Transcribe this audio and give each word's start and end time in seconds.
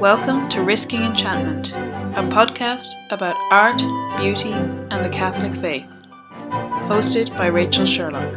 Welcome 0.00 0.48
to 0.48 0.62
Risking 0.62 1.02
Enchantment, 1.02 1.72
a 1.72 2.26
podcast 2.30 2.94
about 3.10 3.36
art, 3.52 3.76
beauty, 4.18 4.50
and 4.50 5.04
the 5.04 5.10
Catholic 5.10 5.52
faith. 5.52 5.90
Hosted 6.88 7.36
by 7.36 7.48
Rachel 7.48 7.84
Sherlock. 7.84 8.34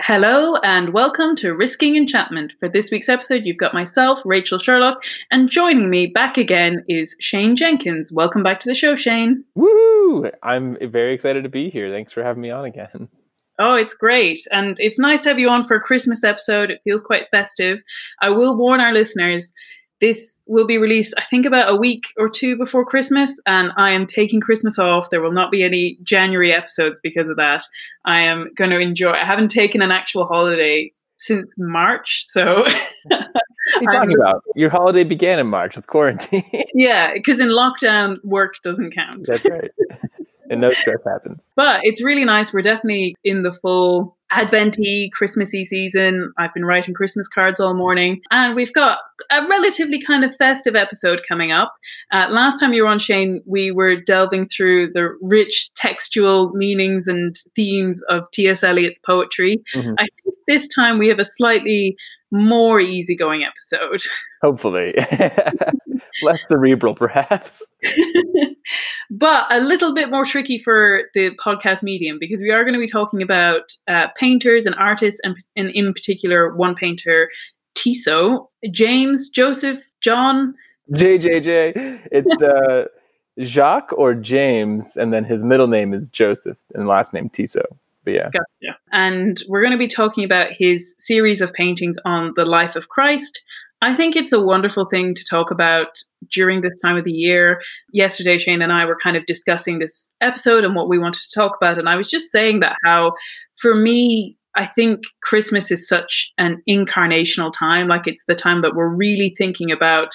Hello, 0.00 0.56
and 0.56 0.92
welcome 0.92 1.36
to 1.36 1.54
Risking 1.54 1.96
Enchantment. 1.96 2.54
For 2.58 2.68
this 2.68 2.90
week's 2.90 3.08
episode, 3.08 3.42
you've 3.44 3.58
got 3.58 3.72
myself, 3.72 4.20
Rachel 4.24 4.58
Sherlock, 4.58 5.04
and 5.30 5.48
joining 5.48 5.88
me 5.88 6.08
back 6.08 6.36
again 6.36 6.84
is 6.88 7.14
Shane 7.20 7.54
Jenkins. 7.54 8.10
Welcome 8.10 8.42
back 8.42 8.58
to 8.58 8.68
the 8.68 8.74
show, 8.74 8.96
Shane. 8.96 9.44
Woo! 9.54 10.28
I'm 10.42 10.76
very 10.90 11.14
excited 11.14 11.44
to 11.44 11.48
be 11.48 11.70
here. 11.70 11.92
Thanks 11.92 12.10
for 12.10 12.24
having 12.24 12.42
me 12.42 12.50
on 12.50 12.64
again. 12.64 13.08
Oh, 13.58 13.76
it's 13.76 13.94
great. 13.94 14.40
And 14.50 14.76
it's 14.78 14.98
nice 14.98 15.22
to 15.22 15.30
have 15.30 15.38
you 15.38 15.48
on 15.48 15.64
for 15.64 15.76
a 15.76 15.80
Christmas 15.80 16.22
episode. 16.22 16.70
It 16.70 16.80
feels 16.84 17.02
quite 17.02 17.30
festive. 17.30 17.78
I 18.20 18.30
will 18.30 18.56
warn 18.56 18.80
our 18.80 18.92
listeners 18.92 19.52
this 20.00 20.42
will 20.46 20.66
be 20.66 20.76
released, 20.76 21.14
I 21.16 21.24
think, 21.24 21.46
about 21.46 21.72
a 21.72 21.76
week 21.76 22.04
or 22.18 22.28
two 22.28 22.56
before 22.56 22.84
Christmas, 22.84 23.40
and 23.46 23.70
I 23.78 23.92
am 23.92 24.06
taking 24.06 24.40
Christmas 24.40 24.78
off. 24.78 25.08
There 25.10 25.22
will 25.22 25.32
not 25.32 25.50
be 25.50 25.64
any 25.64 25.98
January 26.02 26.52
episodes 26.52 27.00
because 27.02 27.28
of 27.28 27.36
that. 27.36 27.64
I 28.04 28.20
am 28.20 28.50
going 28.54 28.70
to 28.70 28.78
enjoy. 28.78 29.12
I 29.12 29.26
haven't 29.26 29.48
taken 29.48 29.80
an 29.80 29.90
actual 29.90 30.26
holiday 30.26 30.92
since 31.16 31.48
March, 31.56 32.24
so. 32.26 32.62
what 33.04 33.22
are 33.22 33.80
you 33.80 33.92
talking 33.92 34.16
about? 34.20 34.42
Your 34.54 34.68
holiday 34.68 35.04
began 35.04 35.38
in 35.38 35.46
March 35.46 35.76
with 35.76 35.86
quarantine. 35.86 36.44
yeah, 36.74 37.14
because 37.14 37.40
in 37.40 37.48
lockdown, 37.48 38.18
work 38.22 38.54
doesn't 38.62 38.90
count. 38.90 39.26
That's 39.26 39.48
right. 39.48 39.70
and 40.50 40.60
no 40.60 40.70
stress 40.70 41.02
happens. 41.04 41.48
But 41.56 41.80
it's 41.82 42.02
really 42.02 42.24
nice. 42.24 42.52
We're 42.52 42.62
definitely 42.62 43.16
in 43.24 43.42
the 43.42 43.52
full 43.52 44.16
Adventy, 44.32 45.10
Christmassy 45.10 45.64
season. 45.64 46.32
I've 46.36 46.52
been 46.52 46.64
writing 46.64 46.94
Christmas 46.94 47.28
cards 47.28 47.60
all 47.60 47.74
morning, 47.74 48.20
and 48.30 48.56
we've 48.56 48.72
got 48.72 48.98
a 49.30 49.46
relatively 49.46 50.00
kind 50.00 50.24
of 50.24 50.34
festive 50.36 50.74
episode 50.74 51.20
coming 51.28 51.52
up. 51.52 51.74
Uh, 52.12 52.26
last 52.30 52.58
time 52.58 52.72
you 52.72 52.82
were 52.82 52.88
on, 52.88 52.98
Shane, 52.98 53.40
we 53.46 53.70
were 53.70 53.96
delving 53.96 54.48
through 54.48 54.92
the 54.92 55.16
rich 55.20 55.72
textual 55.74 56.50
meanings 56.50 57.06
and 57.06 57.36
themes 57.54 58.02
of 58.08 58.24
T.S. 58.32 58.64
Eliot's 58.64 59.00
poetry. 59.00 59.62
Mm-hmm. 59.74 59.94
I 59.98 60.06
think 60.24 60.36
this 60.48 60.66
time 60.68 60.98
we 60.98 61.08
have 61.08 61.20
a 61.20 61.24
slightly 61.24 61.96
more 62.32 62.80
easygoing 62.80 63.44
episode. 63.44 64.02
Hopefully. 64.42 64.94
Less 66.22 66.40
cerebral, 66.48 66.94
perhaps. 66.94 67.64
but 69.10 69.46
a 69.50 69.60
little 69.60 69.94
bit 69.94 70.10
more 70.10 70.24
tricky 70.24 70.58
for 70.58 71.02
the 71.14 71.30
podcast 71.44 71.82
medium 71.82 72.18
because 72.18 72.42
we 72.42 72.50
are 72.50 72.62
going 72.64 72.74
to 72.74 72.80
be 72.80 72.88
talking 72.88 73.22
about 73.22 73.72
uh, 73.88 74.06
painters 74.16 74.66
and 74.66 74.74
artists, 74.76 75.20
and, 75.22 75.36
and 75.56 75.70
in 75.70 75.92
particular, 75.92 76.54
one 76.54 76.74
painter, 76.74 77.30
Tissot, 77.74 78.46
James, 78.70 79.28
Joseph, 79.28 79.82
John. 80.00 80.54
JJJ. 80.92 82.08
It's 82.10 82.42
uh, 82.42 82.84
Jacques 83.40 83.92
or 83.92 84.14
James, 84.14 84.96
and 84.96 85.12
then 85.12 85.24
his 85.24 85.42
middle 85.42 85.66
name 85.66 85.92
is 85.92 86.10
Joseph, 86.10 86.58
and 86.74 86.86
last 86.86 87.12
name 87.12 87.28
Tissot. 87.28 87.66
But 88.04 88.14
yeah. 88.14 88.30
Gotcha. 88.32 88.78
And 88.92 89.42
we're 89.48 89.60
going 89.60 89.72
to 89.72 89.78
be 89.78 89.88
talking 89.88 90.24
about 90.24 90.52
his 90.52 90.94
series 90.98 91.40
of 91.40 91.52
paintings 91.52 91.96
on 92.04 92.32
the 92.36 92.44
life 92.44 92.76
of 92.76 92.88
Christ. 92.88 93.42
I 93.82 93.94
think 93.94 94.16
it's 94.16 94.32
a 94.32 94.40
wonderful 94.40 94.86
thing 94.86 95.14
to 95.14 95.24
talk 95.28 95.50
about 95.50 95.98
during 96.32 96.60
this 96.60 96.78
time 96.82 96.96
of 96.96 97.04
the 97.04 97.12
year. 97.12 97.60
Yesterday, 97.92 98.38
Shane 98.38 98.62
and 98.62 98.72
I 98.72 98.84
were 98.86 98.98
kind 99.02 99.16
of 99.16 99.26
discussing 99.26 99.78
this 99.78 100.12
episode 100.20 100.64
and 100.64 100.74
what 100.74 100.88
we 100.88 100.98
wanted 100.98 101.20
to 101.20 101.38
talk 101.40 101.56
about. 101.60 101.78
And 101.78 101.88
I 101.88 101.96
was 101.96 102.10
just 102.10 102.32
saying 102.32 102.60
that 102.60 102.76
how, 102.84 103.12
for 103.56 103.76
me, 103.76 104.36
I 104.56 104.64
think 104.64 105.02
Christmas 105.22 105.70
is 105.70 105.86
such 105.86 106.32
an 106.38 106.62
incarnational 106.68 107.52
time. 107.52 107.88
Like 107.88 108.06
it's 108.06 108.24
the 108.26 108.34
time 108.34 108.60
that 108.60 108.74
we're 108.74 108.88
really 108.88 109.34
thinking 109.36 109.70
about 109.70 110.08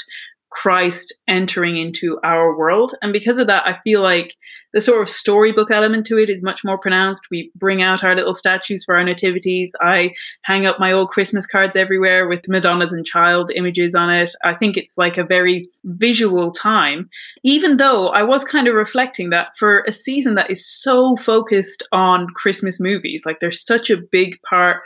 Christ 0.52 1.14
entering 1.28 1.78
into 1.78 2.20
our 2.24 2.56
world. 2.58 2.94
And 3.02 3.14
because 3.14 3.40
of 3.40 3.48
that, 3.48 3.64
I 3.66 3.80
feel 3.84 4.02
like 4.02 4.36
the 4.74 4.82
sort 4.82 5.02
of 5.02 5.10
storybook 5.10 5.72
element 5.72 6.06
to 6.06 6.18
it 6.18 6.30
is 6.30 6.44
much 6.44 6.64
more 6.64 6.78
pronounced. 6.78 7.28
We 7.32 7.52
bring 7.56 7.82
out 7.82 8.04
our 8.04 8.16
little 8.16 8.36
statues 8.36 8.84
for 8.84 8.96
our 8.96 9.04
nativities. 9.04 9.72
I 9.82 10.12
hang 10.44 10.66
up 10.66 10.80
my 10.80 10.92
old 10.92 11.10
Christmas 11.10 11.46
cards 11.46 11.76
everywhere 11.76 12.28
with 12.28 12.48
Madonnas 12.48 12.94
and 12.94 13.06
child 13.06 13.52
images 13.56 13.96
on 13.96 14.10
it. 14.10 14.34
I 14.44 14.54
think 14.54 14.78
it's 14.78 14.98
like 14.98 15.18
a 15.18 15.24
very 15.24 15.68
visual 15.86 16.52
time, 16.52 17.10
even 17.44 17.78
though 17.78 18.10
I 18.10 18.24
was 18.24 18.46
kind 18.46 18.68
of 18.68 18.76
reflecting 18.76 19.30
that 19.30 19.56
for 19.58 19.84
a 19.88 19.92
season 19.92 20.36
that 20.36 20.52
is 20.52 20.66
so 20.66 21.16
focused 21.16 21.84
on 21.92 22.28
Christmas 22.36 22.80
movies, 22.80 23.24
like 23.26 23.40
there's 23.40 23.66
such 23.66 23.90
a 23.90 23.98
big 23.98 24.38
part 24.44 24.82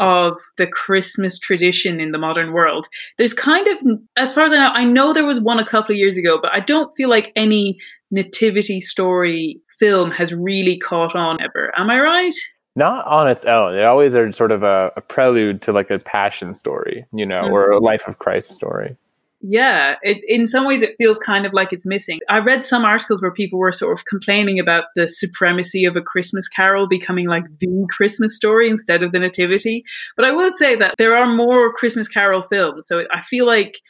of 0.00 0.36
the 0.56 0.66
Christmas 0.66 1.38
tradition 1.38 2.00
in 2.00 2.10
the 2.10 2.18
modern 2.18 2.52
world. 2.52 2.88
There's 3.18 3.34
kind 3.34 3.68
of, 3.68 3.78
as 4.16 4.32
far 4.32 4.44
as 4.44 4.52
I 4.52 4.56
know, 4.56 4.72
I 4.74 4.84
know 4.84 5.12
there 5.12 5.26
was 5.26 5.40
one 5.40 5.60
a 5.60 5.64
couple 5.64 5.92
of 5.92 5.98
years 5.98 6.16
ago, 6.16 6.38
but 6.40 6.50
I 6.52 6.60
don't 6.60 6.92
feel 6.96 7.08
like 7.08 7.32
any 7.36 7.78
nativity 8.10 8.80
story 8.80 9.60
film 9.78 10.10
has 10.10 10.34
really 10.34 10.78
caught 10.78 11.14
on 11.14 11.40
ever. 11.40 11.72
Am 11.78 11.90
I 11.90 12.00
right? 12.00 12.34
Not 12.76 13.06
on 13.06 13.28
its 13.28 13.44
own. 13.44 13.76
They 13.76 13.84
always 13.84 14.16
are 14.16 14.32
sort 14.32 14.52
of 14.52 14.62
a, 14.62 14.92
a 14.96 15.00
prelude 15.00 15.60
to 15.62 15.72
like 15.72 15.90
a 15.90 15.98
passion 15.98 16.54
story, 16.54 17.04
you 17.12 17.26
know, 17.26 17.42
mm-hmm. 17.42 17.52
or 17.52 17.70
a 17.70 17.78
life 17.78 18.06
of 18.06 18.18
Christ 18.18 18.50
story. 18.52 18.96
Yeah, 19.42 19.96
it, 20.02 20.18
in 20.28 20.46
some 20.46 20.66
ways 20.66 20.82
it 20.82 20.96
feels 20.98 21.16
kind 21.16 21.46
of 21.46 21.54
like 21.54 21.72
it's 21.72 21.86
missing. 21.86 22.20
I 22.28 22.40
read 22.40 22.62
some 22.62 22.84
articles 22.84 23.22
where 23.22 23.32
people 23.32 23.58
were 23.58 23.72
sort 23.72 23.98
of 23.98 24.04
complaining 24.04 24.60
about 24.60 24.84
the 24.96 25.08
supremacy 25.08 25.86
of 25.86 25.96
a 25.96 26.02
Christmas 26.02 26.46
carol 26.46 26.86
becoming 26.86 27.26
like 27.26 27.44
the 27.58 27.86
Christmas 27.88 28.36
story 28.36 28.68
instead 28.68 29.02
of 29.02 29.12
the 29.12 29.18
nativity. 29.18 29.82
But 30.14 30.26
I 30.26 30.32
will 30.32 30.54
say 30.56 30.76
that 30.76 30.96
there 30.98 31.16
are 31.16 31.26
more 31.26 31.72
Christmas 31.72 32.06
carol 32.06 32.42
films. 32.42 32.86
So 32.86 33.04
I 33.10 33.22
feel 33.22 33.46
like 33.46 33.80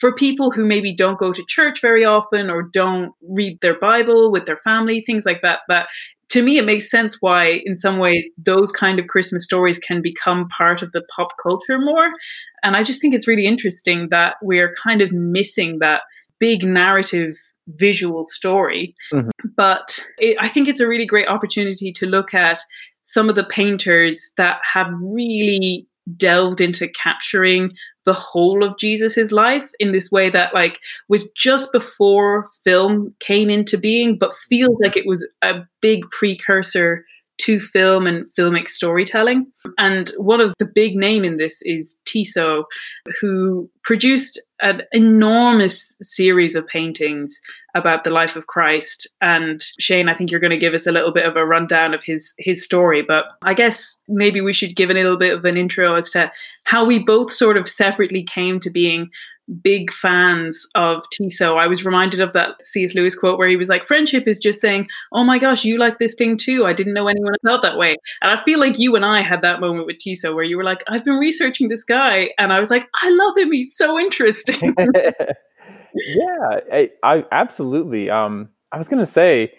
for 0.00 0.14
people 0.14 0.50
who 0.50 0.64
maybe 0.64 0.94
don't 0.94 1.18
go 1.18 1.32
to 1.32 1.44
church 1.46 1.80
very 1.80 2.04
often 2.04 2.50
or 2.50 2.62
don't 2.62 3.12
read 3.28 3.60
their 3.60 3.78
Bible 3.78 4.32
with 4.32 4.46
their 4.46 4.58
family, 4.64 5.02
things 5.06 5.26
like 5.26 5.42
that, 5.42 5.60
that 5.68 5.88
to 6.30 6.42
me, 6.42 6.58
it 6.58 6.64
makes 6.64 6.88
sense 6.88 7.18
why, 7.20 7.60
in 7.64 7.76
some 7.76 7.98
ways, 7.98 8.30
those 8.38 8.70
kind 8.70 8.98
of 8.98 9.08
Christmas 9.08 9.44
stories 9.44 9.78
can 9.78 10.00
become 10.00 10.48
part 10.48 10.80
of 10.80 10.92
the 10.92 11.02
pop 11.14 11.32
culture 11.42 11.78
more. 11.78 12.12
And 12.62 12.76
I 12.76 12.82
just 12.82 13.00
think 13.00 13.14
it's 13.14 13.26
really 13.28 13.46
interesting 13.46 14.08
that 14.10 14.36
we're 14.40 14.74
kind 14.74 15.02
of 15.02 15.12
missing 15.12 15.78
that 15.80 16.02
big 16.38 16.64
narrative 16.64 17.36
visual 17.66 18.24
story. 18.24 18.94
Mm-hmm. 19.12 19.28
But 19.56 20.06
it, 20.18 20.36
I 20.40 20.48
think 20.48 20.68
it's 20.68 20.80
a 20.80 20.88
really 20.88 21.06
great 21.06 21.28
opportunity 21.28 21.92
to 21.92 22.06
look 22.06 22.32
at 22.32 22.60
some 23.02 23.28
of 23.28 23.34
the 23.34 23.44
painters 23.44 24.32
that 24.36 24.60
have 24.72 24.86
really 25.00 25.86
delved 26.16 26.60
into 26.60 26.88
capturing 26.88 27.72
the 28.04 28.12
whole 28.12 28.64
of 28.64 28.78
Jesus's 28.78 29.32
life 29.32 29.70
in 29.78 29.92
this 29.92 30.10
way 30.10 30.30
that 30.30 30.54
like 30.54 30.80
was 31.08 31.28
just 31.36 31.72
before 31.72 32.48
film 32.64 33.14
came 33.20 33.50
into 33.50 33.78
being, 33.78 34.16
but 34.18 34.34
feels 34.34 34.78
like 34.82 34.96
it 34.96 35.06
was 35.06 35.28
a 35.42 35.62
big 35.80 36.02
precursor 36.10 37.04
to 37.40 37.60
film 37.60 38.06
and 38.06 38.26
filmic 38.38 38.68
storytelling. 38.68 39.46
And 39.78 40.10
one 40.16 40.40
of 40.40 40.54
the 40.58 40.64
big 40.66 40.94
name 40.94 41.24
in 41.24 41.36
this 41.36 41.62
is 41.62 41.98
Tissot, 42.04 42.64
who 43.20 43.70
produced 43.82 44.40
an 44.60 44.82
enormous 44.92 45.96
series 46.02 46.54
of 46.54 46.66
paintings 46.66 47.40
about 47.74 48.04
the 48.04 48.10
life 48.10 48.36
of 48.36 48.46
Christ. 48.46 49.08
And 49.20 49.62
Shane, 49.78 50.08
I 50.08 50.14
think 50.14 50.30
you're 50.30 50.40
going 50.40 50.50
to 50.50 50.58
give 50.58 50.74
us 50.74 50.86
a 50.86 50.92
little 50.92 51.12
bit 51.12 51.26
of 51.26 51.36
a 51.36 51.46
rundown 51.46 51.94
of 51.94 52.02
his 52.04 52.34
his 52.38 52.64
story, 52.64 53.02
but 53.02 53.24
I 53.42 53.54
guess 53.54 54.00
maybe 54.08 54.40
we 54.40 54.52
should 54.52 54.76
give 54.76 54.90
a 54.90 54.94
little 54.94 55.16
bit 55.16 55.32
of 55.32 55.44
an 55.44 55.56
intro 55.56 55.94
as 55.94 56.10
to 56.10 56.30
how 56.64 56.84
we 56.84 56.98
both 56.98 57.30
sort 57.32 57.56
of 57.56 57.68
separately 57.68 58.22
came 58.22 58.60
to 58.60 58.70
being 58.70 59.08
big 59.62 59.92
fans 59.92 60.66
of 60.74 61.02
Tissot. 61.10 61.58
I 61.58 61.66
was 61.66 61.84
reminded 61.84 62.20
of 62.20 62.32
that 62.32 62.54
C.S. 62.62 62.94
Lewis 62.94 63.16
quote 63.16 63.38
where 63.38 63.48
he 63.48 63.56
was 63.56 63.68
like, 63.68 63.84
friendship 63.84 64.26
is 64.26 64.38
just 64.38 64.60
saying, 64.60 64.88
oh 65.12 65.24
my 65.24 65.38
gosh, 65.38 65.64
you 65.64 65.78
like 65.78 65.98
this 65.98 66.14
thing 66.14 66.36
too. 66.36 66.66
I 66.66 66.72
didn't 66.72 66.94
know 66.94 67.08
anyone 67.08 67.34
felt 67.44 67.62
that 67.62 67.78
way. 67.78 67.96
And 68.22 68.30
I 68.30 68.42
feel 68.42 68.60
like 68.60 68.78
you 68.78 68.96
and 68.96 69.04
I 69.04 69.22
had 69.22 69.42
that 69.42 69.60
moment 69.60 69.86
with 69.86 69.98
Tissot 69.98 70.34
where 70.34 70.44
you 70.44 70.56
were 70.56 70.64
like, 70.64 70.82
I've 70.88 71.04
been 71.04 71.14
researching 71.14 71.68
this 71.68 71.84
guy. 71.84 72.30
And 72.38 72.52
I 72.52 72.60
was 72.60 72.70
like, 72.70 72.88
I 73.02 73.10
love 73.10 73.36
him. 73.36 73.52
He's 73.52 73.76
so 73.76 73.98
interesting. 73.98 74.74
yeah, 75.94 76.60
I, 76.72 76.90
I 77.02 77.24
absolutely. 77.32 78.10
Um, 78.10 78.50
I 78.72 78.78
was 78.78 78.88
going 78.88 79.00
to 79.00 79.10
say 79.10 79.52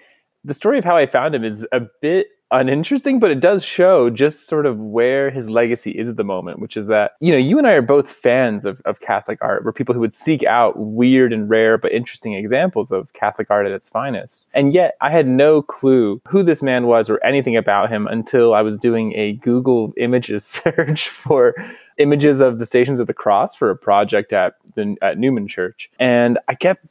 the 0.43 0.53
story 0.53 0.77
of 0.77 0.85
how 0.85 0.97
I 0.97 1.05
found 1.05 1.35
him 1.35 1.43
is 1.43 1.67
a 1.71 1.81
bit 2.01 2.27
uninteresting, 2.51 3.19
but 3.19 3.31
it 3.31 3.39
does 3.39 3.63
show 3.63 4.09
just 4.09 4.47
sort 4.47 4.65
of 4.65 4.77
where 4.79 5.29
his 5.29 5.49
legacy 5.49 5.91
is 5.91 6.07
at 6.07 6.17
the 6.17 6.23
moment, 6.23 6.59
which 6.59 6.77
is 6.77 6.87
that, 6.87 7.15
you 7.19 7.31
know, 7.31 7.37
you 7.37 7.57
and 7.57 7.65
I 7.65 7.71
are 7.73 7.81
both 7.81 8.09
fans 8.09 8.65
of, 8.65 8.81
of 8.85 8.99
Catholic 8.99 9.39
art. 9.41 9.63
We're 9.63 9.71
people 9.71 9.93
who 9.93 10.01
would 10.01 10.13
seek 10.13 10.43
out 10.43 10.77
weird 10.77 11.33
and 11.33 11.49
rare 11.49 11.77
but 11.77 11.91
interesting 11.91 12.33
examples 12.33 12.91
of 12.91 13.13
Catholic 13.13 13.49
art 13.49 13.65
at 13.65 13.71
its 13.71 13.89
finest. 13.89 14.47
And 14.53 14.73
yet 14.73 14.95
I 15.01 15.09
had 15.09 15.27
no 15.27 15.61
clue 15.61 16.21
who 16.27 16.43
this 16.43 16.61
man 16.61 16.87
was 16.87 17.09
or 17.09 17.23
anything 17.23 17.55
about 17.55 17.89
him 17.89 18.07
until 18.07 18.53
I 18.53 18.61
was 18.61 18.77
doing 18.77 19.13
a 19.15 19.33
Google 19.33 19.93
images 19.97 20.45
search 20.45 21.09
for 21.09 21.55
images 22.01 22.41
of 22.41 22.59
the 22.59 22.65
Stations 22.65 22.99
of 22.99 23.07
the 23.07 23.13
Cross 23.13 23.55
for 23.55 23.69
a 23.69 23.75
project 23.75 24.33
at 24.33 24.55
the 24.73 24.95
at 25.01 25.17
Newman 25.17 25.47
Church, 25.47 25.89
and 25.99 26.39
I 26.47 26.55
kept 26.55 26.85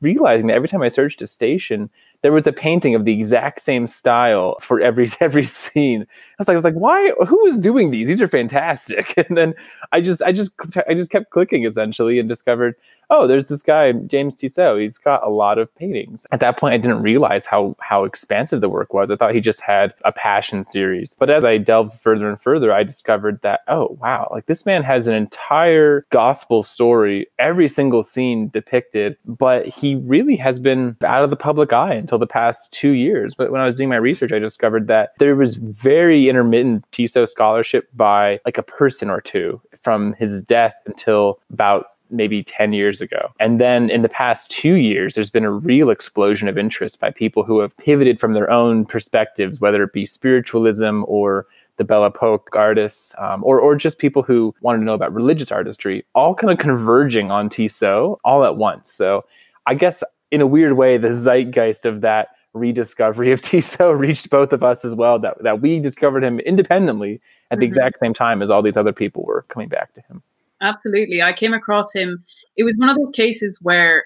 realizing 0.00 0.48
that 0.48 0.54
every 0.54 0.68
time 0.68 0.82
I 0.82 0.88
searched 0.88 1.22
a 1.22 1.26
station, 1.26 1.90
there 2.22 2.32
was 2.32 2.46
a 2.46 2.52
painting 2.52 2.94
of 2.94 3.04
the 3.04 3.12
exact 3.12 3.60
same 3.60 3.86
style 3.86 4.56
for 4.60 4.80
every 4.80 5.08
every 5.20 5.44
scene. 5.44 6.02
I 6.02 6.06
was 6.38 6.48
like, 6.48 6.54
I 6.54 6.56
was 6.56 6.64
like, 6.64 6.74
why? 6.74 7.12
Who 7.26 7.46
is 7.46 7.58
doing 7.58 7.90
these? 7.90 8.06
These 8.06 8.20
are 8.20 8.28
fantastic. 8.28 9.14
And 9.28 9.36
then 9.36 9.54
I 9.92 10.00
just, 10.00 10.22
I 10.22 10.30
just, 10.30 10.52
I 10.88 10.94
just 10.94 11.10
kept 11.10 11.30
clicking 11.30 11.64
essentially 11.64 12.18
and 12.18 12.28
discovered, 12.28 12.76
oh, 13.10 13.26
there's 13.26 13.46
this 13.46 13.62
guy 13.62 13.92
James 13.92 14.34
Tissot. 14.34 14.80
He's 14.80 14.98
got 14.98 15.24
a 15.24 15.30
lot 15.30 15.58
of 15.58 15.74
paintings. 15.74 16.26
At 16.32 16.40
that 16.40 16.58
point, 16.58 16.74
I 16.74 16.78
didn't 16.78 17.02
realize 17.02 17.46
how 17.46 17.76
how 17.80 18.04
expansive 18.04 18.60
the 18.60 18.68
work 18.68 18.92
was. 18.92 19.10
I 19.10 19.16
thought 19.16 19.34
he 19.34 19.40
just 19.40 19.60
had 19.60 19.94
a 20.04 20.12
passion 20.12 20.64
series. 20.64 21.16
But 21.18 21.30
as 21.30 21.44
I 21.44 21.58
delved 21.58 21.98
further 21.98 22.28
and 22.28 22.40
further, 22.40 22.72
I 22.72 22.82
discovered 22.82 23.40
that, 23.42 23.60
oh 23.68 23.96
wow, 24.00 24.28
like 24.30 24.46
this 24.46 24.66
man 24.66 24.82
has 24.82 25.06
an 25.06 25.14
entire 25.14 26.06
gospel 26.10 26.62
story, 26.62 27.26
every 27.38 27.68
single 27.68 28.02
scene 28.02 28.48
depicted, 28.48 29.16
but 29.24 29.66
he 29.66 29.96
really 29.96 30.36
has 30.36 30.60
been 30.60 30.96
out 31.04 31.24
of 31.24 31.30
the 31.30 31.36
public 31.36 31.72
eye 31.72 31.94
until 31.94 32.18
the 32.18 32.26
past 32.26 32.72
two 32.72 32.90
years. 32.90 33.34
But 33.34 33.50
when 33.50 33.60
I 33.60 33.64
was 33.64 33.76
doing 33.76 33.88
my 33.88 33.96
research, 33.96 34.32
I 34.32 34.38
discovered 34.38 34.88
that 34.88 35.10
there 35.18 35.36
was 35.36 35.56
very 35.56 36.28
intermittent 36.28 36.84
Tissot 36.92 37.28
scholarship 37.28 37.88
by 37.94 38.40
like 38.44 38.58
a 38.58 38.62
person 38.62 39.10
or 39.10 39.20
two 39.20 39.60
from 39.82 40.14
his 40.14 40.42
death 40.42 40.74
until 40.86 41.38
about 41.52 41.86
maybe 42.10 42.42
10 42.42 42.72
years 42.72 43.00
ago. 43.00 43.32
And 43.40 43.60
then 43.60 43.90
in 43.90 44.02
the 44.02 44.08
past 44.08 44.50
two 44.50 44.74
years, 44.74 45.14
there's 45.14 45.30
been 45.30 45.44
a 45.44 45.50
real 45.50 45.90
explosion 45.90 46.48
of 46.48 46.58
interest 46.58 47.00
by 47.00 47.10
people 47.10 47.42
who 47.42 47.60
have 47.60 47.76
pivoted 47.76 48.20
from 48.20 48.32
their 48.32 48.50
own 48.50 48.84
perspectives, 48.84 49.60
whether 49.60 49.82
it 49.82 49.92
be 49.92 50.06
spiritualism 50.06 51.04
or 51.06 51.46
the 51.76 51.84
Belle 51.84 52.06
Epoque 52.06 52.54
artists, 52.54 53.14
um, 53.18 53.44
or, 53.44 53.60
or 53.60 53.76
just 53.76 53.98
people 53.98 54.22
who 54.22 54.54
wanted 54.60 54.78
to 54.78 54.84
know 54.84 54.94
about 54.94 55.12
religious 55.12 55.52
artistry, 55.52 56.04
all 56.14 56.34
kind 56.34 56.50
of 56.50 56.58
converging 56.58 57.30
on 57.30 57.48
Tissot 57.48 58.18
all 58.24 58.44
at 58.44 58.56
once. 58.56 58.90
So 58.92 59.24
I 59.66 59.74
guess 59.74 60.02
in 60.30 60.40
a 60.40 60.46
weird 60.46 60.74
way, 60.74 60.96
the 60.96 61.12
zeitgeist 61.12 61.84
of 61.84 62.00
that 62.00 62.28
rediscovery 62.54 63.32
of 63.32 63.40
Tissot 63.42 63.98
reached 63.98 64.30
both 64.30 64.52
of 64.52 64.62
us 64.62 64.84
as 64.84 64.94
well. 64.94 65.18
That 65.18 65.42
that 65.42 65.60
we 65.60 65.78
discovered 65.78 66.24
him 66.24 66.40
independently 66.40 67.20
at 67.50 67.58
the 67.58 67.66
mm-hmm. 67.66 67.68
exact 67.68 67.98
same 67.98 68.14
time 68.14 68.42
as 68.42 68.50
all 68.50 68.62
these 68.62 68.76
other 68.76 68.92
people 68.92 69.24
were 69.24 69.42
coming 69.48 69.68
back 69.68 69.92
to 69.94 70.00
him. 70.02 70.22
Absolutely, 70.62 71.22
I 71.22 71.32
came 71.32 71.52
across 71.52 71.92
him. 71.92 72.24
It 72.56 72.64
was 72.64 72.74
one 72.78 72.88
of 72.88 72.96
those 72.96 73.10
cases 73.10 73.58
where, 73.60 74.04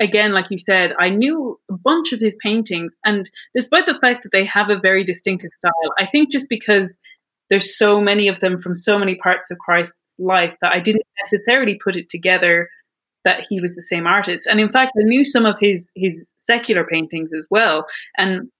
again, 0.00 0.32
like 0.32 0.50
you 0.50 0.58
said, 0.58 0.94
I 0.98 1.10
knew 1.10 1.58
a 1.70 1.76
bunch 1.76 2.12
of 2.12 2.20
his 2.20 2.36
paintings, 2.42 2.92
and 3.04 3.30
despite 3.54 3.86
the 3.86 3.98
fact 4.00 4.22
that 4.22 4.32
they 4.32 4.44
have 4.44 4.70
a 4.70 4.78
very 4.78 5.04
distinctive 5.04 5.52
style, 5.52 5.72
I 5.98 6.06
think 6.06 6.30
just 6.30 6.48
because 6.48 6.96
there's 7.50 7.76
so 7.76 8.00
many 8.00 8.28
of 8.28 8.40
them 8.40 8.58
from 8.58 8.74
so 8.74 8.98
many 8.98 9.16
parts 9.16 9.50
of 9.50 9.58
Christ's 9.58 10.18
life 10.18 10.54
that 10.62 10.72
I 10.72 10.80
didn't 10.80 11.06
necessarily 11.22 11.78
put 11.82 11.96
it 11.96 12.08
together 12.08 12.68
that 13.24 13.46
he 13.48 13.60
was 13.60 13.74
the 13.74 13.82
same 13.82 14.06
artist. 14.06 14.46
And 14.46 14.60
in 14.60 14.70
fact, 14.70 14.92
I 14.98 15.04
knew 15.04 15.24
some 15.24 15.44
of 15.46 15.58
his 15.60 15.90
his 15.94 16.32
secular 16.38 16.84
paintings 16.84 17.30
as 17.36 17.46
well. 17.50 17.86
And 18.16 18.50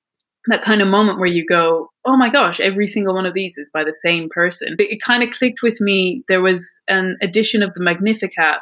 that 0.47 0.63
kind 0.63 0.83
of 0.83 0.89
moment 0.89 1.19
where 1.19 1.29
you 1.29 1.45
go, 1.47 1.91
oh 2.05 2.17
my 2.17 2.29
gosh, 2.29 2.61
every 2.61 2.87
single 2.87 3.15
one 3.15 3.27
of 3.27 3.35
these 3.35 3.57
is 3.57 3.71
by 3.73 3.85
the 3.85 3.97
same 4.03 4.29
person. 4.29 4.77
It, 4.79 4.83
it 4.83 5.03
kind 5.03 5.23
of 5.23 5.31
clicked 5.31 5.63
with 5.63 5.81
me. 5.81 6.23
There 6.29 6.43
was 6.43 6.81
an 6.89 7.17
edition 7.23 7.63
of 7.63 7.73
the 7.75 7.83
Magnificat 7.83 8.61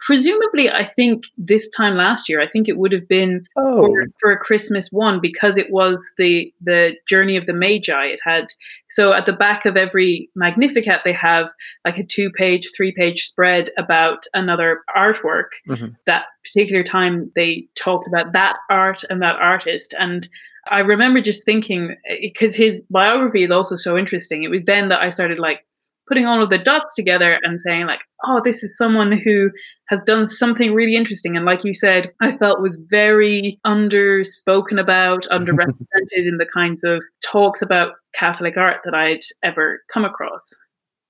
presumably 0.00 0.70
i 0.70 0.84
think 0.84 1.24
this 1.36 1.68
time 1.68 1.96
last 1.96 2.28
year 2.28 2.40
i 2.40 2.48
think 2.48 2.68
it 2.68 2.78
would 2.78 2.92
have 2.92 3.08
been 3.08 3.44
oh. 3.56 3.86
for, 3.86 4.06
for, 4.20 4.32
a 4.32 4.38
christmas 4.38 4.90
one 4.90 5.20
because 5.20 5.56
it 5.56 5.70
was 5.70 6.12
the 6.18 6.52
the 6.60 6.92
journey 7.08 7.36
of 7.36 7.46
the 7.46 7.52
magi 7.52 8.06
it 8.06 8.20
had 8.24 8.46
so 8.88 9.12
at 9.12 9.26
the 9.26 9.32
back 9.32 9.66
of 9.66 9.76
every 9.76 10.30
magnificat 10.34 11.00
they 11.04 11.12
have 11.12 11.50
like 11.84 11.98
a 11.98 12.04
two 12.04 12.30
page 12.30 12.70
three 12.76 12.92
page 12.92 13.24
spread 13.24 13.68
about 13.76 14.24
another 14.34 14.80
artwork 14.96 15.50
mm-hmm. 15.68 15.88
that 16.06 16.26
particular 16.44 16.82
time 16.82 17.30
they 17.34 17.66
talked 17.74 18.06
about 18.06 18.32
that 18.32 18.56
art 18.70 19.02
and 19.10 19.20
that 19.20 19.36
artist 19.36 19.94
and 19.98 20.28
I 20.70 20.80
remember 20.80 21.20
just 21.20 21.44
thinking 21.44 21.96
because 22.20 22.54
his 22.56 22.82
biography 22.90 23.42
is 23.42 23.50
also 23.50 23.76
so 23.76 23.96
interesting. 23.96 24.42
It 24.42 24.50
was 24.50 24.64
then 24.64 24.88
that 24.88 25.00
I 25.00 25.10
started 25.10 25.38
like 25.38 25.64
putting 26.08 26.26
all 26.26 26.42
of 26.42 26.50
the 26.50 26.58
dots 26.58 26.94
together 26.94 27.38
and 27.42 27.60
saying 27.60 27.86
like 27.86 28.00
oh 28.24 28.40
this 28.44 28.62
is 28.62 28.76
someone 28.76 29.12
who 29.12 29.50
has 29.88 30.02
done 30.02 30.26
something 30.26 30.72
really 30.72 30.96
interesting. 30.96 31.36
And 31.36 31.44
like 31.44 31.64
you 31.64 31.74
said 31.74 32.10
i 32.20 32.36
felt 32.36 32.62
was 32.62 32.80
very 32.88 33.60
underspoken 33.66 34.80
about 34.80 35.22
underrepresented 35.30 36.26
in 36.26 36.38
the 36.38 36.48
kinds 36.52 36.82
of 36.82 37.02
talks 37.22 37.62
about 37.62 37.92
catholic 38.14 38.56
art 38.56 38.78
that 38.84 38.94
i'd 38.94 39.20
ever 39.42 39.80
come 39.92 40.04
across. 40.04 40.50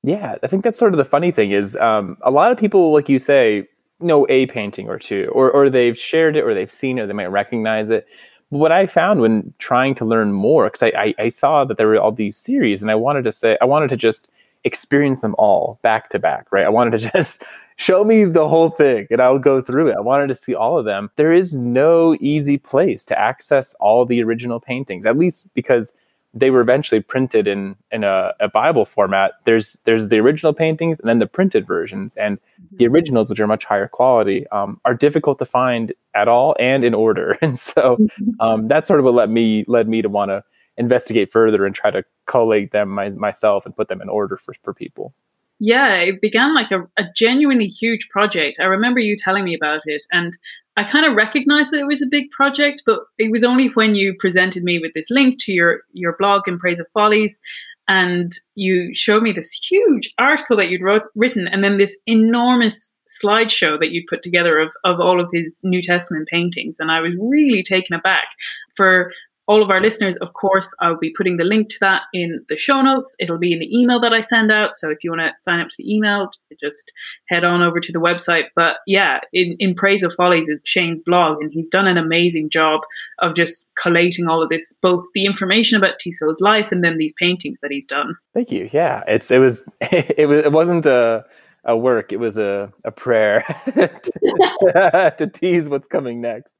Yeah 0.02 0.36
i 0.42 0.46
think 0.46 0.64
that's 0.64 0.78
sort 0.78 0.92
of 0.92 0.98
the 0.98 1.04
funny 1.04 1.30
thing 1.30 1.52
is 1.52 1.76
um, 1.76 2.16
a 2.22 2.30
lot 2.30 2.52
of 2.52 2.58
people 2.58 2.92
like 2.92 3.08
you 3.08 3.18
say 3.18 3.66
know 4.00 4.26
a 4.28 4.46
painting 4.46 4.88
or 4.88 4.98
two 4.98 5.30
or, 5.32 5.50
or 5.50 5.68
they've 5.68 5.98
shared 5.98 6.36
it 6.36 6.44
or 6.44 6.54
they've 6.54 6.70
seen 6.70 6.98
it 6.98 7.02
or 7.02 7.06
they 7.06 7.12
might 7.12 7.26
recognize 7.26 7.90
it 7.90 8.06
what 8.50 8.72
I 8.72 8.86
found 8.86 9.20
when 9.20 9.52
trying 9.58 9.94
to 9.96 10.04
learn 10.04 10.32
more, 10.32 10.66
because 10.66 10.82
I, 10.82 10.92
I, 10.96 11.14
I, 11.18 11.28
saw 11.28 11.64
that 11.64 11.76
there 11.76 11.86
were 11.86 11.98
all 11.98 12.12
these 12.12 12.36
series, 12.36 12.80
and 12.80 12.90
I 12.90 12.94
wanted 12.94 13.24
to 13.24 13.32
say, 13.32 13.58
I 13.60 13.66
wanted 13.66 13.90
to 13.90 13.96
just 13.96 14.30
experience 14.64 15.20
them 15.20 15.34
all 15.38 15.78
back 15.82 16.10
to 16.10 16.18
back, 16.18 16.50
right? 16.50 16.64
I 16.64 16.68
wanted 16.68 17.00
to 17.00 17.10
just 17.14 17.44
show 17.76 18.04
me 18.04 18.24
the 18.24 18.48
whole 18.48 18.70
thing 18.70 19.06
and 19.10 19.20
I'll 19.20 19.38
go 19.38 19.62
through 19.62 19.88
it. 19.88 19.96
I 19.96 20.00
wanted 20.00 20.28
to 20.28 20.34
see 20.34 20.54
all 20.54 20.78
of 20.78 20.84
them. 20.84 21.10
There 21.16 21.32
is 21.32 21.56
no 21.56 22.16
easy 22.20 22.58
place 22.58 23.04
to 23.06 23.18
access 23.18 23.74
all 23.74 24.04
the 24.04 24.22
original 24.22 24.60
paintings, 24.60 25.06
at 25.06 25.16
least 25.16 25.54
because 25.54 25.94
they 26.34 26.50
were 26.50 26.60
eventually 26.60 27.00
printed 27.00 27.48
in 27.48 27.76
in 27.90 28.04
a, 28.04 28.32
a, 28.40 28.48
Bible 28.48 28.84
format. 28.84 29.32
There's 29.44 29.74
there's 29.84 30.08
the 30.08 30.18
original 30.18 30.52
paintings 30.52 31.00
and 31.00 31.08
then 31.08 31.18
the 31.18 31.26
printed 31.26 31.66
versions, 31.66 32.16
and 32.16 32.38
the 32.72 32.84
mm-hmm. 32.84 32.94
originals, 32.94 33.30
which 33.30 33.40
are 33.40 33.46
much 33.46 33.64
higher 33.64 33.88
quality, 33.88 34.46
um, 34.48 34.80
are 34.84 34.94
difficult 34.94 35.38
to 35.38 35.46
find 35.46 35.92
at 36.14 36.28
all 36.28 36.54
and 36.58 36.84
in 36.84 36.94
order. 36.94 37.36
And 37.42 37.58
so 37.58 37.96
mm-hmm. 37.96 38.30
um, 38.40 38.68
that's 38.68 38.88
sort 38.88 39.00
of 39.00 39.04
what 39.04 39.14
led 39.14 39.30
me 39.30 39.64
led 39.68 39.88
me 39.88 40.02
to 40.02 40.08
want 40.08 40.30
to 40.30 40.44
investigate 40.76 41.32
further 41.32 41.66
and 41.66 41.74
try 41.74 41.90
to 41.90 42.04
collate 42.26 42.72
them 42.72 42.90
my, 42.90 43.10
myself 43.10 43.66
and 43.66 43.74
put 43.74 43.88
them 43.88 44.00
in 44.00 44.08
order 44.08 44.36
for, 44.36 44.54
for 44.62 44.72
people. 44.72 45.12
Yeah, 45.60 45.94
it 45.96 46.20
began 46.20 46.54
like 46.54 46.70
a, 46.70 46.82
a 46.96 47.04
genuinely 47.16 47.66
huge 47.66 48.08
project. 48.10 48.58
I 48.60 48.64
remember 48.64 49.00
you 49.00 49.16
telling 49.16 49.44
me 49.44 49.54
about 49.54 49.80
it, 49.86 50.02
and 50.12 50.38
I 50.76 50.84
kind 50.84 51.04
of 51.04 51.16
recognized 51.16 51.72
that 51.72 51.80
it 51.80 51.86
was 51.86 52.00
a 52.00 52.06
big 52.06 52.30
project, 52.30 52.84
but 52.86 53.00
it 53.18 53.32
was 53.32 53.42
only 53.42 53.68
when 53.74 53.96
you 53.96 54.14
presented 54.18 54.62
me 54.62 54.78
with 54.78 54.92
this 54.94 55.10
link 55.10 55.38
to 55.40 55.52
your 55.52 55.80
your 55.92 56.14
blog 56.16 56.46
in 56.46 56.58
Praise 56.58 56.78
of 56.78 56.86
Follies, 56.94 57.40
and 57.88 58.32
you 58.54 58.94
showed 58.94 59.22
me 59.22 59.32
this 59.32 59.52
huge 59.52 60.14
article 60.18 60.56
that 60.58 60.68
you'd 60.68 60.82
wrote, 60.82 61.04
written, 61.16 61.48
and 61.48 61.64
then 61.64 61.78
this 61.78 61.98
enormous 62.06 62.96
slideshow 63.08 63.80
that 63.80 63.90
you'd 63.90 64.06
put 64.06 64.22
together 64.22 64.58
of 64.58 64.68
of 64.84 65.00
all 65.00 65.20
of 65.20 65.28
his 65.32 65.60
New 65.64 65.82
Testament 65.82 66.28
paintings, 66.28 66.76
and 66.78 66.92
I 66.92 67.00
was 67.00 67.16
really 67.20 67.64
taken 67.64 67.96
aback. 67.96 68.28
For 68.76 69.10
all 69.48 69.62
of 69.62 69.70
our 69.70 69.80
listeners, 69.80 70.16
of 70.18 70.34
course, 70.34 70.68
I'll 70.80 70.98
be 70.98 71.12
putting 71.16 71.38
the 71.38 71.44
link 71.44 71.70
to 71.70 71.76
that 71.80 72.02
in 72.12 72.44
the 72.48 72.56
show 72.56 72.82
notes. 72.82 73.16
It'll 73.18 73.38
be 73.38 73.52
in 73.52 73.58
the 73.58 73.74
email 73.74 73.98
that 74.00 74.12
I 74.12 74.20
send 74.20 74.52
out. 74.52 74.76
So 74.76 74.90
if 74.90 75.02
you 75.02 75.10
want 75.10 75.22
to 75.22 75.32
sign 75.38 75.58
up 75.58 75.68
to 75.68 75.74
the 75.78 75.92
email, 75.92 76.30
just 76.60 76.92
head 77.28 77.44
on 77.44 77.62
over 77.62 77.80
to 77.80 77.92
the 77.92 77.98
website. 77.98 78.44
But 78.54 78.76
yeah, 78.86 79.20
in, 79.32 79.56
in 79.58 79.74
Praise 79.74 80.02
of 80.02 80.12
Follies 80.14 80.48
is 80.48 80.60
Shane's 80.64 81.00
blog, 81.00 81.38
and 81.40 81.50
he's 81.50 81.68
done 81.70 81.86
an 81.86 81.96
amazing 81.96 82.50
job 82.50 82.82
of 83.20 83.34
just 83.34 83.66
collating 83.80 84.28
all 84.28 84.42
of 84.42 84.50
this, 84.50 84.74
both 84.82 85.02
the 85.14 85.24
information 85.24 85.78
about 85.78 85.98
Tissot's 85.98 86.40
life 86.40 86.68
and 86.70 86.84
then 86.84 86.98
these 86.98 87.14
paintings 87.18 87.58
that 87.62 87.70
he's 87.70 87.86
done. 87.86 88.14
Thank 88.34 88.52
you. 88.52 88.68
Yeah, 88.72 89.02
it's 89.08 89.30
it 89.30 89.38
was 89.38 89.64
it 89.80 90.28
was 90.28 90.44
it 90.44 90.52
wasn't 90.52 90.84
a 90.84 91.24
a 91.64 91.76
work. 91.76 92.12
It 92.12 92.18
was 92.18 92.38
a, 92.38 92.72
a 92.84 92.90
prayer 92.90 93.40
to, 93.64 95.12
to, 95.18 95.26
tease 95.26 95.68
what's 95.68 95.88
coming 95.88 96.20
next. 96.20 96.54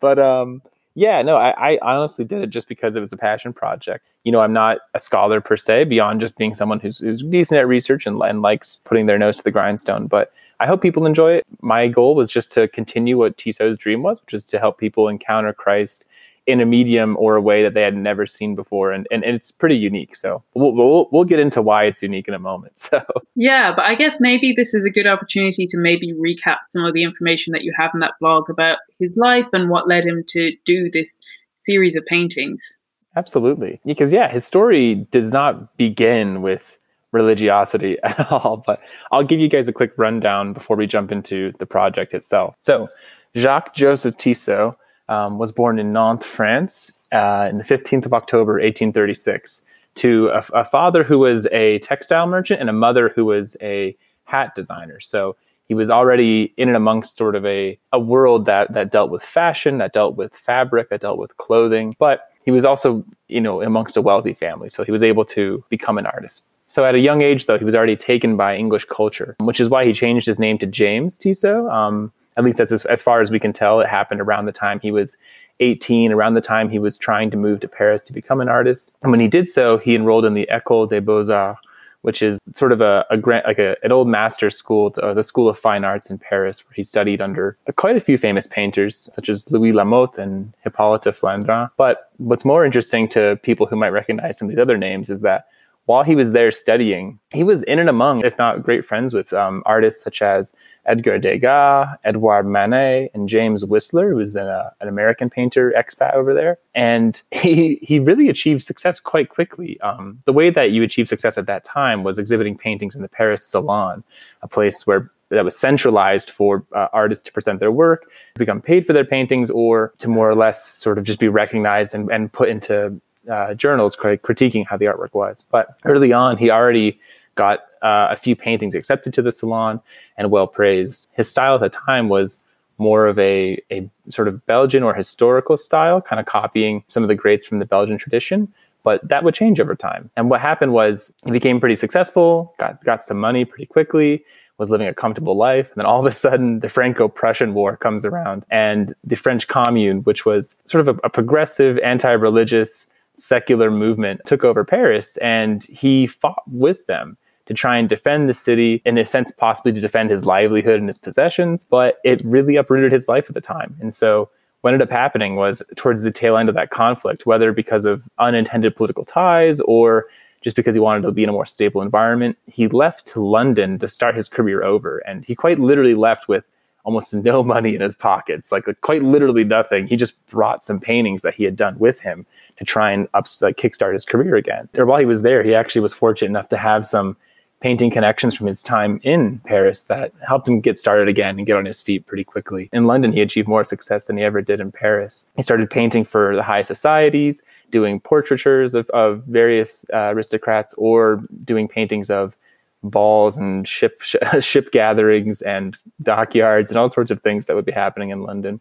But 0.00 0.18
um, 0.18 0.62
yeah, 0.98 1.22
no, 1.22 1.36
I, 1.36 1.74
I, 1.74 1.96
honestly 1.96 2.24
did 2.24 2.42
it 2.42 2.50
just 2.50 2.66
because 2.66 2.96
it 2.96 3.00
was 3.00 3.12
a 3.12 3.16
passion 3.16 3.52
project. 3.52 4.10
You 4.24 4.32
know, 4.32 4.40
I'm 4.40 4.52
not 4.52 4.78
a 4.94 5.00
scholar 5.00 5.40
per 5.40 5.56
se, 5.56 5.84
beyond 5.84 6.20
just 6.20 6.36
being 6.36 6.56
someone 6.56 6.80
who's, 6.80 6.98
who's 6.98 7.22
decent 7.22 7.60
at 7.60 7.68
research 7.68 8.04
and, 8.04 8.20
and 8.20 8.42
likes 8.42 8.80
putting 8.84 9.06
their 9.06 9.16
nose 9.16 9.36
to 9.36 9.44
the 9.44 9.52
grindstone. 9.52 10.08
But 10.08 10.32
I 10.58 10.66
hope 10.66 10.82
people 10.82 11.06
enjoy 11.06 11.34
it. 11.34 11.46
My 11.62 11.86
goal 11.86 12.16
was 12.16 12.32
just 12.32 12.50
to 12.54 12.66
continue 12.66 13.16
what 13.16 13.36
Tissot's 13.36 13.78
dream 13.78 14.02
was, 14.02 14.20
which 14.20 14.34
is 14.34 14.44
to 14.46 14.58
help 14.58 14.78
people 14.78 15.06
encounter 15.06 15.52
Christ 15.52 16.04
in 16.48 16.62
a 16.62 16.66
medium 16.66 17.14
or 17.18 17.36
a 17.36 17.42
way 17.42 17.62
that 17.62 17.74
they 17.74 17.82
had 17.82 17.94
never 17.94 18.26
seen 18.26 18.56
before, 18.56 18.90
and 18.90 19.06
and, 19.12 19.22
and 19.22 19.36
it's 19.36 19.52
pretty 19.52 19.76
unique. 19.76 20.16
So 20.16 20.42
we'll, 20.54 20.74
we'll 20.74 21.08
we'll 21.12 21.24
get 21.24 21.38
into 21.38 21.60
why 21.60 21.84
it's 21.84 22.02
unique 22.02 22.26
in 22.26 22.34
a 22.34 22.38
moment. 22.40 22.72
So 22.88 23.04
yeah, 23.34 23.74
but 23.76 23.84
I 23.84 23.94
guess 23.94 24.18
maybe 24.18 24.54
this 24.56 24.72
is 24.72 24.86
a 24.86 24.90
good 24.90 25.06
opportunity 25.06 25.66
to 25.66 25.76
maybe 25.76 26.14
recap 26.14 26.60
some 26.64 26.86
of 26.86 26.94
the 26.94 27.02
information 27.02 27.52
that 27.52 27.62
you 27.62 27.72
have 27.76 27.90
in 27.92 28.00
that 28.00 28.14
blog 28.18 28.48
about 28.48 28.78
his 28.98 29.14
life 29.14 29.44
and 29.52 29.68
what 29.68 29.86
led 29.86 30.06
him 30.06 30.24
to 30.28 30.52
do 30.64 30.90
this 30.90 31.20
series 31.56 31.94
of 31.94 32.06
paintings. 32.06 32.78
Absolutely, 33.14 33.78
because 33.84 34.10
yeah, 34.10 34.32
his 34.32 34.46
story 34.46 35.06
does 35.10 35.32
not 35.32 35.76
begin 35.76 36.40
with 36.40 36.78
religiosity 37.12 37.98
at 38.02 38.32
all. 38.32 38.62
But 38.66 38.80
I'll 39.12 39.24
give 39.24 39.38
you 39.38 39.48
guys 39.48 39.68
a 39.68 39.72
quick 39.72 39.92
rundown 39.98 40.54
before 40.54 40.76
we 40.76 40.86
jump 40.86 41.12
into 41.12 41.52
the 41.58 41.66
project 41.66 42.14
itself. 42.14 42.54
So 42.62 42.88
Jacques 43.36 43.74
Joseph 43.74 44.16
Tissot 44.16 44.76
um, 45.08 45.38
was 45.38 45.52
born 45.52 45.78
in 45.78 45.92
Nantes, 45.92 46.26
France, 46.26 46.92
uh, 47.12 47.48
in 47.50 47.58
the 47.58 47.64
15th 47.64 48.06
of 48.06 48.12
October, 48.12 48.54
1836, 48.54 49.62
to 49.96 50.28
a, 50.28 50.44
a 50.54 50.64
father 50.64 51.02
who 51.02 51.18
was 51.18 51.46
a 51.46 51.78
textile 51.80 52.26
merchant 52.26 52.60
and 52.60 52.70
a 52.70 52.72
mother 52.72 53.08
who 53.08 53.24
was 53.24 53.56
a 53.60 53.96
hat 54.24 54.54
designer. 54.54 55.00
So 55.00 55.36
he 55.66 55.74
was 55.74 55.90
already 55.90 56.52
in 56.56 56.68
and 56.68 56.76
amongst 56.76 57.18
sort 57.18 57.34
of 57.34 57.44
a, 57.44 57.78
a 57.92 58.00
world 58.00 58.46
that 58.46 58.72
that 58.72 58.90
dealt 58.90 59.10
with 59.10 59.22
fashion, 59.22 59.78
that 59.78 59.92
dealt 59.92 60.16
with 60.16 60.34
fabric, 60.34 60.88
that 60.88 61.02
dealt 61.02 61.18
with 61.18 61.36
clothing, 61.36 61.94
but 61.98 62.30
he 62.44 62.50
was 62.50 62.64
also, 62.64 63.04
you 63.28 63.40
know, 63.40 63.60
amongst 63.60 63.96
a 63.96 64.00
wealthy 64.00 64.32
family. 64.32 64.70
So 64.70 64.82
he 64.82 64.90
was 64.90 65.02
able 65.02 65.26
to 65.26 65.62
become 65.68 65.98
an 65.98 66.06
artist. 66.06 66.42
So 66.66 66.84
at 66.84 66.94
a 66.94 66.98
young 66.98 67.22
age, 67.22 67.46
though, 67.46 67.58
he 67.58 67.64
was 67.64 67.74
already 67.74 67.96
taken 67.96 68.36
by 68.36 68.56
English 68.56 68.86
culture, 68.86 69.36
which 69.40 69.60
is 69.60 69.68
why 69.68 69.84
he 69.84 69.92
changed 69.92 70.26
his 70.26 70.38
name 70.38 70.58
to 70.58 70.66
James 70.66 71.16
Tissot. 71.16 71.66
Um, 71.70 72.12
at 72.38 72.44
least 72.44 72.58
that's 72.58 72.72
as, 72.72 72.86
as 72.86 73.02
far 73.02 73.20
as 73.20 73.30
we 73.30 73.40
can 73.40 73.52
tell. 73.52 73.80
It 73.80 73.88
happened 73.88 74.20
around 74.20 74.46
the 74.46 74.52
time 74.52 74.78
he 74.80 74.92
was 74.92 75.16
18, 75.60 76.12
around 76.12 76.34
the 76.34 76.40
time 76.40 76.70
he 76.70 76.78
was 76.78 76.96
trying 76.96 77.30
to 77.32 77.36
move 77.36 77.58
to 77.60 77.68
Paris 77.68 78.02
to 78.04 78.12
become 78.12 78.40
an 78.40 78.48
artist. 78.48 78.92
And 79.02 79.10
when 79.10 79.20
he 79.20 79.26
did 79.26 79.48
so, 79.48 79.76
he 79.76 79.96
enrolled 79.96 80.24
in 80.24 80.34
the 80.34 80.48
École 80.50 80.88
des 80.88 81.00
Beaux-Arts, 81.00 81.60
which 82.02 82.22
is 82.22 82.38
sort 82.54 82.70
of 82.70 82.80
a, 82.80 83.04
a 83.10 83.16
grant, 83.16 83.44
like 83.44 83.58
a, 83.58 83.74
an 83.82 83.90
old 83.90 84.06
master's 84.06 84.56
school, 84.56 84.90
the, 84.90 85.14
the, 85.14 85.24
School 85.24 85.48
of 85.48 85.58
Fine 85.58 85.82
Arts 85.84 86.10
in 86.10 86.18
Paris, 86.18 86.64
where 86.64 86.74
he 86.74 86.84
studied 86.84 87.20
under 87.20 87.56
quite 87.74 87.96
a 87.96 88.00
few 88.00 88.16
famous 88.16 88.46
painters, 88.46 89.10
such 89.12 89.28
as 89.28 89.50
Louis 89.50 89.72
Lamothe 89.72 90.16
and 90.16 90.54
Hippolyte 90.62 91.02
Flandrin. 91.02 91.68
But 91.76 92.12
what's 92.18 92.44
more 92.44 92.64
interesting 92.64 93.08
to 93.08 93.36
people 93.42 93.66
who 93.66 93.74
might 93.74 93.88
recognize 93.88 94.38
some 94.38 94.46
of 94.46 94.54
these 94.54 94.62
other 94.62 94.78
names 94.78 95.10
is 95.10 95.22
that 95.22 95.48
while 95.88 96.04
he 96.04 96.14
was 96.14 96.32
there 96.32 96.52
studying, 96.52 97.18
he 97.32 97.42
was 97.42 97.62
in 97.62 97.78
and 97.78 97.88
among, 97.88 98.22
if 98.22 98.36
not 98.36 98.62
great 98.62 98.84
friends 98.84 99.14
with 99.14 99.32
um, 99.32 99.62
artists 99.64 100.04
such 100.04 100.20
as 100.20 100.52
Edgar 100.84 101.18
Degas, 101.18 101.88
Edouard 102.04 102.46
Manet, 102.46 103.10
and 103.14 103.26
James 103.26 103.64
Whistler, 103.64 104.12
who's 104.12 104.36
an, 104.36 104.48
uh, 104.48 104.68
an 104.82 104.88
American 104.88 105.30
painter 105.30 105.72
expat 105.74 106.12
over 106.12 106.34
there. 106.34 106.58
And 106.74 107.22
he, 107.30 107.78
he 107.80 108.00
really 108.00 108.28
achieved 108.28 108.64
success 108.64 109.00
quite 109.00 109.30
quickly. 109.30 109.80
Um, 109.80 110.20
the 110.26 110.32
way 110.34 110.50
that 110.50 110.72
you 110.72 110.82
achieved 110.82 111.08
success 111.08 111.38
at 111.38 111.46
that 111.46 111.64
time 111.64 112.04
was 112.04 112.18
exhibiting 112.18 112.58
paintings 112.58 112.94
in 112.94 113.00
the 113.00 113.08
Paris 113.08 113.46
Salon, 113.46 114.04
a 114.42 114.48
place 114.48 114.86
where 114.86 115.10
that 115.30 115.44
was 115.44 115.58
centralized 115.58 116.28
for 116.30 116.66
uh, 116.74 116.88
artists 116.92 117.24
to 117.24 117.32
present 117.32 117.60
their 117.60 117.72
work, 117.72 118.10
become 118.34 118.60
paid 118.60 118.86
for 118.86 118.92
their 118.92 119.06
paintings, 119.06 119.50
or 119.50 119.94
to 119.98 120.08
more 120.08 120.28
or 120.28 120.34
less 120.34 120.66
sort 120.66 120.98
of 120.98 121.04
just 121.04 121.18
be 121.18 121.28
recognized 121.28 121.94
and, 121.94 122.10
and 122.10 122.30
put 122.30 122.50
into 122.50 123.00
uh, 123.30 123.54
journals 123.54 123.96
critiquing 123.96 124.66
how 124.66 124.76
the 124.76 124.86
artwork 124.86 125.14
was. 125.14 125.44
But 125.50 125.76
early 125.84 126.12
on, 126.12 126.36
he 126.36 126.50
already 126.50 127.00
got 127.34 127.60
uh, 127.82 128.08
a 128.10 128.16
few 128.16 128.34
paintings 128.34 128.74
accepted 128.74 129.14
to 129.14 129.22
the 129.22 129.32
salon 129.32 129.80
and 130.16 130.30
well 130.30 130.46
praised. 130.46 131.08
His 131.12 131.28
style 131.28 131.54
at 131.54 131.60
the 131.60 131.68
time 131.68 132.08
was 132.08 132.40
more 132.78 133.06
of 133.06 133.18
a, 133.18 133.62
a 133.70 133.88
sort 134.08 134.28
of 134.28 134.44
Belgian 134.46 134.82
or 134.82 134.94
historical 134.94 135.56
style, 135.56 136.00
kind 136.00 136.20
of 136.20 136.26
copying 136.26 136.84
some 136.88 137.02
of 137.02 137.08
the 137.08 137.14
greats 137.14 137.44
from 137.44 137.58
the 137.58 137.64
Belgian 137.64 137.98
tradition. 137.98 138.52
But 138.84 139.06
that 139.08 139.24
would 139.24 139.34
change 139.34 139.60
over 139.60 139.74
time. 139.74 140.10
And 140.16 140.30
what 140.30 140.40
happened 140.40 140.72
was 140.72 141.12
he 141.24 141.30
became 141.30 141.60
pretty 141.60 141.76
successful, 141.76 142.54
got, 142.58 142.82
got 142.84 143.04
some 143.04 143.18
money 143.18 143.44
pretty 143.44 143.66
quickly, 143.66 144.24
was 144.56 144.70
living 144.70 144.86
a 144.86 144.94
comfortable 144.94 145.36
life. 145.36 145.66
And 145.66 145.76
then 145.76 145.86
all 145.86 146.00
of 146.00 146.06
a 146.06 146.10
sudden, 146.10 146.60
the 146.60 146.68
Franco 146.68 147.08
Prussian 147.08 147.54
War 147.54 147.76
comes 147.76 148.04
around, 148.04 148.44
and 148.50 148.94
the 149.04 149.16
French 149.16 149.48
Commune, 149.48 150.02
which 150.02 150.24
was 150.24 150.56
sort 150.66 150.86
of 150.86 150.96
a, 150.96 151.00
a 151.04 151.10
progressive, 151.10 151.78
anti 151.78 152.10
religious, 152.12 152.88
secular 153.18 153.70
movement 153.70 154.20
took 154.26 154.44
over 154.44 154.64
Paris 154.64 155.16
and 155.18 155.64
he 155.64 156.06
fought 156.06 156.42
with 156.46 156.86
them 156.86 157.16
to 157.46 157.54
try 157.54 157.78
and 157.78 157.88
defend 157.88 158.28
the 158.28 158.34
city, 158.34 158.82
in 158.84 158.98
a 158.98 159.06
sense, 159.06 159.32
possibly 159.36 159.72
to 159.72 159.80
defend 159.80 160.10
his 160.10 160.26
livelihood 160.26 160.78
and 160.78 160.88
his 160.88 160.98
possessions. 160.98 161.64
But 161.64 161.98
it 162.04 162.22
really 162.24 162.56
uprooted 162.56 162.92
his 162.92 163.08
life 163.08 163.26
at 163.28 163.34
the 163.34 163.40
time. 163.40 163.76
And 163.80 163.92
so 163.92 164.28
what 164.60 164.74
ended 164.74 164.86
up 164.86 164.92
happening 164.92 165.36
was 165.36 165.62
towards 165.76 166.02
the 166.02 166.10
tail 166.10 166.36
end 166.36 166.48
of 166.48 166.54
that 166.56 166.70
conflict, 166.70 167.24
whether 167.24 167.52
because 167.52 167.84
of 167.84 168.02
unintended 168.18 168.76
political 168.76 169.04
ties 169.04 169.60
or 169.60 170.06
just 170.42 170.56
because 170.56 170.74
he 170.74 170.80
wanted 170.80 171.02
to 171.02 171.12
be 171.12 171.22
in 171.22 171.28
a 171.28 171.32
more 171.32 171.46
stable 171.46 171.80
environment, 171.80 172.36
he 172.46 172.68
left 172.68 173.06
to 173.06 173.24
London 173.24 173.78
to 173.78 173.88
start 173.88 174.14
his 174.14 174.28
career 174.28 174.62
over. 174.62 174.98
And 174.98 175.24
he 175.24 175.34
quite 175.34 175.58
literally 175.58 175.94
left 175.94 176.28
with 176.28 176.46
almost 176.84 177.14
no 177.14 177.42
money 177.54 177.74
in 177.74 177.80
his 177.80 177.96
pockets, 177.96 178.52
like, 178.52 178.66
like 178.66 178.80
quite 178.82 179.02
literally 179.02 179.44
nothing. 179.44 179.86
He 179.86 179.96
just 179.96 180.14
brought 180.28 180.64
some 180.64 180.80
paintings 180.80 181.22
that 181.22 181.34
he 181.34 181.44
had 181.44 181.56
done 181.56 181.78
with 181.78 182.00
him 182.00 182.26
to 182.58 182.64
try 182.64 182.90
and 182.90 183.08
up, 183.14 183.26
like, 183.40 183.56
kickstart 183.56 183.92
his 183.92 184.04
career 184.04 184.36
again. 184.36 184.68
Or 184.76 184.84
while 184.84 184.98
he 184.98 185.06
was 185.06 185.22
there, 185.22 185.42
he 185.42 185.54
actually 185.54 185.80
was 185.80 185.94
fortunate 185.94 186.28
enough 186.28 186.48
to 186.50 186.56
have 186.56 186.86
some 186.86 187.16
painting 187.60 187.90
connections 187.90 188.36
from 188.36 188.46
his 188.46 188.62
time 188.62 189.00
in 189.02 189.40
Paris 189.44 189.82
that 189.84 190.12
helped 190.26 190.46
him 190.46 190.60
get 190.60 190.78
started 190.78 191.08
again 191.08 191.38
and 191.38 191.46
get 191.46 191.56
on 191.56 191.64
his 191.64 191.80
feet 191.80 192.06
pretty 192.06 192.22
quickly. 192.22 192.68
In 192.72 192.86
London, 192.86 193.10
he 193.10 193.20
achieved 193.20 193.48
more 193.48 193.64
success 193.64 194.04
than 194.04 194.16
he 194.16 194.22
ever 194.22 194.40
did 194.40 194.60
in 194.60 194.70
Paris. 194.70 195.26
He 195.34 195.42
started 195.42 195.68
painting 195.68 196.04
for 196.04 196.36
the 196.36 196.42
high 196.42 196.62
societies, 196.62 197.42
doing 197.70 197.98
portraitures 197.98 198.74
of, 198.74 198.88
of 198.90 199.24
various 199.24 199.84
uh, 199.92 200.12
aristocrats, 200.12 200.72
or 200.74 201.22
doing 201.44 201.66
paintings 201.66 202.10
of 202.10 202.36
balls 202.84 203.36
and 203.36 203.66
ship 203.66 204.00
sh- 204.02 204.16
ship 204.40 204.70
gatherings 204.70 205.42
and 205.42 205.76
dockyards 206.02 206.70
and 206.70 206.78
all 206.78 206.88
sorts 206.88 207.10
of 207.10 207.20
things 207.22 207.46
that 207.46 207.56
would 207.56 207.64
be 207.64 207.72
happening 207.72 208.10
in 208.10 208.22
London. 208.22 208.60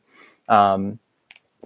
Um, 0.50 0.98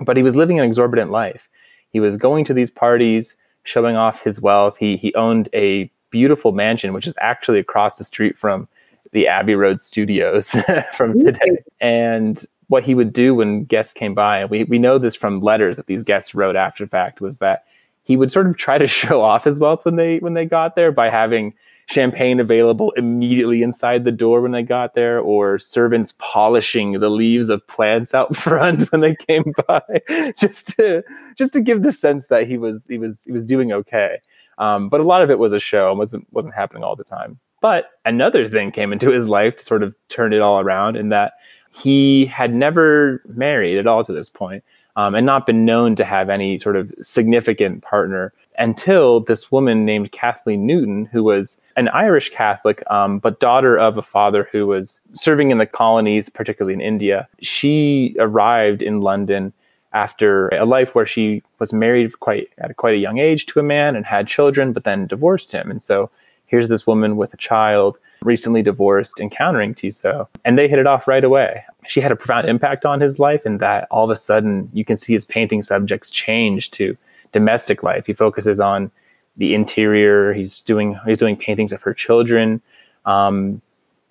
but 0.02 0.18
he 0.18 0.24
was 0.24 0.36
living 0.36 0.60
an 0.60 0.66
exorbitant 0.66 1.12
life. 1.12 1.48
He 1.92 2.00
was 2.00 2.18
going 2.18 2.46
to 2.46 2.54
these 2.54 2.72
parties, 2.72 3.36
showing 3.64 3.96
off 3.96 4.22
his 4.22 4.42
wealth. 4.42 4.78
He 4.78 4.98
he 4.98 5.14
owned 5.16 5.50
a 5.54 5.92
beautiful 6.10 6.52
mansion, 6.52 6.94
which 6.94 7.08
is 7.08 7.14
actually 7.20 7.60
across 7.60 7.98
the 7.98 8.04
street 8.04 8.38
from 8.38 8.68
the 9.12 9.28
Abbey 9.28 9.56
Road 9.56 9.82
Studios 9.82 10.56
from 10.94 11.20
today. 11.20 11.64
And 11.80 12.44
what 12.68 12.84
he 12.84 12.96
would 12.96 13.12
do 13.12 13.36
when 13.36 13.66
guests 13.66 13.94
came 13.94 14.14
by, 14.14 14.40
and 14.40 14.50
we, 14.50 14.64
we 14.66 14.80
know 14.80 14.98
this 14.98 15.16
from 15.16 15.42
letters 15.42 15.76
that 15.76 15.88
these 15.88 16.04
guests 16.04 16.34
wrote 16.34 16.56
after 16.56 16.88
fact, 16.88 17.20
was 17.20 17.40
that 17.40 17.66
he 18.04 18.16
would 18.16 18.32
sort 18.32 18.48
of 18.48 18.58
try 18.58 18.78
to 18.78 18.88
show 19.02 19.22
off 19.22 19.44
his 19.44 19.60
wealth 19.60 19.86
when 19.86 19.96
they 19.96 20.20
when 20.20 20.34
they 20.34 20.46
got 20.46 20.76
there 20.76 20.92
by 20.92 21.10
having 21.10 21.54
champagne 21.88 22.40
available 22.40 22.92
immediately 22.92 23.64
inside 23.64 24.04
the 24.04 24.12
door 24.12 24.42
when 24.42 24.52
they 24.52 24.64
got 24.64 24.96
there, 24.96 25.20
or 25.20 25.60
servants 25.60 26.14
polishing 26.18 27.00
the 27.00 27.10
leaves 27.10 27.50
of 27.50 27.66
plants 27.68 28.14
out 28.14 28.36
front 28.46 28.92
when 28.92 29.02
they 29.02 29.16
came 29.16 29.52
by, 29.68 29.82
just 30.38 30.76
to 30.76 31.04
just 31.36 31.54
to 31.54 31.62
give 31.62 31.84
the 31.84 31.92
sense 31.92 32.28
that 32.28 32.48
he 32.48 32.58
was 32.58 32.88
he 32.88 32.98
was 32.98 33.24
he 33.24 33.32
was 33.32 33.46
doing 33.46 33.72
okay. 33.72 34.20
Um, 34.58 34.90
but 34.90 35.02
a 35.02 35.04
lot 35.06 35.24
of 35.24 35.32
it 35.32 35.40
was 35.40 35.54
a 35.54 35.60
show 35.60 35.90
and 35.90 36.00
wasn't 36.00 36.28
wasn't 36.32 36.56
happening 36.56 36.84
all 36.84 36.96
the 36.96 37.04
time. 37.04 37.40
But 37.62 37.92
another 38.06 38.50
thing 38.50 38.72
came 38.72 38.92
into 38.92 39.12
his 39.12 39.30
life 39.30 39.58
to 39.58 39.64
sort 39.64 39.84
of 39.84 39.96
turn 40.10 40.34
it 40.34 40.42
all 40.42 40.60
around, 40.60 40.96
in 40.96 41.10
that 41.10 41.34
he 41.74 42.26
had 42.26 42.54
never 42.54 43.22
married 43.28 43.78
at 43.78 43.88
all 43.88 44.04
to 44.04 44.12
this 44.12 44.30
point, 44.30 44.64
um, 44.96 45.16
and 45.16 45.26
not 45.26 45.46
been 45.46 45.66
known 45.66 45.96
to 45.96 46.06
have 46.06 46.30
any 46.30 46.58
sort 46.58 46.76
of 46.76 46.92
significant 47.00 47.82
partner 47.82 48.34
until 48.58 49.22
this 49.22 49.52
woman 49.52 49.86
named 49.86 50.12
Kathleen 50.12 50.66
Newton, 50.66 51.06
who 51.06 51.24
was 51.24 51.60
an 51.78 51.88
Irish 51.90 52.30
Catholic, 52.30 52.84
um, 52.92 53.20
but 53.20 53.40
daughter 53.40 53.78
of 53.78 53.98
a 53.98 54.02
father 54.02 54.48
who 54.52 54.68
was 54.68 55.00
serving 55.14 55.52
in 55.52 55.58
the 55.58 55.66
colonies, 55.66 56.30
particularly 56.30 56.74
in 56.74 56.82
India. 56.82 57.28
She 57.42 58.16
arrived 58.20 58.82
in 58.82 59.02
London 59.02 59.54
after 59.94 60.48
a 60.50 60.66
life 60.66 60.96
where 60.96 61.06
she 61.06 61.44
was 61.60 61.74
married 61.74 62.20
quite 62.20 62.50
at 62.60 62.78
quite 62.78 62.94
a 62.94 63.00
young 63.00 63.18
age 63.18 63.46
to 63.48 63.60
a 63.60 63.64
man 63.64 63.96
and 63.96 64.06
had 64.06 64.28
children, 64.28 64.74
but 64.74 64.84
then 64.84 65.08
divorced 65.08 65.52
him. 65.52 65.70
And 65.70 65.82
so 65.82 66.10
here's 66.52 66.68
this 66.68 66.86
woman 66.86 67.16
with 67.16 67.34
a 67.34 67.38
child, 67.38 67.98
recently 68.22 68.62
divorced, 68.62 69.20
encountering 69.22 69.74
Tissot, 69.74 70.28
and 70.44 70.58
they 70.58 70.68
hit 70.68 70.78
it 70.78 70.86
off 70.86 71.08
right 71.08 71.24
away. 71.24 71.64
She 71.88 72.02
had 72.02 72.12
a 72.12 72.16
profound 72.16 72.48
impact 72.48 72.86
on 72.86 73.00
his 73.00 73.18
life, 73.18 73.46
in 73.46 73.58
that 73.60 73.88
all 73.90 74.04
of 74.04 74.10
a 74.12 74.18
sudden 74.18 74.70
you 74.74 74.86
can 74.86 74.98
see 74.98 75.14
his 75.14 75.26
painting 75.26 75.64
subjects 75.64 76.12
change 76.12 76.70
to 76.72 76.96
domestic 77.32 77.82
life. 77.82 78.06
He 78.06 78.14
focuses 78.14 78.60
on 78.60 78.92
the 79.38 79.56
interior. 79.56 80.34
He's 80.34 80.62
doing 80.62 81.00
he's 81.08 81.18
doing 81.18 81.38
paintings 81.38 81.72
of 81.72 81.82
her 81.82 81.94
children. 81.94 82.62
Um, 83.06 83.62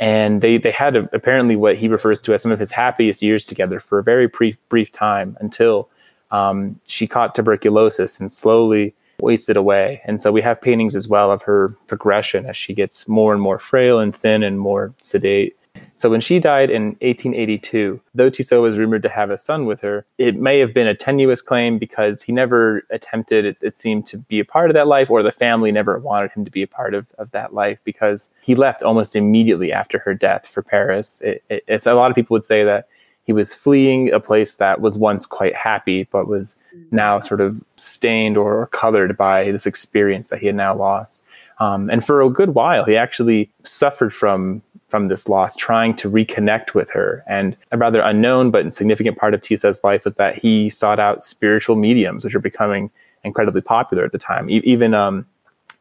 and 0.00 0.40
they 0.40 0.56
they 0.56 0.70
had 0.70 0.96
a, 0.96 1.08
apparently 1.12 1.56
what 1.56 1.76
he 1.76 1.86
refers 1.86 2.20
to 2.22 2.32
as 2.32 2.42
some 2.42 2.50
of 2.50 2.58
his 2.58 2.72
happiest 2.72 3.22
years 3.22 3.44
together 3.44 3.78
for 3.78 3.98
a 3.98 4.02
very 4.02 4.26
brief 4.26 4.56
brief 4.70 4.90
time 4.90 5.36
until 5.40 5.88
um, 6.30 6.80
she 6.86 7.06
caught 7.06 7.34
tuberculosis 7.34 8.18
and 8.18 8.32
slowly 8.32 8.94
wasted 9.22 9.56
away. 9.56 10.00
And 10.04 10.20
so 10.20 10.32
we 10.32 10.42
have 10.42 10.60
paintings 10.60 10.96
as 10.96 11.08
well 11.08 11.30
of 11.30 11.42
her 11.42 11.76
progression 11.86 12.46
as 12.46 12.56
she 12.56 12.74
gets 12.74 13.06
more 13.08 13.32
and 13.32 13.42
more 13.42 13.58
frail 13.58 13.98
and 13.98 14.14
thin 14.14 14.42
and 14.42 14.58
more 14.58 14.94
sedate. 15.02 15.56
So 15.96 16.08
when 16.08 16.22
she 16.22 16.38
died 16.38 16.70
in 16.70 16.96
1882, 17.02 18.00
though 18.14 18.30
Tissot 18.30 18.62
was 18.62 18.78
rumored 18.78 19.02
to 19.02 19.10
have 19.10 19.30
a 19.30 19.36
son 19.36 19.66
with 19.66 19.82
her, 19.82 20.06
it 20.16 20.34
may 20.34 20.58
have 20.58 20.72
been 20.72 20.86
a 20.86 20.94
tenuous 20.94 21.42
claim 21.42 21.78
because 21.78 22.22
he 22.22 22.32
never 22.32 22.82
attempted, 22.90 23.44
it, 23.44 23.62
it 23.62 23.76
seemed, 23.76 24.06
to 24.06 24.16
be 24.16 24.40
a 24.40 24.44
part 24.44 24.70
of 24.70 24.74
that 24.74 24.86
life, 24.86 25.10
or 25.10 25.22
the 25.22 25.30
family 25.30 25.70
never 25.70 25.98
wanted 25.98 26.32
him 26.32 26.46
to 26.46 26.50
be 26.50 26.62
a 26.62 26.66
part 26.66 26.94
of, 26.94 27.06
of 27.18 27.30
that 27.32 27.52
life 27.52 27.78
because 27.84 28.30
he 28.40 28.54
left 28.54 28.82
almost 28.82 29.14
immediately 29.14 29.72
after 29.72 29.98
her 29.98 30.14
death 30.14 30.46
for 30.46 30.62
Paris. 30.62 31.20
It, 31.20 31.44
it, 31.50 31.64
it's 31.68 31.86
a 31.86 31.92
lot 31.92 32.10
of 32.10 32.14
people 32.14 32.34
would 32.34 32.46
say 32.46 32.64
that 32.64 32.88
he 33.30 33.32
was 33.32 33.54
fleeing 33.54 34.12
a 34.12 34.18
place 34.18 34.56
that 34.56 34.80
was 34.80 34.98
once 34.98 35.24
quite 35.24 35.54
happy, 35.54 36.02
but 36.10 36.26
was 36.26 36.56
now 36.90 37.20
sort 37.20 37.40
of 37.40 37.62
stained 37.76 38.36
or 38.36 38.66
colored 38.72 39.16
by 39.16 39.52
this 39.52 39.66
experience 39.66 40.30
that 40.30 40.40
he 40.40 40.46
had 40.46 40.56
now 40.56 40.74
lost. 40.74 41.22
Um, 41.60 41.88
and 41.90 42.04
for 42.04 42.22
a 42.22 42.28
good 42.28 42.56
while, 42.56 42.84
he 42.84 42.96
actually 42.96 43.48
suffered 43.62 44.12
from 44.12 44.62
from 44.88 45.06
this 45.06 45.28
loss, 45.28 45.54
trying 45.54 45.94
to 45.94 46.10
reconnect 46.10 46.74
with 46.74 46.90
her. 46.90 47.22
And 47.28 47.56
a 47.70 47.78
rather 47.78 48.00
unknown 48.00 48.50
but 48.50 48.74
significant 48.74 49.16
part 49.16 49.32
of 49.32 49.42
Tissot's 49.42 49.84
life 49.84 50.04
was 50.04 50.16
that 50.16 50.36
he 50.36 50.68
sought 50.68 50.98
out 50.98 51.22
spiritual 51.22 51.76
mediums, 51.76 52.24
which 52.24 52.34
are 52.34 52.40
becoming 52.40 52.90
incredibly 53.22 53.60
popular 53.60 54.04
at 54.04 54.10
the 54.10 54.18
time. 54.18 54.50
E- 54.50 54.60
even 54.64 54.92
um, 54.92 55.24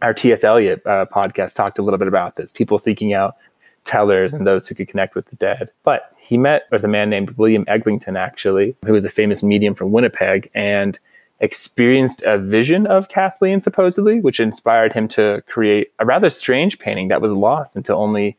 our 0.04 0.14
T.S. 0.14 0.44
Eliot 0.44 0.86
uh, 0.86 1.08
podcast 1.12 1.56
talked 1.56 1.80
a 1.80 1.82
little 1.82 1.98
bit 1.98 2.08
about 2.08 2.36
this 2.36 2.52
people 2.52 2.78
seeking 2.78 3.12
out 3.12 3.38
tellers 3.86 4.34
and 4.34 4.46
those 4.46 4.68
who 4.68 4.76
could 4.76 4.88
connect 4.88 5.16
with 5.16 5.26
the 5.28 5.36
dead. 5.36 5.70
But 5.84 6.14
he 6.20 6.38
met 6.38 6.68
with 6.72 6.84
a 6.84 6.88
man 6.88 7.10
named 7.10 7.32
William 7.32 7.66
Eglinton, 7.68 8.18
actually, 8.18 8.76
who 8.86 8.94
was 8.94 9.06
a 9.06 9.10
famous 9.10 9.44
medium 9.44 9.76
from 9.76 9.92
Winnipeg 9.92 10.50
and 10.54 11.00
experienced 11.40 12.22
a 12.24 12.38
vision 12.38 12.86
of 12.88 13.10
Kathleen, 13.10 13.60
supposedly, 13.60 14.20
which 14.20 14.40
inspired 14.40 14.94
him 14.94 15.08
to 15.10 15.42
create 15.48 15.92
a 16.00 16.06
rather 16.06 16.30
strange 16.30 16.80
painting 16.80 17.08
that 17.08 17.22
was 17.22 17.32
lost 17.32 17.76
until 17.76 17.98
only 17.98 18.38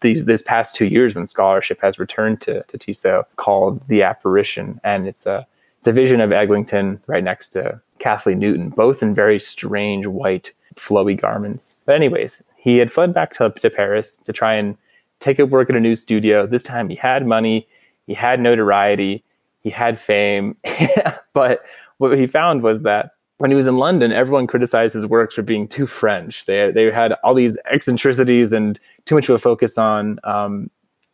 these 0.00 0.24
this 0.26 0.42
past 0.42 0.74
two 0.74 0.86
years 0.86 1.14
when 1.14 1.26
scholarship 1.26 1.80
has 1.80 1.98
returned 1.98 2.40
to, 2.42 2.62
to 2.64 2.78
Tissot 2.78 3.26
called 3.36 3.86
The 3.88 4.02
Apparition. 4.02 4.80
And 4.84 5.06
it's 5.08 5.26
a 5.26 5.46
it's 5.78 5.88
a 5.88 5.92
vision 5.92 6.20
of 6.20 6.30
Eglinton 6.30 7.00
right 7.06 7.24
next 7.24 7.50
to 7.50 7.80
Kathleen 7.98 8.38
Newton, 8.38 8.68
both 8.68 9.02
in 9.02 9.14
very 9.14 9.40
strange 9.40 10.06
white 10.06 10.52
flowy 10.74 11.18
garments. 11.18 11.78
But 11.86 11.94
anyways, 11.94 12.42
he 12.60 12.76
had 12.76 12.92
fled 12.92 13.14
back 13.14 13.32
to, 13.34 13.50
to 13.50 13.70
Paris 13.70 14.18
to 14.18 14.32
try 14.32 14.54
and 14.54 14.76
take 15.18 15.40
up 15.40 15.48
work 15.48 15.70
at 15.70 15.76
a 15.76 15.80
new 15.80 15.96
studio. 15.96 16.46
This 16.46 16.62
time 16.62 16.88
he 16.88 16.94
had 16.94 17.26
money, 17.26 17.66
he 18.06 18.14
had 18.14 18.38
notoriety, 18.38 19.24
he 19.60 19.70
had 19.70 19.98
fame. 19.98 20.56
but 21.32 21.64
what 21.98 22.16
he 22.18 22.26
found 22.26 22.62
was 22.62 22.82
that 22.82 23.12
when 23.38 23.50
he 23.50 23.54
was 23.54 23.66
in 23.66 23.78
London, 23.78 24.12
everyone 24.12 24.46
criticized 24.46 24.92
his 24.92 25.06
works 25.06 25.34
for 25.34 25.42
being 25.42 25.66
too 25.66 25.86
French. 25.86 26.44
They 26.44 26.70
they 26.70 26.90
had 26.90 27.14
all 27.24 27.34
these 27.34 27.56
eccentricities 27.70 28.52
and 28.52 28.78
too 29.06 29.14
much 29.14 29.28
of 29.30 29.34
a 29.34 29.38
focus 29.38 29.78
on 29.78 30.18
um, 30.24 30.70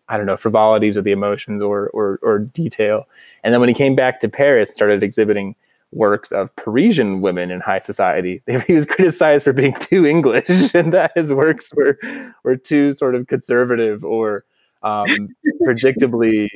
I 0.09 0.17
don't 0.17 0.27
know 0.27 0.37
frivolities 0.37 0.97
or 0.97 1.03
the 1.03 1.13
emotions 1.13 1.63
or, 1.63 1.91
or 1.91 2.19
or 2.23 2.41
detail. 2.41 3.07
And 3.45 3.55
then 3.55 3.61
when 3.61 3.69
he 3.69 3.75
came 3.75 3.95
back 3.95 4.19
to 4.21 4.29
Paris, 4.29 4.75
started 4.75 5.05
exhibiting 5.05 5.55
works 5.97 6.31
of 6.31 6.55
Parisian 6.57 7.21
women 7.21 7.51
in 7.51 7.61
high 7.61 7.79
society. 7.79 8.43
He 8.67 8.75
was 8.75 8.87
criticized 8.87 9.45
for 9.45 9.53
being 9.53 9.75
too 9.75 10.07
English 10.07 10.49
and 10.75 10.93
that 10.93 11.13
his 11.15 11.33
works 11.33 11.71
were 11.75 11.99
were 12.45 12.57
too 12.57 12.93
sort 12.93 13.15
of 13.15 13.27
conservative 13.27 14.05
or 14.05 14.45
um, 14.83 15.07
predictably 15.63 16.49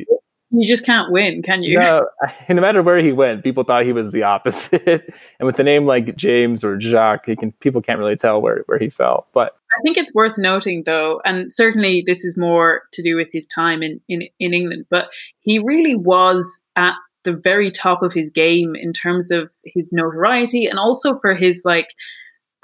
you 0.52 0.66
just 0.66 0.84
can't 0.84 1.12
win, 1.12 1.42
can 1.42 1.62
you? 1.62 1.78
No, 1.78 2.08
no 2.48 2.60
matter 2.60 2.82
where 2.82 2.98
he 2.98 3.12
went, 3.12 3.44
people 3.44 3.62
thought 3.62 3.84
he 3.84 3.92
was 3.92 4.10
the 4.10 4.24
opposite. 4.24 4.82
and 5.38 5.46
with 5.46 5.58
a 5.60 5.62
name 5.62 5.86
like 5.86 6.16
James 6.16 6.64
or 6.64 6.80
Jacques, 6.80 7.26
he 7.26 7.36
can 7.36 7.52
people 7.52 7.80
can't 7.80 8.00
really 8.00 8.16
tell 8.16 8.42
where, 8.42 8.64
where 8.66 8.78
he 8.78 8.90
fell. 8.90 9.28
But 9.32 9.52
I 9.78 9.80
think 9.84 9.96
it's 9.96 10.12
worth 10.12 10.38
noting 10.38 10.82
though, 10.84 11.20
and 11.24 11.52
certainly 11.52 12.02
this 12.04 12.24
is 12.24 12.36
more 12.36 12.82
to 12.92 13.02
do 13.02 13.14
with 13.14 13.28
his 13.32 13.46
time 13.46 13.82
in, 13.82 14.00
in, 14.08 14.22
in 14.40 14.52
England, 14.52 14.86
but 14.90 15.10
he 15.38 15.60
really 15.60 15.94
was 15.94 16.62
at 16.74 16.94
the 17.24 17.32
very 17.32 17.70
top 17.70 18.02
of 18.02 18.12
his 18.12 18.30
game 18.30 18.74
in 18.74 18.92
terms 18.92 19.30
of 19.30 19.50
his 19.64 19.92
notoriety 19.92 20.66
and 20.66 20.78
also 20.78 21.18
for 21.18 21.34
his 21.34 21.62
like 21.64 21.88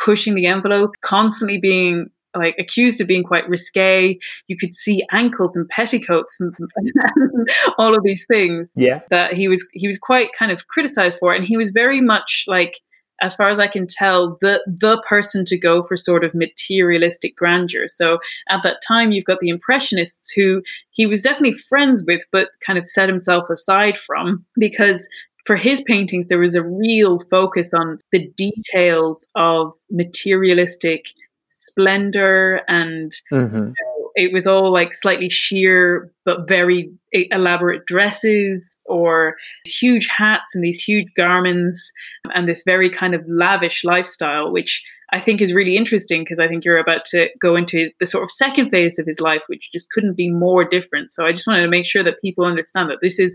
pushing 0.03 0.35
the 0.35 0.47
envelope, 0.47 0.95
constantly 1.03 1.59
being 1.59 2.07
like 2.35 2.55
accused 2.59 3.01
of 3.01 3.07
being 3.07 3.23
quite 3.23 3.49
risque. 3.49 4.19
You 4.49 4.57
could 4.57 4.75
see 4.75 5.03
ankles 5.11 5.57
and 5.57 5.69
petticoats 5.69 6.39
and 6.41 6.55
all 7.79 7.95
of 7.95 8.03
these 8.05 8.27
things. 8.27 8.73
Yeah. 8.77 9.01
That 9.11 9.35
he 9.35 9.49
was 9.49 9.67
he 9.73 9.87
was 9.87 9.99
quite 9.99 10.29
kind 10.39 10.53
of 10.53 10.67
criticized 10.69 11.19
for. 11.19 11.33
And 11.35 11.45
he 11.45 11.57
was 11.57 11.71
very 11.71 12.01
much 12.01 12.45
like 12.47 12.81
as 13.21 13.35
far 13.35 13.49
as 13.49 13.59
I 13.59 13.67
can 13.67 13.87
tell, 13.87 14.39
the 14.41 14.63
the 14.67 15.03
person 15.09 15.45
to 15.47 15.59
go 15.59 15.83
for 15.83 15.97
sort 15.97 16.25
of 16.25 16.35
materialistic 16.35 17.37
grandeur. 17.37 17.89
So 17.89 18.19
at 18.49 18.63
that 18.63 18.83
time, 18.87 19.13
you've 19.13 19.25
got 19.25 19.41
the 19.41 19.49
Impressionists 19.49 20.31
who 20.33 20.63
he 20.91 21.07
was 21.07 21.23
definitely 21.23 21.55
friends 21.55 22.05
with, 22.07 22.23
but 22.33 22.49
kind 22.65 22.79
of 22.79 22.87
set 22.87 23.09
himself 23.09 23.49
aside 23.51 23.97
from 23.97 24.45
because 24.59 25.09
for 25.47 25.57
his 25.57 25.81
paintings 25.83 26.27
there 26.27 26.41
was 26.41 26.55
a 26.55 26.63
real 26.63 27.21
focus 27.31 27.73
on 27.73 27.99
the 28.13 28.29
details 28.37 29.27
of 29.37 29.73
materialistic 29.91 31.07
splendor 31.47 32.61
and 32.69 33.13
mm-hmm. 33.33 33.57
you 33.57 33.63
know, 33.63 33.96
it 34.17 34.33
was 34.33 34.47
all 34.47 34.73
like 34.73 34.95
slightly 34.95 35.29
sheer 35.29 36.11
but 36.25 36.49
very 36.49 36.91
eh, 37.15 37.25
elaborate 37.31 37.85
dresses 37.87 38.83
or 38.87 39.37
huge 39.67 40.09
hats 40.09 40.55
and 40.55 40.65
these 40.65 40.83
huge 40.83 41.07
garments 41.17 41.93
um, 42.25 42.33
and 42.35 42.49
this 42.49 42.63
very 42.65 42.91
kind 42.91 43.15
of 43.15 43.23
lavish 43.29 43.85
lifestyle 43.85 44.51
which 44.51 44.83
I 45.17 45.21
think 45.21 45.41
is 45.41 45.55
really 45.55 45.77
interesting 45.77 46.23
because 46.23 46.39
I 46.39 46.47
think 46.47 46.65
you're 46.65 46.77
about 46.77 47.07
to 47.07 47.29
go 47.41 47.57
into 47.57 47.79
his, 47.79 47.95
the 47.99 48.07
sort 48.07 48.23
of 48.23 48.31
second 48.31 48.69
phase 48.69 48.99
of 48.99 49.07
his 49.07 49.19
life, 49.19 49.41
which 49.47 49.71
just 49.73 49.91
couldn't 49.91 50.15
be 50.15 50.31
more 50.31 50.63
different. 50.63 51.11
So 51.11 51.25
I 51.25 51.33
just 51.33 51.47
wanted 51.47 51.63
to 51.63 51.69
make 51.69 51.87
sure 51.87 52.05
that 52.05 52.21
people 52.21 52.45
understand 52.45 52.91
that 52.91 52.99
this 53.01 53.19
is 53.19 53.35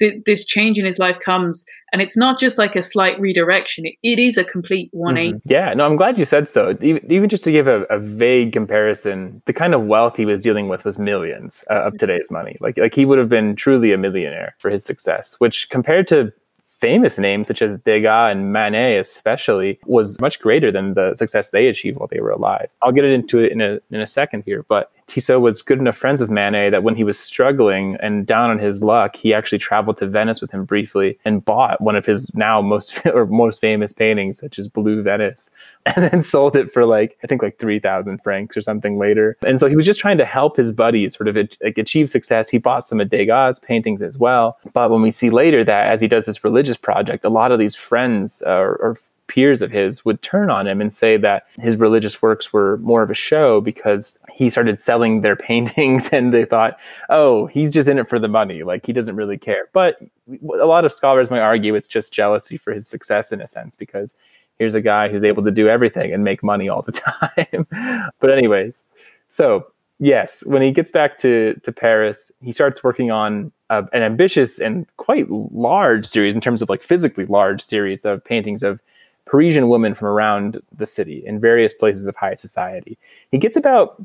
th- 0.00 0.24
this 0.26 0.44
change 0.44 0.76
in 0.76 0.84
his 0.84 0.98
life 0.98 1.18
comes 1.24 1.64
and 1.92 2.02
it's 2.02 2.16
not 2.16 2.40
just 2.40 2.58
like 2.58 2.74
a 2.74 2.82
slight 2.82 3.20
redirection. 3.20 3.86
It, 3.86 3.94
it 4.02 4.18
is 4.18 4.38
a 4.38 4.42
complete 4.44 4.88
180 4.92 5.38
mm-hmm. 5.38 5.52
yeah 5.52 5.72
no 5.74 5.86
i'm 5.86 5.96
glad 5.96 6.18
you 6.18 6.24
said 6.24 6.48
so. 6.48 6.76
Even, 6.80 7.12
even 7.12 7.28
just 7.28 7.44
to 7.44 7.52
give 7.52 7.68
a, 7.68 7.82
a, 7.84 7.98
vague 7.98 8.52
comparison 8.52 9.40
the 9.46 9.52
kind 9.52 9.72
of 9.72 9.82
wealth 9.82 10.16
he 10.16 10.26
was 10.26 10.40
dealing 10.40 10.68
with 10.68 10.84
was 10.84 10.98
millions 10.98 11.62
uh, 11.70 11.82
of 11.82 11.96
today's 11.98 12.30
money. 12.30 12.56
Like 12.60 12.76
like 12.76 12.94
he 12.94 13.04
would 13.04 13.18
have 13.18 13.28
been 13.28 13.54
truly 13.54 13.92
a 13.92 13.98
millionaire 13.98 14.56
for 14.58 14.68
his 14.68 14.84
success 14.84 15.36
which 15.38 15.68
compared 15.70 16.08
to 16.08 16.32
famous 16.80 17.18
names 17.18 17.48
such 17.48 17.62
as 17.62 17.78
Degas 17.78 18.32
and 18.32 18.52
Manet, 18.52 18.98
especially, 18.98 19.78
was 19.86 20.20
much 20.20 20.40
greater 20.40 20.72
than 20.72 20.94
the 20.94 21.14
success 21.16 21.50
they 21.50 21.66
achieved 21.66 21.98
while 21.98 22.08
they 22.08 22.20
were 22.20 22.30
alive. 22.30 22.68
I'll 22.82 22.92
get 22.92 23.04
into 23.04 23.38
it 23.38 23.52
in 23.52 23.60
a 23.60 23.80
in 23.90 24.00
a 24.00 24.06
second 24.06 24.44
here, 24.44 24.64
but 24.68 24.90
Tissot 25.10 25.40
was 25.40 25.60
good 25.60 25.80
enough 25.80 25.96
friends 25.96 26.20
with 26.20 26.30
Manet 26.30 26.70
that 26.70 26.84
when 26.84 26.94
he 26.94 27.02
was 27.02 27.18
struggling 27.18 27.96
and 28.00 28.24
down 28.24 28.48
on 28.48 28.60
his 28.60 28.80
luck, 28.80 29.16
he 29.16 29.34
actually 29.34 29.58
traveled 29.58 29.96
to 29.98 30.06
Venice 30.06 30.40
with 30.40 30.52
him 30.52 30.64
briefly 30.64 31.18
and 31.24 31.44
bought 31.44 31.80
one 31.80 31.96
of 31.96 32.06
his 32.06 32.32
now 32.34 32.62
most 32.62 33.04
or 33.12 33.26
most 33.26 33.60
famous 33.60 33.92
paintings, 33.92 34.38
such 34.38 34.58
as 34.58 34.68
Blue 34.68 35.02
Venice, 35.02 35.50
and 35.86 36.04
then 36.06 36.22
sold 36.22 36.54
it 36.54 36.72
for 36.72 36.86
like 36.86 37.18
I 37.24 37.26
think 37.26 37.42
like 37.42 37.58
three 37.58 37.80
thousand 37.80 38.22
francs 38.22 38.56
or 38.56 38.62
something 38.62 38.98
later. 38.98 39.36
And 39.44 39.58
so 39.58 39.66
he 39.66 39.74
was 39.74 39.84
just 39.84 39.98
trying 39.98 40.18
to 40.18 40.24
help 40.24 40.56
his 40.56 40.70
buddies 40.70 41.16
sort 41.16 41.26
of 41.28 41.36
like 41.36 41.76
achieve 41.76 42.08
success. 42.08 42.48
He 42.48 42.58
bought 42.58 42.84
some 42.84 43.00
of 43.00 43.08
Degas' 43.08 43.58
paintings 43.58 44.02
as 44.02 44.16
well. 44.16 44.58
But 44.72 44.90
when 44.90 45.02
we 45.02 45.10
see 45.10 45.30
later 45.30 45.64
that 45.64 45.88
as 45.88 46.00
he 46.00 46.06
does 46.06 46.26
this 46.26 46.44
religious 46.44 46.76
project, 46.76 47.24
a 47.24 47.30
lot 47.30 47.50
of 47.50 47.58
these 47.58 47.74
friends 47.74 48.42
uh, 48.46 48.50
or 48.50 48.96
peers 49.30 49.62
of 49.62 49.70
his 49.70 50.04
would 50.04 50.20
turn 50.22 50.50
on 50.50 50.66
him 50.66 50.80
and 50.80 50.92
say 50.92 51.16
that 51.16 51.46
his 51.60 51.76
religious 51.76 52.20
works 52.20 52.52
were 52.52 52.78
more 52.78 53.00
of 53.00 53.10
a 53.10 53.14
show 53.14 53.60
because 53.60 54.18
he 54.32 54.50
started 54.50 54.80
selling 54.80 55.20
their 55.20 55.36
paintings 55.48 56.08
and 56.10 56.34
they 56.34 56.44
thought, 56.44 56.78
oh, 57.08 57.46
he's 57.46 57.72
just 57.72 57.88
in 57.88 57.98
it 57.98 58.08
for 58.08 58.18
the 58.18 58.28
money. 58.28 58.64
Like 58.64 58.84
he 58.84 58.92
doesn't 58.92 59.14
really 59.14 59.38
care. 59.38 59.68
But 59.72 60.02
a 60.42 60.66
lot 60.66 60.84
of 60.84 60.92
scholars 60.92 61.30
might 61.30 61.38
argue 61.38 61.76
it's 61.76 61.88
just 61.88 62.12
jealousy 62.12 62.56
for 62.56 62.72
his 62.72 62.88
success 62.88 63.30
in 63.30 63.40
a 63.40 63.46
sense 63.46 63.76
because 63.76 64.16
here's 64.58 64.74
a 64.74 64.80
guy 64.80 65.08
who's 65.08 65.24
able 65.24 65.44
to 65.44 65.52
do 65.52 65.68
everything 65.68 66.12
and 66.12 66.24
make 66.24 66.42
money 66.42 66.68
all 66.68 66.82
the 66.82 66.92
time. 66.92 68.12
but, 68.18 68.30
anyways, 68.30 68.86
so 69.28 69.66
yes, 70.00 70.42
when 70.44 70.60
he 70.60 70.72
gets 70.72 70.90
back 70.90 71.18
to, 71.18 71.54
to 71.62 71.70
Paris, 71.70 72.32
he 72.42 72.50
starts 72.50 72.82
working 72.82 73.12
on 73.12 73.52
uh, 73.70 73.82
an 73.92 74.02
ambitious 74.02 74.58
and 74.58 74.86
quite 74.96 75.30
large 75.30 76.04
series 76.04 76.34
in 76.34 76.40
terms 76.40 76.62
of 76.62 76.68
like 76.68 76.82
physically 76.82 77.26
large 77.26 77.62
series 77.62 78.04
of 78.04 78.24
paintings 78.24 78.64
of 78.64 78.80
Parisian 79.30 79.68
women 79.68 79.94
from 79.94 80.08
around 80.08 80.60
the 80.76 80.86
city 80.86 81.22
in 81.24 81.38
various 81.38 81.72
places 81.72 82.08
of 82.08 82.16
high 82.16 82.34
society. 82.34 82.98
He 83.30 83.38
gets 83.38 83.56
about 83.56 84.04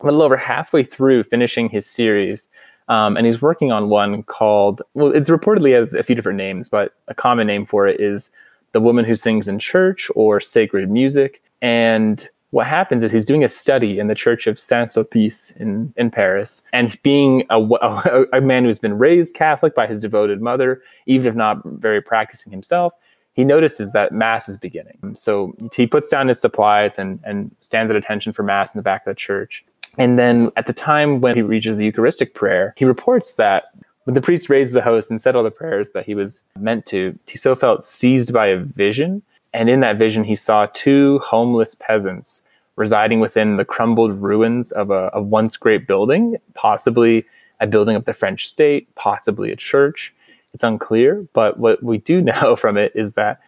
a 0.00 0.06
little 0.06 0.22
over 0.22 0.38
halfway 0.38 0.84
through 0.84 1.24
finishing 1.24 1.68
his 1.68 1.86
series, 1.86 2.48
um, 2.88 3.18
and 3.18 3.26
he's 3.26 3.42
working 3.42 3.72
on 3.72 3.90
one 3.90 4.22
called, 4.22 4.80
well, 4.94 5.14
it's 5.14 5.28
reportedly 5.28 5.78
has 5.78 5.92
a 5.92 6.02
few 6.02 6.16
different 6.16 6.38
names, 6.38 6.70
but 6.70 6.94
a 7.08 7.14
common 7.14 7.46
name 7.46 7.66
for 7.66 7.86
it 7.86 8.00
is 8.00 8.30
The 8.72 8.80
Woman 8.80 9.04
Who 9.04 9.16
Sings 9.16 9.48
in 9.48 9.58
Church 9.58 10.10
or 10.14 10.40
Sacred 10.40 10.90
Music. 10.90 11.42
And 11.60 12.26
what 12.50 12.66
happens 12.66 13.02
is 13.02 13.12
he's 13.12 13.26
doing 13.26 13.44
a 13.44 13.48
study 13.48 13.98
in 13.98 14.06
the 14.06 14.14
church 14.14 14.46
of 14.46 14.58
Saint 14.58 14.88
Sulpice 14.88 15.54
in, 15.58 15.92
in 15.96 16.10
Paris. 16.10 16.62
And 16.72 17.00
being 17.02 17.44
a, 17.50 17.60
a, 17.60 18.24
a 18.32 18.40
man 18.40 18.64
who's 18.64 18.78
been 18.78 18.96
raised 18.96 19.34
Catholic 19.34 19.74
by 19.74 19.86
his 19.86 20.00
devoted 20.00 20.40
mother, 20.40 20.80
even 21.04 21.26
if 21.26 21.34
not 21.34 21.62
very 21.64 22.00
practicing 22.00 22.52
himself, 22.52 22.94
he 23.34 23.44
notices 23.44 23.92
that 23.92 24.12
mass 24.12 24.48
is 24.48 24.56
beginning. 24.56 25.14
So 25.16 25.54
he 25.74 25.86
puts 25.86 26.08
down 26.08 26.28
his 26.28 26.40
supplies 26.40 26.98
and, 26.98 27.20
and 27.24 27.54
stands 27.60 27.90
at 27.90 27.96
attention 27.96 28.32
for 28.32 28.42
mass 28.42 28.74
in 28.74 28.78
the 28.78 28.82
back 28.82 29.02
of 29.02 29.10
the 29.10 29.18
church. 29.18 29.64
And 29.98 30.18
then 30.18 30.50
at 30.56 30.66
the 30.66 30.72
time 30.72 31.20
when 31.20 31.34
he 31.34 31.42
reaches 31.42 31.76
the 31.76 31.84
Eucharistic 31.84 32.34
prayer, 32.34 32.74
he 32.76 32.84
reports 32.84 33.34
that 33.34 33.64
when 34.04 34.14
the 34.14 34.20
priest 34.20 34.48
raised 34.48 34.72
the 34.72 34.82
host 34.82 35.10
and 35.10 35.20
said 35.20 35.34
all 35.34 35.42
the 35.42 35.50
prayers 35.50 35.90
that 35.92 36.06
he 36.06 36.14
was 36.14 36.40
meant 36.58 36.86
to, 36.86 37.18
Tissot 37.26 37.58
felt 37.58 37.84
seized 37.84 38.32
by 38.32 38.46
a 38.46 38.58
vision. 38.58 39.22
And 39.52 39.68
in 39.68 39.80
that 39.80 39.98
vision, 39.98 40.24
he 40.24 40.36
saw 40.36 40.66
two 40.74 41.20
homeless 41.20 41.74
peasants 41.74 42.42
residing 42.76 43.20
within 43.20 43.56
the 43.56 43.64
crumbled 43.64 44.20
ruins 44.20 44.72
of 44.72 44.90
a, 44.90 45.10
a 45.14 45.22
once 45.22 45.56
great 45.56 45.86
building, 45.86 46.36
possibly 46.54 47.24
a 47.60 47.66
building 47.66 47.96
of 47.96 48.04
the 48.04 48.12
French 48.12 48.48
state, 48.48 48.92
possibly 48.96 49.50
a 49.52 49.56
church. 49.56 50.12
It's 50.54 50.62
unclear, 50.62 51.26
but 51.32 51.58
what 51.58 51.82
we 51.82 51.98
do 51.98 52.20
know 52.22 52.56
from 52.56 52.78
it 52.78 52.92
is 52.94 53.14
that 53.14 53.40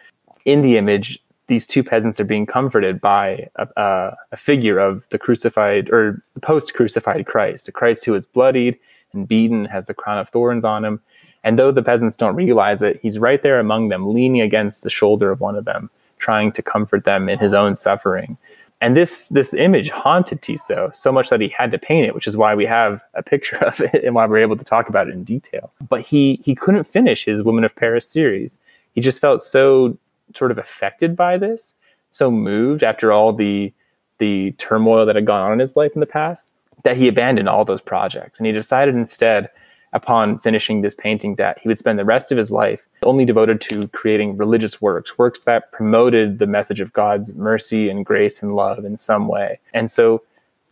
in 0.44 0.62
the 0.62 0.76
image, 0.76 1.20
these 1.46 1.66
two 1.66 1.84
peasants 1.84 2.18
are 2.18 2.24
being 2.24 2.44
comforted 2.44 3.00
by 3.00 3.48
a, 3.54 4.16
a, 4.32 4.36
figure 4.36 4.78
of 4.78 5.06
the 5.10 5.18
crucified 5.18 5.88
or 5.90 6.20
post 6.42 6.74
crucified 6.74 7.24
Christ, 7.26 7.68
a 7.68 7.72
Christ 7.72 8.04
who 8.04 8.14
is 8.14 8.26
bloodied 8.26 8.76
and 9.12 9.28
beaten, 9.28 9.64
has 9.66 9.86
the 9.86 9.94
crown 9.94 10.18
of 10.18 10.28
thorns 10.28 10.64
on 10.64 10.84
him. 10.84 11.00
And 11.44 11.56
though 11.56 11.70
the 11.70 11.82
peasants 11.82 12.16
don't 12.16 12.34
realize 12.34 12.82
it, 12.82 12.98
he's 13.00 13.20
right 13.20 13.40
there 13.40 13.60
among 13.60 13.88
them, 13.88 14.12
leaning 14.12 14.40
against 14.40 14.82
the 14.82 14.90
shoulder 14.90 15.30
of 15.30 15.40
one 15.40 15.54
of 15.54 15.64
them, 15.64 15.88
trying 16.18 16.50
to 16.52 16.62
comfort 16.62 17.04
them 17.04 17.28
in 17.28 17.38
his 17.38 17.52
own 17.52 17.76
suffering. 17.76 18.36
And 18.80 18.96
this 18.96 19.28
this 19.28 19.54
image 19.54 19.88
haunted 19.88 20.42
Tissot 20.42 20.96
so 20.96 21.10
much 21.10 21.30
that 21.30 21.40
he 21.40 21.48
had 21.48 21.72
to 21.72 21.78
paint 21.78 22.06
it, 22.06 22.14
which 22.14 22.26
is 22.26 22.36
why 22.36 22.54
we 22.54 22.66
have 22.66 23.02
a 23.14 23.22
picture 23.22 23.56
of 23.64 23.80
it 23.80 24.04
and 24.04 24.14
why 24.14 24.26
we're 24.26 24.38
able 24.38 24.56
to 24.56 24.64
talk 24.64 24.88
about 24.88 25.08
it 25.08 25.14
in 25.14 25.24
detail. 25.24 25.72
But 25.88 26.02
he 26.02 26.40
he 26.44 26.54
couldn't 26.54 26.84
finish 26.84 27.24
his 27.24 27.42
Women 27.42 27.64
of 27.64 27.74
Paris 27.74 28.08
series. 28.08 28.58
He 28.94 29.00
just 29.00 29.20
felt 29.20 29.42
so 29.42 29.96
sort 30.34 30.50
of 30.50 30.58
affected 30.58 31.16
by 31.16 31.38
this, 31.38 31.74
so 32.10 32.30
moved 32.30 32.82
after 32.82 33.12
all 33.12 33.32
the 33.32 33.72
the 34.18 34.52
turmoil 34.52 35.06
that 35.06 35.16
had 35.16 35.26
gone 35.26 35.42
on 35.42 35.52
in 35.52 35.58
his 35.58 35.76
life 35.76 35.92
in 35.94 36.00
the 36.00 36.06
past 36.06 36.52
that 36.82 36.96
he 36.96 37.08
abandoned 37.08 37.48
all 37.48 37.64
those 37.64 37.80
projects 37.80 38.38
and 38.38 38.46
he 38.46 38.52
decided 38.52 38.94
instead 38.94 39.50
upon 39.92 40.38
finishing 40.40 40.82
this 40.82 40.94
painting 40.94 41.36
that 41.36 41.58
he 41.58 41.68
would 41.68 41.78
spend 41.78 41.98
the 41.98 42.04
rest 42.04 42.30
of 42.30 42.38
his 42.38 42.50
life 42.50 42.86
only 43.04 43.24
devoted 43.24 43.60
to 43.62 43.88
creating 43.88 44.36
religious 44.36 44.80
works, 44.80 45.16
works 45.18 45.42
that 45.42 45.72
promoted 45.72 46.38
the 46.38 46.46
message 46.46 46.80
of 46.80 46.92
God's 46.92 47.34
mercy 47.34 47.88
and 47.88 48.04
grace 48.04 48.42
and 48.42 48.54
love 48.54 48.84
in 48.84 48.96
some 48.96 49.28
way. 49.28 49.58
And 49.72 49.90
so 49.90 50.22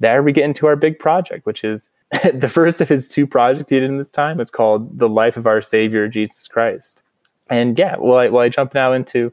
there 0.00 0.22
we 0.22 0.32
get 0.32 0.44
into 0.44 0.66
our 0.66 0.76
big 0.76 0.98
project, 0.98 1.46
which 1.46 1.64
is 1.64 1.90
the 2.34 2.48
first 2.48 2.80
of 2.80 2.88
his 2.88 3.08
two 3.08 3.26
projects 3.26 3.70
he 3.70 3.78
did 3.78 3.88
in 3.88 3.98
this 3.98 4.10
time 4.10 4.40
is 4.40 4.50
called 4.50 4.98
The 4.98 5.08
Life 5.08 5.36
of 5.36 5.46
Our 5.46 5.62
Savior 5.62 6.08
Jesus 6.08 6.48
Christ. 6.48 7.02
And 7.48 7.78
yeah, 7.78 7.96
well 7.98 8.18
I, 8.18 8.28
will 8.28 8.40
I 8.40 8.48
jump 8.48 8.74
now 8.74 8.92
into 8.92 9.32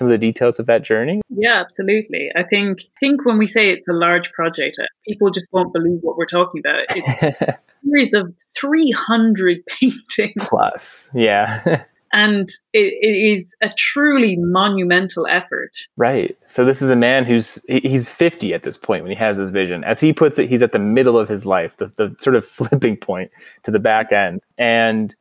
some 0.00 0.08
of 0.08 0.12
the 0.12 0.18
details 0.18 0.58
of 0.58 0.64
that 0.64 0.82
journey? 0.82 1.20
Yeah, 1.28 1.60
absolutely. 1.60 2.30
I 2.34 2.42
think 2.42 2.80
think 2.98 3.26
when 3.26 3.36
we 3.36 3.44
say 3.44 3.68
it's 3.68 3.86
a 3.86 3.92
large 3.92 4.32
project, 4.32 4.78
uh, 4.80 4.86
people 5.06 5.30
just 5.30 5.46
won't 5.52 5.74
believe 5.74 5.98
what 6.00 6.16
we're 6.16 6.24
talking 6.24 6.60
about. 6.60 6.86
It's 6.88 7.32
a 7.32 7.58
series 7.84 8.14
of 8.14 8.34
300 8.58 9.58
paintings. 9.80 10.32
Plus, 10.48 11.10
yeah. 11.14 11.84
and 12.14 12.48
it, 12.72 12.94
it 13.02 13.34
is 13.34 13.54
a 13.60 13.68
truly 13.76 14.36
monumental 14.36 15.26
effort. 15.26 15.76
Right. 15.98 16.34
So 16.46 16.64
this 16.64 16.80
is 16.80 16.88
a 16.88 16.96
man 16.96 17.26
who's 17.26 17.58
he's 17.68 18.08
50 18.08 18.54
at 18.54 18.62
this 18.62 18.78
point 18.78 19.02
when 19.02 19.12
he 19.12 19.18
has 19.18 19.36
this 19.36 19.50
vision. 19.50 19.84
As 19.84 20.00
he 20.00 20.14
puts 20.14 20.38
it, 20.38 20.48
he's 20.48 20.62
at 20.62 20.72
the 20.72 20.78
middle 20.78 21.18
of 21.18 21.28
his 21.28 21.44
life, 21.44 21.76
the, 21.76 21.92
the 21.96 22.16
sort 22.20 22.36
of 22.36 22.46
flipping 22.46 22.96
point 22.96 23.30
to 23.64 23.70
the 23.70 23.78
back 23.78 24.12
end. 24.12 24.40
And 24.56 25.14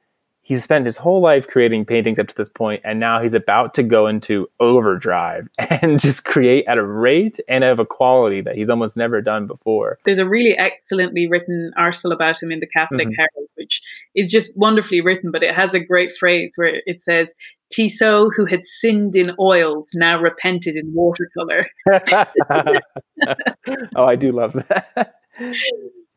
he's 0.49 0.63
spent 0.63 0.85
his 0.85 0.97
whole 0.97 1.21
life 1.21 1.47
creating 1.47 1.85
paintings 1.85 2.17
up 2.17 2.27
to 2.27 2.35
this 2.35 2.49
point 2.49 2.81
and 2.83 2.99
now 2.99 3.21
he's 3.21 3.35
about 3.35 3.75
to 3.75 3.83
go 3.83 4.07
into 4.07 4.49
overdrive 4.59 5.47
and 5.81 5.99
just 5.99 6.25
create 6.25 6.65
at 6.67 6.79
a 6.79 6.83
rate 6.83 7.39
and 7.47 7.63
of 7.63 7.79
a 7.79 7.85
quality 7.85 8.41
that 8.41 8.55
he's 8.55 8.69
almost 8.69 8.97
never 8.97 9.21
done 9.21 9.47
before 9.47 9.97
there's 10.03 10.19
a 10.19 10.27
really 10.27 10.57
excellently 10.57 11.27
written 11.27 11.71
article 11.77 12.11
about 12.11 12.41
him 12.41 12.51
in 12.51 12.59
the 12.59 12.67
catholic 12.67 13.07
mm-hmm. 13.07 13.15
herald 13.15 13.47
which 13.55 13.81
is 14.15 14.31
just 14.31 14.51
wonderfully 14.57 14.99
written 14.99 15.31
but 15.31 15.43
it 15.43 15.55
has 15.55 15.73
a 15.73 15.79
great 15.79 16.11
phrase 16.11 16.51
where 16.55 16.81
it 16.85 17.01
says 17.01 17.33
Tissot, 17.71 18.31
who 18.35 18.45
had 18.45 18.65
sinned 18.65 19.15
in 19.15 19.31
oils, 19.39 19.91
now 19.93 20.19
repented 20.19 20.75
in 20.75 20.91
watercolor. 20.91 21.67
oh, 23.95 24.05
I 24.05 24.15
do 24.15 24.31
love 24.31 24.53
that. 24.53 25.13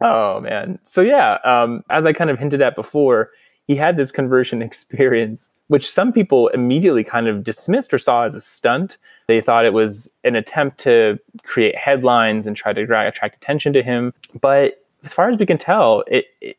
Oh 0.03 0.41
man. 0.41 0.79
So 0.85 1.01
yeah, 1.01 1.39
um, 1.45 1.83
as 1.89 2.07
I 2.07 2.13
kind 2.13 2.31
of 2.31 2.39
hinted 2.39 2.61
at 2.61 2.75
before, 2.75 3.31
he 3.67 3.77
had 3.77 3.97
this 3.97 4.11
conversion 4.11 4.63
experience, 4.69 5.55
which 5.69 5.91
some 5.91 6.13
people 6.13 6.49
immediately 6.49 7.05
kind 7.05 7.29
of 7.29 7.45
dismissed 7.45 7.93
or 7.93 7.99
saw 7.99 8.25
as 8.25 8.35
a 8.35 8.41
stunt. 8.41 8.97
They 9.29 9.41
thought 9.41 9.65
it 9.65 9.73
was 9.73 10.11
an 10.25 10.37
attempt 10.37 10.79
to 10.81 11.19
create 11.45 11.77
headlines 11.77 12.47
and 12.47 12.57
try 12.57 12.73
to 12.73 12.83
attract 12.83 13.37
attention 13.37 13.73
to 13.73 13.83
him. 13.83 14.13
But 14.41 14.85
as 15.05 15.13
far 15.15 15.31
as 15.31 15.39
we 15.39 15.47
can 15.47 15.59
tell, 15.59 16.05
it, 16.07 16.27
it, 16.41 16.57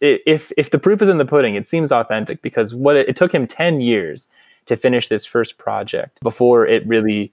if 0.00 0.52
if 0.56 0.70
the 0.70 0.78
proof 0.78 1.02
is 1.02 1.08
in 1.08 1.18
the 1.18 1.24
pudding, 1.24 1.56
it 1.56 1.68
seems 1.68 1.90
authentic 1.90 2.42
because 2.42 2.74
what 2.74 2.96
it, 2.96 3.08
it 3.08 3.16
took 3.16 3.34
him 3.34 3.46
ten 3.46 3.80
years 3.80 4.28
to 4.66 4.76
finish 4.76 5.08
this 5.08 5.24
first 5.24 5.58
project 5.58 6.20
before 6.22 6.66
it 6.66 6.86
really 6.86 7.32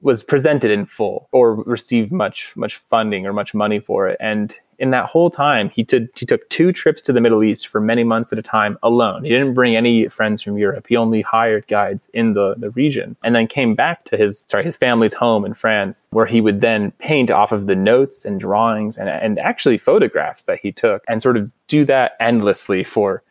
was 0.00 0.22
presented 0.22 0.70
in 0.70 0.86
full 0.86 1.28
or 1.32 1.54
received 1.54 2.12
much 2.12 2.52
much 2.54 2.76
funding 2.76 3.26
or 3.26 3.32
much 3.32 3.54
money 3.54 3.80
for 3.80 4.08
it. 4.08 4.16
And 4.20 4.54
in 4.78 4.90
that 4.90 5.06
whole 5.06 5.30
time, 5.30 5.70
he, 5.70 5.84
t- 5.84 6.08
he 6.14 6.24
took 6.24 6.48
two 6.50 6.72
trips 6.72 7.00
to 7.02 7.12
the 7.12 7.20
Middle 7.20 7.42
East 7.42 7.66
for 7.66 7.80
many 7.80 8.04
months 8.04 8.32
at 8.32 8.38
a 8.38 8.42
time 8.42 8.78
alone. 8.82 9.24
He 9.24 9.30
didn't 9.30 9.54
bring 9.54 9.76
any 9.76 10.08
friends 10.08 10.42
from 10.42 10.56
Europe. 10.56 10.86
He 10.88 10.96
only 10.96 11.22
hired 11.22 11.66
guides 11.66 12.10
in 12.14 12.34
the, 12.34 12.54
the 12.56 12.70
region 12.70 13.16
and 13.24 13.34
then 13.34 13.46
came 13.46 13.74
back 13.74 14.04
to 14.04 14.16
his, 14.16 14.46
sorry, 14.48 14.64
his 14.64 14.76
family's 14.76 15.14
home 15.14 15.44
in 15.44 15.54
France, 15.54 16.08
where 16.10 16.26
he 16.26 16.40
would 16.40 16.60
then 16.60 16.92
paint 16.92 17.30
off 17.30 17.52
of 17.52 17.66
the 17.66 17.76
notes 17.76 18.24
and 18.24 18.40
drawings 18.40 18.96
and, 18.96 19.08
and 19.08 19.38
actually 19.38 19.78
photographs 19.78 20.44
that 20.44 20.60
he 20.60 20.72
took 20.72 21.02
and 21.08 21.20
sort 21.20 21.36
of 21.36 21.50
do 21.66 21.84
that 21.84 22.12
endlessly 22.20 22.84
for 22.84 23.22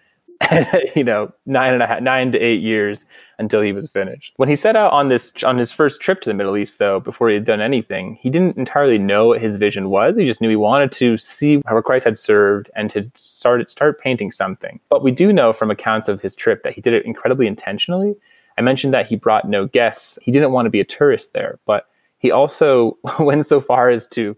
you 0.95 1.03
know, 1.03 1.31
nine 1.45 1.73
and 1.73 1.83
a 1.83 1.87
half, 1.87 2.01
nine 2.01 2.31
to 2.31 2.39
eight 2.39 2.61
years 2.61 3.05
until 3.39 3.61
he 3.61 3.71
was 3.71 3.89
finished. 3.89 4.33
When 4.37 4.49
he 4.49 4.55
set 4.55 4.75
out 4.75 4.91
on 4.91 5.09
this 5.09 5.31
on 5.43 5.57
his 5.57 5.71
first 5.71 6.01
trip 6.01 6.21
to 6.21 6.29
the 6.29 6.33
Middle 6.33 6.57
East, 6.57 6.79
though, 6.79 6.99
before 6.99 7.29
he 7.29 7.35
had 7.35 7.45
done 7.45 7.61
anything, 7.61 8.15
he 8.21 8.29
didn't 8.29 8.57
entirely 8.57 8.97
know 8.97 9.27
what 9.27 9.41
his 9.41 9.55
vision 9.55 9.89
was. 9.89 10.15
He 10.15 10.25
just 10.25 10.41
knew 10.41 10.49
he 10.49 10.55
wanted 10.55 10.91
to 10.93 11.17
see 11.17 11.61
how 11.65 11.79
Christ 11.81 12.05
had 12.05 12.17
served 12.17 12.69
and 12.75 12.89
to 12.91 13.09
start 13.15 13.67
start 13.69 13.99
painting 13.99 14.31
something. 14.31 14.79
But 14.89 15.03
we 15.03 15.11
do 15.11 15.33
know 15.33 15.53
from 15.53 15.71
accounts 15.71 16.07
of 16.07 16.21
his 16.21 16.35
trip 16.35 16.63
that 16.63 16.73
he 16.73 16.81
did 16.81 16.93
it 16.93 17.05
incredibly 17.05 17.47
intentionally. 17.47 18.15
I 18.57 18.61
mentioned 18.61 18.93
that 18.93 19.07
he 19.07 19.15
brought 19.15 19.47
no 19.47 19.67
guests. 19.67 20.17
He 20.23 20.31
didn't 20.31 20.51
want 20.51 20.65
to 20.65 20.71
be 20.71 20.79
a 20.79 20.85
tourist 20.85 21.33
there, 21.33 21.59
but 21.65 21.87
he 22.19 22.31
also 22.31 22.97
went 23.19 23.45
so 23.45 23.61
far 23.61 23.89
as 23.89 24.07
to 24.09 24.35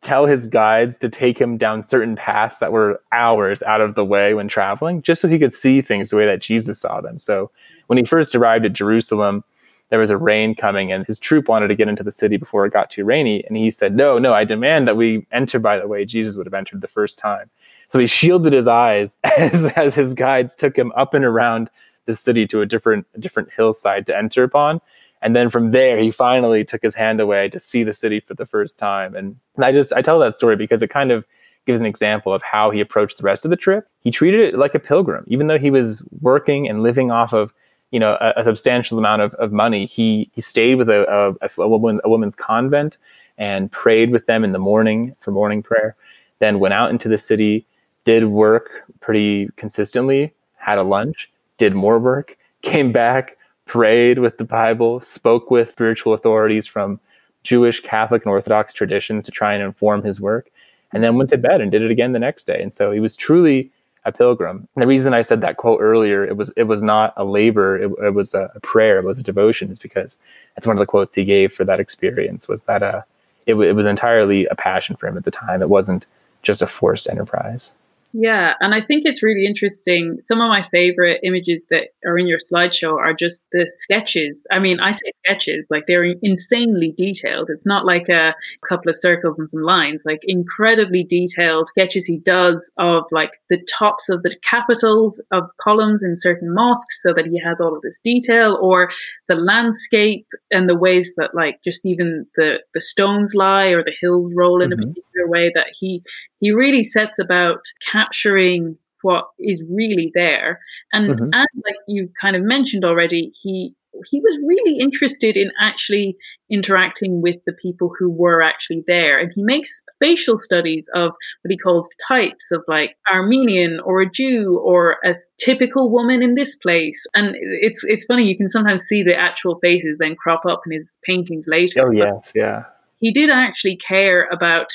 tell 0.00 0.26
his 0.26 0.46
guides 0.46 0.96
to 0.98 1.08
take 1.08 1.38
him 1.38 1.56
down 1.56 1.84
certain 1.84 2.14
paths 2.14 2.56
that 2.60 2.72
were 2.72 3.00
hours 3.12 3.62
out 3.62 3.80
of 3.80 3.94
the 3.94 4.04
way 4.04 4.34
when 4.34 4.48
traveling, 4.48 5.02
just 5.02 5.20
so 5.20 5.28
he 5.28 5.38
could 5.38 5.52
see 5.52 5.82
things 5.82 6.10
the 6.10 6.16
way 6.16 6.26
that 6.26 6.40
Jesus 6.40 6.80
saw 6.80 7.00
them. 7.00 7.18
So 7.18 7.50
when 7.88 7.98
he 7.98 8.04
first 8.04 8.34
arrived 8.34 8.64
at 8.64 8.72
Jerusalem, 8.72 9.42
there 9.90 9.98
was 9.98 10.10
a 10.10 10.16
rain 10.16 10.54
coming, 10.54 10.92
and 10.92 11.06
his 11.06 11.18
troop 11.18 11.48
wanted 11.48 11.68
to 11.68 11.74
get 11.74 11.88
into 11.88 12.02
the 12.02 12.12
city 12.12 12.36
before 12.36 12.66
it 12.66 12.72
got 12.72 12.90
too 12.90 13.04
rainy. 13.04 13.42
And 13.46 13.56
he 13.56 13.70
said, 13.70 13.96
No, 13.96 14.18
no, 14.18 14.34
I 14.34 14.44
demand 14.44 14.86
that 14.86 14.96
we 14.96 15.26
enter 15.32 15.58
by 15.58 15.78
the 15.78 15.88
way 15.88 16.04
Jesus 16.04 16.36
would 16.36 16.46
have 16.46 16.54
entered 16.54 16.82
the 16.82 16.88
first 16.88 17.18
time. 17.18 17.50
So 17.86 17.98
he 17.98 18.06
shielded 18.06 18.52
his 18.52 18.68
eyes 18.68 19.16
as, 19.38 19.72
as 19.72 19.94
his 19.94 20.14
guides 20.14 20.54
took 20.54 20.76
him 20.76 20.92
up 20.96 21.14
and 21.14 21.24
around 21.24 21.70
the 22.04 22.14
city 22.14 22.46
to 22.46 22.60
a 22.60 22.66
different, 22.66 23.06
a 23.14 23.18
different 23.18 23.48
hillside 23.54 24.06
to 24.06 24.16
enter 24.16 24.42
upon. 24.42 24.80
And 25.22 25.34
then 25.34 25.50
from 25.50 25.72
there, 25.72 25.98
he 25.98 26.10
finally 26.10 26.64
took 26.64 26.82
his 26.82 26.94
hand 26.94 27.20
away 27.20 27.48
to 27.48 27.60
see 27.60 27.82
the 27.82 27.94
city 27.94 28.20
for 28.20 28.34
the 28.34 28.46
first 28.46 28.78
time. 28.78 29.14
And 29.14 29.36
I 29.58 29.72
just, 29.72 29.92
I 29.92 30.02
tell 30.02 30.18
that 30.20 30.36
story 30.36 30.56
because 30.56 30.82
it 30.82 30.88
kind 30.88 31.10
of 31.10 31.24
gives 31.66 31.80
an 31.80 31.86
example 31.86 32.32
of 32.32 32.42
how 32.42 32.70
he 32.70 32.80
approached 32.80 33.18
the 33.18 33.24
rest 33.24 33.44
of 33.44 33.50
the 33.50 33.56
trip. 33.56 33.88
He 34.00 34.10
treated 34.10 34.40
it 34.40 34.58
like 34.58 34.74
a 34.74 34.78
pilgrim, 34.78 35.24
even 35.26 35.48
though 35.48 35.58
he 35.58 35.70
was 35.70 36.02
working 36.20 36.68
and 36.68 36.82
living 36.82 37.10
off 37.10 37.32
of, 37.32 37.52
you 37.90 38.00
know, 38.00 38.16
a, 38.20 38.32
a 38.36 38.44
substantial 38.44 38.98
amount 38.98 39.22
of, 39.22 39.34
of 39.34 39.52
money. 39.52 39.86
He, 39.86 40.30
he 40.34 40.40
stayed 40.40 40.76
with 40.76 40.88
a, 40.88 41.36
a, 41.42 41.62
a, 41.62 41.68
woman, 41.68 42.00
a 42.04 42.08
woman's 42.08 42.36
convent 42.36 42.96
and 43.38 43.70
prayed 43.70 44.10
with 44.10 44.26
them 44.26 44.44
in 44.44 44.52
the 44.52 44.58
morning 44.58 45.14
for 45.20 45.30
morning 45.30 45.62
prayer, 45.62 45.96
then 46.38 46.58
went 46.58 46.74
out 46.74 46.90
into 46.90 47.08
the 47.08 47.18
city, 47.18 47.66
did 48.04 48.26
work 48.26 48.70
pretty 49.00 49.48
consistently, 49.56 50.32
had 50.56 50.78
a 50.78 50.82
lunch, 50.82 51.30
did 51.56 51.74
more 51.74 51.98
work, 51.98 52.36
came 52.62 52.92
back, 52.92 53.36
prayed 53.68 54.18
with 54.18 54.38
the 54.38 54.44
Bible, 54.44 55.00
spoke 55.02 55.50
with 55.50 55.70
spiritual 55.70 56.14
authorities 56.14 56.66
from 56.66 56.98
Jewish, 57.44 57.80
Catholic, 57.80 58.24
and 58.24 58.30
Orthodox 58.30 58.72
traditions 58.72 59.24
to 59.26 59.30
try 59.30 59.54
and 59.54 59.62
inform 59.62 60.02
his 60.02 60.20
work, 60.20 60.50
and 60.92 61.04
then 61.04 61.16
went 61.16 61.30
to 61.30 61.38
bed 61.38 61.60
and 61.60 61.70
did 61.70 61.82
it 61.82 61.90
again 61.90 62.12
the 62.12 62.18
next 62.18 62.46
day. 62.46 62.60
And 62.60 62.72
so 62.72 62.90
he 62.90 62.98
was 62.98 63.14
truly 63.14 63.70
a 64.04 64.12
pilgrim. 64.12 64.66
And 64.74 64.82
the 64.82 64.86
reason 64.86 65.14
I 65.14 65.22
said 65.22 65.40
that 65.42 65.58
quote 65.58 65.80
earlier, 65.80 66.24
it 66.24 66.36
was 66.36 66.50
it 66.56 66.64
was 66.64 66.82
not 66.82 67.12
a 67.16 67.24
labor, 67.24 67.78
it, 67.78 67.92
it 68.02 68.14
was 68.14 68.34
a, 68.34 68.50
prayer, 68.62 68.98
it 68.98 69.04
was 69.04 69.18
a 69.18 69.22
devotion, 69.22 69.70
is 69.70 69.78
because 69.78 70.18
that's 70.54 70.66
one 70.66 70.76
of 70.76 70.80
the 70.80 70.86
quotes 70.86 71.14
he 71.14 71.24
gave 71.24 71.52
for 71.52 71.64
that 71.64 71.80
experience 71.80 72.48
was 72.48 72.64
that 72.64 72.82
uh, 72.82 73.02
it, 73.46 73.54
it 73.54 73.74
was 73.74 73.86
entirely 73.86 74.46
a 74.46 74.54
passion 74.54 74.96
for 74.96 75.06
him 75.06 75.16
at 75.16 75.24
the 75.24 75.30
time. 75.30 75.62
It 75.62 75.68
wasn't 75.68 76.06
just 76.42 76.62
a 76.62 76.66
forced 76.66 77.08
enterprise. 77.08 77.72
Yeah, 78.12 78.54
and 78.60 78.74
I 78.74 78.80
think 78.80 79.02
it's 79.04 79.22
really 79.22 79.44
interesting. 79.44 80.18
Some 80.22 80.40
of 80.40 80.48
my 80.48 80.62
favorite 80.62 81.20
images 81.22 81.66
that 81.70 81.88
are 82.06 82.18
in 82.18 82.26
your 82.26 82.38
slideshow 82.38 82.96
are 82.96 83.12
just 83.12 83.46
the 83.52 83.70
sketches. 83.76 84.46
I 84.50 84.58
mean, 84.58 84.80
I 84.80 84.92
say 84.92 85.10
sketches, 85.26 85.66
like 85.68 85.84
they're 85.86 86.14
insanely 86.22 86.94
detailed. 86.96 87.50
It's 87.50 87.66
not 87.66 87.84
like 87.84 88.08
a 88.08 88.34
couple 88.66 88.88
of 88.88 88.96
circles 88.96 89.38
and 89.38 89.50
some 89.50 89.62
lines, 89.62 90.02
like 90.06 90.20
incredibly 90.22 91.04
detailed 91.04 91.68
sketches 91.68 92.06
he 92.06 92.18
does 92.18 92.70
of 92.78 93.04
like 93.10 93.32
the 93.50 93.62
tops 93.68 94.08
of 94.08 94.22
the 94.22 94.34
capitals 94.42 95.20
of 95.30 95.44
columns 95.60 96.02
in 96.02 96.16
certain 96.16 96.54
mosques 96.54 97.02
so 97.02 97.12
that 97.12 97.26
he 97.26 97.38
has 97.38 97.60
all 97.60 97.76
of 97.76 97.82
this 97.82 98.00
detail, 98.02 98.58
or 98.62 98.90
the 99.28 99.34
landscape 99.34 100.26
and 100.50 100.66
the 100.66 100.76
ways 100.76 101.12
that 101.18 101.34
like 101.34 101.60
just 101.62 101.84
even 101.84 102.26
the, 102.36 102.60
the 102.72 102.80
stones 102.80 103.34
lie 103.34 103.66
or 103.66 103.84
the 103.84 103.94
hills 104.00 104.32
roll 104.34 104.62
in 104.62 104.70
mm-hmm. 104.70 104.80
a 104.80 104.82
particular 104.82 105.28
way 105.28 105.52
that 105.54 105.66
he 105.78 106.02
he 106.40 106.52
really 106.52 106.82
sets 106.82 107.18
about 107.18 107.60
capturing 107.84 108.76
what 109.02 109.24
is 109.38 109.62
really 109.70 110.10
there. 110.14 110.60
And, 110.92 111.10
mm-hmm. 111.10 111.30
and 111.32 111.48
like 111.64 111.76
you 111.86 112.10
kind 112.20 112.36
of 112.36 112.42
mentioned 112.42 112.84
already, 112.84 113.32
he 113.40 113.74
he 114.10 114.20
was 114.20 114.38
really 114.46 114.78
interested 114.78 115.36
in 115.36 115.50
actually 115.60 116.16
interacting 116.50 117.20
with 117.20 117.36
the 117.46 117.52
people 117.52 117.90
who 117.98 118.08
were 118.08 118.42
actually 118.42 118.82
there. 118.86 119.18
And 119.18 119.32
he 119.34 119.42
makes 119.42 119.82
facial 120.00 120.38
studies 120.38 120.88
of 120.94 121.12
what 121.42 121.50
he 121.50 121.58
calls 121.58 121.88
types 122.06 122.50
of 122.52 122.62
like 122.68 122.94
Armenian 123.12 123.80
or 123.80 124.00
a 124.02 124.10
Jew 124.10 124.58
or 124.64 124.98
a 125.04 125.14
typical 125.38 125.90
woman 125.90 126.22
in 126.22 126.34
this 126.34 126.56
place. 126.56 127.06
And 127.14 127.34
it's 127.40 127.84
it's 127.84 128.04
funny, 128.04 128.24
you 128.24 128.36
can 128.36 128.48
sometimes 128.48 128.82
see 128.82 129.02
the 129.02 129.16
actual 129.16 129.58
faces 129.60 129.96
then 129.98 130.16
crop 130.16 130.44
up 130.46 130.60
in 130.66 130.78
his 130.78 130.98
paintings 131.04 131.46
later. 131.48 131.88
Oh 131.88 131.90
yes, 131.90 132.32
yeah. 132.34 132.64
He 133.00 133.12
did 133.12 133.30
actually 133.30 133.76
care 133.76 134.28
about 134.30 134.68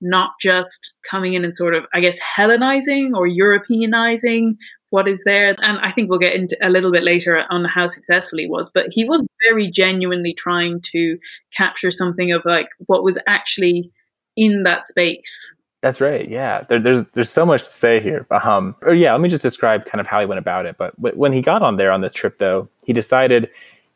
not 0.00 0.30
just 0.40 0.94
coming 1.08 1.34
in 1.34 1.44
and 1.44 1.54
sort 1.54 1.74
of, 1.74 1.84
I 1.92 2.00
guess, 2.00 2.18
Hellenizing 2.18 3.14
or 3.14 3.26
Europeanizing 3.26 4.56
what 4.90 5.08
is 5.08 5.22
there. 5.24 5.54
And 5.60 5.78
I 5.78 5.90
think 5.92 6.10
we'll 6.10 6.18
get 6.18 6.34
into 6.34 6.56
a 6.62 6.68
little 6.68 6.90
bit 6.90 7.04
later 7.04 7.44
on 7.48 7.64
how 7.64 7.86
successful 7.86 8.38
he 8.38 8.46
was, 8.46 8.70
but 8.72 8.86
he 8.90 9.04
was 9.04 9.22
very 9.48 9.70
genuinely 9.70 10.34
trying 10.34 10.80
to 10.92 11.18
capture 11.56 11.90
something 11.90 12.32
of 12.32 12.42
like 12.44 12.68
what 12.86 13.04
was 13.04 13.18
actually 13.26 13.90
in 14.36 14.64
that 14.64 14.86
space. 14.86 15.54
That's 15.82 16.00
right. 16.00 16.28
Yeah, 16.28 16.64
there, 16.68 16.78
there's 16.78 17.04
there's 17.14 17.30
so 17.30 17.46
much 17.46 17.62
to 17.62 17.70
say 17.70 18.00
here. 18.00 18.26
Um, 18.30 18.76
yeah, 18.92 19.12
let 19.12 19.22
me 19.22 19.30
just 19.30 19.42
describe 19.42 19.86
kind 19.86 20.00
of 20.00 20.06
how 20.06 20.20
he 20.20 20.26
went 20.26 20.38
about 20.38 20.66
it. 20.66 20.76
But 20.76 20.92
when 20.98 21.32
he 21.32 21.40
got 21.40 21.62
on 21.62 21.76
there 21.76 21.90
on 21.90 22.02
this 22.02 22.12
trip, 22.12 22.38
though, 22.38 22.68
he 22.84 22.92
decided 22.92 23.48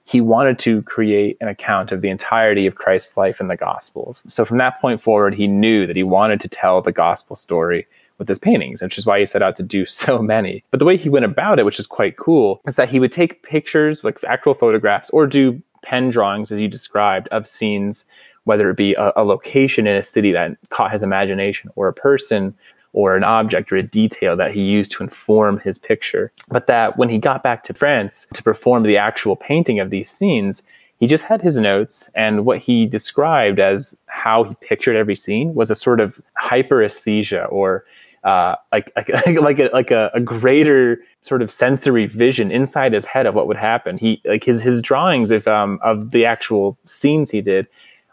he 0.05 0.21
wanted 0.21 0.59
to 0.61 0.83
create 0.83 1.37
an 1.41 1.49
account 1.49 1.91
of 1.91 2.03
the 2.03 2.11
entirety 2.11 2.67
of 2.67 2.75
Christ's 2.75 3.17
life 3.17 3.41
in 3.41 3.49
the 3.49 3.57
Gospels. 3.57 4.23
So 4.29 4.45
from 4.45 4.59
that 4.59 4.81
point 4.81 5.03
forward, 5.03 5.35
he 5.35 5.47
knew 5.47 5.87
that 5.87 5.97
he 5.97 6.03
wanted 6.03 6.41
to 6.43 6.49
tell 6.49 6.83
the 6.83 6.93
gospel 6.93 7.37
story 7.37 7.87
with 8.19 8.29
his 8.29 8.39
paintings, 8.39 8.83
which 8.83 8.99
is 8.99 9.07
why 9.07 9.19
he 9.19 9.27
set 9.27 9.43
out 9.43 9.57
to 9.57 9.63
do 9.63 9.87
so 10.05 10.19
many. 10.19 10.63
But 10.71 10.79
the 10.79 10.85
way 10.85 10.97
he 10.97 11.09
went 11.09 11.25
about 11.25 11.59
it, 11.59 11.65
which 11.65 11.81
is 11.81 11.87
quite 11.87 12.17
cool, 12.17 12.61
is 12.67 12.77
that 12.77 12.89
he 12.89 13.01
would 13.01 13.13
take 13.13 13.43
pictures, 13.43 14.05
like 14.05 14.23
actual 14.25 14.55
photographs, 14.55 15.11
or 15.11 15.27
do 15.27 15.61
pen 15.83 16.11
drawings, 16.11 16.53
as 16.53 16.61
you 16.61 16.69
described, 16.69 17.29
of 17.29 17.49
scenes, 17.49 18.05
whether 18.45 18.71
it 18.71 18.77
be 18.77 18.95
a, 18.95 19.13
a 19.17 19.25
location 19.25 19.87
in 19.87 19.97
a 19.97 20.03
city 20.03 20.33
that 20.33 20.57
caught 20.69 20.93
his 20.93 21.03
imagination, 21.03 21.71
or 21.77 21.89
a 21.89 21.95
person, 21.95 22.55
or 22.95 23.17
an 23.17 23.25
object 23.25 23.71
or 23.71 23.77
a 23.77 23.83
detail 23.83 24.37
that 24.37 24.53
he 24.53 24.63
used 24.63 24.93
to 24.93 25.03
inform 25.03 25.59
his 25.59 25.79
picture. 25.79 26.33
But 26.49 26.69
that 26.69 26.97
when 26.97 27.11
he 27.11 27.19
got 27.19 27.43
back 27.43 27.65
to 27.65 27.75
France 27.75 28.27
to 28.33 28.43
perform 28.43 28.85
the 28.85 28.97
actual 28.97 29.37
painting 29.37 29.81
of 29.81 29.91
these 29.91 30.09
scenes, 30.09 30.63
he 31.01 31.09
just 31.09 31.25
had 31.25 31.43
his 31.43 31.59
notes 31.59 32.09
and 32.15 32.47
what 32.47 32.61
he 32.61 32.87
described 32.87 33.59
as 33.59 33.99
how 34.07 34.45
he 34.45 34.55
pictured 34.61 34.97
every 34.97 35.17
scene 35.17 35.55
was 35.55 35.71
a 35.71 35.75
sort 35.75 36.01
of 36.01 36.21
hyperesthesia 36.43 37.51
or 37.53 37.85
uh, 38.23 38.55
like 38.73 38.91
like 39.27 39.41
like 39.41 39.59
a 39.59 39.71
like 39.73 39.91
a, 39.91 40.11
a, 40.15 40.21
greater 40.21 40.99
sort 41.21 41.43
of 41.43 41.51
sensory 41.51 42.07
vision 42.07 42.51
inside 42.51 42.95
his 42.95 43.05
head 43.05 43.27
of 43.27 43.35
what 43.35 43.47
would 43.47 43.57
happen. 43.57 43.99
He 43.99 44.23
like 44.25 44.45
his 44.45 44.63
his 44.63 44.81
drawings 44.81 45.31
of 45.31 45.47
um 45.47 45.79
of 45.83 46.13
the 46.13 46.25
actual 46.25 46.79
scenes 46.87 47.31
he 47.31 47.43
did 47.43 47.67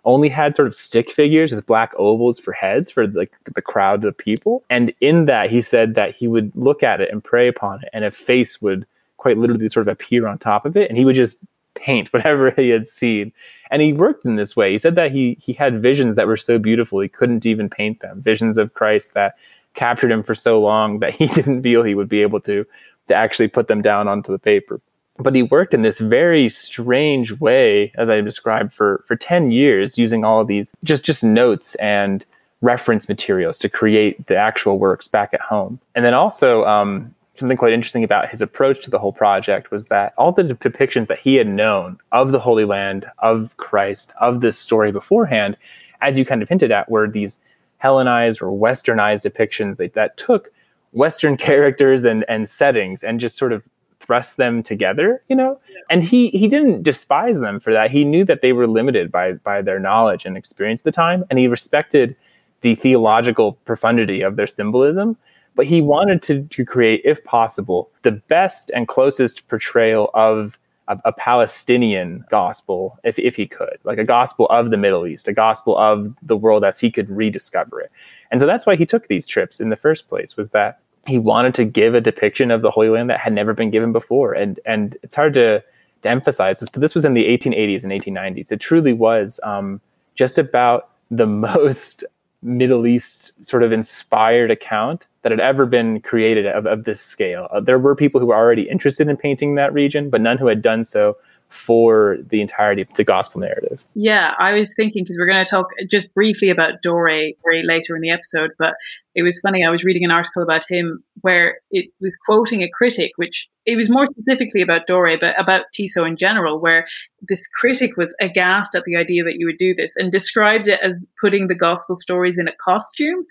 only 0.04 0.30
had 0.30 0.56
sort 0.56 0.68
of 0.68 0.76
stick 0.76 1.12
figures 1.12 1.54
with 1.54 1.66
black 1.66 1.94
ovals 1.98 2.40
for 2.40 2.54
heads 2.54 2.90
for 2.90 3.08
like 3.08 3.36
the 3.44 3.62
crowd 3.62 4.04
of 4.04 4.18
people. 4.18 4.64
And 4.70 4.94
in 5.00 5.26
that, 5.26 5.50
he 5.50 5.62
said 5.62 5.96
that 5.96 6.16
he 6.16 6.28
would 6.28 6.52
look 6.56 6.84
at 6.84 7.02
it 7.02 7.12
and 7.12 7.24
pray 7.24 7.48
upon 7.48 7.84
it, 7.84 7.90
and 7.94 8.04
a 8.04 8.12
face 8.12 8.62
would 8.62 8.86
quite 9.18 9.38
literally 9.38 9.70
sort 9.70 9.88
of 9.88 9.92
appear 9.92 10.28
on 10.28 10.38
top 10.40 10.66
of 10.66 10.76
it, 10.76 10.90
and 10.90 10.98
he 10.98 11.06
would 11.06 11.16
just 11.16 11.38
paint 11.76 12.12
whatever 12.14 12.52
he 12.52 12.70
had 12.70 12.88
seen. 12.88 13.32
And 13.70 13.82
he 13.82 13.94
worked 13.94 14.26
in 14.26 14.36
this 14.36 14.56
way. 14.56 14.72
He 14.72 14.80
said 14.80 14.96
that 14.96 15.12
he 15.12 15.38
he 15.42 15.54
had 15.54 15.82
visions 15.82 16.16
that 16.16 16.28
were 16.28 16.38
so 16.38 16.58
beautiful 16.58 17.00
he 17.00 17.08
couldn't 17.08 17.46
even 17.46 17.70
paint 17.70 18.00
them. 18.02 18.22
Visions 18.22 18.58
of 18.58 18.74
Christ 18.74 19.14
that 19.14 19.36
captured 19.74 20.12
him 20.12 20.24
for 20.24 20.36
so 20.36 20.60
long 20.60 21.00
that 21.00 21.14
he 21.20 21.28
didn't 21.28 21.62
feel 21.62 21.84
he 21.84 21.96
would 21.96 22.10
be 22.10 22.22
able 22.22 22.40
to 22.42 22.66
to 23.08 23.16
actually 23.16 23.48
put 23.48 23.68
them 23.68 23.82
down 23.82 24.08
onto 24.08 24.32
the 24.32 24.40
paper 24.40 24.80
but 25.22 25.36
he 25.36 25.44
worked 25.44 25.74
in 25.74 25.82
this 25.82 26.00
very 26.00 26.50
strange 26.50 27.32
way, 27.40 27.92
as 27.98 28.10
I 28.10 28.22
described, 28.22 28.74
for 28.74 29.04
for 29.08 29.16
ten 29.16 29.52
years, 29.52 29.98
using 29.98 30.24
all 30.24 30.44
these 30.46 30.74
just 30.84 31.04
just 31.04 31.24
notes 31.24 31.76
and 31.76 32.26
reference 32.62 33.10
materials 33.10 33.58
to 33.58 33.70
create 33.70 34.28
the 34.28 34.36
actual 34.36 34.78
works 34.78 35.08
back 35.08 35.34
at 35.34 35.42
home. 35.42 35.80
And 35.96 36.06
then 36.06 36.14
also 36.14 36.64
um, 36.66 37.14
something 37.36 37.58
quite 37.58 37.74
interesting 37.74 38.04
about 38.04 38.30
his 38.30 38.42
approach 38.42 38.84
to 38.84 38.92
the 38.92 39.00
whole 39.00 39.14
project 39.14 39.72
was 39.72 39.88
that 39.88 40.14
all 40.18 40.32
the 40.32 40.44
depictions 40.44 41.08
that 41.08 41.20
he 41.20 41.36
had 41.36 41.48
known 41.48 42.00
of 42.12 42.32
the 42.32 42.40
Holy 42.40 42.66
Land, 42.66 43.06
of 43.20 43.58
Christ, 43.58 44.14
of 44.22 44.42
this 44.42 44.58
story 44.58 44.92
beforehand, 44.92 45.58
as 46.02 46.18
you 46.18 46.26
kind 46.26 46.42
of 46.42 46.50
hinted 46.50 46.72
at, 46.72 46.90
were 46.90 47.10
these 47.10 47.40
Hellenized 47.80 48.42
or 48.42 48.52
Westernized 48.52 49.24
depictions 49.28 49.78
that, 49.78 49.94
that 49.96 50.18
took 50.18 50.52
Western 50.92 51.36
characters 51.50 52.04
and, 52.04 52.24
and 52.30 52.48
settings 52.48 53.04
and 53.04 53.20
just 53.20 53.38
sort 53.38 53.54
of 53.54 53.64
thrust 54.12 54.36
them 54.36 54.62
together, 54.62 55.24
you 55.30 55.36
know? 55.38 55.58
Yeah. 55.70 55.80
And 55.90 56.04
he 56.04 56.32
he 56.32 56.50
didn't 56.50 56.84
despise 56.84 57.40
them 57.40 57.62
for 57.62 57.72
that. 57.72 57.92
He 57.92 58.04
knew 58.04 58.26
that 58.26 58.42
they 58.42 58.52
were 58.52 58.68
limited 58.68 59.10
by 59.10 59.34
by 59.34 59.62
their 59.62 59.80
knowledge 59.80 60.26
and 60.26 60.36
experience 60.36 60.82
at 60.82 60.84
the 60.84 60.92
time, 60.92 61.24
and 61.30 61.40
he 61.40 61.48
respected 61.48 62.14
the 62.60 62.76
theological 62.76 63.54
profundity 63.64 64.22
of 64.22 64.36
their 64.36 64.48
symbolism. 64.48 65.16
But 65.56 65.66
he 65.66 65.82
wanted 65.82 66.22
to, 66.24 66.44
to 66.44 66.66
create, 66.66 67.02
if 67.04 67.24
possible, 67.24 67.90
the 68.04 68.12
best 68.12 68.72
and 68.74 68.88
closest 68.88 69.48
portrayal 69.50 70.10
of 70.14 70.58
a, 70.88 70.98
a, 71.04 71.12
Palestinian 71.12 72.24
gospel, 72.30 72.98
if, 73.04 73.20
if 73.20 73.36
he 73.36 73.48
could, 73.48 73.78
like 73.84 73.98
a 73.98 74.06
gospel 74.06 74.48
of 74.48 74.72
the 74.72 74.78
Middle 74.78 75.06
East, 75.06 75.28
a 75.28 75.34
gospel 75.34 75.78
of 75.78 76.14
the 76.22 76.38
world 76.38 76.64
as 76.64 76.80
he 76.80 76.90
could 76.90 77.10
rediscover 77.10 77.82
it. 77.82 77.92
And 78.32 78.40
so 78.40 78.48
that's 78.48 78.66
why 78.66 78.78
he 78.78 78.86
took 78.86 79.08
these 79.08 79.26
trips 79.26 79.60
in 79.60 79.70
the 79.70 79.76
first 79.76 80.08
place, 80.08 80.38
was 80.38 80.52
that 80.52 80.80
he 81.08 81.18
wanted 81.18 81.56
to 81.56 81.66
give 81.66 81.96
a 81.96 82.02
depiction 82.02 82.52
of 82.52 82.62
the 82.62 82.72
Holy 82.72 82.90
Land 82.90 83.10
that 83.10 83.20
had 83.20 83.34
never 83.34 83.54
been 83.54 83.72
given 83.72 83.92
before. 83.92 84.34
And 84.34 84.60
and 84.66 84.98
it's 85.04 85.16
hard 85.16 85.34
to 85.36 85.64
to 86.04 86.10
emphasize 86.10 86.60
this, 86.60 86.70
but 86.70 86.82
this 86.82 86.96
was 86.96 87.06
in 87.06 87.14
the 87.14 87.26
1880s 87.26 87.84
and 87.84 87.92
1890s. 87.92 88.52
It 88.52 88.60
truly 88.60 88.94
was 88.94 89.40
um, 89.44 89.80
just 90.16 90.40
about 90.40 90.90
the 91.10 91.26
most 91.28 92.04
Middle 92.44 92.88
East 92.88 93.32
sort 93.44 93.62
of 93.64 93.72
inspired 93.72 94.50
account 94.50 95.06
that 95.22 95.32
had 95.32 95.40
ever 95.40 95.66
been 95.66 96.02
created 96.02 96.48
of, 96.48 96.66
of 96.66 96.86
this 96.86 97.00
scale. 97.00 97.48
Uh, 97.52 97.60
there 97.60 97.78
were 97.78 97.96
people 97.96 98.20
who 98.20 98.28
were 98.28 98.36
already 98.36 98.68
interested 98.68 99.08
in 99.08 99.16
painting 99.16 99.56
that 99.56 99.72
region, 99.74 100.10
but 100.10 100.22
none 100.22 100.38
who 100.38 100.48
had 100.48 100.62
done 100.62 100.84
so 100.84 101.18
for 101.50 102.18
the 102.30 102.42
entirety 102.42 102.82
of 102.82 102.94
the 102.94 103.04
gospel 103.04 103.42
narrative. 103.42 103.84
Yeah, 103.94 104.34
I 104.40 104.54
was 104.54 104.74
thinking 104.74 105.04
because 105.04 105.18
we're 105.20 105.28
going 105.28 105.44
to 105.44 105.50
talk 105.50 105.68
just 105.90 106.14
briefly 106.14 106.50
about 106.50 106.82
Dore 106.82 107.12
later 107.44 107.96
in 107.96 108.02
the 108.02 108.10
episode, 108.10 108.52
but 108.58 108.74
it 109.16 109.24
was 109.24 109.40
funny. 109.40 109.64
I 109.66 109.72
was 109.72 109.84
reading 109.84 110.04
an 110.06 110.12
article 110.12 110.44
about 110.44 110.64
him 110.70 111.04
where 111.22 111.60
it 111.70 111.90
was 112.00 112.16
quoting 112.26 112.64
a 112.64 112.70
critic, 112.70 113.12
which 113.18 113.50
it 113.66 113.76
was 113.76 113.90
more 113.90 114.06
specifically 114.06 114.62
about 114.62 114.88
Dore, 114.88 115.18
but 115.20 115.40
about 115.40 115.66
Tissot 115.74 116.08
in 116.08 116.18
general, 116.18 116.60
where 116.60 116.88
this 117.28 117.46
critic 117.60 117.96
was 117.96 118.16
aghast 118.20 118.74
at 118.74 118.84
the 118.86 118.96
idea 118.96 119.24
that 119.24 119.36
you 119.38 119.46
would 119.46 119.58
do 119.60 119.76
this 119.76 119.94
and 119.96 120.12
described 120.12 120.68
it 120.68 120.80
as 120.84 121.08
putting 121.20 121.48
the 121.48 121.56
gospel 121.56 121.96
stories 121.96 122.38
in 122.40 122.48
a 122.48 122.54
costume. 122.64 123.24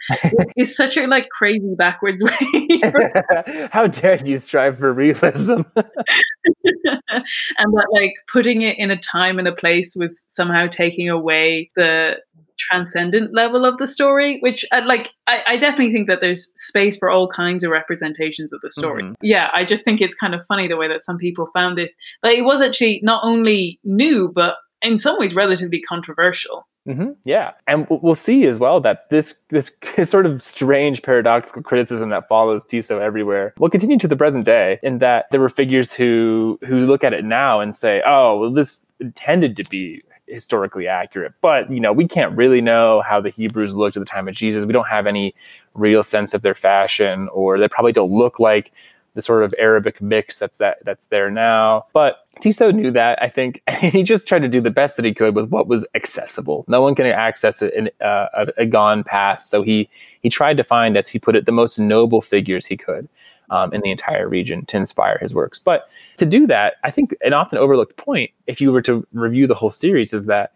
it's 0.56 0.76
such 0.76 0.96
a 0.96 1.06
like 1.06 1.28
crazy 1.30 1.74
backwards 1.76 2.22
way. 2.42 2.80
How 3.72 3.86
dare 3.88 4.24
you 4.24 4.38
strive 4.38 4.78
for 4.78 4.92
realism? 4.92 5.62
and 5.74 7.72
that 7.74 7.88
like 7.92 8.12
putting 8.32 8.62
it 8.62 8.78
in 8.78 8.90
a 8.90 8.98
time 8.98 9.38
and 9.38 9.48
a 9.48 9.54
place 9.54 9.94
was 9.96 10.22
somehow 10.28 10.66
taking 10.66 11.08
away 11.08 11.70
the 11.74 12.16
transcendent 12.60 13.34
level 13.34 13.64
of 13.64 13.78
the 13.78 13.86
story, 13.86 14.38
which 14.40 14.64
uh, 14.72 14.82
like 14.84 15.12
I, 15.26 15.42
I, 15.46 15.56
definitely 15.56 15.92
think 15.92 16.08
that 16.08 16.20
there's 16.20 16.52
space 16.54 16.96
for 16.96 17.10
all 17.10 17.28
kinds 17.28 17.64
of 17.64 17.70
representations 17.70 18.52
of 18.52 18.60
the 18.60 18.70
story. 18.70 19.02
Mm-hmm. 19.02 19.14
Yeah, 19.22 19.48
I 19.52 19.64
just 19.64 19.84
think 19.84 20.00
it's 20.00 20.14
kind 20.14 20.34
of 20.34 20.44
funny 20.46 20.68
the 20.68 20.76
way 20.76 20.88
that 20.88 21.02
some 21.02 21.18
people 21.18 21.46
found 21.54 21.76
this. 21.78 21.96
Like 22.22 22.36
it 22.36 22.42
was 22.42 22.60
actually 22.60 23.00
not 23.02 23.22
only 23.24 23.80
new, 23.82 24.30
but 24.34 24.56
in 24.82 24.98
some 24.98 25.18
ways 25.18 25.34
relatively 25.34 25.80
controversial. 25.80 26.66
Mm-hmm. 26.88 27.10
Yeah, 27.24 27.52
and 27.66 27.86
we'll 27.90 28.14
see 28.14 28.46
as 28.46 28.58
well 28.58 28.80
that 28.80 29.10
this 29.10 29.34
this 29.50 29.72
sort 30.04 30.26
of 30.26 30.42
strange 30.42 31.02
paradoxical 31.02 31.62
criticism 31.62 32.10
that 32.10 32.28
follows 32.28 32.64
Tissot 32.64 33.02
everywhere 33.02 33.54
will 33.58 33.70
continue 33.70 33.98
to 33.98 34.08
the 34.08 34.16
present 34.16 34.44
day. 34.44 34.78
In 34.82 34.98
that 34.98 35.26
there 35.30 35.40
were 35.40 35.50
figures 35.50 35.92
who 35.92 36.58
who 36.66 36.86
look 36.86 37.04
at 37.04 37.12
it 37.12 37.24
now 37.24 37.60
and 37.60 37.74
say, 37.74 38.02
"Oh, 38.06 38.38
well, 38.38 38.52
this 38.52 38.84
intended 38.98 39.56
to 39.56 39.64
be 39.64 40.02
historically 40.30 40.86
accurate. 40.86 41.32
But, 41.40 41.70
you 41.70 41.80
know, 41.80 41.92
we 41.92 42.06
can't 42.06 42.36
really 42.36 42.60
know 42.60 43.02
how 43.02 43.20
the 43.20 43.30
Hebrews 43.30 43.74
looked 43.74 43.96
at 43.96 44.00
the 44.00 44.06
time 44.06 44.28
of 44.28 44.34
Jesus. 44.34 44.64
We 44.64 44.72
don't 44.72 44.88
have 44.88 45.06
any 45.06 45.34
real 45.74 46.02
sense 46.02 46.34
of 46.34 46.42
their 46.42 46.54
fashion, 46.54 47.28
or 47.32 47.58
they 47.58 47.68
probably 47.68 47.92
don't 47.92 48.10
look 48.10 48.38
like 48.38 48.72
the 49.14 49.22
sort 49.22 49.42
of 49.42 49.54
Arabic 49.58 50.00
mix 50.00 50.38
that's 50.38 50.58
that 50.58 50.78
that's 50.84 51.06
there 51.06 51.30
now. 51.30 51.84
But 51.92 52.26
Tissot 52.40 52.74
knew 52.74 52.90
that, 52.92 53.20
I 53.22 53.28
think, 53.28 53.60
he 53.80 54.02
just 54.02 54.28
tried 54.28 54.40
to 54.40 54.48
do 54.48 54.60
the 54.60 54.70
best 54.70 54.96
that 54.96 55.04
he 55.04 55.12
could 55.12 55.34
with 55.34 55.50
what 55.50 55.66
was 55.66 55.86
accessible. 55.94 56.64
No 56.68 56.80
one 56.80 56.94
can 56.94 57.06
access 57.06 57.60
it 57.62 57.74
in 57.74 57.90
uh, 58.00 58.28
a, 58.34 58.46
a 58.58 58.66
gone 58.66 59.04
past. 59.04 59.50
So 59.50 59.62
he 59.62 59.88
he 60.20 60.28
tried 60.28 60.56
to 60.58 60.64
find, 60.64 60.96
as 60.96 61.08
he 61.08 61.18
put 61.18 61.36
it, 61.36 61.46
the 61.46 61.52
most 61.52 61.78
noble 61.78 62.20
figures 62.20 62.66
he 62.66 62.76
could 62.76 63.08
um, 63.50 63.72
in 63.74 63.80
the 63.82 63.90
entire 63.90 64.28
region 64.28 64.64
to 64.66 64.76
inspire 64.76 65.18
his 65.20 65.34
works. 65.34 65.58
But 65.58 65.88
to 66.16 66.26
do 66.26 66.46
that, 66.46 66.74
I 66.84 66.90
think 66.90 67.14
an 67.22 67.32
often 67.32 67.58
overlooked 67.58 67.96
point, 67.96 68.30
if 68.46 68.60
you 68.60 68.72
were 68.72 68.82
to 68.82 69.06
review 69.12 69.46
the 69.46 69.54
whole 69.54 69.72
series, 69.72 70.12
is 70.12 70.26
that 70.26 70.52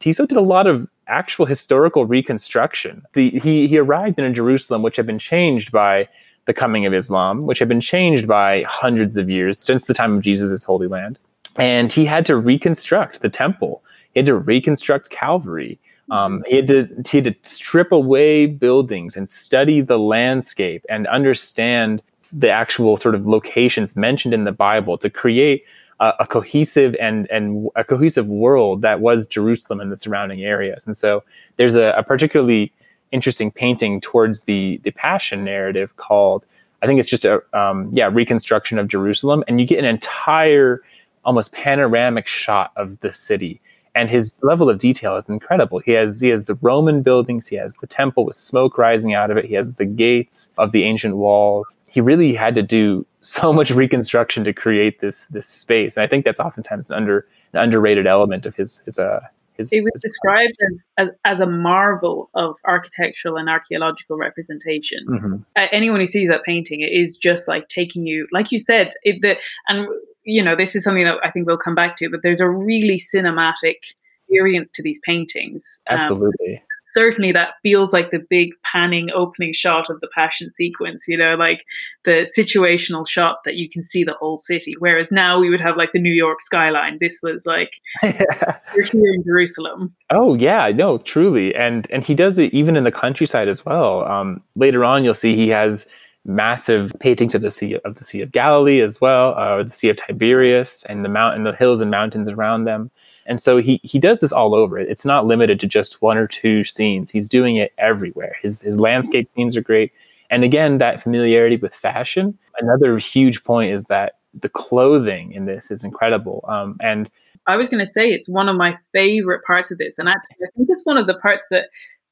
Tissot 0.00 0.28
did 0.28 0.38
a 0.38 0.42
lot 0.42 0.66
of 0.66 0.86
actual 1.08 1.46
historical 1.46 2.06
reconstruction. 2.06 3.02
The, 3.14 3.30
he, 3.30 3.66
he 3.66 3.78
arrived 3.78 4.18
in 4.18 4.24
a 4.24 4.32
Jerusalem 4.32 4.82
which 4.82 4.96
had 4.96 5.06
been 5.06 5.18
changed 5.18 5.72
by 5.72 6.08
the 6.46 6.54
coming 6.54 6.86
of 6.86 6.94
Islam, 6.94 7.46
which 7.46 7.58
had 7.58 7.68
been 7.68 7.80
changed 7.80 8.26
by 8.26 8.62
hundreds 8.62 9.16
of 9.16 9.28
years 9.28 9.58
since 9.58 9.86
the 9.86 9.94
time 9.94 10.16
of 10.16 10.22
Jesus' 10.22 10.64
Holy 10.64 10.86
Land. 10.86 11.18
and 11.58 11.92
he 11.92 12.06
had 12.06 12.24
to 12.26 12.36
reconstruct 12.36 13.20
the 13.20 13.28
temple. 13.28 13.82
He 14.14 14.20
had 14.20 14.26
to 14.26 14.36
reconstruct 14.36 15.10
Calvary. 15.10 15.78
Um, 16.10 16.42
he, 16.46 16.56
had 16.56 16.68
to, 16.68 16.88
he 17.06 17.18
had 17.18 17.24
to 17.24 17.36
strip 17.42 17.92
away 17.92 18.46
buildings 18.46 19.16
and 19.16 19.28
study 19.28 19.82
the 19.82 19.98
landscape 19.98 20.86
and 20.88 21.06
understand 21.08 22.02
the 22.32 22.50
actual 22.50 22.96
sort 22.96 23.14
of 23.14 23.26
locations 23.26 23.96
mentioned 23.96 24.34
in 24.34 24.44
the 24.44 24.52
Bible 24.52 24.98
to 24.98 25.10
create 25.10 25.64
a, 26.00 26.14
a, 26.20 26.26
cohesive 26.26 26.94
and 27.00 27.28
and 27.30 27.68
a 27.76 27.84
cohesive 27.84 28.26
world 28.26 28.82
that 28.82 29.00
was 29.00 29.26
Jerusalem 29.26 29.80
and 29.80 29.90
the 29.90 29.96
surrounding 29.96 30.42
areas. 30.42 30.86
And 30.86 30.96
so 30.96 31.24
there's 31.56 31.74
a, 31.74 31.94
a 31.96 32.02
particularly 32.02 32.72
interesting 33.10 33.50
painting 33.50 34.00
towards 34.00 34.42
the 34.42 34.80
the 34.84 34.90
Passion 34.90 35.44
narrative 35.44 35.96
called 35.96 36.44
I 36.82 36.86
think 36.86 37.00
it's 37.00 37.08
just 37.08 37.24
a 37.24 37.42
um, 37.52 37.90
yeah 37.92 38.08
reconstruction 38.12 38.78
of 38.78 38.88
Jerusalem, 38.88 39.42
and 39.48 39.60
you 39.60 39.66
get 39.66 39.78
an 39.78 39.84
entire 39.84 40.82
almost 41.24 41.52
panoramic 41.52 42.26
shot 42.26 42.72
of 42.76 43.00
the 43.00 43.12
city 43.12 43.60
and 43.98 44.08
his 44.08 44.32
level 44.42 44.70
of 44.70 44.78
detail 44.78 45.16
is 45.16 45.28
incredible. 45.28 45.80
He 45.80 45.90
has 45.92 46.20
he 46.20 46.28
has 46.28 46.44
the 46.44 46.54
Roman 46.56 47.02
buildings, 47.02 47.48
he 47.48 47.56
has 47.56 47.76
the 47.76 47.86
temple 47.88 48.24
with 48.24 48.36
smoke 48.36 48.78
rising 48.78 49.12
out 49.12 49.30
of 49.30 49.36
it, 49.36 49.44
he 49.44 49.54
has 49.54 49.72
the 49.72 49.84
gates 49.84 50.50
of 50.56 50.70
the 50.70 50.84
ancient 50.84 51.16
walls. 51.16 51.76
He 51.98 52.00
really 52.00 52.32
had 52.32 52.54
to 52.54 52.62
do 52.62 53.04
so 53.20 53.52
much 53.52 53.72
reconstruction 53.72 54.44
to 54.44 54.52
create 54.52 55.00
this 55.00 55.26
this 55.26 55.48
space, 55.48 55.96
and 55.96 56.04
I 56.04 56.06
think 56.06 56.24
that's 56.24 56.38
oftentimes 56.38 56.90
an 56.90 56.96
under 56.96 57.26
an 57.52 57.60
underrated 57.60 58.06
element 58.06 58.46
of 58.46 58.54
his 58.54 58.78
his 58.86 59.00
uh 59.00 59.18
his, 59.54 59.72
it 59.72 59.82
was 59.82 59.90
his 59.94 60.02
described 60.02 60.54
as, 60.70 60.86
as, 60.98 61.08
as 61.24 61.40
a 61.40 61.46
marvel 61.46 62.30
of 62.36 62.54
architectural 62.64 63.36
and 63.36 63.48
archaeological 63.48 64.16
representation. 64.16 65.04
Mm-hmm. 65.08 65.34
Uh, 65.56 65.66
anyone 65.72 65.98
who 65.98 66.06
sees 66.06 66.28
that 66.28 66.44
painting, 66.44 66.80
it 66.82 66.92
is 66.92 67.16
just 67.16 67.48
like 67.48 67.66
taking 67.66 68.06
you, 68.06 68.28
like 68.30 68.52
you 68.52 68.58
said, 68.58 68.92
it, 69.02 69.20
the, 69.20 69.36
and 69.66 69.88
you 70.22 70.44
know, 70.44 70.54
this 70.54 70.76
is 70.76 70.84
something 70.84 71.02
that 71.02 71.16
I 71.24 71.32
think 71.32 71.48
we'll 71.48 71.58
come 71.58 71.74
back 71.74 71.96
to, 71.96 72.08
but 72.08 72.20
there's 72.22 72.40
a 72.40 72.48
really 72.48 72.98
cinematic 72.98 73.94
experience 74.28 74.70
to 74.72 74.82
these 74.82 75.00
paintings. 75.00 75.82
Um, 75.90 75.98
Absolutely. 75.98 76.62
Certainly 76.92 77.32
that 77.32 77.54
feels 77.62 77.92
like 77.92 78.10
the 78.10 78.24
big 78.30 78.50
panning 78.64 79.10
opening 79.14 79.52
shot 79.52 79.90
of 79.90 80.00
the 80.00 80.08
passion 80.14 80.50
sequence, 80.50 81.04
you 81.08 81.16
know, 81.16 81.34
like 81.34 81.64
the 82.04 82.28
situational 82.36 83.06
shot 83.06 83.38
that 83.44 83.54
you 83.54 83.68
can 83.68 83.82
see 83.82 84.04
the 84.04 84.14
whole 84.14 84.36
city. 84.36 84.74
Whereas 84.78 85.10
now 85.10 85.38
we 85.38 85.50
would 85.50 85.60
have 85.60 85.76
like 85.76 85.92
the 85.92 86.00
New 86.00 86.12
York 86.12 86.40
skyline. 86.40 86.98
This 87.00 87.20
was 87.22 87.44
like 87.46 87.74
yeah. 88.02 88.58
you're 88.74 88.84
here 88.84 89.14
in 89.14 89.24
Jerusalem. 89.24 89.94
Oh 90.10 90.34
yeah, 90.34 90.70
no, 90.74 90.98
truly. 90.98 91.54
And 91.54 91.86
and 91.90 92.04
he 92.04 92.14
does 92.14 92.38
it 92.38 92.52
even 92.52 92.76
in 92.76 92.84
the 92.84 92.92
countryside 92.92 93.48
as 93.48 93.64
well. 93.64 94.04
Um, 94.06 94.42
later 94.56 94.84
on 94.84 95.04
you'll 95.04 95.14
see 95.14 95.36
he 95.36 95.48
has 95.48 95.86
massive 96.24 96.92
paintings 97.00 97.34
of 97.34 97.42
the 97.42 97.50
sea 97.50 97.78
of 97.84 97.96
the 97.96 98.04
Sea 98.04 98.20
of 98.20 98.32
Galilee 98.32 98.80
as 98.80 99.00
well, 99.00 99.34
uh, 99.34 99.62
the 99.62 99.70
Sea 99.70 99.88
of 99.88 99.96
Tiberias, 99.96 100.84
and 100.88 101.04
the 101.04 101.08
mountain, 101.08 101.44
the 101.44 101.52
hills 101.52 101.80
and 101.80 101.90
mountains 101.90 102.28
around 102.28 102.64
them. 102.64 102.90
And 103.28 103.40
so 103.40 103.58
he 103.58 103.78
he 103.84 103.98
does 103.98 104.20
this 104.20 104.32
all 104.32 104.54
over. 104.54 104.78
It's 104.78 105.04
not 105.04 105.26
limited 105.26 105.60
to 105.60 105.66
just 105.66 106.00
one 106.00 106.16
or 106.16 106.26
two 106.26 106.64
scenes. 106.64 107.10
He's 107.10 107.28
doing 107.28 107.56
it 107.56 107.72
everywhere. 107.78 108.36
His 108.42 108.62
his 108.62 108.80
landscape 108.80 109.30
scenes 109.30 109.54
are 109.54 109.60
great. 109.60 109.92
And 110.30 110.44
again, 110.44 110.78
that 110.78 111.02
familiarity 111.02 111.56
with 111.56 111.74
fashion. 111.74 112.36
Another 112.58 112.98
huge 112.98 113.44
point 113.44 113.72
is 113.72 113.84
that 113.84 114.14
the 114.34 114.48
clothing 114.48 115.32
in 115.32 115.44
this 115.44 115.70
is 115.70 115.84
incredible. 115.84 116.44
Um, 116.48 116.76
and 116.80 117.10
I 117.46 117.56
was 117.56 117.68
going 117.68 117.84
to 117.84 117.90
say 117.90 118.08
it's 118.08 118.28
one 118.28 118.48
of 118.48 118.56
my 118.56 118.76
favorite 118.92 119.42
parts 119.46 119.70
of 119.70 119.78
this, 119.78 119.98
and 119.98 120.08
actually, 120.08 120.46
I 120.46 120.50
think 120.56 120.68
it's 120.70 120.84
one 120.84 120.98
of 120.98 121.06
the 121.06 121.14
parts 121.14 121.46
that 121.50 121.66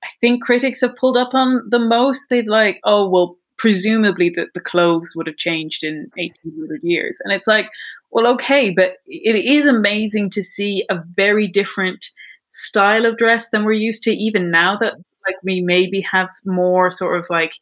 I 0.04 0.08
think 0.20 0.44
critics 0.44 0.82
have 0.82 0.96
pulled 0.96 1.16
up 1.16 1.34
on 1.34 1.62
the 1.68 1.78
most. 1.78 2.26
They'd 2.28 2.46
like, 2.46 2.80
oh 2.84 3.08
well, 3.08 3.36
presumably 3.58 4.30
that 4.30 4.48
the 4.54 4.60
clothes 4.60 5.12
would 5.16 5.26
have 5.26 5.36
changed 5.36 5.82
in 5.82 6.10
1800 6.16 6.80
years 6.82 7.18
and 7.24 7.32
it's 7.32 7.46
like 7.46 7.70
well 8.16 8.26
okay 8.26 8.70
but 8.70 8.94
it 9.06 9.36
is 9.36 9.66
amazing 9.66 10.30
to 10.30 10.42
see 10.42 10.84
a 10.90 10.96
very 11.14 11.46
different 11.46 12.10
style 12.48 13.04
of 13.04 13.18
dress 13.18 13.50
than 13.50 13.64
we're 13.64 13.72
used 13.72 14.02
to 14.02 14.10
even 14.10 14.50
now 14.50 14.76
that 14.78 14.94
like 15.26 15.36
we 15.42 15.60
maybe 15.60 16.00
have 16.00 16.28
more 16.46 16.90
sort 16.90 17.18
of 17.18 17.26
like 17.28 17.52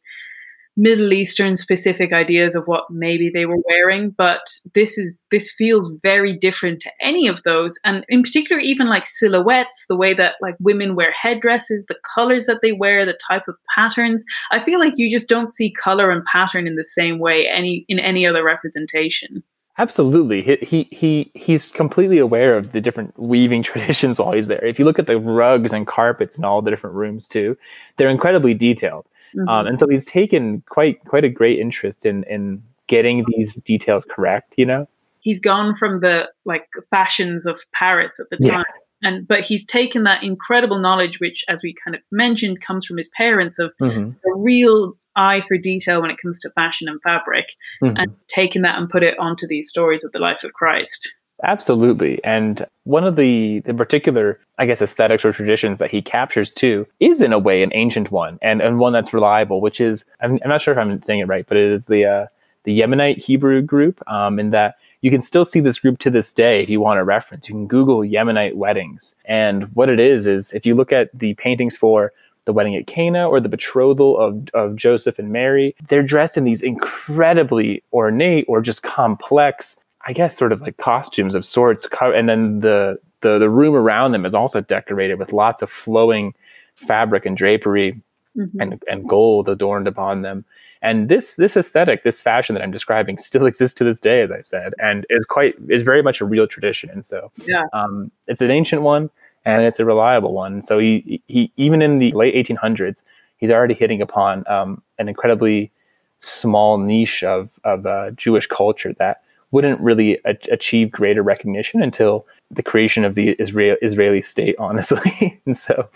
Middle 0.77 1.13
Eastern 1.13 1.55
specific 1.55 2.11
ideas 2.11 2.53
of 2.53 2.65
what 2.65 2.83
maybe 2.89 3.29
they 3.33 3.45
were 3.45 3.61
wearing, 3.65 4.09
but 4.09 4.41
this 4.73 4.97
is 4.97 5.23
this 5.31 5.49
feels 5.49 5.89
very 6.03 6.35
different 6.35 6.81
to 6.81 6.91
any 6.99 7.29
of 7.29 7.41
those. 7.43 7.79
And 7.85 8.03
in 8.09 8.21
particular, 8.21 8.59
even 8.59 8.89
like 8.89 9.05
silhouettes, 9.05 9.85
the 9.87 9.95
way 9.95 10.13
that 10.15 10.35
like 10.41 10.55
women 10.59 10.95
wear 10.95 11.13
headdresses, 11.13 11.85
the 11.85 11.95
colors 12.13 12.45
that 12.47 12.59
they 12.61 12.73
wear, 12.73 13.05
the 13.05 13.17
type 13.25 13.47
of 13.47 13.55
patterns. 13.73 14.25
I 14.51 14.63
feel 14.65 14.79
like 14.79 14.95
you 14.97 15.09
just 15.09 15.29
don't 15.29 15.47
see 15.47 15.71
color 15.71 16.11
and 16.11 16.25
pattern 16.25 16.67
in 16.67 16.75
the 16.75 16.83
same 16.83 17.19
way 17.19 17.47
any 17.47 17.85
in 17.87 17.97
any 17.97 18.27
other 18.27 18.43
representation. 18.43 19.43
Absolutely. 19.77 20.41
He, 20.41 20.55
he 20.61 20.87
he 20.91 21.31
he's 21.33 21.71
completely 21.71 22.17
aware 22.17 22.57
of 22.57 22.71
the 22.71 22.79
different 22.79 23.17
weaving 23.19 23.63
traditions 23.71 24.19
while 24.19 24.31
he's 24.31 24.47
there. 24.47 24.63
If 24.65 24.79
you 24.79 24.85
look 24.85 24.99
at 24.99 25.07
the 25.07 25.17
rugs 25.17 25.73
and 25.73 25.85
carpets 25.85 26.37
in 26.37 26.45
all 26.45 26.61
the 26.61 26.71
different 26.71 26.95
rooms 26.95 27.27
too, 27.27 27.57
they're 27.97 28.09
incredibly 28.09 28.53
detailed. 28.53 29.05
Um, 29.33 29.39
mm-hmm. 29.39 29.49
Um, 29.49 29.67
and 29.67 29.79
so 29.79 29.87
he's 29.89 30.05
taken 30.05 30.63
quite 30.69 31.03
quite 31.05 31.25
a 31.25 31.29
great 31.29 31.59
interest 31.59 32.05
in 32.05 32.23
in 32.23 32.63
getting 32.87 33.25
these 33.35 33.55
details 33.61 34.05
correct. 34.09 34.53
You 34.55 34.65
know, 34.65 34.87
he's 35.19 35.41
gone 35.41 35.75
from 35.75 35.99
the 35.99 36.29
like 36.45 36.67
fashions 36.89 37.45
of 37.45 37.59
Paris 37.73 38.19
at 38.19 38.29
the 38.29 38.37
time. 38.37 38.63
Yeah. 38.69 39.09
And 39.09 39.27
but 39.27 39.41
he's 39.41 39.65
taken 39.65 40.03
that 40.03 40.23
incredible 40.23 40.79
knowledge, 40.79 41.19
which, 41.19 41.43
as 41.49 41.61
we 41.61 41.75
kind 41.83 41.95
of 41.95 42.01
mentioned, 42.11 42.61
comes 42.61 42.85
from 42.85 42.97
his 42.97 43.09
parents 43.09 43.59
of 43.59 43.73
mm-hmm. 43.81 44.11
a 44.11 44.35
real 44.37 44.93
eye 45.15 45.41
for 45.47 45.57
detail 45.57 46.01
when 46.01 46.11
it 46.11 46.17
comes 46.21 46.39
to 46.41 46.49
fashion 46.51 46.87
and 46.87 47.01
fabric, 47.01 47.45
mm-hmm. 47.81 47.95
and 47.97 48.15
taking 48.27 48.61
that 48.63 48.77
and 48.77 48.89
put 48.89 49.03
it 49.03 49.17
onto 49.19 49.47
these 49.47 49.69
stories 49.69 50.03
of 50.03 50.11
the 50.11 50.19
life 50.19 50.43
of 50.43 50.53
Christ. 50.53 51.15
Absolutely. 51.43 52.23
And 52.23 52.65
one 52.85 53.03
of 53.03 53.17
the, 53.17 53.59
the 53.65 53.73
particular, 53.73 54.39
I 54.57 54.65
guess, 54.65 54.81
aesthetics 54.81 55.25
or 55.25 55.33
traditions 55.33 55.79
that 55.79 55.91
he 55.91 56.01
captures 56.01 56.53
too 56.53 56.87
is 57.01 57.21
in 57.21 57.33
a 57.33 57.39
way 57.39 57.61
an 57.61 57.71
ancient 57.73 58.09
one 58.09 58.39
and, 58.41 58.61
and 58.61 58.79
one 58.79 58.93
that's 58.93 59.13
reliable, 59.13 59.59
which 59.59 59.81
is, 59.81 60.05
I'm, 60.21 60.39
I'm 60.43 60.49
not 60.49 60.61
sure 60.61 60.73
if 60.73 60.77
I'm 60.77 61.03
saying 61.03 61.19
it 61.19 61.27
right, 61.27 61.45
but 61.45 61.57
it 61.57 61.71
is 61.71 61.87
the, 61.87 62.05
uh, 62.05 62.25
the 62.63 62.79
Yemenite 62.79 63.17
Hebrew 63.17 63.61
group, 63.61 64.01
um, 64.09 64.39
in 64.39 64.51
that 64.51 64.75
you 65.01 65.11
can 65.11 65.21
still 65.21 65.45
see 65.45 65.59
this 65.59 65.77
group 65.77 65.99
to 65.99 66.09
this 66.09 66.33
day 66.33 66.63
if 66.63 66.69
you 66.69 66.79
want 66.79 66.99
a 66.99 67.03
reference. 67.03 67.49
You 67.49 67.53
can 67.53 67.67
Google 67.67 67.99
Yemenite 67.99 68.55
weddings. 68.55 69.13
And 69.25 69.65
what 69.75 69.89
it 69.89 69.99
is, 69.99 70.25
is 70.25 70.53
if 70.53 70.65
you 70.65 70.73
look 70.73 70.93
at 70.93 71.09
the 71.13 71.33
paintings 71.35 71.75
for 71.75 72.13
the 72.45 72.53
wedding 72.53 72.75
at 72.75 72.87
Cana 72.87 73.27
or 73.27 73.39
the 73.39 73.49
betrothal 73.49 74.17
of, 74.19 74.47
of 74.53 74.75
Joseph 74.75 75.19
and 75.19 75.31
Mary, 75.31 75.75
they're 75.89 76.03
dressed 76.03 76.37
in 76.37 76.43
these 76.43 76.61
incredibly 76.61 77.83
ornate 77.91 78.45
or 78.47 78.61
just 78.61 78.83
complex 78.83 79.75
I 80.05 80.13
guess 80.13 80.37
sort 80.37 80.51
of 80.51 80.61
like 80.61 80.77
costumes 80.77 81.35
of 81.35 81.45
sorts, 81.45 81.87
and 81.99 82.29
then 82.29 82.59
the 82.59 82.99
the 83.21 83.39
the 83.39 83.49
room 83.49 83.75
around 83.75 84.11
them 84.11 84.25
is 84.25 84.35
also 84.35 84.61
decorated 84.61 85.17
with 85.17 85.33
lots 85.33 85.61
of 85.61 85.69
flowing 85.69 86.33
fabric 86.75 87.25
and 87.25 87.35
drapery 87.35 87.99
mm-hmm. 88.37 88.61
and 88.61 88.83
and 88.87 89.09
gold 89.09 89.49
adorned 89.49 89.87
upon 89.87 90.21
them. 90.21 90.45
And 90.81 91.09
this 91.09 91.35
this 91.35 91.57
aesthetic, 91.57 92.03
this 92.03 92.21
fashion 92.21 92.53
that 92.53 92.61
I'm 92.61 92.71
describing, 92.71 93.17
still 93.17 93.45
exists 93.47 93.75
to 93.79 93.83
this 93.83 93.99
day, 93.99 94.21
as 94.21 94.31
I 94.31 94.41
said, 94.41 94.73
and 94.77 95.05
is 95.09 95.25
quite 95.25 95.55
is 95.69 95.81
very 95.81 96.03
much 96.03 96.21
a 96.21 96.25
real 96.25 96.45
tradition. 96.45 96.91
And 96.91 97.03
so, 97.03 97.31
yeah, 97.47 97.65
um, 97.73 98.11
it's 98.27 98.41
an 98.41 98.51
ancient 98.51 98.83
one 98.83 99.09
and 99.45 99.63
it's 99.63 99.79
a 99.79 99.85
reliable 99.85 100.33
one. 100.33 100.61
So 100.61 100.79
he 100.79 101.21
he 101.27 101.51
even 101.57 101.81
in 101.81 101.99
the 101.99 102.11
late 102.13 102.35
1800s, 102.35 103.03
he's 103.37 103.51
already 103.51 103.73
hitting 103.73 104.01
upon 104.01 104.47
um, 104.47 104.81
an 104.99 105.07
incredibly 105.07 105.71
small 106.19 106.77
niche 106.77 107.23
of 107.23 107.49
of 107.63 107.85
uh, 107.85 108.11
Jewish 108.11 108.47
culture 108.47 108.93
that 108.93 109.21
wouldn't 109.51 109.79
really 109.79 110.19
a- 110.25 110.37
achieve 110.51 110.91
greater 110.91 111.23
recognition 111.23 111.81
until 111.81 112.25
the 112.51 112.63
creation 112.63 113.05
of 113.05 113.15
the 113.15 113.35
Israel- 113.39 113.77
Israeli 113.81 114.21
state, 114.21 114.55
honestly. 114.59 115.39
and 115.45 115.57
so, 115.57 115.87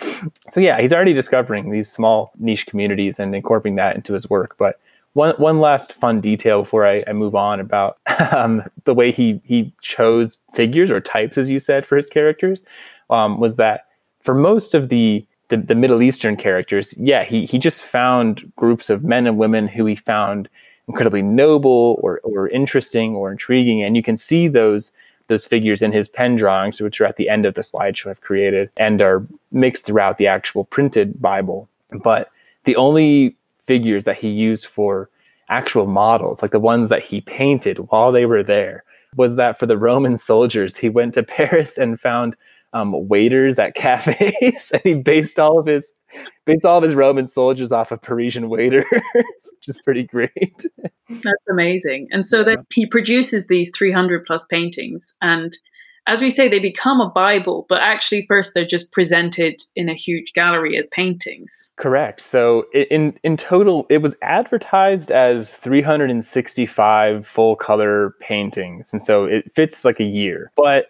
so 0.49 0.59
yeah, 0.59 0.79
he's 0.79 0.93
already 0.93 1.13
discovering 1.13 1.69
these 1.69 1.91
small 1.91 2.31
niche 2.37 2.67
communities 2.67 3.19
and 3.19 3.35
incorporating 3.35 3.75
that 3.75 3.95
into 3.95 4.13
his 4.13 4.29
work. 4.29 4.55
But 4.57 4.79
one 5.13 5.33
one 5.37 5.59
last 5.59 5.93
fun 5.93 6.21
detail 6.21 6.61
before 6.61 6.85
I, 6.85 7.03
I 7.07 7.13
move 7.13 7.35
on 7.35 7.59
about 7.59 7.97
um, 8.31 8.63
the 8.85 8.93
way 8.93 9.11
he 9.11 9.41
he 9.43 9.73
chose 9.81 10.37
figures 10.53 10.89
or 10.89 11.01
types, 11.01 11.37
as 11.37 11.49
you 11.49 11.59
said, 11.59 11.85
for 11.85 11.97
his 11.97 12.07
characters, 12.07 12.61
um, 13.09 13.39
was 13.39 13.55
that 13.57 13.85
for 14.21 14.33
most 14.33 14.73
of 14.75 14.89
the 14.89 15.25
the, 15.49 15.57
the 15.57 15.75
Middle 15.75 16.03
Eastern 16.03 16.37
characters, 16.37 16.93
yeah, 16.97 17.23
he 17.23 17.45
he 17.45 17.57
just 17.57 17.81
found 17.81 18.51
groups 18.55 18.89
of 18.89 19.03
men 19.03 19.25
and 19.25 19.37
women 19.37 19.67
who 19.67 19.85
he 19.85 19.95
found 19.95 20.47
incredibly 20.87 21.21
noble 21.21 21.99
or, 22.01 22.19
or 22.23 22.49
interesting 22.49 23.15
or 23.15 23.31
intriguing. 23.31 23.83
And 23.83 23.95
you 23.95 24.03
can 24.03 24.17
see 24.17 24.47
those 24.47 24.91
those 25.27 25.45
figures 25.45 25.83
in 25.83 25.91
his 25.91 26.09
pen 26.09 26.35
drawings, 26.35 26.81
which 26.81 26.99
are 26.99 27.05
at 27.05 27.17
the 27.17 27.29
end 27.29 27.45
of 27.45 27.53
the 27.53 27.61
slideshow 27.61 28.09
I've 28.09 28.21
created 28.21 28.69
and 28.77 28.99
are 29.01 29.25
mixed 29.51 29.85
throughout 29.85 30.17
the 30.17 30.27
actual 30.27 30.65
printed 30.65 31.21
Bible. 31.21 31.69
But 32.03 32.31
the 32.65 32.75
only 32.75 33.35
figures 33.65 34.05
that 34.05 34.17
he 34.17 34.29
used 34.29 34.65
for 34.65 35.09
actual 35.49 35.85
models, 35.85 36.41
like 36.41 36.51
the 36.51 36.59
ones 36.59 36.89
that 36.89 37.03
he 37.03 37.21
painted 37.21 37.77
while 37.91 38.11
they 38.11 38.25
were 38.25 38.43
there, 38.43 38.83
was 39.15 39.35
that 39.35 39.59
for 39.59 39.67
the 39.67 39.77
Roman 39.77 40.17
soldiers, 40.31 40.77
he 40.77 40.89
went 40.89 41.13
to 41.13 41.23
Paris 41.23 41.77
and 41.77 41.99
found 41.99 42.35
um, 42.73 42.93
waiters 43.07 43.59
at 43.59 43.73
cafes, 43.75 44.71
and 44.71 44.81
he 44.83 44.93
based 44.93 45.39
all 45.39 45.59
of 45.59 45.65
his 45.65 45.91
based 46.45 46.65
all 46.65 46.77
of 46.77 46.83
his 46.83 46.95
Roman 46.95 47.27
soldiers 47.27 47.71
off 47.71 47.91
of 47.91 48.01
Parisian 48.01 48.49
waiters, 48.49 48.85
which 49.13 49.67
is 49.67 49.79
pretty 49.83 50.03
great. 50.03 50.65
That's 51.09 51.47
amazing. 51.49 52.07
And 52.11 52.27
so 52.27 52.43
that 52.43 52.59
he 52.73 52.85
produces 52.85 53.45
these 53.47 53.71
300 53.75 54.25
plus 54.25 54.45
paintings, 54.45 55.13
and 55.21 55.57
as 56.09 56.23
we 56.23 56.31
say, 56.31 56.47
they 56.47 56.59
become 56.59 56.99
a 56.99 57.09
Bible, 57.09 57.67
but 57.69 57.81
actually, 57.81 58.25
first 58.27 58.53
they're 58.55 58.65
just 58.65 58.91
presented 58.91 59.61
in 59.75 59.89
a 59.89 59.93
huge 59.93 60.33
gallery 60.33 60.75
as 60.75 60.87
paintings. 60.91 61.71
Correct. 61.77 62.19
So, 62.21 62.65
in 62.73 63.17
in 63.23 63.37
total, 63.37 63.85
it 63.89 64.01
was 64.01 64.15
advertised 64.23 65.11
as 65.11 65.53
365 65.53 67.27
full 67.27 67.55
color 67.55 68.15
paintings, 68.21 68.89
and 68.91 69.01
so 69.01 69.25
it 69.25 69.51
fits 69.53 69.85
like 69.85 69.99
a 69.99 70.03
year. 70.03 70.51
But 70.57 70.87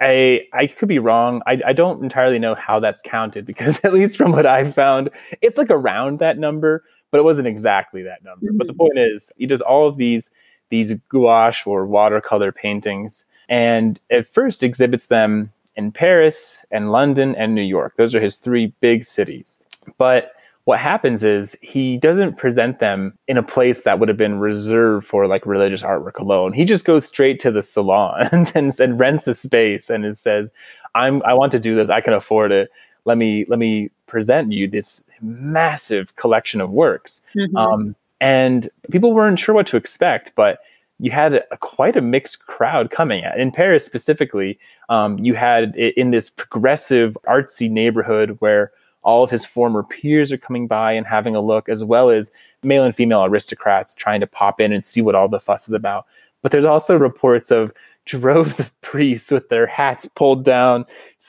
I 0.00 0.46
I 0.52 0.66
could 0.66 0.88
be 0.88 0.98
wrong. 0.98 1.42
I, 1.46 1.60
I 1.66 1.72
don't 1.72 2.02
entirely 2.02 2.38
know 2.38 2.54
how 2.54 2.80
that's 2.80 3.02
counted 3.02 3.46
because 3.46 3.84
at 3.84 3.92
least 3.92 4.16
from 4.16 4.32
what 4.32 4.46
I've 4.46 4.74
found, 4.74 5.10
it's 5.40 5.58
like 5.58 5.70
around 5.70 6.18
that 6.18 6.38
number, 6.38 6.84
but 7.10 7.18
it 7.18 7.24
wasn't 7.24 7.48
exactly 7.48 8.02
that 8.02 8.24
number. 8.24 8.46
Mm-hmm. 8.46 8.58
But 8.58 8.66
the 8.66 8.72
mm-hmm. 8.72 8.80
point 8.80 8.98
is, 8.98 9.32
he 9.36 9.46
does 9.46 9.60
all 9.60 9.88
of 9.88 9.96
these 9.96 10.30
these 10.70 10.92
gouache 11.08 11.62
or 11.66 11.86
watercolor 11.86 12.52
paintings, 12.52 13.26
and 13.48 14.00
at 14.10 14.32
first 14.32 14.62
exhibits 14.62 15.06
them 15.06 15.52
in 15.76 15.92
Paris 15.92 16.64
and 16.70 16.92
London 16.92 17.34
and 17.36 17.54
New 17.54 17.62
York. 17.62 17.94
Those 17.96 18.14
are 18.14 18.20
his 18.20 18.38
three 18.38 18.72
big 18.80 19.04
cities. 19.04 19.60
But 19.98 20.32
what 20.64 20.78
happens 20.78 21.24
is 21.24 21.56
he 21.60 21.96
doesn't 21.96 22.36
present 22.36 22.78
them 22.78 23.18
in 23.26 23.36
a 23.36 23.42
place 23.42 23.82
that 23.82 23.98
would 23.98 24.08
have 24.08 24.16
been 24.16 24.38
reserved 24.38 25.06
for 25.06 25.26
like 25.26 25.44
religious 25.44 25.82
artwork 25.82 26.18
alone. 26.18 26.52
He 26.52 26.64
just 26.64 26.84
goes 26.84 27.04
straight 27.04 27.40
to 27.40 27.50
the 27.50 27.62
salons 27.62 28.52
and, 28.54 28.72
and 28.78 28.98
rents 28.98 29.26
a 29.26 29.34
space 29.34 29.90
and 29.90 30.04
it 30.04 30.16
says, 30.16 30.50
"I'm 30.94 31.22
I 31.24 31.34
want 31.34 31.52
to 31.52 31.58
do 31.58 31.74
this. 31.74 31.90
I 31.90 32.00
can 32.00 32.12
afford 32.12 32.52
it. 32.52 32.70
Let 33.04 33.18
me 33.18 33.44
let 33.48 33.58
me 33.58 33.90
present 34.06 34.52
you 34.52 34.68
this 34.68 35.02
massive 35.20 36.14
collection 36.16 36.60
of 36.60 36.70
works." 36.70 37.22
Mm-hmm. 37.36 37.56
Um, 37.56 37.96
and 38.20 38.70
people 38.92 39.12
weren't 39.12 39.40
sure 39.40 39.54
what 39.56 39.66
to 39.68 39.76
expect, 39.76 40.32
but 40.36 40.60
you 41.00 41.10
had 41.10 41.34
a, 41.34 41.56
quite 41.56 41.96
a 41.96 42.00
mixed 42.00 42.46
crowd 42.46 42.92
coming. 42.92 43.24
In 43.36 43.50
Paris 43.50 43.84
specifically, 43.84 44.60
um, 44.88 45.18
you 45.18 45.34
had 45.34 45.74
in 45.74 46.12
this 46.12 46.30
progressive 46.30 47.18
artsy 47.26 47.68
neighborhood 47.68 48.36
where 48.38 48.70
all 49.02 49.22
of 49.22 49.30
his 49.30 49.44
former 49.44 49.82
peers 49.82 50.32
are 50.32 50.38
coming 50.38 50.66
by 50.66 50.92
and 50.92 51.06
having 51.06 51.34
a 51.34 51.40
look, 51.40 51.68
as 51.68 51.82
well 51.84 52.10
as 52.10 52.32
male 52.62 52.84
and 52.84 52.94
female 52.94 53.24
aristocrats 53.24 53.94
trying 53.94 54.20
to 54.20 54.26
pop 54.26 54.60
in 54.60 54.72
and 54.72 54.84
see 54.84 55.00
what 55.00 55.14
all 55.14 55.28
the 55.28 55.40
fuss 55.40 55.68
is 55.68 55.74
about. 55.74 56.06
But 56.42 56.52
there's 56.52 56.64
also 56.64 56.96
reports 56.96 57.50
of 57.50 57.72
droves 58.04 58.58
of 58.58 58.80
priests 58.80 59.30
with 59.30 59.48
their 59.48 59.66
hats 59.66 60.08
pulled 60.16 60.44
down, 60.44 60.84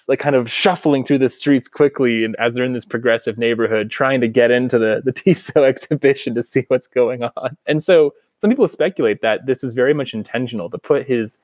like 0.07 0.17
kind 0.17 0.36
of 0.36 0.49
shuffling 0.49 1.03
through 1.03 1.19
the 1.19 1.30
streets 1.30 1.67
quickly, 1.67 2.24
and 2.24 2.36
as 2.38 2.53
they're 2.53 2.65
in 2.65 2.74
this 2.74 2.86
progressive 2.86 3.38
neighborhood, 3.38 3.91
trying 3.91 4.21
to 4.21 4.28
get 4.28 4.49
into 4.49 4.80
the 4.80 5.01
the 5.05 5.11
Tissot 5.13 5.63
exhibition 5.63 6.34
to 6.36 6.41
see 6.41 6.65
what's 6.67 6.88
going 6.88 7.24
on. 7.24 7.57
And 7.67 7.84
so 7.84 8.13
some 8.41 8.49
people 8.49 8.67
speculate 8.67 9.21
that 9.21 9.45
this 9.45 9.63
is 9.63 9.74
very 9.74 9.93
much 9.93 10.13
intentional 10.13 10.69
to 10.69 10.78
put 10.78 11.07
his 11.07 11.39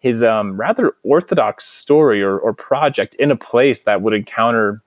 his 0.00 0.22
um, 0.22 0.58
rather 0.58 0.94
orthodox 1.04 1.66
story 1.66 2.22
or, 2.22 2.38
or 2.38 2.54
project 2.54 3.14
in 3.16 3.30
a 3.30 3.36
place 3.36 3.84
that 3.84 4.02
would 4.02 4.14
encounter 4.14 4.82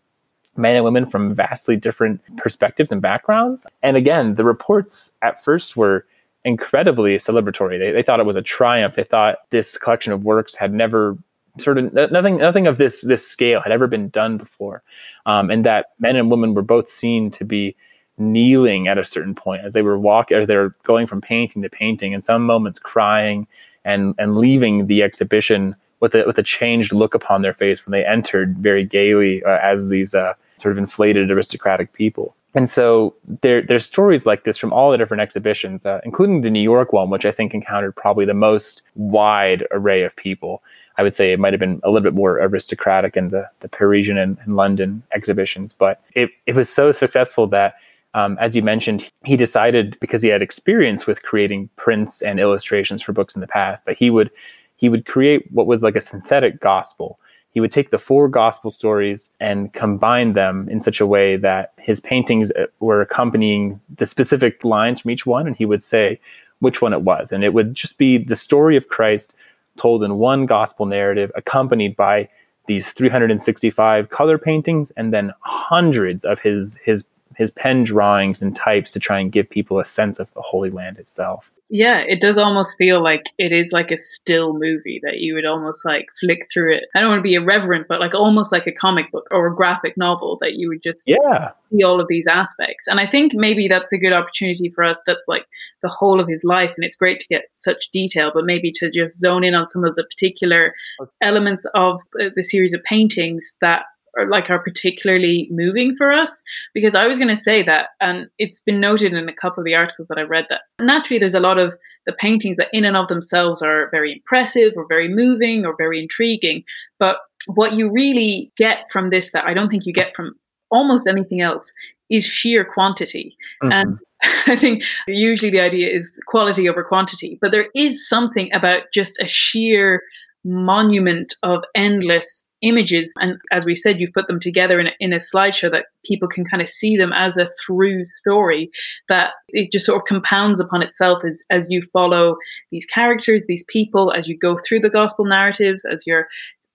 men 0.55 0.75
and 0.75 0.85
women 0.85 1.05
from 1.05 1.33
vastly 1.33 1.75
different 1.75 2.21
perspectives 2.37 2.91
and 2.91 3.01
backgrounds. 3.01 3.65
And 3.81 3.97
again, 3.97 4.35
the 4.35 4.43
reports 4.43 5.11
at 5.21 5.43
first 5.43 5.75
were 5.75 6.05
incredibly 6.45 7.17
celebratory. 7.17 7.79
They, 7.79 7.91
they 7.91 8.03
thought 8.03 8.19
it 8.19 8.25
was 8.25 8.35
a 8.35 8.41
triumph. 8.41 8.95
They 8.95 9.03
thought 9.03 9.37
this 9.49 9.77
collection 9.77 10.13
of 10.13 10.25
works 10.25 10.55
had 10.55 10.73
never 10.73 11.17
sort 11.59 11.77
of 11.77 11.93
nothing 11.93 12.37
nothing 12.37 12.65
of 12.65 12.77
this 12.77 13.01
this 13.01 13.27
scale 13.27 13.61
had 13.61 13.71
ever 13.71 13.87
been 13.87 14.09
done 14.09 14.37
before, 14.37 14.81
um, 15.25 15.51
and 15.51 15.65
that 15.65 15.87
men 15.99 16.15
and 16.15 16.31
women 16.31 16.53
were 16.53 16.63
both 16.63 16.89
seen 16.89 17.29
to 17.31 17.45
be 17.45 17.75
kneeling 18.17 18.87
at 18.87 18.97
a 18.97 19.05
certain 19.05 19.33
point 19.35 19.63
as 19.63 19.73
they 19.73 19.81
were 19.81 19.97
walking 19.97 20.37
as 20.37 20.47
they're 20.47 20.75
going 20.83 21.07
from 21.07 21.21
painting 21.21 21.61
to 21.61 21.69
painting, 21.69 22.11
in 22.11 22.21
some 22.21 22.43
moments 22.45 22.79
crying 22.79 23.47
and 23.85 24.15
and 24.17 24.37
leaving 24.37 24.87
the 24.87 25.03
exhibition 25.03 25.75
with 26.03 26.13
a 26.13 26.25
with 26.27 26.37
a 26.37 26.43
changed 26.43 26.91
look 26.91 27.15
upon 27.15 27.43
their 27.43 27.53
face 27.53 27.85
when 27.85 27.93
they 27.93 28.05
entered 28.05 28.57
very 28.57 28.83
gaily 28.83 29.41
uh, 29.45 29.57
as 29.63 29.87
these 29.87 30.13
uh, 30.13 30.33
sort 30.57 30.73
of 30.73 30.77
inflated 30.77 31.31
aristocratic 31.31 31.93
people. 31.93 32.35
And 32.53 32.69
so 32.69 33.15
there, 33.41 33.61
there's 33.63 33.85
stories 33.85 34.25
like 34.25 34.43
this 34.43 34.57
from 34.57 34.73
all 34.73 34.91
the 34.91 34.97
different 34.97 35.21
exhibitions, 35.21 35.85
uh, 35.85 36.01
including 36.03 36.41
the 36.41 36.51
New 36.51 36.61
York 36.61 36.91
one, 36.91 37.09
which 37.09 37.25
I 37.25 37.31
think 37.31 37.53
encountered 37.53 37.95
probably 37.95 38.25
the 38.25 38.33
most 38.33 38.83
wide 38.95 39.65
array 39.71 40.03
of 40.03 40.13
people. 40.15 40.61
I 40.97 41.03
would 41.03 41.15
say 41.15 41.31
it 41.31 41.39
might 41.39 41.53
have 41.53 41.59
been 41.61 41.79
a 41.83 41.89
little 41.89 42.03
bit 42.03 42.13
more 42.13 42.37
aristocratic 42.37 43.15
in 43.17 43.29
the, 43.29 43.49
the 43.61 43.69
Parisian 43.69 44.17
and, 44.17 44.37
and 44.43 44.55
London 44.57 45.01
exhibitions, 45.15 45.73
but 45.73 46.01
it, 46.13 46.29
it 46.45 46.53
was 46.53 46.69
so 46.69 46.91
successful 46.91 47.47
that, 47.47 47.73
um, 48.13 48.37
as 48.39 48.55
you 48.55 48.61
mentioned, 48.61 49.09
he 49.23 49.35
decided 49.35 49.97
because 49.99 50.21
he 50.21 50.27
had 50.27 50.43
experience 50.43 51.07
with 51.07 51.23
creating 51.23 51.69
prints 51.77 52.21
and 52.21 52.39
illustrations 52.39 53.01
for 53.01 53.13
books 53.13 53.35
in 53.35 53.41
the 53.41 53.47
past 53.47 53.85
that 53.85 53.97
he 53.97 54.11
would 54.11 54.29
he 54.75 54.89
would 54.89 55.05
create 55.05 55.51
what 55.51 55.67
was 55.67 55.83
like 55.83 55.95
a 55.95 56.01
synthetic 56.01 56.59
gospel 56.59 57.19
he 57.53 57.59
would 57.59 57.71
take 57.71 57.91
the 57.91 57.99
four 57.99 58.27
gospel 58.27 58.71
stories 58.71 59.29
and 59.39 59.71
combine 59.73 60.33
them 60.33 60.67
in 60.69 60.81
such 60.81 60.99
a 60.99 61.05
way 61.05 61.37
that 61.37 61.73
his 61.77 61.99
paintings 61.99 62.51
uh, 62.51 62.65
were 62.79 63.01
accompanying 63.01 63.79
the 63.95 64.07
specific 64.07 64.63
lines 64.63 65.01
from 65.01 65.11
each 65.11 65.25
one, 65.25 65.45
and 65.45 65.55
he 65.55 65.65
would 65.65 65.83
say 65.83 66.19
which 66.59 66.81
one 66.81 66.93
it 66.93 67.01
was. 67.01 67.31
And 67.31 67.43
it 67.43 67.53
would 67.53 67.75
just 67.75 67.99
be 67.99 68.17
the 68.17 68.35
story 68.35 68.75
of 68.75 68.87
Christ 68.87 69.35
told 69.77 70.03
in 70.03 70.17
one 70.17 70.47
gospel 70.47 70.87
narrative, 70.87 71.31
accompanied 71.35 71.95
by 71.95 72.27
these 72.65 72.91
365 72.91 74.09
color 74.09 74.37
paintings 74.37 74.91
and 74.91 75.13
then 75.13 75.33
hundreds 75.41 76.23
of 76.23 76.39
his 76.39 76.77
his 76.77 77.05
his 77.35 77.51
pen 77.51 77.83
drawings 77.83 78.41
and 78.41 78.55
types 78.55 78.91
to 78.91 78.99
try 78.99 79.19
and 79.19 79.31
give 79.31 79.49
people 79.49 79.79
a 79.79 79.85
sense 79.85 80.19
of 80.19 80.33
the 80.33 80.41
Holy 80.41 80.69
Land 80.69 80.97
itself 80.97 81.51
yeah, 81.75 82.03
it 82.07 82.21
does 82.21 82.37
almost 82.37 82.77
feel 82.77 83.01
like 83.01 83.31
it 83.39 83.51
is 83.51 83.71
like 83.71 83.89
a 83.89 83.97
still 83.97 84.53
movie 84.53 85.01
that 85.01 85.17
you 85.17 85.33
would 85.33 85.43
almost 85.43 85.83
like 85.83 86.05
flick 86.19 86.47
through 86.53 86.75
it. 86.75 86.83
I 86.95 86.99
don't 86.99 87.09
want 87.09 87.17
to 87.17 87.23
be 87.23 87.33
irreverent, 87.33 87.87
but 87.89 87.99
like 87.99 88.13
almost 88.13 88.51
like 88.51 88.67
a 88.67 88.71
comic 88.71 89.11
book 89.11 89.27
or 89.31 89.47
a 89.47 89.55
graphic 89.55 89.97
novel 89.97 90.37
that 90.39 90.53
you 90.53 90.69
would 90.69 90.83
just 90.83 91.01
yeah 91.07 91.49
see 91.71 91.83
all 91.83 91.99
of 91.99 92.07
these 92.07 92.27
aspects. 92.27 92.85
And 92.85 92.99
I 92.99 93.07
think 93.07 93.31
maybe 93.33 93.67
that's 93.67 93.91
a 93.91 93.97
good 93.97 94.13
opportunity 94.13 94.69
for 94.69 94.83
us. 94.83 95.01
That's 95.07 95.27
like 95.27 95.47
the 95.81 95.89
whole 95.89 96.19
of 96.19 96.27
his 96.27 96.43
life, 96.43 96.69
and 96.77 96.85
it's 96.85 96.95
great 96.95 97.19
to 97.21 97.27
get 97.27 97.45
such 97.53 97.89
detail, 97.89 98.29
but 98.31 98.45
maybe 98.45 98.71
to 98.73 98.91
just 98.91 99.19
zone 99.19 99.43
in 99.43 99.55
on 99.55 99.67
some 99.67 99.83
of 99.83 99.95
the 99.95 100.03
particular 100.03 100.75
elements 101.23 101.65
of 101.73 102.01
uh, 102.21 102.25
the 102.35 102.43
series 102.43 102.73
of 102.73 102.83
paintings 102.83 103.55
that 103.61 103.85
are 104.17 104.27
like 104.27 104.49
are 104.49 104.59
particularly 104.59 105.47
moving 105.51 105.95
for 105.95 106.11
us 106.11 106.43
because 106.73 106.95
I 106.95 107.07
was 107.07 107.17
going 107.17 107.29
to 107.29 107.35
say 107.35 107.63
that 107.63 107.89
and 107.99 108.27
it's 108.37 108.61
been 108.61 108.79
noted 108.79 109.13
in 109.13 109.27
a 109.27 109.33
couple 109.33 109.61
of 109.61 109.65
the 109.65 109.75
articles 109.75 110.07
that 110.07 110.17
I 110.17 110.21
read 110.21 110.45
that 110.49 110.61
naturally 110.79 111.19
there's 111.19 111.35
a 111.35 111.39
lot 111.39 111.57
of 111.57 111.75
the 112.05 112.13
paintings 112.13 112.57
that 112.57 112.69
in 112.73 112.85
and 112.85 112.97
of 112.97 113.07
themselves 113.07 113.61
are 113.61 113.89
very 113.91 114.13
impressive 114.13 114.73
or 114.75 114.85
very 114.87 115.07
moving 115.07 115.65
or 115.65 115.75
very 115.77 116.01
intriguing 116.01 116.63
but 116.99 117.17
what 117.47 117.73
you 117.73 117.91
really 117.91 118.51
get 118.57 118.85
from 118.91 119.09
this 119.09 119.31
that 119.31 119.45
I 119.45 119.53
don't 119.53 119.69
think 119.69 119.85
you 119.85 119.93
get 119.93 120.15
from 120.15 120.35
almost 120.71 121.07
anything 121.07 121.41
else 121.41 121.71
is 122.09 122.25
sheer 122.25 122.65
quantity 122.65 123.35
mm-hmm. 123.63 123.71
and 123.71 123.99
I 124.47 124.55
think 124.55 124.83
usually 125.07 125.51
the 125.51 125.59
idea 125.59 125.89
is 125.89 126.19
quality 126.27 126.69
over 126.69 126.83
quantity 126.83 127.37
but 127.41 127.51
there 127.51 127.67
is 127.75 128.07
something 128.07 128.49
about 128.53 128.83
just 128.93 129.19
a 129.21 129.27
sheer 129.27 130.01
monument 130.45 131.35
of 131.43 131.63
endless 131.75 132.45
images. 132.63 133.13
And 133.17 133.39
as 133.51 133.65
we 133.65 133.75
said, 133.75 133.99
you've 133.99 134.13
put 134.13 134.27
them 134.27 134.39
together 134.39 134.79
in 134.79 134.87
a, 134.87 134.91
in 134.99 135.13
a 135.13 135.17
slideshow 135.17 135.69
that 135.71 135.85
people 136.05 136.27
can 136.27 136.45
kind 136.45 136.61
of 136.61 136.69
see 136.69 136.97
them 136.97 137.11
as 137.13 137.37
a 137.37 137.47
through 137.63 138.05
story 138.19 138.71
that 139.09 139.33
it 139.49 139.71
just 139.71 139.85
sort 139.85 140.01
of 140.01 140.07
compounds 140.07 140.59
upon 140.59 140.81
itself 140.81 141.23
as, 141.25 141.43
as 141.51 141.67
you 141.69 141.81
follow 141.93 142.37
these 142.71 142.85
characters, 142.85 143.45
these 143.47 143.65
people, 143.67 144.11
as 144.11 144.27
you 144.27 144.37
go 144.37 144.57
through 144.57 144.79
the 144.79 144.89
gospel 144.89 145.25
narratives, 145.25 145.85
as 145.85 146.07
you're 146.07 146.27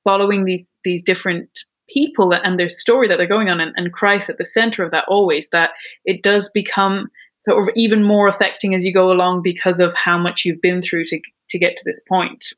following 0.05 0.45
these, 0.45 0.67
these 0.85 1.03
different 1.03 1.65
people 1.89 2.33
and 2.33 2.59
their 2.59 2.69
story 2.69 3.09
that 3.09 3.17
they're 3.17 3.27
going 3.27 3.49
on 3.49 3.61
and, 3.61 3.73
and 3.77 3.93
Christ 3.93 4.29
at 4.29 4.39
the 4.39 4.45
center 4.45 4.85
of 4.85 4.91
that 4.91 5.05
always, 5.09 5.49
that 5.53 5.71
it 6.05 6.23
does 6.23 6.51
become 6.51 7.09
sort 7.49 7.67
of 7.67 7.75
even 7.77 8.03
more 8.03 8.29
affecting 8.29 8.75
as 8.75 8.85
you 8.85 8.93
go 8.93 9.11
along 9.11 9.43
because 9.43 9.81
of 9.81 9.95
how 9.95 10.19
much 10.19 10.45
you've 10.45 10.61
been 10.61 10.83
through 10.83 11.05
to, 11.07 11.21
to 11.49 11.59
get 11.59 11.77
to 11.77 11.83
this 11.85 12.01
point. 12.09 12.53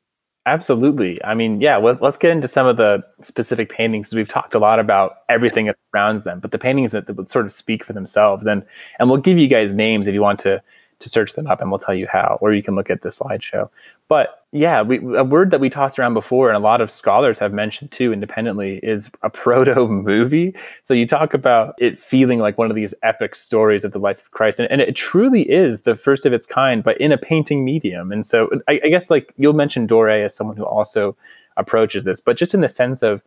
Absolutely. 0.47 1.23
I 1.23 1.35
mean, 1.35 1.61
yeah, 1.61 1.77
let, 1.77 2.01
us 2.01 2.17
get 2.17 2.31
into 2.31 2.47
some 2.47 2.65
of 2.65 2.77
the 2.77 3.03
specific 3.21 3.69
paintings. 3.69 4.13
We've 4.13 4.27
talked 4.27 4.55
a 4.55 4.59
lot 4.59 4.79
about 4.79 5.17
everything 5.29 5.67
that 5.67 5.77
surrounds 5.91 6.23
them, 6.23 6.39
but 6.39 6.49
the 6.49 6.57
paintings 6.57 6.91
that, 6.93 7.05
that 7.05 7.15
would 7.15 7.27
sort 7.27 7.45
of 7.45 7.53
speak 7.53 7.83
for 7.85 7.93
themselves. 7.93 8.47
And 8.47 8.63
and 8.97 9.09
we'll 9.09 9.19
give 9.21 9.37
you 9.37 9.47
guys 9.47 9.75
names 9.75 10.07
if 10.07 10.15
you 10.15 10.21
want 10.21 10.39
to 10.39 10.61
to 11.01 11.09
search 11.09 11.33
them 11.33 11.47
up 11.47 11.61
and 11.61 11.69
we'll 11.69 11.79
tell 11.79 11.93
you 11.93 12.07
how, 12.11 12.37
or 12.41 12.53
you 12.53 12.63
can 12.63 12.75
look 12.75 12.89
at 12.89 13.01
the 13.01 13.09
slideshow. 13.09 13.69
But 14.07 14.45
yeah, 14.51 14.81
we, 14.81 14.97
a 15.15 15.23
word 15.23 15.51
that 15.51 15.59
we 15.59 15.69
tossed 15.69 15.97
around 15.97 16.13
before 16.13 16.49
and 16.49 16.57
a 16.57 16.59
lot 16.59 16.81
of 16.81 16.91
scholars 16.91 17.39
have 17.39 17.53
mentioned 17.53 17.91
too 17.91 18.11
independently 18.13 18.79
is 18.83 19.09
a 19.23 19.29
proto 19.41 19.87
movie. 19.87 20.55
So 20.83 20.93
you 20.93 21.05
talk 21.05 21.33
about 21.33 21.75
it 21.77 21.99
feeling 21.99 22.39
like 22.39 22.57
one 22.57 22.69
of 22.69 22.75
these 22.75 22.93
epic 23.03 23.35
stories 23.35 23.83
of 23.83 23.91
the 23.91 23.99
life 23.99 24.21
of 24.21 24.31
Christ. 24.31 24.59
And, 24.59 24.69
and 24.71 24.81
it 24.81 24.95
truly 24.95 25.49
is 25.49 25.81
the 25.81 25.95
first 25.95 26.25
of 26.25 26.33
its 26.33 26.45
kind, 26.45 26.83
but 26.83 26.99
in 26.99 27.11
a 27.11 27.17
painting 27.17 27.65
medium. 27.65 28.11
And 28.11 28.25
so 28.25 28.49
I, 28.67 28.79
I 28.83 28.89
guess 28.89 29.09
like 29.09 29.33
you'll 29.37 29.53
mention 29.53 29.87
Doré 29.87 30.23
as 30.23 30.35
someone 30.35 30.57
who 30.57 30.65
also 30.65 31.15
approaches 31.57 32.05
this, 32.05 32.21
but 32.21 32.37
just 32.37 32.53
in 32.53 32.61
the 32.61 32.69
sense 32.69 33.01
of 33.03 33.21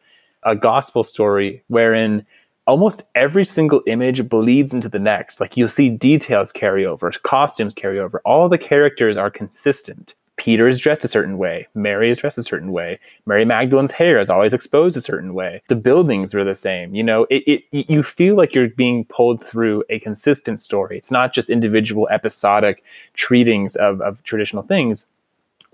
a 0.45 0.55
gospel 0.55 1.03
story 1.03 1.62
wherein 1.68 2.25
almost 2.67 3.05
every 3.15 3.45
single 3.45 3.83
image 3.87 4.29
bleeds 4.29 4.73
into 4.73 4.89
the 4.89 4.99
next. 4.99 5.41
Like 5.41 5.57
you'll 5.57 5.69
see 5.69 5.91
details 5.91 6.53
carry 6.53 6.87
over, 6.87 7.11
costumes 7.23 7.75
carry 7.75 7.99
over. 7.99 8.21
All 8.25 8.49
the 8.49 8.59
characters 8.59 9.17
are 9.17 9.31
consistent. 9.31 10.15
Peter 10.37 10.67
is 10.67 10.81
dressed 10.81 11.05
a 11.05 11.09
certain 11.09 11.39
way. 11.39 11.69
Mary 11.75 12.11
is 12.11 12.19
dressed 12.19 12.39
a 12.39 12.43
certain 12.43 12.73
way. 12.73 12.99
Mary 13.25 13.45
Magdalene's 13.45 13.93
hair 13.93 14.19
is 14.19 14.29
always 14.29 14.53
exposed 14.53 14.97
a 14.97 15.01
certain 15.01 15.33
way. 15.33 15.62
The 15.69 15.77
buildings 15.77 16.35
are 16.35 16.43
the 16.43 16.57
same. 16.57 16.93
You 16.93 17.05
know, 17.05 17.27
it, 17.31 17.45
it 17.47 17.87
you 17.89 18.03
feel 18.03 18.37
like 18.37 18.53
you're 18.53 18.69
being 18.69 19.05
pulled 19.05 19.41
through 19.41 19.85
a 19.91 20.01
consistent 20.01 20.59
story. 20.59 20.97
It's 20.97 21.12
not 21.12 21.33
just 21.33 21.51
individual 21.51 22.09
episodic 22.11 22.83
treatings 23.15 23.77
of, 23.77 24.01
of 24.01 24.23
traditional 24.25 24.65
things. 24.65 25.07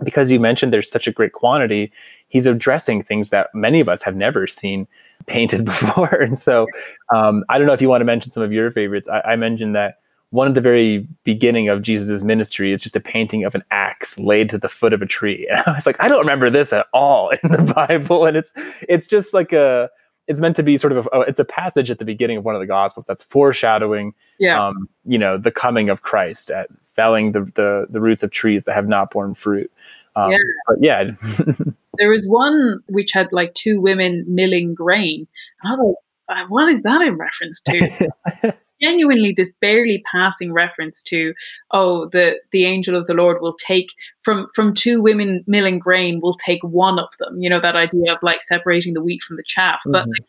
Because 0.02 0.30
you 0.30 0.40
mentioned 0.40 0.72
there's 0.72 0.90
such 0.90 1.06
a 1.06 1.12
great 1.12 1.32
quantity, 1.32 1.92
he's 2.28 2.46
addressing 2.46 3.02
things 3.02 3.30
that 3.30 3.54
many 3.54 3.80
of 3.80 3.88
us 3.88 4.02
have 4.02 4.16
never 4.16 4.46
seen 4.46 4.88
painted 5.26 5.64
before. 5.64 6.14
And 6.14 6.38
so 6.38 6.66
um, 7.14 7.44
I 7.48 7.58
don't 7.58 7.66
know 7.66 7.72
if 7.72 7.82
you 7.82 7.88
want 7.88 8.00
to 8.00 8.06
mention 8.06 8.30
some 8.30 8.42
of 8.42 8.52
your 8.52 8.70
favorites. 8.70 9.08
I, 9.08 9.20
I 9.20 9.36
mentioned 9.36 9.74
that 9.74 9.98
one 10.30 10.46
of 10.46 10.54
the 10.54 10.60
very 10.60 11.08
beginning 11.24 11.68
of 11.68 11.82
Jesus' 11.82 12.22
ministry 12.22 12.72
is 12.72 12.80
just 12.80 12.94
a 12.94 13.00
painting 13.00 13.44
of 13.44 13.54
an 13.54 13.64
axe 13.72 14.16
laid 14.16 14.48
to 14.50 14.58
the 14.58 14.68
foot 14.68 14.92
of 14.92 15.02
a 15.02 15.06
tree. 15.06 15.48
And 15.50 15.62
I 15.66 15.72
was 15.72 15.86
like, 15.86 15.96
I 16.00 16.08
don't 16.08 16.20
remember 16.20 16.50
this 16.50 16.72
at 16.72 16.86
all 16.92 17.30
in 17.30 17.50
the 17.50 17.72
Bible. 17.88 18.26
And 18.26 18.36
it's 18.36 18.52
it's 18.88 19.08
just 19.08 19.34
like 19.34 19.52
a 19.52 19.90
it's 20.28 20.38
meant 20.38 20.54
to 20.56 20.62
be 20.62 20.78
sort 20.78 20.92
of 20.92 21.08
a, 21.12 21.20
it's 21.22 21.40
a 21.40 21.44
passage 21.44 21.90
at 21.90 21.98
the 21.98 22.04
beginning 22.04 22.36
of 22.36 22.44
one 22.44 22.54
of 22.54 22.60
the 22.60 22.66
gospels 22.66 23.04
that's 23.06 23.24
foreshadowing 23.24 24.14
yeah. 24.38 24.64
um, 24.64 24.88
you 25.04 25.18
know 25.18 25.36
the 25.36 25.50
coming 25.50 25.90
of 25.90 26.02
Christ 26.02 26.50
at 26.50 26.68
felling 26.94 27.32
the, 27.32 27.40
the 27.56 27.86
the 27.90 28.00
roots 28.00 28.22
of 28.22 28.30
trees 28.30 28.64
that 28.64 28.74
have 28.74 28.86
not 28.86 29.10
borne 29.10 29.34
fruit. 29.34 29.70
Um, 30.16 30.30
Yeah. 30.30 30.38
But 30.66 30.76
yeah, 30.80 31.04
There 31.98 32.08
was 32.10 32.24
one 32.26 32.80
which 32.88 33.12
had 33.12 33.32
like 33.32 33.52
two 33.54 33.80
women 33.80 34.24
milling 34.26 34.74
grain. 34.74 35.26
And 35.62 35.68
I 35.68 35.70
was 35.72 35.80
like, 36.28 36.38
uh, 36.38 36.46
what 36.48 36.68
is 36.68 36.82
that 36.82 37.02
in 37.02 37.16
reference 37.18 37.60
to? 37.62 38.54
Genuinely, 38.80 39.34
this 39.36 39.50
barely 39.60 40.02
passing 40.10 40.54
reference 40.54 41.02
to, 41.02 41.34
oh, 41.72 42.08
the 42.08 42.36
the 42.50 42.64
angel 42.64 42.96
of 42.96 43.06
the 43.06 43.12
Lord 43.12 43.42
will 43.42 43.52
take 43.54 43.88
from 44.22 44.46
from 44.54 44.72
two 44.72 45.02
women 45.02 45.44
milling 45.46 45.78
grain, 45.78 46.20
will 46.22 46.32
take 46.32 46.62
one 46.62 46.98
of 46.98 47.08
them. 47.18 47.36
You 47.42 47.50
know 47.50 47.60
that 47.60 47.76
idea 47.76 48.14
of 48.14 48.18
like 48.22 48.40
separating 48.40 48.94
the 48.94 49.02
wheat 49.02 49.22
from 49.22 49.36
the 49.36 49.44
chaff. 49.46 49.80
But 49.84 50.06
Mhm. 50.06 50.12
like, 50.18 50.28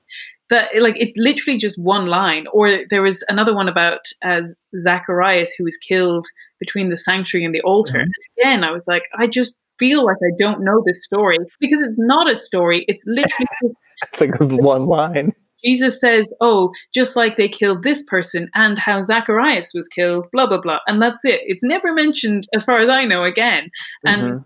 that 0.50 0.82
like 0.82 0.96
it's 1.00 1.16
literally 1.18 1.58
just 1.58 1.78
one 1.80 2.08
line. 2.08 2.46
Or 2.52 2.80
there 2.90 3.02
was 3.02 3.24
another 3.30 3.56
one 3.56 3.70
about 3.70 4.08
uh, 4.22 4.42
Zacharias 4.82 5.54
who 5.58 5.64
was 5.64 5.78
killed 5.78 6.28
between 6.60 6.90
the 6.90 6.98
sanctuary 6.98 7.46
and 7.46 7.56
the 7.56 7.62
altar. 7.62 8.00
Mhm. 8.00 8.02
And 8.02 8.14
again, 8.38 8.64
I 8.66 8.72
was 8.72 8.86
like, 8.86 9.04
I 9.18 9.28
just 9.28 9.56
feel 9.82 10.06
like 10.06 10.18
I 10.24 10.32
don't 10.38 10.64
know 10.64 10.84
this 10.86 11.04
story 11.04 11.38
because 11.60 11.82
it's 11.82 11.98
not 11.98 12.30
a 12.30 12.36
story. 12.36 12.86
It's 12.88 13.04
literally 13.06 13.48
it's 14.14 14.22
like 14.22 14.40
one 14.40 14.86
line. 14.86 15.34
Jesus 15.64 16.00
says, 16.00 16.28
"Oh, 16.40 16.72
just 16.94 17.16
like 17.16 17.38
they 17.38 17.48
killed 17.48 17.84
this 17.84 18.04
person 18.08 18.50
and 18.56 18.80
how 18.80 19.02
Zacharias 19.02 19.72
was 19.76 19.88
killed, 19.88 20.26
blah 20.34 20.48
blah 20.48 20.62
blah," 20.62 20.80
and 20.88 21.02
that's 21.02 21.24
it. 21.24 21.42
It's 21.46 21.64
never 21.64 21.94
mentioned, 21.94 22.44
as 22.56 22.64
far 22.64 22.78
as 22.80 22.90
I 22.90 23.06
know, 23.06 23.24
again, 23.24 23.70
and 24.06 24.22
Mhm. 24.24 24.46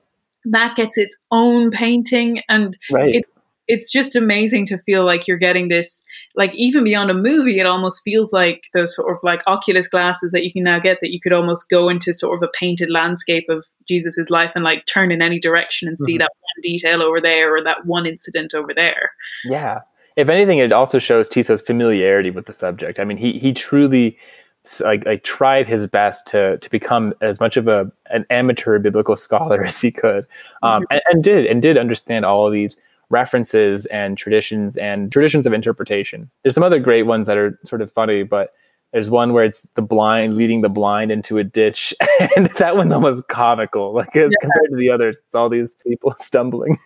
that 0.51 0.75
gets 0.75 0.97
its 0.97 1.15
own 1.31 1.71
painting, 1.71 2.41
and 2.49 2.77
right. 2.91 3.15
it- 3.15 3.25
it's 3.67 3.91
just 3.91 4.15
amazing 4.15 4.65
to 4.67 4.77
feel 4.79 5.05
like 5.05 5.27
you're 5.27 5.37
getting 5.37 5.69
this, 5.69 6.03
like 6.35 6.53
even 6.55 6.83
beyond 6.83 7.09
a 7.09 7.13
movie, 7.13 7.59
it 7.59 7.65
almost 7.65 8.01
feels 8.03 8.31
like 8.31 8.63
those 8.73 8.95
sort 8.95 9.11
of 9.11 9.19
like 9.23 9.41
Oculus 9.47 9.87
glasses 9.87 10.31
that 10.31 10.43
you 10.43 10.51
can 10.51 10.63
now 10.63 10.79
get 10.79 10.99
that 11.01 11.11
you 11.11 11.19
could 11.19 11.33
almost 11.33 11.69
go 11.69 11.89
into 11.89 12.13
sort 12.13 12.37
of 12.37 12.47
a 12.47 12.51
painted 12.57 12.89
landscape 12.91 13.45
of 13.49 13.65
Jesus's 13.87 14.29
life 14.29 14.51
and 14.55 14.63
like 14.63 14.85
turn 14.85 15.11
in 15.11 15.21
any 15.21 15.39
direction 15.39 15.87
and 15.87 15.97
see 15.99 16.15
Mhm. 16.15 16.19
that 16.19 16.31
one 16.39 16.61
detail 16.61 17.01
over 17.01 17.19
there 17.19 17.55
or 17.55 17.63
that 17.63 17.85
one 17.85 18.05
incident 18.05 18.53
over 18.53 18.73
there. 18.73 19.11
Yeah. 19.43 19.81
If 20.15 20.29
anything, 20.29 20.59
it 20.59 20.71
also 20.71 20.99
shows 20.99 21.27
Tissot's 21.27 21.61
familiarity 21.61 22.31
with 22.31 22.45
the 22.45 22.53
subject. 22.53 22.99
I 22.99 23.03
mean, 23.03 23.17
he 23.17 23.33
he 23.33 23.51
truly 23.53 24.17
like 24.81 25.05
like 25.05 25.23
tried 25.23 25.67
his 25.67 25.85
best 25.87 26.25
to 26.27 26.57
to 26.57 26.69
become 26.69 27.13
as 27.21 27.39
much 27.39 27.57
of 27.57 27.67
a 27.67 27.91
an 28.09 28.25
amateur 28.29 28.79
biblical 28.79 29.15
scholar 29.15 29.63
as 29.65 29.79
he 29.81 29.91
could, 29.91 30.25
um, 30.63 30.85
and, 30.89 31.01
and 31.11 31.23
did 31.23 31.45
and 31.45 31.61
did 31.61 31.77
understand 31.77 32.25
all 32.25 32.47
of 32.47 32.53
these 32.53 32.77
references 33.09 33.85
and 33.87 34.17
traditions 34.17 34.77
and 34.77 35.11
traditions 35.11 35.45
of 35.45 35.53
interpretation. 35.53 36.29
There's 36.43 36.55
some 36.55 36.63
other 36.63 36.79
great 36.79 37.03
ones 37.03 37.27
that 37.27 37.37
are 37.37 37.59
sort 37.63 37.81
of 37.81 37.91
funny, 37.91 38.23
but 38.23 38.53
there's 38.93 39.09
one 39.09 39.33
where 39.33 39.43
it's 39.43 39.67
the 39.75 39.81
blind 39.81 40.37
leading 40.37 40.61
the 40.61 40.69
blind 40.69 41.11
into 41.11 41.37
a 41.37 41.43
ditch, 41.43 41.93
and 42.37 42.47
that 42.57 42.77
one's 42.77 42.93
almost 42.93 43.27
comical. 43.27 43.93
Like 43.93 44.15
as 44.15 44.31
compared 44.39 44.69
to 44.69 44.77
the 44.77 44.89
others, 44.89 45.19
it's 45.23 45.35
all 45.35 45.49
these 45.49 45.73
people 45.85 46.15
stumbling. 46.19 46.77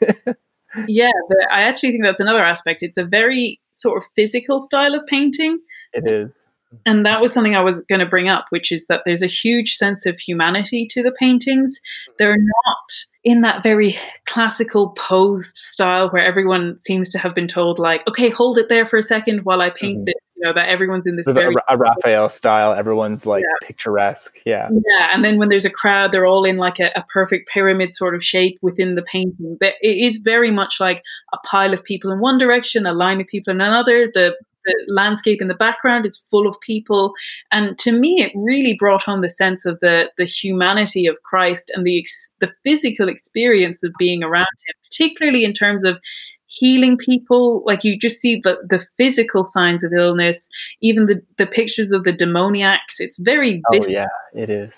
Yeah, 0.88 1.12
but 1.28 1.38
I 1.52 1.64
actually 1.64 1.92
think 1.92 2.04
that's 2.04 2.22
another 2.22 2.44
aspect. 2.44 2.84
It's 2.84 2.98
a 2.98 3.04
very 3.04 3.60
sort 3.72 3.98
of 3.98 4.04
physical 4.16 4.62
style 4.62 4.94
of 4.94 5.06
painting. 5.08 5.60
it 5.94 6.08
is. 6.08 6.46
And 6.86 7.06
that 7.06 7.22
was 7.22 7.34
something 7.34 7.56
I 7.56 7.62
was 7.62 7.84
going 7.84 8.00
to 8.00 8.06
bring 8.06 8.30
up, 8.30 8.46
which 8.50 8.72
is 8.72 8.88
that 8.88 9.02
there's 9.06 9.24
a 9.24 9.28
huge 9.28 9.74
sense 9.74 10.06
of 10.06 10.20
humanity 10.20 10.88
to 10.92 11.02
the 11.04 11.12
paintings. 11.12 11.80
They're 12.18 12.38
not 12.38 12.92
in 13.24 13.42
that 13.42 13.64
very 13.64 13.96
classical 14.26 14.92
posed 14.92 15.58
style 15.58 16.10
where 16.10 16.24
everyone 16.24 16.80
seems 16.86 17.10
to 17.10 17.20
have 17.20 17.36
been 17.36 17.48
told, 17.48 17.80
like, 17.80 18.02
okay, 18.08 18.30
hold 18.30 18.58
it 18.58 18.70
there 18.70 18.86
for 18.86 18.98
a 18.98 19.04
second 19.04 19.40
while 19.44 19.62
I 19.62 19.72
paint 19.72 20.00
Mhm. 20.00 20.06
this. 20.06 20.16
You 20.36 20.48
know, 20.48 20.54
that 20.54 20.70
everyone's 20.70 21.06
in 21.06 21.18
this 21.18 21.26
very 21.28 21.54
a, 21.68 21.76
Raphael 21.76 22.30
style. 22.30 22.72
Everyone's 22.72 23.26
like 23.26 23.44
picturesque. 23.62 24.36
Yeah. 24.46 24.70
Yeah, 24.72 25.10
and 25.14 25.26
then 25.26 25.38
when 25.38 25.50
there's 25.50 25.66
a 25.66 25.70
crowd, 25.70 26.14
they're 26.14 26.26
all 26.26 26.46
in 26.46 26.56
like 26.56 26.80
a, 26.80 26.92
a 26.96 27.04
perfect 27.12 27.50
pyramid 27.50 27.94
sort 27.94 28.16
of 28.16 28.24
shape 28.24 28.58
within 28.62 28.96
the 28.96 29.02
painting. 29.02 29.58
But 29.60 29.74
it 29.82 29.98
is 29.98 30.20
very 30.20 30.50
much 30.50 30.80
like 30.80 31.04
a 31.34 31.38
pile 31.46 31.74
of 31.74 31.84
people 31.84 32.10
in 32.10 32.22
one 32.22 32.38
direction, 32.38 32.86
a 32.86 32.94
line 32.94 33.20
of 33.20 33.28
people 33.28 33.52
in 33.52 33.60
another. 33.60 34.10
The 34.14 34.34
the 34.70 34.94
landscape 35.02 35.42
in 35.42 35.48
the 35.48 35.62
background 35.68 36.06
is 36.06 36.18
full 36.32 36.48
of 36.48 36.60
people, 36.62 37.14
and 37.52 37.78
to 37.80 37.92
me, 37.92 38.12
it 38.22 38.32
really 38.36 38.76
brought 38.78 39.04
home 39.04 39.22
the 39.22 39.30
sense 39.30 39.66
of 39.66 39.80
the 39.80 39.96
the 40.18 40.26
humanity 40.26 41.08
of 41.08 41.16
Christ 41.24 41.72
and 41.76 41.86
the 41.86 42.00
ex- 42.00 42.34
the 42.40 42.52
physical 42.64 43.10
experience 43.10 43.84
of 43.84 43.92
being 43.98 44.24
around 44.24 44.56
Him, 44.66 44.76
particularly 44.90 45.44
in 45.44 45.54
terms 45.54 45.84
of 45.84 46.00
healing 46.48 46.98
people. 46.98 47.64
Like 47.66 47.84
you 47.84 47.98
just 47.98 48.20
see 48.20 48.40
the 48.44 48.58
the 48.70 48.86
physical 48.98 49.44
signs 49.44 49.84
of 49.84 49.94
illness 49.94 50.50
even 50.82 51.06
the 51.06 51.22
the 51.38 51.46
pictures 51.46 51.92
of 51.92 52.04
the 52.04 52.12
demoniacs. 52.12 53.00
It's 53.00 53.20
very 53.20 53.62
Oh 53.72 53.80
yeah, 53.88 54.08
it 54.34 54.50
is. 54.50 54.74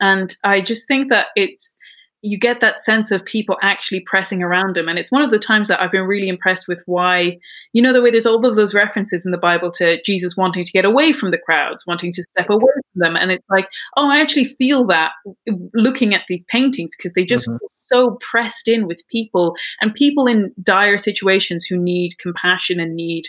and 0.00 0.36
I 0.44 0.60
just 0.60 0.86
think 0.88 1.08
that 1.10 1.26
it's 1.36 1.74
you 2.24 2.38
get 2.38 2.60
that 2.60 2.82
sense 2.82 3.10
of 3.10 3.22
people 3.22 3.58
actually 3.60 4.00
pressing 4.00 4.42
around 4.42 4.78
him. 4.78 4.88
And 4.88 4.98
it's 4.98 5.12
one 5.12 5.20
of 5.20 5.30
the 5.30 5.38
times 5.38 5.68
that 5.68 5.78
I've 5.78 5.92
been 5.92 6.06
really 6.06 6.28
impressed 6.28 6.66
with 6.66 6.82
why, 6.86 7.36
you 7.74 7.82
know, 7.82 7.92
the 7.92 8.00
way 8.00 8.10
there's 8.10 8.24
all 8.24 8.46
of 8.46 8.56
those 8.56 8.72
references 8.72 9.26
in 9.26 9.30
the 9.30 9.36
Bible 9.36 9.70
to 9.72 10.00
Jesus 10.04 10.34
wanting 10.34 10.64
to 10.64 10.72
get 10.72 10.86
away 10.86 11.12
from 11.12 11.32
the 11.32 11.38
crowds, 11.38 11.84
wanting 11.86 12.12
to 12.12 12.22
step 12.22 12.48
away 12.48 12.62
from 12.72 13.00
them. 13.00 13.14
And 13.14 13.30
it's 13.30 13.44
like, 13.50 13.66
oh, 13.98 14.08
I 14.08 14.22
actually 14.22 14.46
feel 14.46 14.86
that 14.86 15.12
looking 15.74 16.14
at 16.14 16.22
these 16.26 16.44
paintings 16.44 16.92
because 16.96 17.12
they 17.12 17.26
just 17.26 17.46
Mhm. 17.46 17.58
feel 17.58 17.68
so 17.68 18.18
pressed 18.22 18.68
in 18.68 18.86
with 18.86 19.06
people 19.08 19.54
and 19.82 19.94
people 19.94 20.26
in 20.26 20.50
dire 20.62 20.96
situations 20.96 21.66
who 21.66 21.76
need 21.76 22.16
compassion 22.18 22.80
and 22.80 22.96
need 22.96 23.24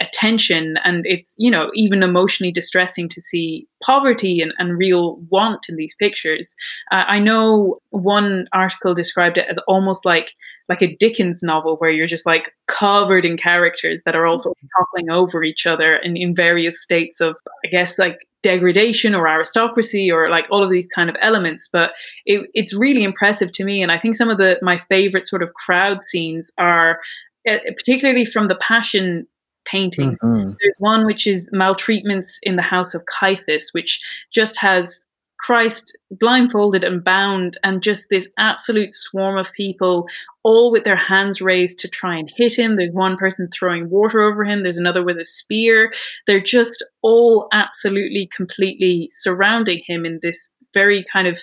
attention 0.00 0.76
and 0.84 1.04
it's 1.06 1.34
you 1.36 1.50
know 1.50 1.70
even 1.74 2.02
emotionally 2.02 2.50
distressing 2.50 3.08
to 3.08 3.20
see 3.20 3.66
poverty 3.84 4.40
and, 4.40 4.52
and 4.58 4.78
real 4.78 5.16
want 5.30 5.66
in 5.68 5.76
these 5.76 5.94
pictures. 5.98 6.54
Uh, 6.90 7.04
i 7.06 7.18
know 7.18 7.78
one 7.90 8.46
article 8.52 8.94
described 8.94 9.38
it 9.38 9.46
as 9.50 9.58
almost 9.68 10.04
like 10.04 10.32
like 10.68 10.82
a 10.82 10.96
dickens 10.96 11.42
novel 11.42 11.76
where 11.76 11.90
you're 11.90 12.06
just 12.06 12.26
like 12.26 12.52
covered 12.66 13.24
in 13.24 13.36
characters 13.36 14.00
that 14.04 14.14
are 14.14 14.26
also 14.26 14.52
toppling 14.78 15.10
over 15.10 15.42
each 15.42 15.66
other 15.66 15.96
in, 15.96 16.16
in 16.16 16.34
various 16.34 16.80
states 16.82 17.20
of 17.20 17.36
i 17.64 17.68
guess 17.68 17.98
like 17.98 18.18
degradation 18.42 19.14
or 19.14 19.28
aristocracy 19.28 20.10
or 20.10 20.30
like 20.30 20.46
all 20.50 20.62
of 20.64 20.70
these 20.70 20.86
kind 20.94 21.10
of 21.10 21.16
elements. 21.20 21.68
But 21.70 21.92
it, 22.24 22.48
it's 22.54 22.74
really 22.74 23.04
impressive 23.04 23.52
to 23.52 23.64
me 23.64 23.82
and 23.82 23.92
i 23.92 23.98
think 23.98 24.16
some 24.16 24.30
of 24.30 24.38
the 24.38 24.58
my 24.62 24.80
favorite 24.88 25.28
sort 25.28 25.42
of 25.42 25.52
crowd 25.54 26.02
scenes 26.02 26.50
are 26.58 27.00
uh, 27.48 27.58
particularly 27.76 28.24
from 28.24 28.48
the 28.48 28.56
passion 28.56 29.26
paintings 29.70 30.18
Mhm. 30.20 30.56
there's 30.60 30.74
one 30.78 31.04
which 31.06 31.26
is 31.26 31.48
maltreatments 31.52 32.38
in 32.42 32.56
the 32.56 32.62
house 32.62 32.94
of 32.94 33.04
Caiaphas, 33.06 33.70
which 33.72 34.00
just 34.32 34.58
has 34.58 35.04
Christ 35.38 35.96
blindfolded 36.10 36.84
and 36.84 37.02
bound, 37.02 37.56
and 37.64 37.82
just 37.82 38.06
this 38.10 38.28
absolute 38.38 38.90
swarm 38.92 39.38
of 39.38 39.50
people, 39.54 40.06
all 40.42 40.70
with 40.70 40.84
their 40.84 40.96
hands 40.96 41.40
raised 41.40 41.78
to 41.78 41.88
try 41.88 42.14
and 42.18 42.30
hit 42.36 42.54
him. 42.58 42.76
There's 42.76 42.92
one 42.92 43.16
person 43.16 43.48
throwing 43.50 43.88
water 43.88 44.20
over 44.20 44.44
him, 44.44 44.62
there's 44.62 44.76
another 44.76 45.02
with 45.02 45.18
a 45.18 45.24
spear. 45.24 45.94
They're 46.26 46.40
just 46.42 46.84
all 47.00 47.48
absolutely, 47.52 48.28
completely 48.36 49.08
surrounding 49.12 49.82
him 49.86 50.04
in 50.04 50.18
this 50.22 50.54
very 50.74 51.04
kind 51.10 51.26
of 51.26 51.42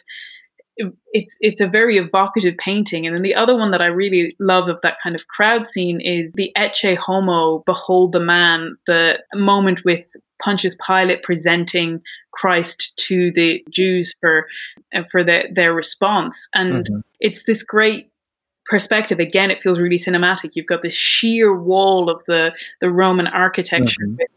it's 1.14 1.38
it's 1.42 1.62
a 1.62 1.68
very 1.68 1.98
evocative 1.98 2.56
painting 2.58 3.06
and 3.06 3.16
then 3.16 3.24
the 3.24 3.34
other 3.36 3.56
one 3.56 3.72
that 3.72 3.82
i 3.82 3.86
really 3.88 4.36
love 4.40 4.68
of 4.70 4.78
that 4.84 4.98
kind 5.02 5.16
of 5.16 5.28
crowd 5.28 5.68
scene 5.68 6.00
is 6.02 6.34
the 6.34 6.52
ecce 6.58 6.96
homo 6.98 7.64
behold 7.66 8.12
the 8.12 8.20
man 8.20 8.78
the 8.86 9.18
moment 9.34 9.84
with 9.84 10.06
pontius 10.40 10.76
pilate 10.86 11.24
presenting 11.24 12.00
christ 12.32 12.96
to 12.98 13.32
the 13.34 13.64
jews 13.70 14.14
for 14.22 14.48
uh, 14.96 15.02
for 15.12 15.24
the, 15.24 15.44
their 15.52 15.74
response 15.74 16.48
and 16.54 16.86
Mhm. 16.86 17.04
it's 17.20 17.44
this 17.46 17.64
great 17.64 18.10
perspective 18.66 19.18
again 19.20 19.50
it 19.50 19.62
feels 19.64 19.80
really 19.80 19.98
cinematic 19.98 20.52
you've 20.54 20.66
got 20.68 20.82
this 20.84 20.94
sheer 20.94 21.56
wall 21.58 22.10
of 22.10 22.22
the 22.28 22.52
the 22.82 22.90
roman 22.92 23.26
architecture 23.28 24.06
Mhm. 24.06 24.18
with 24.20 24.28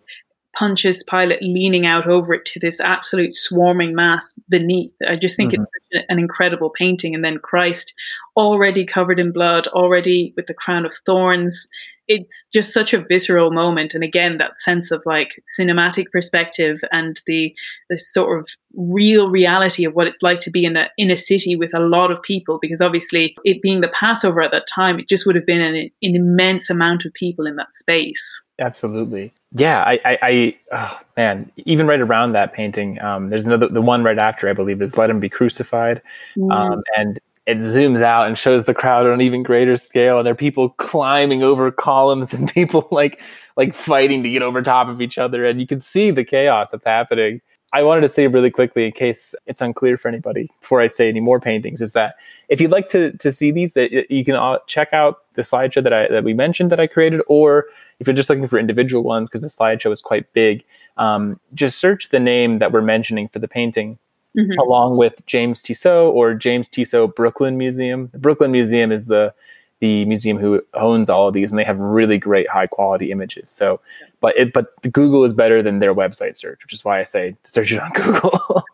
Pontius 0.57 1.03
Pilate 1.05 1.43
leaning 1.43 1.87
out 1.87 2.07
over 2.07 2.35
it 2.35 2.45
to 2.47 2.61
this 2.61 2.81
absolute 2.81 3.35
swarming 3.35 3.95
mass 3.95 4.39
beneath. 4.49 4.93
I 5.09 5.17
just 5.17 5.37
think 5.37 5.53
mm-hmm. 5.53 5.63
it's 5.93 6.05
an 6.09 6.19
incredible 6.19 6.71
painting. 6.71 7.15
And 7.15 7.25
then 7.25 7.39
Christ, 7.39 7.95
already 8.37 8.85
covered 8.85 9.21
in 9.21 9.33
blood, 9.33 9.67
already 9.69 10.33
with 10.37 10.47
the 10.47 10.55
crown 10.55 10.85
of 10.85 10.95
thorns. 11.07 11.67
It's 12.09 12.45
just 12.53 12.75
such 12.75 12.93
a 12.93 13.05
visceral 13.05 13.53
moment. 13.53 13.95
And 13.95 14.03
again, 14.03 14.39
that 14.39 14.61
sense 14.61 14.91
of 14.91 15.01
like 15.07 15.41
cinematic 15.59 16.07
perspective 16.11 16.81
and 16.91 17.21
the 17.27 17.55
the 17.89 17.99
sort 17.99 18.41
of 18.41 18.49
real 18.75 19.31
reality 19.31 19.85
of 19.85 19.95
what 19.95 20.09
it's 20.09 20.21
like 20.21 20.41
to 20.41 20.51
be 20.51 20.65
in 20.65 20.77
a 20.77 20.89
in 20.99 21.13
a 21.13 21.17
city 21.17 21.55
with 21.55 21.73
a 21.73 21.81
lot 21.81 22.11
of 22.11 22.21
people. 22.23 22.59
Because 22.61 22.81
obviously, 22.81 23.37
it 23.45 23.63
being 23.63 23.81
the 23.81 23.89
Passover 23.89 24.43
at 24.43 24.51
that 24.51 24.67
time, 24.67 24.99
it 24.99 25.09
just 25.09 25.25
would 25.25 25.37
have 25.37 25.47
been 25.47 25.61
an, 25.61 25.77
an 25.77 26.17
immense 26.17 26.69
amount 26.69 27.05
of 27.05 27.13
people 27.15 27.47
in 27.47 27.55
that 27.57 27.73
space. 27.73 28.43
Absolutely. 28.61 29.33
Yeah, 29.53 29.83
I, 29.83 30.01
I, 30.05 30.19
I 30.23 30.57
oh, 30.73 31.01
man, 31.17 31.51
even 31.57 31.87
right 31.87 32.01
around 32.01 32.33
that 32.33 32.53
painting, 32.53 33.01
um, 33.01 33.31
there's 33.31 33.47
another, 33.47 33.69
the 33.69 33.83
one 33.83 34.05
right 34.05 34.19
after, 34.19 34.49
I 34.49 34.53
believe, 34.53 34.81
is 34.83 34.97
"Let 34.97 35.11
Him 35.11 35.19
Be 35.19 35.29
Crucified," 35.29 36.03
mm. 36.37 36.53
um, 36.53 36.83
and 36.97 37.19
it 37.47 37.59
zooms 37.59 38.03
out 38.03 38.29
and 38.29 38.39
shows 38.39 38.67
the 38.67 38.75
crowd 38.75 39.07
on 39.07 39.15
an 39.15 39.21
even 39.23 39.43
greater 39.43 39.77
scale, 39.77 40.19
and 40.19 40.27
there 40.27 40.33
are 40.33 40.37
people 40.37 40.69
climbing 40.71 41.43
over 41.43 41.73
columns 41.73 42.33
and 42.35 42.53
people 42.53 42.87
like 42.91 43.21
like 43.57 43.75
fighting 43.75 44.23
to 44.23 44.31
get 44.31 44.43
over 44.43 44.63
top 44.63 44.89
of 44.89 45.01
each 45.01 45.19
other, 45.19 45.45
and 45.45 45.61
you 45.61 45.67
can 45.67 45.81
see 45.81 46.11
the 46.11 46.25
chaos 46.25 46.69
that's 46.71 46.85
happening. 46.85 47.41
I 47.73 47.83
wanted 47.83 48.01
to 48.01 48.09
say 48.09 48.27
really 48.27 48.51
quickly, 48.51 48.85
in 48.85 48.93
case 48.93 49.35
it's 49.47 49.61
unclear 49.61 49.97
for 49.97 50.09
anybody, 50.09 50.51
before 50.61 50.81
I 50.81 50.89
say 50.89 51.09
any 51.09 51.21
more 51.21 51.39
paintings, 51.39 51.81
is 51.81 51.93
that 51.93 52.17
if 52.49 52.61
you'd 52.61 52.73
like 52.73 52.89
to 52.89 53.13
to 53.19 53.31
see 53.31 53.53
these, 53.53 53.75
that 53.75 54.11
you 54.11 54.25
can 54.25 54.59
check 54.67 54.93
out 54.93 55.23
the 55.35 55.43
slideshow 55.43 55.83
that 55.83 55.93
I 55.93 56.09
that 56.09 56.25
we 56.25 56.35
mentioned 56.35 56.73
that 56.73 56.81
I 56.81 56.87
created, 56.87 57.21
or 57.29 57.67
if 58.01 58.07
you're 58.07 58.17
just 58.17 58.29
looking 58.29 58.49
for 58.49 58.59
individual 58.59 59.05
ones, 59.05 59.29
because 59.29 59.43
the 59.43 59.49
slideshow 59.49 59.93
is 59.93 60.03
quite 60.03 60.33
big, 60.33 60.65
um, 60.97 61.39
just 61.55 61.79
search 61.79 62.09
the 62.09 62.21
name 62.21 62.59
that 62.59 62.73
we're 62.73 62.83
mentioning 62.83 63.29
for 63.29 63.39
the 63.39 63.49
painting. 63.49 63.99
Mm-hmm. 64.39 64.61
Along 64.61 64.97
with 64.97 65.27
James 65.27 65.61
Tissot 65.61 66.15
or 66.15 66.35
James 66.35 66.69
Tissot 66.69 67.17
Brooklyn 67.17 67.59
Museum. 67.59 68.11
The 68.13 68.19
Brooklyn 68.21 68.53
Museum 68.53 68.93
is 68.93 69.07
the 69.07 69.35
the 69.81 70.05
museum 70.05 70.39
who 70.39 70.63
owns 70.75 71.11
all 71.11 71.29
of 71.29 71.35
these 71.35 71.51
and 71.51 71.59
they 71.59 71.65
have 71.65 71.79
really 71.79 72.19
great 72.19 72.49
high 72.49 72.67
quality 72.67 73.11
images. 73.11 73.51
So 73.51 73.81
but 74.21 74.37
it 74.37 74.53
but 74.53 74.67
google 74.93 75.25
is 75.25 75.33
better 75.33 75.63
than 75.63 75.79
their 75.79 75.95
website 75.95 76.37
search 76.37 76.63
which 76.65 76.73
is 76.73 76.85
why 76.85 77.01
i 77.01 77.03
say 77.03 77.37
search 77.47 77.73
it 77.73 77.81
on 77.81 77.91
google. 77.95 78.65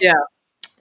Yeah. 0.00 0.12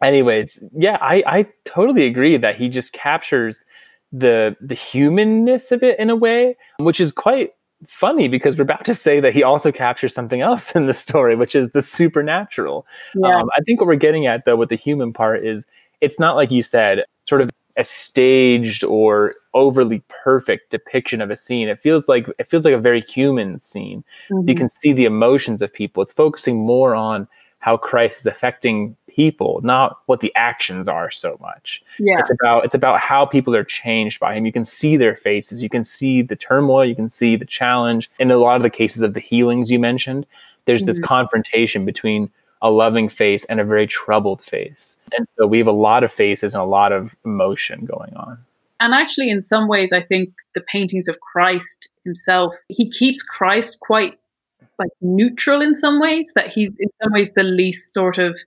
Anyways 0.01 0.63
yeah 0.73 0.97
i 1.01 1.23
i 1.25 1.47
totally 1.63 2.05
agree 2.05 2.37
that 2.37 2.55
he 2.55 2.69
just 2.69 2.93
captures 2.93 3.63
the 4.11 4.55
the 4.61 4.75
humanness 4.75 5.71
of 5.71 5.83
it 5.83 5.97
in 5.99 6.09
a 6.09 6.15
way 6.15 6.55
which 6.79 6.99
is 6.99 7.11
quite 7.11 7.53
funny 7.87 8.27
because 8.27 8.55
we're 8.55 8.63
about 8.63 8.85
to 8.85 8.95
say 8.95 9.19
that 9.19 9.33
he 9.33 9.43
also 9.43 9.71
captures 9.71 10.13
something 10.13 10.41
else 10.41 10.71
in 10.75 10.85
the 10.85 10.93
story 10.93 11.35
which 11.35 11.55
is 11.55 11.71
the 11.71 11.81
supernatural. 11.81 12.85
Yeah. 13.15 13.39
um, 13.39 13.49
i 13.57 13.61
think 13.61 13.79
what 13.79 13.87
we're 13.87 13.95
getting 13.95 14.27
at 14.27 14.45
though 14.45 14.55
with 14.55 14.69
the 14.69 14.77
human 14.77 15.13
part 15.13 15.45
is 15.45 15.65
it's 16.01 16.19
not 16.19 16.35
like 16.35 16.51
you 16.51 16.61
said 16.61 17.03
sort 17.27 17.41
of 17.41 17.49
a 17.77 17.83
staged 17.83 18.83
or 18.83 19.35
overly 19.53 20.01
perfect 20.07 20.71
depiction 20.71 21.21
of 21.21 21.29
a 21.29 21.37
scene. 21.37 21.67
It 21.67 21.79
feels 21.79 22.07
like 22.07 22.27
it 22.39 22.49
feels 22.49 22.65
like 22.65 22.73
a 22.73 22.79
very 22.79 23.01
human 23.01 23.57
scene. 23.59 24.03
Mm-hmm. 24.29 24.49
You 24.49 24.55
can 24.55 24.69
see 24.69 24.93
the 24.93 25.05
emotions 25.05 25.61
of 25.61 25.73
people. 25.73 26.01
It's 26.01 26.13
focusing 26.13 26.65
more 26.65 26.95
on 26.95 27.27
how 27.59 27.77
Christ 27.77 28.19
is 28.19 28.25
affecting 28.27 28.95
people, 29.07 29.59
not 29.63 29.99
what 30.05 30.19
the 30.19 30.31
actions 30.35 30.87
are 30.87 31.09
so 31.09 31.37
much. 31.41 31.81
Yeah. 31.97 32.19
It's 32.19 32.29
about 32.29 32.63
it's 32.65 32.75
about 32.75 32.99
how 32.99 33.25
people 33.25 33.55
are 33.55 33.63
changed 33.63 34.19
by 34.19 34.35
him. 34.35 34.45
You 34.45 34.51
can 34.51 34.65
see 34.65 34.97
their 34.97 35.15
faces, 35.15 35.63
you 35.63 35.69
can 35.69 35.83
see 35.83 36.21
the 36.21 36.35
turmoil, 36.35 36.85
you 36.85 36.95
can 36.95 37.09
see 37.09 37.35
the 37.35 37.45
challenge. 37.45 38.09
In 38.19 38.29
a 38.29 38.37
lot 38.37 38.57
of 38.57 38.61
the 38.61 38.69
cases 38.69 39.01
of 39.01 39.13
the 39.13 39.19
healings 39.19 39.71
you 39.71 39.79
mentioned, 39.79 40.25
there's 40.65 40.81
mm-hmm. 40.81 40.87
this 40.87 40.99
confrontation 40.99 41.85
between 41.85 42.29
a 42.61 42.69
loving 42.69 43.09
face 43.09 43.45
and 43.45 43.59
a 43.59 43.63
very 43.63 43.87
troubled 43.87 44.41
face. 44.41 44.97
And 45.17 45.27
so 45.37 45.47
we 45.47 45.57
have 45.57 45.67
a 45.67 45.71
lot 45.71 46.03
of 46.03 46.11
faces 46.11 46.53
and 46.53 46.61
a 46.61 46.65
lot 46.65 46.91
of 46.91 47.15
emotion 47.25 47.85
going 47.85 48.13
on. 48.15 48.37
And 48.79 48.93
actually, 48.93 49.29
in 49.29 49.41
some 49.41 49.67
ways, 49.67 49.93
I 49.93 50.01
think 50.01 50.33
the 50.53 50.61
paintings 50.61 51.07
of 51.07 51.19
Christ 51.19 51.89
himself, 52.03 52.53
he 52.67 52.89
keeps 52.89 53.23
Christ 53.23 53.79
quite 53.79 54.19
like 54.77 54.89
neutral 55.01 55.61
in 55.61 55.75
some 55.75 56.01
ways, 56.01 56.29
that 56.35 56.53
he's 56.53 56.69
in 56.79 56.89
some 57.01 57.13
ways 57.13 57.31
the 57.31 57.43
least 57.43 57.93
sort 57.93 58.17
of 58.17 58.37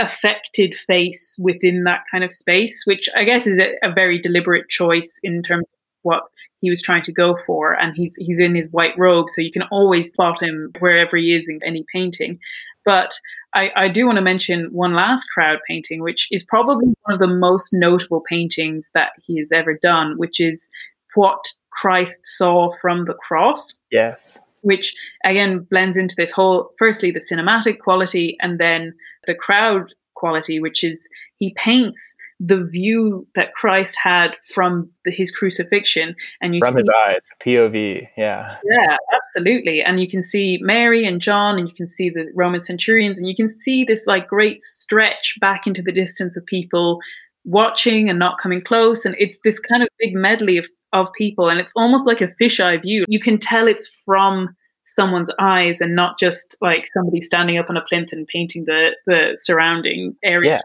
affected 0.00 0.74
face 0.74 1.36
within 1.38 1.84
that 1.84 2.00
kind 2.10 2.24
of 2.24 2.32
space, 2.32 2.82
which 2.86 3.08
I 3.14 3.24
guess 3.24 3.46
is 3.46 3.60
a, 3.60 3.74
a 3.84 3.92
very 3.92 4.18
deliberate 4.18 4.68
choice 4.68 5.20
in 5.22 5.42
terms 5.42 5.66
of 5.72 5.78
what 6.02 6.22
he 6.60 6.70
was 6.70 6.82
trying 6.82 7.02
to 7.02 7.12
go 7.12 7.36
for 7.46 7.72
and 7.72 7.94
he's 7.96 8.16
he's 8.16 8.38
in 8.38 8.54
his 8.54 8.68
white 8.70 8.94
robe 8.98 9.28
so 9.28 9.40
you 9.40 9.52
can 9.52 9.62
always 9.70 10.08
spot 10.08 10.42
him 10.42 10.72
wherever 10.78 11.16
he 11.16 11.34
is 11.34 11.48
in 11.48 11.60
any 11.64 11.84
painting 11.92 12.38
but 12.84 13.18
I, 13.54 13.70
I 13.76 13.88
do 13.88 14.06
want 14.06 14.16
to 14.16 14.22
mention 14.22 14.68
one 14.72 14.94
last 14.94 15.24
crowd 15.32 15.58
painting, 15.68 16.02
which 16.02 16.28
is 16.30 16.44
probably 16.44 16.86
one 17.02 17.14
of 17.14 17.18
the 17.18 17.26
most 17.26 17.70
notable 17.72 18.22
paintings 18.28 18.90
that 18.94 19.10
he 19.22 19.38
has 19.38 19.50
ever 19.52 19.74
done, 19.74 20.14
which 20.16 20.40
is 20.40 20.68
what 21.14 21.52
Christ 21.70 22.20
saw 22.24 22.70
from 22.80 23.02
the 23.02 23.14
cross. 23.14 23.74
Yes. 23.90 24.38
Which 24.62 24.94
again 25.24 25.66
blends 25.70 25.96
into 25.96 26.14
this 26.16 26.32
whole, 26.32 26.70
firstly, 26.78 27.10
the 27.10 27.20
cinematic 27.20 27.80
quality 27.80 28.36
and 28.40 28.60
then 28.60 28.94
the 29.26 29.34
crowd 29.34 29.94
quality, 30.20 30.60
which 30.60 30.84
is 30.84 31.08
he 31.38 31.54
paints 31.56 32.14
the 32.38 32.62
view 32.64 33.26
that 33.34 33.52
Christ 33.54 33.96
had 34.02 34.36
from 34.54 34.90
the, 35.04 35.10
his 35.10 35.30
crucifixion, 35.30 36.14
and 36.40 36.54
you 36.54 36.60
from 36.64 36.74
see, 36.74 36.80
his 36.80 36.88
eyes, 37.06 37.28
POV, 37.44 38.08
yeah, 38.16 38.56
yeah, 38.64 38.96
absolutely, 39.14 39.82
and 39.82 40.00
you 40.00 40.08
can 40.08 40.22
see 40.22 40.58
Mary 40.60 41.06
and 41.06 41.20
John, 41.20 41.58
and 41.58 41.68
you 41.68 41.74
can 41.74 41.88
see 41.88 42.10
the 42.10 42.26
Roman 42.34 42.62
centurions, 42.62 43.18
and 43.18 43.26
you 43.26 43.34
can 43.34 43.48
see 43.48 43.84
this 43.84 44.06
like 44.06 44.28
great 44.28 44.62
stretch 44.62 45.36
back 45.40 45.66
into 45.66 45.82
the 45.82 45.92
distance 45.92 46.36
of 46.36 46.46
people 46.46 47.00
watching 47.44 48.08
and 48.10 48.18
not 48.18 48.38
coming 48.38 48.62
close, 48.62 49.04
and 49.04 49.16
it's 49.18 49.38
this 49.42 49.58
kind 49.58 49.82
of 49.82 49.88
big 49.98 50.14
medley 50.14 50.58
of 50.58 50.68
of 50.92 51.12
people, 51.12 51.48
and 51.48 51.60
it's 51.60 51.72
almost 51.76 52.06
like 52.06 52.20
a 52.20 52.28
fisheye 52.40 52.82
view. 52.82 53.04
You 53.08 53.20
can 53.20 53.38
tell 53.38 53.68
it's 53.68 53.88
from 54.04 54.54
someone's 54.84 55.30
eyes 55.38 55.80
and 55.80 55.94
not 55.94 56.18
just 56.18 56.56
like 56.60 56.84
somebody 56.92 57.20
standing 57.20 57.58
up 57.58 57.70
on 57.70 57.76
a 57.76 57.82
plinth 57.82 58.12
and 58.12 58.26
painting 58.26 58.64
the 58.64 58.96
the 59.06 59.36
surrounding 59.40 60.16
area. 60.22 60.52
Yeah. 60.52 60.58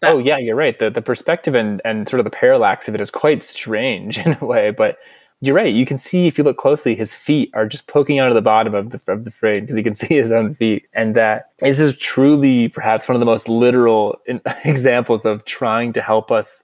That. 0.00 0.12
Oh 0.12 0.18
yeah, 0.18 0.38
you're 0.38 0.56
right. 0.56 0.78
The 0.78 0.90
the 0.90 1.02
perspective 1.02 1.54
and 1.54 1.82
and 1.84 2.08
sort 2.08 2.20
of 2.20 2.24
the 2.24 2.30
parallax 2.30 2.88
of 2.88 2.94
it 2.94 3.00
is 3.00 3.10
quite 3.10 3.44
strange 3.44 4.18
in 4.24 4.36
a 4.40 4.44
way, 4.44 4.70
but 4.70 4.98
you're 5.42 5.54
right. 5.54 5.72
You 5.72 5.86
can 5.86 5.96
see 5.96 6.26
if 6.26 6.36
you 6.36 6.44
look 6.44 6.58
closely, 6.58 6.94
his 6.94 7.14
feet 7.14 7.50
are 7.54 7.66
just 7.66 7.86
poking 7.86 8.18
out 8.18 8.28
of 8.28 8.34
the 8.34 8.42
bottom 8.42 8.74
of 8.74 8.90
the 8.90 9.00
of 9.08 9.24
the 9.24 9.30
frame 9.30 9.64
because 9.64 9.76
you 9.76 9.82
can 9.82 9.94
see 9.96 10.14
his 10.14 10.30
own 10.30 10.54
feet, 10.54 10.86
and 10.92 11.14
that 11.16 11.50
this 11.60 11.80
is 11.80 11.96
truly 11.96 12.68
perhaps 12.68 13.08
one 13.08 13.16
of 13.16 13.20
the 13.20 13.26
most 13.26 13.48
literal 13.48 14.18
in, 14.26 14.40
examples 14.64 15.24
of 15.24 15.44
trying 15.44 15.92
to 15.94 16.02
help 16.02 16.30
us 16.30 16.62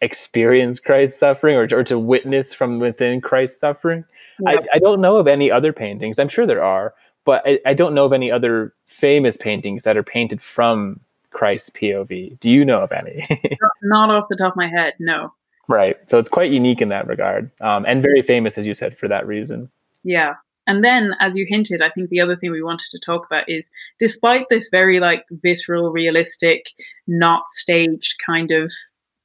experience 0.00 0.80
Christ's 0.80 1.18
suffering 1.18 1.56
or, 1.56 1.68
or 1.72 1.84
to 1.84 1.98
witness 1.98 2.52
from 2.52 2.78
within 2.78 3.20
Christ's 3.20 3.60
suffering. 3.60 4.04
I, 4.46 4.58
I, 4.74 4.78
don't 4.78 5.00
know 5.00 5.16
of 5.16 5.26
any 5.26 5.50
other 5.50 5.72
paintings. 5.72 6.18
I'm 6.18 6.28
sure 6.28 6.46
there 6.46 6.62
are, 6.62 6.94
but 7.24 7.42
I, 7.46 7.58
I, 7.66 7.74
don't 7.74 7.94
know 7.94 8.04
of 8.04 8.12
any 8.12 8.30
other 8.30 8.74
famous 8.86 9.36
paintings 9.36 9.84
that 9.84 9.96
are 9.96 10.02
painted 10.02 10.42
from 10.42 11.00
Christ's 11.30 11.70
POV. 11.70 12.38
Do 12.40 12.50
you 12.50 12.64
know 12.64 12.80
of 12.80 12.92
any? 12.92 13.26
Not 13.82 14.10
off 14.10 14.28
the 14.28 14.36
top 14.36 14.52
of 14.52 14.56
my 14.56 14.68
head, 14.68 14.94
no. 14.98 15.32
Right. 15.68 15.96
So 16.10 16.18
it's 16.18 16.28
quite 16.28 16.50
unique 16.50 16.82
in 16.82 16.88
that 16.88 17.06
regard, 17.06 17.50
um, 17.60 17.84
and 17.86 18.02
very 18.02 18.22
famous, 18.22 18.58
as 18.58 18.66
you 18.66 18.74
said, 18.74 18.98
for 18.98 19.08
that 19.08 19.26
reason. 19.26 19.70
Yeah. 20.04 20.34
And 20.66 20.84
then, 20.84 21.14
as 21.20 21.36
you 21.36 21.44
hinted, 21.48 21.82
I 21.82 21.90
think 21.90 22.10
the 22.10 22.20
other 22.20 22.36
thing 22.36 22.52
we 22.52 22.62
wanted 22.62 22.88
to 22.90 23.00
talk 23.00 23.26
about 23.26 23.48
is 23.48 23.68
despite 23.98 24.46
this 24.48 24.68
very 24.70 25.00
like 25.00 25.24
visceral, 25.30 25.90
realistic, 25.90 26.70
not 27.06 27.44
staged 27.48 28.14
kind 28.24 28.50
of 28.50 28.70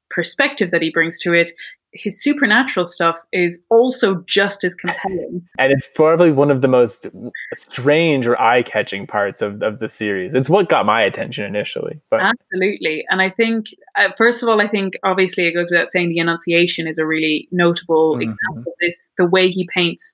perspective 0.09 0.72
that 0.72 0.82
he 0.82 0.89
brings 0.89 1.20
to 1.20 1.34
it, 1.34 1.51
his 1.94 2.22
supernatural 2.22 2.86
stuff 2.86 3.20
is 3.32 3.60
also 3.70 4.24
just 4.28 4.64
as 4.64 4.76
compelling. 4.84 5.48
And 5.58 5.72
it's 5.72 5.88
probably 5.96 6.32
one 6.32 6.52
of 6.52 6.62
the 6.62 6.68
most 6.68 7.08
strange 7.56 8.28
or 8.28 8.40
eye 8.40 8.64
catching 8.64 9.08
parts 9.08 9.42
of, 9.42 9.62
of 9.62 9.80
the 9.80 9.90
series. 9.90 10.34
It's 10.34 10.50
what 10.50 10.70
got 10.70 10.86
my 10.86 11.02
attention 11.02 11.46
initially. 11.46 12.00
But. 12.10 12.22
Absolutely. 12.22 13.06
And 13.10 13.22
I 13.22 13.30
think, 13.30 13.68
uh, 13.96 14.10
first 14.18 14.44
of 14.44 14.50
all, 14.50 14.62
I 14.62 14.68
think 14.68 14.94
obviously 15.04 15.48
it 15.48 15.54
goes 15.54 15.72
without 15.72 15.92
saying 15.92 16.10
the 16.10 16.20
Annunciation 16.20 16.88
is 16.88 16.98
a 16.98 17.06
really 17.06 17.48
notable 17.52 18.14
mm-hmm. 18.14 18.32
example 18.32 18.72
of 18.72 18.78
this. 18.82 19.12
The 19.18 19.26
way 19.26 19.50
he 19.50 19.68
paints 19.74 20.14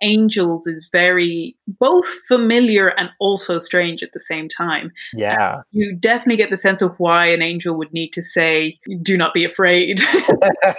angels 0.00 0.66
is 0.66 0.88
very 0.92 1.56
both 1.66 2.08
familiar 2.26 2.88
and 2.88 3.10
also 3.20 3.58
strange 3.58 4.02
at 4.02 4.12
the 4.12 4.20
same 4.20 4.48
time. 4.48 4.92
Yeah. 5.12 5.62
You 5.72 5.96
definitely 5.96 6.36
get 6.36 6.50
the 6.50 6.56
sense 6.56 6.82
of 6.82 6.94
why 6.98 7.26
an 7.26 7.42
angel 7.42 7.76
would 7.76 7.92
need 7.92 8.12
to 8.14 8.22
say, 8.22 8.74
do 9.02 9.16
not 9.16 9.34
be 9.34 9.44
afraid. 9.44 10.00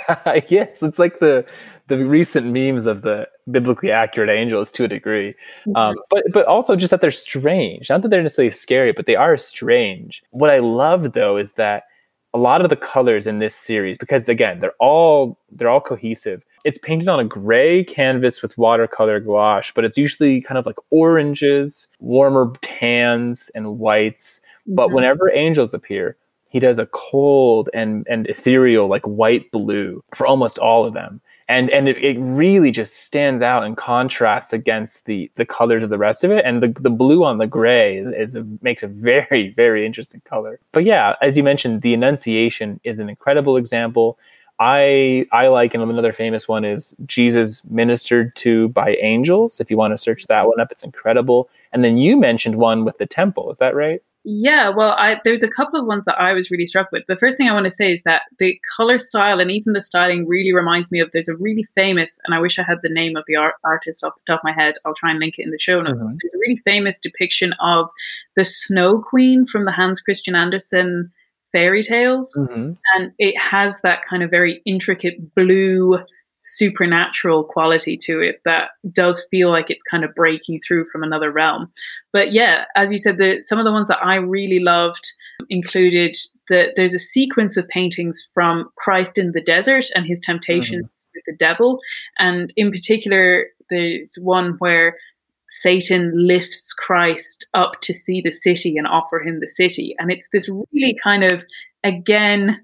yes, 0.47 0.83
it's 0.83 0.99
like 0.99 1.19
the 1.19 1.45
the 1.87 2.05
recent 2.05 2.45
memes 2.45 2.85
of 2.85 3.01
the 3.01 3.27
biblically 3.49 3.91
accurate 3.91 4.29
angels 4.29 4.71
to 4.71 4.83
a 4.83 4.87
degree. 4.87 5.33
Mm-hmm. 5.65 5.75
Um, 5.75 5.95
but 6.09 6.23
but 6.31 6.45
also 6.45 6.75
just 6.75 6.91
that 6.91 7.01
they're 7.01 7.11
strange. 7.11 7.89
Not 7.89 8.03
that 8.03 8.09
they're 8.09 8.23
necessarily 8.23 8.51
scary, 8.51 8.93
but 8.93 9.05
they 9.05 9.15
are 9.15 9.37
strange. 9.37 10.23
What 10.31 10.49
I 10.49 10.59
love 10.59 11.13
though 11.13 11.37
is 11.37 11.53
that 11.53 11.83
a 12.33 12.37
lot 12.37 12.61
of 12.61 12.69
the 12.69 12.75
colors 12.75 13.25
in 13.25 13.39
this 13.39 13.55
series 13.55 13.97
because 13.97 14.29
again 14.29 14.59
they're 14.59 14.75
all 14.79 15.39
they're 15.51 15.69
all 15.69 15.81
cohesive 15.81 16.43
It's 16.63 16.77
painted 16.77 17.07
on 17.07 17.19
a 17.19 17.25
gray 17.25 17.83
canvas 17.83 18.41
with 18.41 18.57
watercolor 18.57 19.19
gouache, 19.19 19.71
but 19.75 19.85
it's 19.85 19.97
usually 19.97 20.41
kind 20.41 20.57
of 20.57 20.65
like 20.65 20.77
oranges, 20.89 21.87
warmer 21.99 22.53
tans, 22.61 23.49
and 23.55 23.79
whites. 23.79 24.41
But 24.67 24.87
mm-hmm. 24.87 24.95
whenever 24.95 25.31
angels 25.31 25.73
appear, 25.73 26.15
he 26.49 26.59
does 26.59 26.79
a 26.79 26.87
cold 26.87 27.69
and, 27.73 28.05
and 28.09 28.27
ethereal, 28.27 28.87
like 28.87 29.05
white 29.05 29.51
blue 29.51 30.03
for 30.15 30.25
almost 30.27 30.57
all 30.57 30.85
of 30.85 30.93
them 30.93 31.21
and 31.49 31.71
and 31.71 31.89
it, 31.89 31.97
it 31.97 32.17
really 32.19 32.71
just 32.71 33.03
stands 33.03 33.41
out 33.41 33.65
in 33.65 33.75
contrast 33.75 34.53
against 34.53 35.05
the 35.05 35.29
the 35.35 35.45
colors 35.45 35.83
of 35.83 35.89
the 35.89 35.97
rest 35.97 36.23
of 36.23 36.31
it 36.31 36.45
and 36.45 36.63
the, 36.63 36.67
the 36.79 36.89
blue 36.89 37.25
on 37.25 37.39
the 37.39 37.47
gray 37.47 37.97
is, 37.97 38.35
a, 38.35 38.45
makes 38.61 38.83
a 38.83 38.87
very 38.87 39.49
very 39.55 39.85
interesting 39.85 40.21
color 40.23 40.59
but 40.71 40.85
yeah 40.85 41.15
as 41.21 41.35
you 41.35 41.43
mentioned 41.43 41.81
the 41.81 41.93
annunciation 41.93 42.79
is 42.85 42.99
an 42.99 43.09
incredible 43.09 43.57
example 43.57 44.17
I 44.59 45.25
I 45.31 45.47
like 45.47 45.73
and 45.73 45.81
another 45.81 46.13
famous 46.13 46.47
one 46.47 46.65
is 46.65 46.95
Jesus 47.05 47.63
ministered 47.65 48.35
to 48.37 48.69
by 48.69 48.95
angels. 49.01 49.59
If 49.59 49.71
you 49.71 49.77
want 49.77 49.93
to 49.93 49.97
search 49.97 50.27
that 50.27 50.47
one 50.47 50.59
up, 50.59 50.71
it's 50.71 50.83
incredible. 50.83 51.49
And 51.71 51.83
then 51.83 51.97
you 51.97 52.17
mentioned 52.17 52.55
one 52.55 52.83
with 52.83 52.97
the 52.97 53.05
temple. 53.05 53.51
Is 53.51 53.59
that 53.59 53.75
right? 53.75 54.01
Yeah, 54.25 54.69
well, 54.69 54.91
I, 54.91 55.21
there's 55.23 55.43
a 55.43 55.49
couple 55.49 55.79
of 55.79 55.85
ones 55.85 56.03
that 56.03 56.19
I 56.19 56.33
was 56.33 56.51
really 56.51 56.65
struck 56.65 56.91
with. 56.91 57.03
The 57.07 57.15
first 57.15 57.37
thing 57.37 57.47
I 57.47 57.53
want 57.53 57.63
to 57.65 57.71
say 57.71 57.91
is 57.91 58.03
that 58.03 58.23
the 58.37 58.59
color 58.75 58.99
style 58.99 59.39
and 59.39 59.49
even 59.49 59.71
the 59.71 59.81
styling 59.81 60.27
really 60.27 60.53
reminds 60.53 60.91
me 60.91 60.99
of. 60.99 61.09
There's 61.11 61.29
a 61.29 61.37
really 61.37 61.63
famous, 61.73 62.19
and 62.25 62.35
I 62.35 62.41
wish 62.41 62.59
I 62.59 62.63
had 62.63 62.79
the 62.83 62.89
name 62.89 63.15
of 63.15 63.23
the 63.27 63.37
art, 63.37 63.55
artist 63.63 64.03
off 64.03 64.15
the 64.17 64.23
top 64.27 64.41
of 64.41 64.43
my 64.43 64.51
head. 64.51 64.75
I'll 64.85 64.93
try 64.93 65.11
and 65.11 65.19
link 65.19 65.39
it 65.39 65.43
in 65.43 65.51
the 65.51 65.57
show 65.57 65.81
notes. 65.81 66.03
Mm-hmm. 66.03 66.17
There's 66.21 66.33
a 66.33 66.37
really 66.37 66.61
famous 66.65 66.99
depiction 66.99 67.53
of 67.61 67.89
the 68.35 68.43
Snow 68.43 69.01
Queen 69.01 69.47
from 69.47 69.63
the 69.63 69.71
Hans 69.71 70.01
Christian 70.01 70.35
Andersen 70.35 71.11
fairy 71.51 71.83
tales, 71.83 72.37
mm-hmm. 72.37 72.73
and 72.95 73.11
it 73.17 73.39
has 73.39 73.81
that 73.81 73.99
kind 74.09 74.23
of 74.23 74.29
very 74.29 74.61
intricate 74.65 75.33
blue 75.35 75.97
supernatural 76.39 77.43
quality 77.43 77.97
to 77.97 78.21
it 78.21 78.41
that 78.45 78.69
does 78.93 79.25
feel 79.29 79.49
like 79.49 79.69
it's 79.69 79.83
kind 79.83 80.03
of 80.05 80.15
breaking 80.15 80.59
through 80.65 80.85
from 80.85 81.03
another 81.03 81.31
realm. 81.31 81.69
But 82.13 82.31
yeah, 82.31 82.63
as 82.75 82.91
you 82.91 82.97
said, 82.97 83.17
the 83.17 83.41
some 83.41 83.59
of 83.59 83.65
the 83.65 83.71
ones 83.71 83.87
that 83.87 84.03
I 84.03 84.15
really 84.15 84.59
loved 84.59 85.11
included 85.49 86.15
that 86.47 86.73
there's 86.75 86.93
a 86.93 86.99
sequence 86.99 87.57
of 87.57 87.67
paintings 87.67 88.27
from 88.33 88.69
Christ 88.77 89.17
in 89.17 89.33
the 89.33 89.41
desert 89.41 89.85
and 89.95 90.05
his 90.05 90.19
temptations 90.19 90.85
mm-hmm. 90.85 91.09
with 91.13 91.23
the 91.27 91.35
devil. 91.37 91.79
And 92.17 92.53
in 92.55 92.71
particular, 92.71 93.47
there's 93.69 94.15
one 94.21 94.55
where 94.59 94.97
Satan 95.49 96.11
lifts 96.15 96.73
Christ 96.73 97.47
up 97.53 97.81
to 97.81 97.93
see 97.93 98.21
the 98.21 98.31
city 98.31 98.75
and 98.77 98.87
offer 98.87 99.19
him 99.21 99.39
the 99.39 99.49
city. 99.49 99.95
And 99.99 100.11
it's 100.11 100.29
this 100.31 100.49
really 100.49 100.97
kind 101.03 101.23
of, 101.23 101.43
again, 101.83 102.59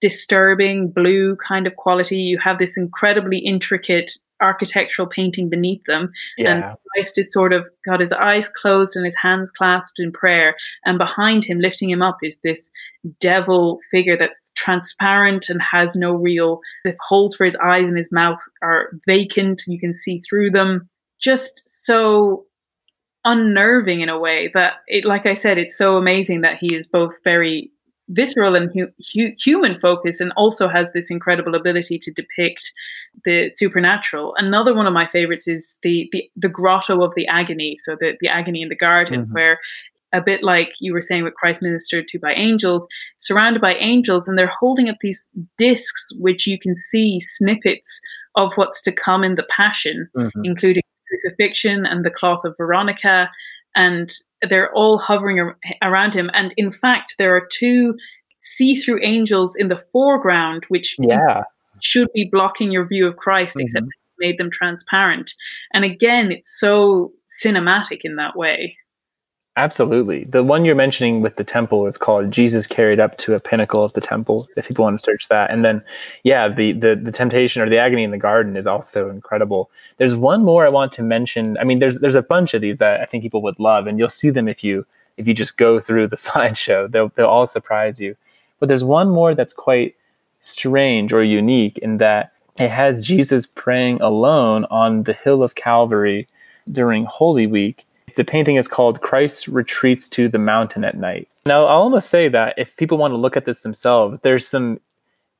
disturbing 0.00 0.90
blue 0.90 1.36
kind 1.36 1.66
of 1.66 1.76
quality. 1.76 2.16
You 2.16 2.38
have 2.38 2.58
this 2.58 2.78
incredibly 2.78 3.38
intricate 3.38 4.10
architectural 4.40 5.06
painting 5.06 5.50
beneath 5.50 5.82
them. 5.86 6.10
Yeah. 6.38 6.54
And 6.54 6.76
Christ 6.94 7.18
is 7.18 7.32
sort 7.32 7.52
of 7.52 7.68
got 7.84 8.00
his 8.00 8.12
eyes 8.12 8.48
closed 8.48 8.96
and 8.96 9.04
his 9.04 9.16
hands 9.16 9.50
clasped 9.50 10.00
in 10.00 10.12
prayer. 10.12 10.54
And 10.86 10.98
behind 10.98 11.44
him, 11.44 11.60
lifting 11.60 11.90
him 11.90 12.00
up, 12.00 12.18
is 12.22 12.38
this 12.42 12.70
devil 13.20 13.78
figure 13.90 14.16
that's 14.16 14.50
transparent 14.54 15.50
and 15.50 15.60
has 15.60 15.94
no 15.94 16.14
real, 16.14 16.60
the 16.84 16.96
holes 17.06 17.36
for 17.36 17.44
his 17.44 17.56
eyes 17.56 17.88
and 17.88 17.98
his 17.98 18.10
mouth 18.10 18.40
are 18.62 18.90
vacant. 19.06 19.62
You 19.66 19.78
can 19.78 19.94
see 19.94 20.18
through 20.18 20.52
them. 20.52 20.88
Just 21.20 21.62
so 21.66 22.46
unnerving 23.24 24.00
in 24.00 24.08
a 24.08 24.18
way 24.18 24.50
that 24.54 24.76
it 24.86 25.04
like 25.04 25.26
i 25.26 25.34
said 25.34 25.58
it's 25.58 25.76
so 25.76 25.98
amazing 25.98 26.40
that 26.40 26.56
he 26.58 26.74
is 26.74 26.86
both 26.86 27.12
very 27.22 27.70
visceral 28.10 28.56
and 28.56 28.70
hu- 28.72 28.92
hu- 29.14 29.34
human 29.38 29.78
focus 29.78 30.20
and 30.20 30.32
also 30.36 30.68
has 30.68 30.92
this 30.92 31.10
incredible 31.10 31.54
ability 31.54 31.98
to 31.98 32.12
depict 32.12 32.72
the 33.24 33.50
supernatural. 33.54 34.34
Another 34.36 34.74
one 34.74 34.86
of 34.86 34.92
my 34.92 35.06
favorites 35.06 35.48
is 35.48 35.78
the 35.82 36.08
the, 36.12 36.24
the 36.36 36.48
grotto 36.48 37.02
of 37.02 37.14
the 37.14 37.26
agony, 37.28 37.76
so 37.82 37.96
the, 37.98 38.12
the 38.20 38.28
agony 38.28 38.62
in 38.62 38.68
the 38.68 38.76
garden, 38.76 39.22
mm-hmm. 39.22 39.32
where 39.32 39.58
a 40.12 40.20
bit 40.20 40.42
like 40.42 40.72
you 40.80 40.92
were 40.92 41.00
saying 41.00 41.22
with 41.22 41.34
Christ 41.34 41.62
ministered 41.62 42.08
to 42.08 42.18
by 42.18 42.32
angels, 42.32 42.86
surrounded 43.18 43.62
by 43.62 43.74
angels, 43.74 44.26
and 44.26 44.36
they're 44.36 44.52
holding 44.58 44.88
up 44.88 44.96
these 45.00 45.30
discs 45.56 46.08
which 46.18 46.46
you 46.48 46.58
can 46.58 46.74
see 46.74 47.20
snippets 47.20 48.00
of 48.34 48.52
what's 48.54 48.80
to 48.82 48.92
come 48.92 49.22
in 49.22 49.36
the 49.36 49.46
Passion, 49.56 50.08
mm-hmm. 50.16 50.40
including 50.44 50.82
crucifixion 51.10 51.84
and 51.84 52.04
the 52.04 52.10
cloth 52.10 52.44
of 52.44 52.56
Veronica 52.56 53.28
and 53.76 54.12
they're 54.48 54.72
all 54.72 54.98
hovering 54.98 55.38
ar- 55.38 55.58
around 55.82 56.14
him. 56.14 56.30
And 56.32 56.54
in 56.56 56.72
fact, 56.72 57.16
there 57.18 57.36
are 57.36 57.46
two 57.52 57.96
see-through 58.40 59.00
angels 59.02 59.54
in 59.54 59.68
the 59.68 59.84
foreground, 59.92 60.64
which 60.68 60.96
yeah. 60.98 61.42
should 61.80 62.08
be 62.14 62.28
blocking 62.30 62.70
your 62.70 62.86
view 62.86 63.06
of 63.06 63.16
Christ, 63.16 63.56
mm-hmm. 63.56 63.64
except 63.64 63.86
made 64.18 64.38
them 64.38 64.50
transparent. 64.50 65.34
And 65.72 65.84
again, 65.84 66.32
it's 66.32 66.58
so 66.58 67.12
cinematic 67.28 68.00
in 68.04 68.16
that 68.16 68.36
way. 68.36 68.76
Absolutely. 69.56 70.24
The 70.24 70.44
one 70.44 70.64
you're 70.64 70.76
mentioning 70.76 71.22
with 71.22 71.34
the 71.36 71.44
temple 71.44 71.86
is 71.86 71.98
called 71.98 72.30
Jesus 72.30 72.68
carried 72.68 73.00
up 73.00 73.18
to 73.18 73.34
a 73.34 73.40
pinnacle 73.40 73.82
of 73.82 73.92
the 73.94 74.00
temple, 74.00 74.48
if 74.56 74.68
people 74.68 74.84
want 74.84 74.98
to 74.98 75.02
search 75.02 75.28
that. 75.28 75.50
And 75.50 75.64
then 75.64 75.82
yeah, 76.22 76.48
the 76.48 76.72
the 76.72 76.94
the 76.94 77.10
temptation 77.10 77.60
or 77.60 77.68
the 77.68 77.78
agony 77.78 78.04
in 78.04 78.12
the 78.12 78.18
garden 78.18 78.56
is 78.56 78.66
also 78.66 79.10
incredible. 79.10 79.68
There's 79.98 80.14
one 80.14 80.44
more 80.44 80.64
I 80.64 80.68
want 80.68 80.92
to 80.94 81.02
mention. 81.02 81.58
I 81.58 81.64
mean, 81.64 81.80
there's 81.80 81.98
there's 81.98 82.14
a 82.14 82.22
bunch 82.22 82.54
of 82.54 82.62
these 82.62 82.78
that 82.78 83.00
I 83.00 83.06
think 83.06 83.24
people 83.24 83.42
would 83.42 83.58
love, 83.58 83.88
and 83.88 83.98
you'll 83.98 84.08
see 84.08 84.30
them 84.30 84.46
if 84.46 84.62
you 84.62 84.86
if 85.16 85.26
you 85.26 85.34
just 85.34 85.56
go 85.56 85.80
through 85.80 86.06
the 86.06 86.16
slideshow. 86.28 86.90
They'll 86.90 87.10
they'll 87.16 87.26
all 87.26 87.46
surprise 87.46 88.00
you. 88.00 88.16
But 88.60 88.68
there's 88.68 88.84
one 88.84 89.10
more 89.10 89.34
that's 89.34 89.52
quite 89.52 89.96
strange 90.40 91.12
or 91.12 91.24
unique 91.24 91.76
in 91.78 91.98
that 91.98 92.32
it 92.58 92.70
has 92.70 93.02
Jesus 93.02 93.46
praying 93.46 94.00
alone 94.00 94.64
on 94.70 95.02
the 95.02 95.12
hill 95.12 95.42
of 95.42 95.56
Calvary 95.56 96.28
during 96.70 97.04
Holy 97.04 97.46
Week 97.46 97.84
the 98.14 98.24
painting 98.24 98.56
is 98.56 98.68
called 98.68 99.00
Christ 99.00 99.48
Retreats 99.48 100.08
to 100.10 100.28
the 100.28 100.38
Mountain 100.38 100.84
at 100.84 100.96
Night. 100.96 101.28
Now, 101.46 101.64
I'll 101.64 101.82
almost 101.82 102.10
say 102.10 102.28
that 102.28 102.54
if 102.56 102.76
people 102.76 102.98
want 102.98 103.12
to 103.12 103.16
look 103.16 103.36
at 103.36 103.44
this 103.44 103.60
themselves, 103.60 104.20
there's 104.20 104.46
some 104.46 104.80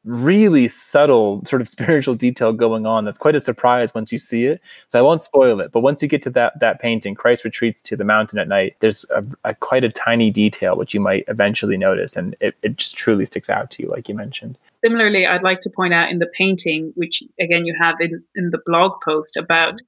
really 0.05 0.66
subtle 0.66 1.45
sort 1.47 1.61
of 1.61 1.68
spiritual 1.77 2.14
detail 2.14 2.53
going 2.53 2.87
on 2.87 3.05
that's 3.05 3.18
quite 3.18 3.37
a 3.37 3.41
surprise 3.41 3.95
once 3.95 4.12
you 4.12 4.18
see 4.18 4.45
it. 4.47 4.61
So 4.89 4.99
I 4.99 5.03
won't 5.03 5.21
spoil 5.21 5.61
it, 5.61 5.73
but 5.73 5.81
once 5.81 6.03
you 6.03 6.09
get 6.09 6.23
to 6.23 6.31
that 6.31 6.59
that 6.61 6.81
painting, 6.81 7.14
Christ 7.14 7.45
retreats 7.45 7.83
to 7.83 7.97
the 7.97 8.05
mountain 8.05 8.39
at 8.39 8.49
night. 8.49 8.77
There's 8.81 9.05
a, 9.11 9.25
a 9.45 9.55
quite 9.55 9.85
a 9.85 9.91
tiny 9.91 10.31
detail 10.31 10.77
which 10.77 10.95
you 10.95 11.01
might 11.01 11.25
eventually 11.29 11.77
notice, 11.77 12.16
and 12.16 12.35
it, 12.41 12.55
it 12.62 12.77
just 12.77 12.97
truly 12.97 13.27
sticks 13.27 13.51
out 13.51 13.71
to 13.73 13.83
you, 13.83 13.91
like 13.91 14.09
you 14.09 14.14
mentioned. 14.14 14.57
Similarly, 14.79 15.27
I'd 15.27 15.43
like 15.43 15.61
to 15.61 15.71
point 15.71 15.93
out 15.93 16.11
in 16.11 16.18
the 16.18 16.27
painting, 16.27 16.93
which 16.97 17.23
again 17.39 17.66
you 17.66 17.75
have 17.79 17.97
in, 18.01 18.23
in 18.35 18.51
the 18.51 18.61
blog 18.64 19.01
post 19.05 19.37
about 19.37 19.81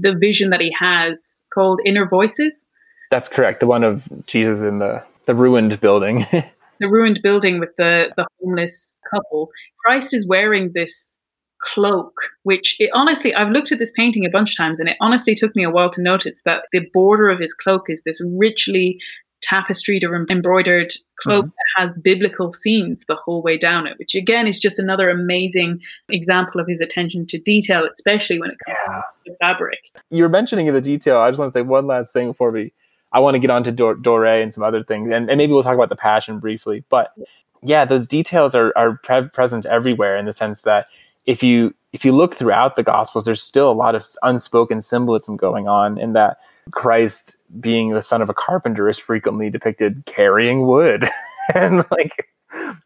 the 0.00 0.14
vision 0.14 0.50
that 0.50 0.60
he 0.60 0.74
has 0.78 1.44
called 1.52 1.80
Inner 1.84 2.08
Voices. 2.08 2.68
That's 3.10 3.28
correct. 3.28 3.60
The 3.60 3.66
one 3.66 3.84
of 3.84 4.04
Jesus 4.26 4.60
in 4.60 4.78
the, 4.78 5.02
the 5.26 5.34
ruined 5.34 5.80
building. 5.80 6.26
the 6.80 6.88
ruined 6.88 7.20
building 7.22 7.58
with 7.58 7.70
the, 7.76 8.12
the 8.16 8.26
homeless 8.40 9.00
couple. 9.10 9.48
Christ 9.84 10.14
is 10.14 10.26
wearing 10.26 10.72
this 10.74 11.16
cloak, 11.62 12.12
which 12.42 12.76
it, 12.78 12.90
honestly, 12.94 13.34
I've 13.34 13.50
looked 13.50 13.72
at 13.72 13.78
this 13.78 13.92
painting 13.96 14.24
a 14.24 14.30
bunch 14.30 14.52
of 14.52 14.56
times 14.56 14.78
and 14.78 14.88
it 14.88 14.96
honestly 15.00 15.34
took 15.34 15.56
me 15.56 15.64
a 15.64 15.70
while 15.70 15.90
to 15.90 16.02
notice 16.02 16.40
that 16.44 16.62
the 16.72 16.86
border 16.92 17.28
of 17.28 17.40
his 17.40 17.54
cloak 17.54 17.86
is 17.88 18.02
this 18.04 18.20
richly 18.36 18.98
tapestried 19.40 20.04
or 20.04 20.26
embroidered 20.30 20.92
cloak 21.20 21.46
mm-hmm. 21.46 21.50
that 21.50 21.82
has 21.82 21.92
biblical 22.02 22.50
scenes 22.52 23.04
the 23.08 23.14
whole 23.14 23.42
way 23.42 23.56
down 23.56 23.86
it, 23.86 23.98
which 23.98 24.14
again 24.14 24.46
is 24.46 24.58
just 24.58 24.78
another 24.78 25.10
amazing 25.10 25.80
example 26.08 26.60
of 26.60 26.66
his 26.66 26.80
attention 26.80 27.26
to 27.26 27.38
detail, 27.38 27.86
especially 27.90 28.40
when 28.40 28.50
it 28.50 28.56
comes 28.64 28.76
yeah. 28.86 29.02
to 29.26 29.36
fabric. 29.38 29.90
You 30.10 30.22
were 30.22 30.28
mentioning 30.28 30.72
the 30.72 30.80
detail. 30.80 31.18
I 31.18 31.30
just 31.30 31.38
want 31.38 31.52
to 31.52 31.58
say 31.58 31.62
one 31.62 31.86
last 31.86 32.12
thing 32.12 32.28
before 32.28 32.50
we. 32.50 32.72
I 33.10 33.20
want 33.20 33.36
to 33.36 33.38
get 33.38 33.48
on 33.48 33.64
to 33.64 33.72
Dor- 33.72 33.96
Doré 33.96 34.42
and 34.42 34.52
some 34.52 34.62
other 34.62 34.84
things, 34.84 35.10
and, 35.10 35.30
and 35.30 35.38
maybe 35.38 35.52
we'll 35.52 35.62
talk 35.62 35.74
about 35.74 35.88
the 35.88 35.96
passion 35.96 36.40
briefly. 36.40 36.84
But 36.90 37.14
yeah, 37.62 37.86
those 37.86 38.06
details 38.06 38.54
are 38.54 38.72
are 38.76 38.98
pre- 39.02 39.28
present 39.28 39.64
everywhere 39.64 40.18
in 40.18 40.26
the 40.26 40.34
sense 40.34 40.62
that 40.62 40.88
if 41.24 41.42
you 41.42 41.74
if 41.92 42.04
you 42.04 42.12
look 42.12 42.34
throughout 42.34 42.76
the 42.76 42.82
Gospels, 42.82 43.24
there's 43.24 43.42
still 43.42 43.70
a 43.70 43.72
lot 43.72 43.94
of 43.94 44.06
unspoken 44.22 44.82
symbolism 44.82 45.36
going 45.36 45.68
on 45.68 45.96
in 45.98 46.12
that 46.12 46.38
Christ 46.70 47.36
being 47.60 47.92
the 47.92 48.02
son 48.02 48.22
of 48.22 48.28
a 48.28 48.34
carpenter 48.34 48.88
is 48.88 48.98
frequently 48.98 49.50
depicted 49.50 50.02
carrying 50.06 50.66
wood. 50.66 51.08
And 51.54 51.82
like 51.90 52.28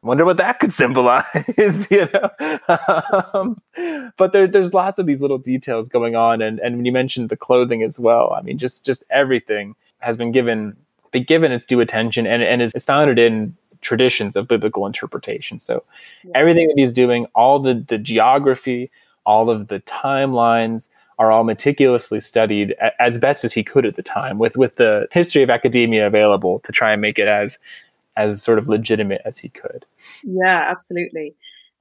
wonder 0.05 0.25
what 0.25 0.37
that 0.37 0.61
could 0.61 0.73
symbolize 0.73 1.25
you 1.91 2.09
know? 2.15 2.61
Um, 3.35 3.61
but 4.17 4.33
there, 4.33 4.47
there's 4.47 4.73
lots 4.73 5.01
of 5.01 5.07
these 5.07 5.21
little 5.21 5.39
details 5.39 5.89
going 5.89 6.15
on. 6.15 6.41
And, 6.41 6.61
and 6.61 6.77
when 6.77 6.85
you 6.85 6.93
mentioned 6.93 7.29
the 7.29 7.37
clothing 7.37 7.83
as 7.83 7.99
well 7.99 8.33
i 8.39 8.41
mean 8.41 8.59
just 8.59 8.87
just 8.87 9.03
everything 9.11 9.75
has 9.99 10.17
been 10.17 10.31
given 10.31 10.77
been 11.11 11.25
given 11.25 11.53
its 11.53 11.67
due 11.67 11.81
attention 11.81 12.25
and, 12.25 12.43
and 12.43 12.63
is 12.63 12.73
founded 12.85 13.19
in 13.19 13.57
traditions 13.83 14.37
of 14.37 14.49
biblical 14.49 14.87
interpretation. 14.87 15.61
So 15.61 15.85
yeah. 16.25 16.33
everything 16.35 16.69
that 16.69 16.75
he's 16.77 16.93
doing 16.93 17.27
all 17.35 17.59
the 17.59 17.85
the 17.87 17.99
geography 17.99 18.91
all 19.25 19.51
of 19.51 19.69
the 19.69 19.81
timelines 19.81 20.89
are 21.19 21.31
all 21.31 21.45
meticulously 21.45 22.21
studied 22.21 22.75
as 22.99 23.19
best 23.19 23.45
as 23.45 23.53
he 23.53 23.63
could 23.63 23.87
at 23.87 23.97
the 23.97 24.03
time 24.03 24.39
with 24.39 24.57
with 24.57 24.77
the 24.77 25.07
history 25.13 25.43
of 25.43 25.51
academia 25.51 26.07
available 26.07 26.61
to 26.61 26.73
try 26.73 26.93
and 26.93 27.01
make 27.01 27.19
it 27.19 27.29
as 27.29 27.59
as 28.17 28.43
sort 28.43 28.59
of 28.59 28.69
legitimate 28.69 29.23
as 29.25 29.39
he 29.39 29.49
could 29.49 29.85
yeah 30.23 30.67
absolutely 30.71 31.35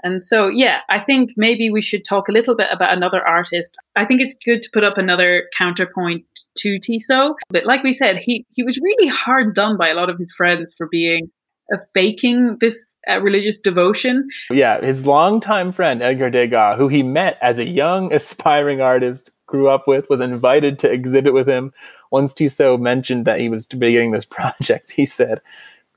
And 0.04 0.22
so, 0.22 0.48
yeah, 0.48 0.80
I 0.90 1.00
think 1.00 1.32
maybe 1.38 1.70
we 1.70 1.82
should 1.82 2.04
talk 2.04 2.28
a 2.28 2.32
little 2.32 2.56
bit 2.56 2.68
about 2.72 2.96
another 2.96 3.26
artist. 3.26 3.78
I 3.96 4.06
think 4.06 4.22
it's 4.22 4.36
good 4.44 4.62
to 4.64 4.70
put 4.74 4.84
up 4.84 4.98
another 4.98 5.48
counterpoint 5.58 6.26
to 6.58 6.80
Tissot. 6.80 7.36
But 7.50 7.66
like 7.66 7.84
we 7.84 7.94
said, 7.94 8.18
he, 8.18 8.46
he 8.50 8.64
was 8.64 8.80
really 8.80 9.08
hard 9.08 9.54
done 9.54 9.78
by 9.78 9.90
a 9.90 9.94
lot 9.94 10.10
of 10.10 10.18
his 10.18 10.34
friends 10.34 10.74
for 10.76 10.88
being 10.88 11.30
uh, 11.74 11.78
faking 11.94 12.58
this 12.60 12.91
religious 13.08 13.60
devotion. 13.60 14.28
Yeah, 14.52 14.82
his 14.82 15.08
longtime 15.08 15.72
friend, 15.74 16.02
Edgar 16.02 16.30
Degas, 16.30 16.78
who 16.78 16.88
he 16.88 17.04
met 17.04 17.38
as 17.42 17.60
a 17.60 17.66
young, 17.66 18.14
aspiring 18.14 18.82
artist, 18.82 19.32
grew 19.48 19.70
up 19.70 19.88
with, 19.88 20.10
was 20.10 20.22
invited 20.22 20.80
to 20.80 20.92
exhibit 20.92 21.34
with 21.34 21.48
him. 21.48 21.74
Once 22.12 22.34
Tissot 22.34 22.80
mentioned 22.80 23.26
that 23.26 23.40
he 23.40 23.50
was 23.50 23.66
beginning 23.66 24.12
this 24.12 24.26
project, 24.38 24.92
he 24.92 25.06
said, 25.06 25.42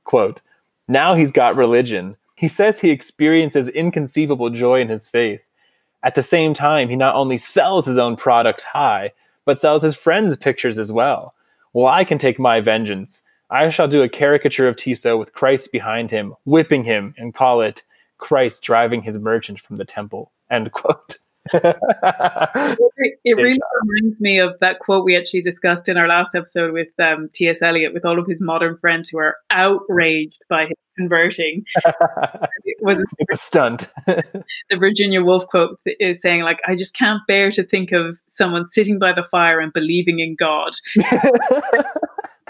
quote, 0.04 0.40
now 0.88 1.14
he's 1.14 1.32
got 1.32 1.56
religion 1.56 2.16
he 2.34 2.48
says 2.48 2.80
he 2.80 2.90
experiences 2.90 3.68
inconceivable 3.68 4.50
joy 4.50 4.80
in 4.80 4.88
his 4.88 5.08
faith. 5.08 5.40
At 6.02 6.14
the 6.14 6.22
same 6.22 6.52
time, 6.52 6.88
he 6.88 6.96
not 6.96 7.14
only 7.14 7.38
sells 7.38 7.86
his 7.86 7.96
own 7.96 8.16
products 8.16 8.64
high, 8.64 9.12
but 9.44 9.60
sells 9.60 9.82
his 9.82 9.96
friends' 9.96 10.36
pictures 10.36 10.78
as 10.78 10.92
well. 10.92 11.34
Well, 11.72 11.86
I 11.86 12.04
can 12.04 12.18
take 12.18 12.38
my 12.38 12.60
vengeance. 12.60 13.22
I 13.54 13.70
shall 13.70 13.86
do 13.86 14.02
a 14.02 14.08
caricature 14.08 14.66
of 14.66 14.76
Tissot 14.76 15.16
with 15.16 15.32
Christ 15.32 15.70
behind 15.70 16.10
him, 16.10 16.34
whipping 16.44 16.82
him, 16.82 17.14
and 17.16 17.32
call 17.32 17.60
it 17.60 17.84
Christ 18.18 18.64
driving 18.64 19.00
his 19.00 19.16
merchant 19.16 19.60
from 19.60 19.76
the 19.76 19.84
temple. 19.84 20.32
End 20.50 20.72
quote. 20.72 21.18
it 21.52 21.76
really 23.24 23.60
reminds 23.82 24.20
me 24.20 24.40
of 24.40 24.58
that 24.58 24.80
quote 24.80 25.04
we 25.04 25.16
actually 25.16 25.42
discussed 25.42 25.88
in 25.88 25.96
our 25.96 26.08
last 26.08 26.34
episode 26.34 26.72
with 26.72 26.88
um, 26.98 27.28
T.S. 27.32 27.62
Eliot, 27.62 27.94
with 27.94 28.04
all 28.04 28.18
of 28.18 28.26
his 28.26 28.42
modern 28.42 28.76
friends 28.78 29.08
who 29.08 29.18
are 29.18 29.36
outraged 29.50 30.42
by 30.48 30.62
his 30.62 30.74
converting. 30.96 31.64
it 32.64 32.76
was 32.80 33.04
a 33.30 33.36
stunt. 33.36 33.88
the 34.06 34.76
Virginia 34.76 35.22
Woolf 35.22 35.46
quote 35.46 35.78
is 36.00 36.20
saying, 36.20 36.42
like, 36.42 36.58
I 36.66 36.74
just 36.74 36.96
can't 36.96 37.20
bear 37.28 37.52
to 37.52 37.62
think 37.62 37.92
of 37.92 38.18
someone 38.26 38.66
sitting 38.66 38.98
by 38.98 39.12
the 39.12 39.22
fire 39.22 39.60
and 39.60 39.72
believing 39.72 40.18
in 40.18 40.34
God. 40.34 40.72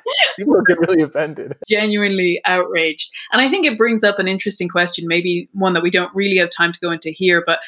People 0.36 0.62
get 0.66 0.78
really 0.78 1.02
offended. 1.02 1.56
Genuinely 1.68 2.40
outraged. 2.44 3.10
And 3.32 3.40
I 3.40 3.48
think 3.48 3.66
it 3.66 3.78
brings 3.78 4.04
up 4.04 4.18
an 4.18 4.28
interesting 4.28 4.68
question, 4.68 5.06
maybe 5.06 5.48
one 5.52 5.72
that 5.74 5.82
we 5.82 5.90
don't 5.90 6.14
really 6.14 6.36
have 6.38 6.50
time 6.50 6.72
to 6.72 6.80
go 6.80 6.90
into 6.90 7.10
here, 7.10 7.42
but 7.46 7.60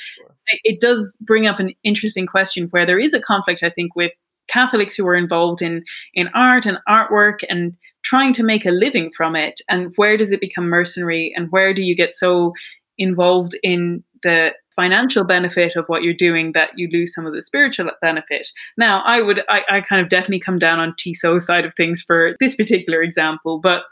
it 0.64 0.80
does 0.80 1.16
bring 1.20 1.46
up 1.46 1.58
an 1.58 1.72
interesting 1.82 2.26
question 2.26 2.68
where 2.70 2.86
there 2.86 2.98
is 2.98 3.14
a 3.14 3.20
conflict, 3.20 3.62
I 3.62 3.70
think, 3.70 3.96
with 3.96 4.12
Catholics 4.48 4.94
who 4.94 5.06
are 5.06 5.16
involved 5.16 5.62
in 5.62 5.84
in 6.14 6.28
art 6.28 6.66
and 6.66 6.78
artwork 6.88 7.40
and 7.48 7.76
trying 8.02 8.32
to 8.34 8.44
make 8.44 8.64
a 8.64 8.70
living 8.70 9.10
from 9.10 9.34
it. 9.34 9.60
And 9.68 9.92
where 9.96 10.16
does 10.16 10.30
it 10.30 10.40
become 10.40 10.68
mercenary? 10.68 11.32
And 11.36 11.50
where 11.50 11.74
do 11.74 11.82
you 11.82 11.96
get 11.96 12.14
so 12.14 12.52
involved 12.98 13.56
in 13.62 14.02
the 14.22 14.52
financial 14.74 15.24
benefit 15.24 15.74
of 15.74 15.86
what 15.86 16.02
you're 16.02 16.12
doing 16.12 16.52
that 16.52 16.70
you 16.76 16.88
lose 16.92 17.14
some 17.14 17.26
of 17.26 17.32
the 17.32 17.40
spiritual 17.40 17.90
benefit. 18.02 18.48
Now, 18.76 19.02
I 19.04 19.22
would, 19.22 19.42
I, 19.48 19.62
I 19.70 19.80
kind 19.80 20.02
of 20.02 20.10
definitely 20.10 20.40
come 20.40 20.58
down 20.58 20.78
on 20.78 20.94
Tissot's 20.94 21.46
side 21.46 21.64
of 21.64 21.74
things 21.74 22.02
for 22.02 22.36
this 22.40 22.54
particular 22.54 23.02
example, 23.02 23.58
but 23.58 23.84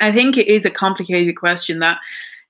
I 0.00 0.12
think 0.12 0.36
it 0.36 0.48
is 0.48 0.66
a 0.66 0.70
complicated 0.70 1.36
question 1.36 1.78
that 1.78 1.98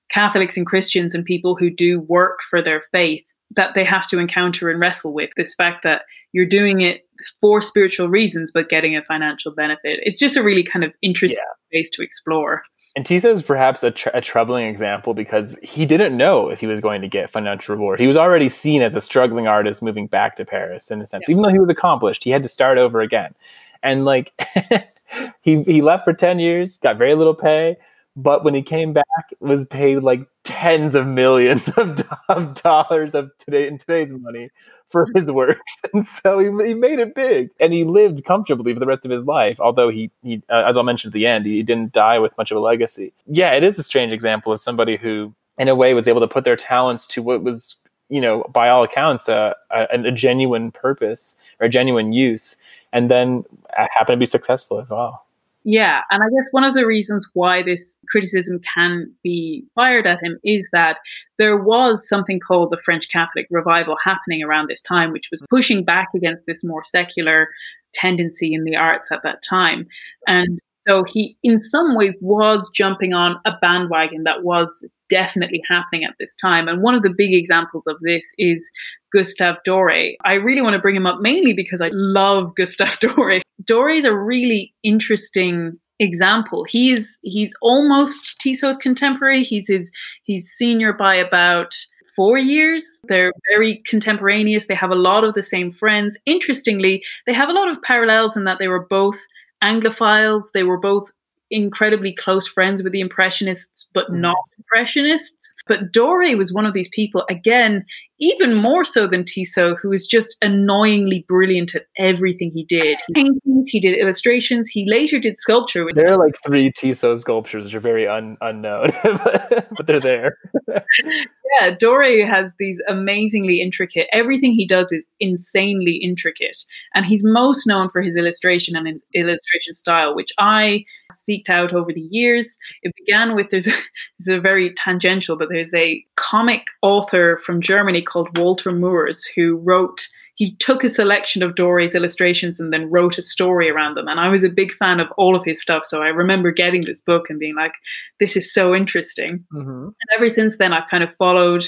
Catholics 0.09 0.57
and 0.57 0.65
Christians 0.65 1.13
and 1.13 1.23
people 1.23 1.55
who 1.55 1.69
do 1.69 1.99
work 1.99 2.41
for 2.41 2.61
their 2.61 2.81
faith 2.91 3.25
that 3.55 3.75
they 3.75 3.83
have 3.83 4.07
to 4.07 4.19
encounter 4.19 4.69
and 4.69 4.79
wrestle 4.79 5.13
with 5.13 5.29
this 5.37 5.53
fact 5.55 5.83
that 5.83 6.01
you're 6.33 6.45
doing 6.45 6.81
it 6.81 7.07
for 7.41 7.61
spiritual 7.61 8.09
reasons 8.09 8.51
but 8.53 8.69
getting 8.69 8.95
a 8.95 9.03
financial 9.03 9.53
benefit. 9.53 9.99
It's 10.03 10.19
just 10.19 10.37
a 10.37 10.43
really 10.43 10.63
kind 10.63 10.83
of 10.83 10.93
interesting 11.01 11.43
yeah. 11.43 11.79
space 11.79 11.89
to 11.91 12.01
explore. 12.01 12.63
And 12.97 13.05
Tissot 13.05 13.31
is 13.31 13.43
perhaps 13.43 13.83
a, 13.83 13.91
tr- 13.91 14.09
a, 14.15 14.21
troubling 14.21 14.65
example 14.65 15.13
because 15.13 15.55
he 15.61 15.85
didn't 15.85 16.17
know 16.17 16.49
if 16.49 16.59
he 16.59 16.65
was 16.65 16.81
going 16.81 16.99
to 17.03 17.07
get 17.07 17.29
financial 17.29 17.75
reward. 17.75 17.99
He 17.99 18.07
was 18.07 18.17
already 18.17 18.49
seen 18.49 18.81
as 18.81 18.95
a 18.95 19.01
struggling 19.01 19.45
artist 19.45 19.83
moving 19.83 20.07
back 20.07 20.35
to 20.37 20.45
Paris, 20.45 20.89
in 20.89 20.99
a 20.99 21.05
sense. 21.05 21.25
Yeah. 21.27 21.33
Even 21.33 21.43
though 21.43 21.51
he 21.51 21.59
was 21.59 21.69
accomplished, 21.69 22.23
he 22.23 22.31
had 22.31 22.41
to 22.41 22.49
start 22.49 22.79
over 22.79 22.99
again. 23.01 23.35
And 23.83 24.03
like, 24.03 24.33
he 25.41 25.61
he 25.61 25.83
left 25.83 26.05
for 26.05 26.13
ten 26.13 26.39
years, 26.39 26.77
got 26.77 26.97
very 26.97 27.13
little 27.13 27.35
pay, 27.35 27.77
but 28.17 28.43
when 28.43 28.55
he 28.55 28.63
came 28.63 28.93
back, 28.93 29.05
was 29.39 29.65
paid 29.67 29.99
like 29.99 30.27
tens 30.43 30.95
of 30.95 31.05
millions 31.05 31.67
of, 31.77 32.01
of 32.27 32.55
dollars 32.55 33.13
of 33.13 33.29
today 33.37 33.67
in 33.67 33.77
today's 33.77 34.11
money 34.11 34.49
for 34.89 35.07
his 35.13 35.25
works, 35.25 35.77
and 35.93 36.05
so 36.05 36.39
he, 36.39 36.45
he 36.67 36.73
made 36.73 36.97
it 36.97 37.13
big, 37.13 37.51
and 37.59 37.71
he 37.71 37.83
lived 37.83 38.25
comfortably 38.25 38.73
for 38.73 38.79
the 38.79 38.87
rest 38.87 39.05
of 39.05 39.11
his 39.11 39.23
life. 39.23 39.59
Although 39.59 39.89
he, 39.89 40.09
he 40.23 40.41
uh, 40.49 40.63
as 40.67 40.75
I'll 40.75 40.83
mention 40.83 41.09
at 41.09 41.13
the 41.13 41.27
end, 41.27 41.45
he 41.45 41.61
didn't 41.61 41.93
die 41.93 42.17
with 42.17 42.35
much 42.39 42.49
of 42.49 42.57
a 42.57 42.59
legacy. 42.59 43.13
Yeah, 43.27 43.51
it 43.51 43.63
is 43.63 43.77
a 43.77 43.83
strange 43.83 44.11
example 44.11 44.51
of 44.51 44.59
somebody 44.59 44.97
who, 44.97 45.33
in 45.59 45.67
a 45.67 45.75
way, 45.75 45.93
was 45.93 46.07
able 46.07 46.21
to 46.21 46.27
put 46.27 46.43
their 46.43 46.55
talents 46.55 47.05
to 47.07 47.21
what 47.21 47.43
was, 47.43 47.75
you 48.09 48.19
know, 48.19 48.43
by 48.51 48.67
all 48.67 48.83
accounts, 48.83 49.29
a, 49.29 49.55
a, 49.69 49.85
a 49.91 50.11
genuine 50.11 50.71
purpose 50.71 51.35
or 51.59 51.67
a 51.67 51.69
genuine 51.69 52.13
use, 52.13 52.55
and 52.93 53.11
then 53.11 53.43
happen 53.75 54.13
to 54.13 54.17
be 54.17 54.25
successful 54.25 54.79
as 54.79 54.89
well. 54.89 55.26
Yeah, 55.63 56.01
and 56.09 56.23
I 56.23 56.27
guess 56.27 56.47
one 56.51 56.63
of 56.63 56.73
the 56.73 56.85
reasons 56.85 57.27
why 57.33 57.61
this 57.61 57.99
criticism 58.09 58.59
can 58.73 59.11
be 59.21 59.65
fired 59.75 60.07
at 60.07 60.23
him 60.23 60.39
is 60.43 60.67
that 60.71 60.97
there 61.37 61.57
was 61.57 62.07
something 62.07 62.39
called 62.39 62.71
the 62.71 62.81
French 62.85 63.09
Catholic 63.09 63.47
revival 63.51 63.97
happening 64.03 64.43
around 64.43 64.69
this 64.69 64.81
time, 64.81 65.11
which 65.11 65.27
was 65.29 65.43
pushing 65.49 65.83
back 65.83 66.07
against 66.15 66.43
this 66.47 66.63
more 66.63 66.83
secular 66.85 67.49
tendency 67.93 68.53
in 68.53 68.63
the 68.63 68.77
arts 68.77 69.11
at 69.11 69.19
that 69.23 69.41
time. 69.47 69.87
And 70.25 70.59
so 70.87 71.03
he, 71.05 71.37
in 71.43 71.59
some 71.59 71.95
ways, 71.95 72.13
was 72.21 72.69
jumping 72.73 73.13
on 73.13 73.37
a 73.45 73.51
bandwagon 73.61 74.23
that 74.23 74.43
was 74.43 74.87
definitely 75.09 75.61
happening 75.67 76.05
at 76.05 76.15
this 76.19 76.35
time. 76.37 76.67
And 76.69 76.81
one 76.81 76.95
of 76.95 77.03
the 77.03 77.13
big 77.15 77.33
examples 77.33 77.87
of 77.87 77.97
this 78.01 78.23
is 78.37 78.69
Gustave 79.11 79.59
Doré. 79.67 80.15
I 80.23 80.33
really 80.33 80.61
want 80.61 80.75
to 80.75 80.81
bring 80.81 80.95
him 80.95 81.05
up 81.05 81.19
mainly 81.19 81.53
because 81.53 81.81
I 81.81 81.89
love 81.91 82.55
Gustave 82.55 82.91
Doré. 83.01 83.41
Doré 83.63 83.97
is 83.97 84.05
a 84.05 84.15
really 84.15 84.73
interesting 84.83 85.79
example. 85.99 86.65
He's 86.69 87.17
he's 87.23 87.53
almost 87.61 88.39
Tissot's 88.39 88.77
contemporary. 88.77 89.43
He's 89.43 89.67
his 89.67 89.91
he's 90.23 90.47
senior 90.47 90.93
by 90.93 91.15
about 91.15 91.73
four 92.15 92.37
years. 92.37 92.99
They're 93.07 93.31
very 93.49 93.81
contemporaneous. 93.85 94.67
They 94.67 94.75
have 94.75 94.91
a 94.91 94.95
lot 94.95 95.23
of 95.23 95.35
the 95.35 95.43
same 95.43 95.71
friends. 95.71 96.17
Interestingly, 96.25 97.03
they 97.25 97.33
have 97.33 97.49
a 97.49 97.53
lot 97.53 97.69
of 97.69 97.81
parallels 97.81 98.35
in 98.35 98.43
that 98.45 98.57
they 98.59 98.67
were 98.67 98.85
both 98.85 99.17
Anglophiles. 99.63 100.51
They 100.53 100.63
were 100.63 100.79
both 100.79 101.11
incredibly 101.49 102.13
close 102.13 102.47
friends 102.47 102.83
with 102.83 102.91
the 102.91 102.99
Impressionists, 102.99 103.87
but 103.93 104.09
mm. 104.09 104.19
not 104.19 104.37
Impressionists. 104.57 105.53
But 105.67 105.91
Doré 105.93 106.37
was 106.37 106.51
one 106.51 106.65
of 106.65 106.73
these 106.73 106.89
people, 106.89 107.23
again, 107.29 107.85
even 108.19 108.57
more 108.57 108.83
so 108.83 109.07
than 109.07 109.23
Tissot, 109.23 109.77
who 109.81 109.89
was 109.89 110.07
just 110.07 110.37
annoyingly 110.41 111.25
brilliant 111.27 111.75
at 111.75 111.85
everything 111.97 112.51
he 112.53 112.65
did. 112.65 112.97
He 113.07 113.13
paintings, 113.13 113.69
he 113.69 113.79
did 113.79 113.97
illustrations, 113.97 114.69
he 114.69 114.89
later 114.89 115.19
did 115.19 115.37
sculpture. 115.37 115.85
There 115.93 116.07
are 116.11 116.17
like 116.17 116.35
three 116.45 116.71
Tissot 116.71 117.19
sculptures 117.19 117.65
which 117.65 117.75
are 117.75 117.79
very 117.79 118.07
un- 118.07 118.37
unknown, 118.41 118.91
but 119.03 119.85
they're 119.85 119.99
there. 119.99 120.37
yeah, 120.67 121.75
Doré 121.75 122.27
has 122.27 122.55
these 122.59 122.81
amazingly 122.87 123.61
intricate, 123.61 124.07
everything 124.11 124.53
he 124.53 124.65
does 124.65 124.91
is 124.91 125.05
insanely 125.19 125.95
intricate. 125.95 126.57
And 126.93 127.05
he's 127.05 127.23
most 127.23 127.67
known 127.67 127.89
for 127.89 128.01
his 128.01 128.15
illustration 128.15 128.75
and 128.75 129.01
illustration 129.13 129.73
style, 129.73 130.15
which 130.15 130.31
I 130.37 130.85
seeked 131.11 131.49
out 131.49 131.73
over 131.73 131.93
the 131.93 132.07
years. 132.09 132.57
It 132.83 132.93
began 132.97 133.35
with, 133.35 133.49
there's 133.49 133.67
a, 133.67 133.71
there's 134.19 134.37
a 134.37 134.41
very 134.41 134.73
tangential, 134.73 135.37
but 135.37 135.49
there's 135.49 135.73
a 135.73 136.03
comic 136.15 136.63
author 136.81 137.37
from 137.37 137.61
Germany 137.61 138.01
called 138.07 138.37
Walter 138.37 138.71
Moers 138.71 139.25
who 139.35 139.57
wrote 139.57 140.07
he 140.37 140.55
took 140.57 140.83
a 140.83 140.89
selection 140.89 141.41
of 141.41 141.55
Doré's 141.55 141.95
illustrations 141.95 142.59
and 142.59 142.71
then 142.71 142.91
wrote 142.91 143.17
a 143.17 143.23
story 143.23 143.71
around 143.71 143.95
them. 143.95 144.07
And 144.07 144.19
I 144.19 144.29
was 144.29 144.43
a 144.43 144.49
big 144.49 144.71
fan 144.71 144.99
of 144.99 145.07
all 145.17 145.35
of 145.35 145.43
his 145.43 145.59
stuff. 145.59 145.83
So 145.83 146.03
I 146.03 146.09
remember 146.09 146.51
getting 146.51 146.85
this 146.85 147.01
book 147.01 147.27
and 147.27 147.39
being 147.39 147.55
like, 147.55 147.73
this 148.19 148.37
is 148.37 148.53
so 148.53 148.75
interesting. 148.75 149.43
Mm-hmm. 149.51 149.85
And 149.85 149.95
ever 150.15 150.29
since 150.29 150.57
then, 150.57 150.73
I've 150.73 150.89
kind 150.89 151.03
of 151.03 151.15
followed 151.15 151.67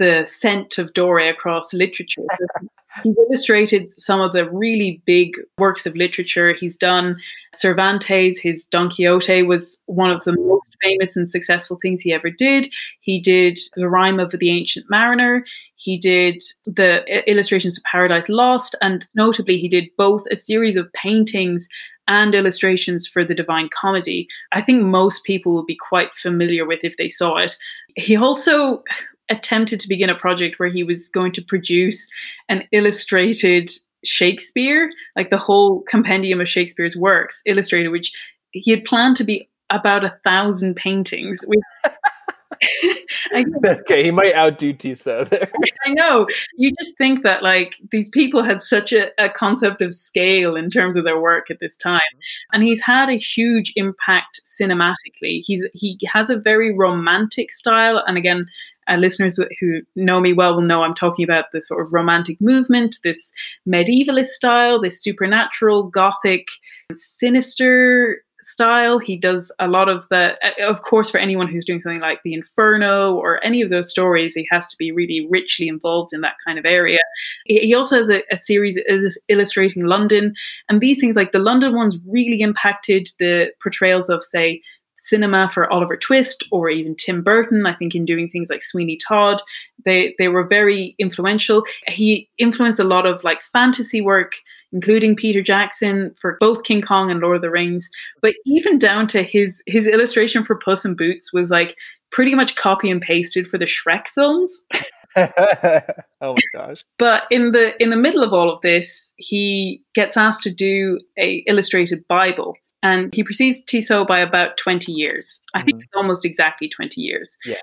the 0.00 0.24
scent 0.24 0.78
of 0.78 0.94
Doré 0.94 1.30
across 1.30 1.72
literature. 1.74 2.22
He's 3.04 3.14
illustrated 3.28 3.92
some 4.00 4.20
of 4.20 4.32
the 4.32 4.50
really 4.50 5.00
big 5.06 5.34
works 5.58 5.86
of 5.86 5.94
literature. 5.94 6.54
He's 6.54 6.76
done 6.76 7.18
Cervantes, 7.54 8.40
his 8.40 8.66
Don 8.66 8.90
Quixote 8.90 9.42
was 9.42 9.80
one 9.86 10.10
of 10.10 10.24
the 10.24 10.34
most 10.36 10.76
famous 10.82 11.16
and 11.16 11.30
successful 11.30 11.78
things 11.80 12.00
he 12.00 12.12
ever 12.12 12.30
did. 12.30 12.66
He 13.00 13.20
did 13.20 13.58
The 13.76 13.88
Rime 13.88 14.18
of 14.18 14.32
the 14.32 14.50
Ancient 14.50 14.86
Mariner. 14.90 15.44
He 15.76 15.98
did 15.98 16.42
the 16.66 17.04
illustrations 17.30 17.78
of 17.78 17.84
Paradise 17.84 18.28
Lost. 18.28 18.74
And 18.80 19.06
notably, 19.14 19.58
he 19.58 19.68
did 19.68 19.84
both 19.96 20.24
a 20.32 20.36
series 20.36 20.76
of 20.76 20.92
paintings 20.94 21.68
and 22.08 22.34
illustrations 22.34 23.06
for 23.06 23.24
the 23.24 23.34
Divine 23.34 23.68
Comedy. 23.72 24.26
I 24.50 24.62
think 24.62 24.82
most 24.82 25.22
people 25.24 25.52
will 25.52 25.64
be 25.64 25.76
quite 25.76 26.12
familiar 26.14 26.66
with 26.66 26.80
if 26.82 26.96
they 26.96 27.08
saw 27.08 27.36
it. 27.36 27.56
He 27.94 28.16
also 28.16 28.82
attempted 29.30 29.80
to 29.80 29.88
begin 29.88 30.10
a 30.10 30.14
project 30.14 30.58
where 30.58 30.70
he 30.70 30.82
was 30.82 31.08
going 31.08 31.32
to 31.32 31.42
produce 31.42 32.06
an 32.48 32.64
illustrated 32.72 33.70
Shakespeare, 34.04 34.90
like 35.16 35.30
the 35.30 35.38
whole 35.38 35.82
compendium 35.82 36.40
of 36.40 36.48
Shakespeare's 36.48 36.96
works 36.96 37.42
illustrated, 37.46 37.90
which 37.90 38.12
he 38.52 38.70
had 38.70 38.84
planned 38.84 39.16
to 39.16 39.24
be 39.24 39.48
about 39.70 40.04
a 40.04 40.18
thousand 40.24 40.74
paintings. 40.74 41.44
okay, 43.64 44.04
he 44.04 44.10
might 44.10 44.34
outdo 44.34 44.72
Tissot 44.72 45.30
there. 45.30 45.50
I 45.86 45.90
know. 45.90 46.26
You 46.56 46.72
just 46.78 46.96
think 46.98 47.22
that 47.22 47.42
like 47.42 47.74
these 47.90 48.10
people 48.10 48.42
had 48.42 48.60
such 48.60 48.92
a, 48.92 49.10
a, 49.22 49.30
concept 49.30 49.80
of 49.80 49.94
scale 49.94 50.56
in 50.56 50.68
terms 50.68 50.96
of 50.96 51.04
their 51.04 51.20
work 51.20 51.50
at 51.50 51.60
this 51.60 51.76
time, 51.76 51.94
mm-hmm. 51.96 52.54
and 52.54 52.62
he's 52.62 52.82
had 52.82 53.08
a 53.08 53.16
huge 53.16 53.72
impact 53.76 54.40
cinematically. 54.44 55.40
He's 55.40 55.66
he 55.72 55.98
has 56.12 56.30
a 56.30 56.38
very 56.38 56.76
romantic 56.76 57.50
style, 57.50 58.02
and 58.06 58.16
again. 58.16 58.46
Uh, 58.90 58.96
listeners 58.96 59.38
who 59.60 59.80
know 59.94 60.20
me 60.20 60.32
well 60.32 60.54
will 60.54 60.62
know 60.62 60.82
I'm 60.82 60.94
talking 60.94 61.24
about 61.24 61.44
the 61.52 61.62
sort 61.62 61.86
of 61.86 61.92
romantic 61.92 62.38
movement, 62.40 62.96
this 63.04 63.32
medievalist 63.68 64.26
style, 64.26 64.80
this 64.80 65.02
supernatural, 65.02 65.84
gothic, 65.84 66.48
sinister 66.92 68.22
style. 68.42 68.98
He 68.98 69.18
does 69.18 69.52
a 69.58 69.68
lot 69.68 69.88
of 69.90 70.08
the, 70.08 70.34
of 70.66 70.82
course, 70.82 71.10
for 71.10 71.18
anyone 71.18 71.46
who's 71.46 71.64
doing 71.64 71.78
something 71.78 72.00
like 72.00 72.20
the 72.24 72.32
Inferno 72.32 73.14
or 73.14 73.38
any 73.44 73.60
of 73.60 73.70
those 73.70 73.90
stories, 73.90 74.34
he 74.34 74.48
has 74.50 74.66
to 74.68 74.76
be 74.78 74.90
really 74.90 75.26
richly 75.30 75.68
involved 75.68 76.14
in 76.14 76.22
that 76.22 76.36
kind 76.44 76.58
of 76.58 76.64
area. 76.64 77.00
He 77.44 77.74
also 77.74 77.96
has 77.98 78.10
a, 78.10 78.22
a 78.32 78.38
series 78.38 78.80
illustrating 79.28 79.84
London, 79.84 80.32
and 80.68 80.80
these 80.80 80.98
things, 80.98 81.16
like 81.16 81.32
the 81.32 81.38
London 81.38 81.74
ones, 81.74 82.00
really 82.08 82.40
impacted 82.40 83.08
the 83.18 83.52
portrayals 83.62 84.08
of, 84.08 84.24
say, 84.24 84.62
cinema 85.00 85.48
for 85.48 85.70
Oliver 85.72 85.96
Twist 85.96 86.44
or 86.50 86.70
even 86.70 86.94
Tim 86.94 87.22
Burton. 87.22 87.66
I 87.66 87.74
think 87.74 87.94
in 87.94 88.04
doing 88.04 88.28
things 88.28 88.50
like 88.50 88.62
Sweeney 88.62 88.96
Todd, 88.96 89.42
they 89.84 90.14
they 90.18 90.28
were 90.28 90.44
very 90.44 90.94
influential. 90.98 91.64
He 91.88 92.28
influenced 92.38 92.80
a 92.80 92.84
lot 92.84 93.06
of 93.06 93.24
like 93.24 93.42
fantasy 93.42 94.00
work, 94.00 94.32
including 94.72 95.16
Peter 95.16 95.42
Jackson 95.42 96.14
for 96.20 96.36
both 96.40 96.64
King 96.64 96.82
Kong 96.82 97.10
and 97.10 97.20
Lord 97.20 97.36
of 97.36 97.42
the 97.42 97.50
Rings. 97.50 97.90
But 98.22 98.34
even 98.46 98.78
down 98.78 99.06
to 99.08 99.22
his 99.22 99.62
his 99.66 99.86
illustration 99.86 100.42
for 100.42 100.56
Puss 100.56 100.84
in 100.84 100.94
Boots 100.94 101.32
was 101.32 101.50
like 101.50 101.76
pretty 102.10 102.34
much 102.34 102.56
copy 102.56 102.90
and 102.90 103.00
pasted 103.00 103.46
for 103.46 103.58
the 103.58 103.66
Shrek 103.66 104.08
films. 104.08 104.62
oh 105.16 105.82
my 106.20 106.36
gosh. 106.54 106.84
But 106.98 107.24
in 107.30 107.52
the 107.52 107.80
in 107.82 107.90
the 107.90 107.96
middle 107.96 108.22
of 108.22 108.32
all 108.32 108.50
of 108.50 108.60
this, 108.62 109.12
he 109.16 109.82
gets 109.94 110.16
asked 110.16 110.42
to 110.44 110.50
do 110.50 111.00
a 111.18 111.42
illustrated 111.48 112.06
Bible 112.06 112.54
and 112.82 113.14
he 113.14 113.22
precedes 113.22 113.62
Tissot 113.62 114.08
by 114.08 114.18
about 114.18 114.56
20 114.56 114.92
years. 114.92 115.40
I 115.54 115.62
think 115.62 115.76
mm-hmm. 115.76 115.82
it's 115.82 115.92
almost 115.94 116.24
exactly 116.24 116.68
20 116.68 117.00
years. 117.00 117.36
Yeah. 117.44 117.56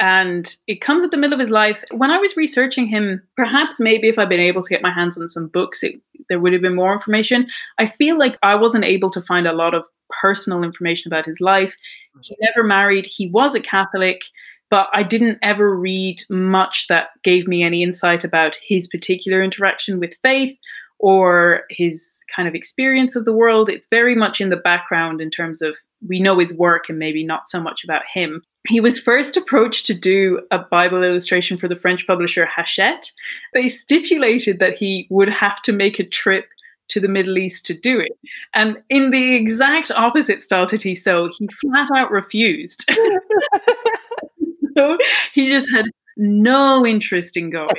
And 0.00 0.48
it 0.68 0.80
comes 0.80 1.02
at 1.02 1.10
the 1.10 1.16
middle 1.16 1.34
of 1.34 1.40
his 1.40 1.50
life. 1.50 1.82
When 1.90 2.10
I 2.10 2.18
was 2.18 2.36
researching 2.36 2.86
him, 2.86 3.22
perhaps 3.36 3.80
maybe 3.80 4.08
if 4.08 4.18
I'd 4.18 4.28
been 4.28 4.38
able 4.38 4.62
to 4.62 4.70
get 4.70 4.82
my 4.82 4.92
hands 4.92 5.18
on 5.18 5.26
some 5.26 5.48
books, 5.48 5.82
it, 5.82 6.00
there 6.28 6.38
would 6.38 6.52
have 6.52 6.62
been 6.62 6.76
more 6.76 6.92
information. 6.92 7.48
I 7.78 7.86
feel 7.86 8.16
like 8.16 8.36
I 8.42 8.54
wasn't 8.54 8.84
able 8.84 9.10
to 9.10 9.22
find 9.22 9.48
a 9.48 9.52
lot 9.52 9.74
of 9.74 9.86
personal 10.22 10.62
information 10.62 11.12
about 11.12 11.26
his 11.26 11.40
life. 11.40 11.72
Mm-hmm. 11.72 12.20
He 12.22 12.36
never 12.40 12.62
married, 12.66 13.06
he 13.06 13.28
was 13.28 13.56
a 13.56 13.60
Catholic, 13.60 14.22
but 14.70 14.88
I 14.92 15.02
didn't 15.02 15.38
ever 15.42 15.74
read 15.74 16.20
much 16.30 16.86
that 16.88 17.08
gave 17.24 17.48
me 17.48 17.64
any 17.64 17.82
insight 17.82 18.22
about 18.22 18.56
his 18.62 18.86
particular 18.86 19.42
interaction 19.42 19.98
with 19.98 20.18
faith 20.22 20.56
or 20.98 21.62
his 21.70 22.22
kind 22.34 22.48
of 22.48 22.54
experience 22.54 23.14
of 23.14 23.24
the 23.24 23.32
world. 23.32 23.68
It's 23.68 23.86
very 23.88 24.14
much 24.14 24.40
in 24.40 24.50
the 24.50 24.56
background 24.56 25.20
in 25.20 25.30
terms 25.30 25.62
of 25.62 25.76
we 26.06 26.20
know 26.20 26.38
his 26.38 26.54
work 26.54 26.88
and 26.88 26.98
maybe 26.98 27.24
not 27.24 27.46
so 27.46 27.60
much 27.60 27.84
about 27.84 28.02
him. 28.12 28.42
He 28.66 28.80
was 28.80 29.00
first 29.00 29.36
approached 29.36 29.86
to 29.86 29.94
do 29.94 30.40
a 30.50 30.58
Bible 30.58 31.02
illustration 31.02 31.56
for 31.56 31.68
the 31.68 31.76
French 31.76 32.06
publisher 32.06 32.46
Hachette. 32.46 33.10
They 33.54 33.68
stipulated 33.68 34.58
that 34.58 34.76
he 34.76 35.06
would 35.10 35.28
have 35.28 35.62
to 35.62 35.72
make 35.72 35.98
a 35.98 36.04
trip 36.04 36.46
to 36.88 37.00
the 37.00 37.08
Middle 37.08 37.38
East 37.38 37.66
to 37.66 37.74
do 37.74 38.00
it. 38.00 38.12
And 38.54 38.78
in 38.88 39.10
the 39.10 39.34
exact 39.34 39.90
opposite 39.90 40.42
style 40.42 40.66
to 40.66 40.78
Tissot, 40.78 41.32
he 41.38 41.48
flat 41.60 41.88
out 41.94 42.10
refused. 42.10 42.84
so 44.76 44.96
he 45.32 45.48
just 45.48 45.68
had 45.72 45.86
no 46.18 46.84
interest 46.84 47.36
in 47.36 47.50
going. 47.50 47.70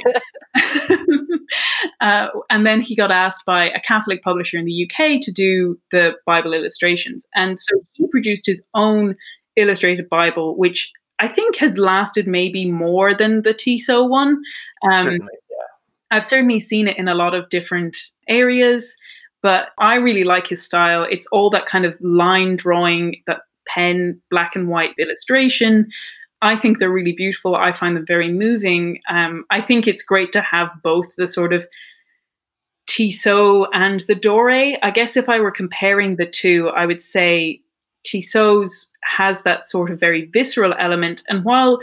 uh, 2.02 2.30
and 2.50 2.66
then 2.66 2.82
he 2.82 2.96
got 2.96 3.12
asked 3.12 3.46
by 3.46 3.70
a 3.70 3.80
Catholic 3.80 4.24
publisher 4.24 4.58
in 4.58 4.66
the 4.66 4.90
UK 4.90 5.22
to 5.22 5.32
do 5.32 5.80
the 5.92 6.14
Bible 6.26 6.54
illustrations. 6.54 7.26
And 7.36 7.60
so 7.60 7.82
he 7.94 8.08
produced 8.08 8.46
his 8.46 8.64
own 8.74 9.16
illustrated 9.56 10.10
Bible, 10.10 10.58
which 10.58 10.92
I 11.20 11.28
think 11.28 11.58
has 11.58 11.78
lasted 11.78 12.28
maybe 12.28 12.70
more 12.70 13.14
than 13.14 13.44
the 13.44 13.54
Tissot 13.54 14.10
one. 14.10 14.42
Um. 14.84 15.20
I've 16.12 16.26
certainly 16.26 16.60
seen 16.60 16.88
it 16.88 16.98
in 16.98 17.08
a 17.08 17.14
lot 17.14 17.36
of 17.36 17.50
different 17.50 17.98
areas, 18.28 18.96
but 19.42 19.70
I 19.78 19.96
really 19.96 20.24
like 20.24 20.48
his 20.48 20.66
style. 20.66 21.06
It's 21.10 21.28
all 21.28 21.50
that 21.52 21.66
kind 21.66 21.86
of 21.86 21.96
line 22.02 22.56
drawing, 22.56 23.22
that 23.28 23.42
pen, 23.68 24.20
black 24.32 24.56
and 24.56 24.68
white 24.68 24.92
illustration. 25.00 25.88
I 26.42 26.56
think 26.56 26.80
they're 26.80 26.92
really 26.92 27.14
beautiful. 27.14 27.56
I 27.56 27.72
find 27.74 27.96
them 27.96 28.06
very 28.06 28.32
moving. 28.32 29.02
Um, 29.10 29.46
I 29.50 29.62
think 29.62 29.88
it's 29.88 30.04
great 30.04 30.32
to 30.34 30.42
have 30.42 30.70
both 30.84 31.16
the 31.18 31.28
sort 31.28 31.54
of 31.54 31.68
Tissot 32.88 33.68
and 33.74 34.00
the 34.02 34.16
Doré. 34.16 34.78
I 34.82 34.92
guess 34.92 35.16
if 35.18 35.30
I 35.30 35.40
were 35.40 35.52
comparing 35.52 36.16
the 36.16 36.26
two, 36.26 36.70
I 36.70 36.86
would 36.86 37.02
say 37.02 37.62
Tissot's 38.06 38.92
has 39.04 39.42
that 39.44 39.70
sort 39.70 39.92
of 39.92 40.00
very 40.00 40.26
visceral 40.26 40.74
element. 40.78 41.22
And 41.30 41.44
while 41.44 41.80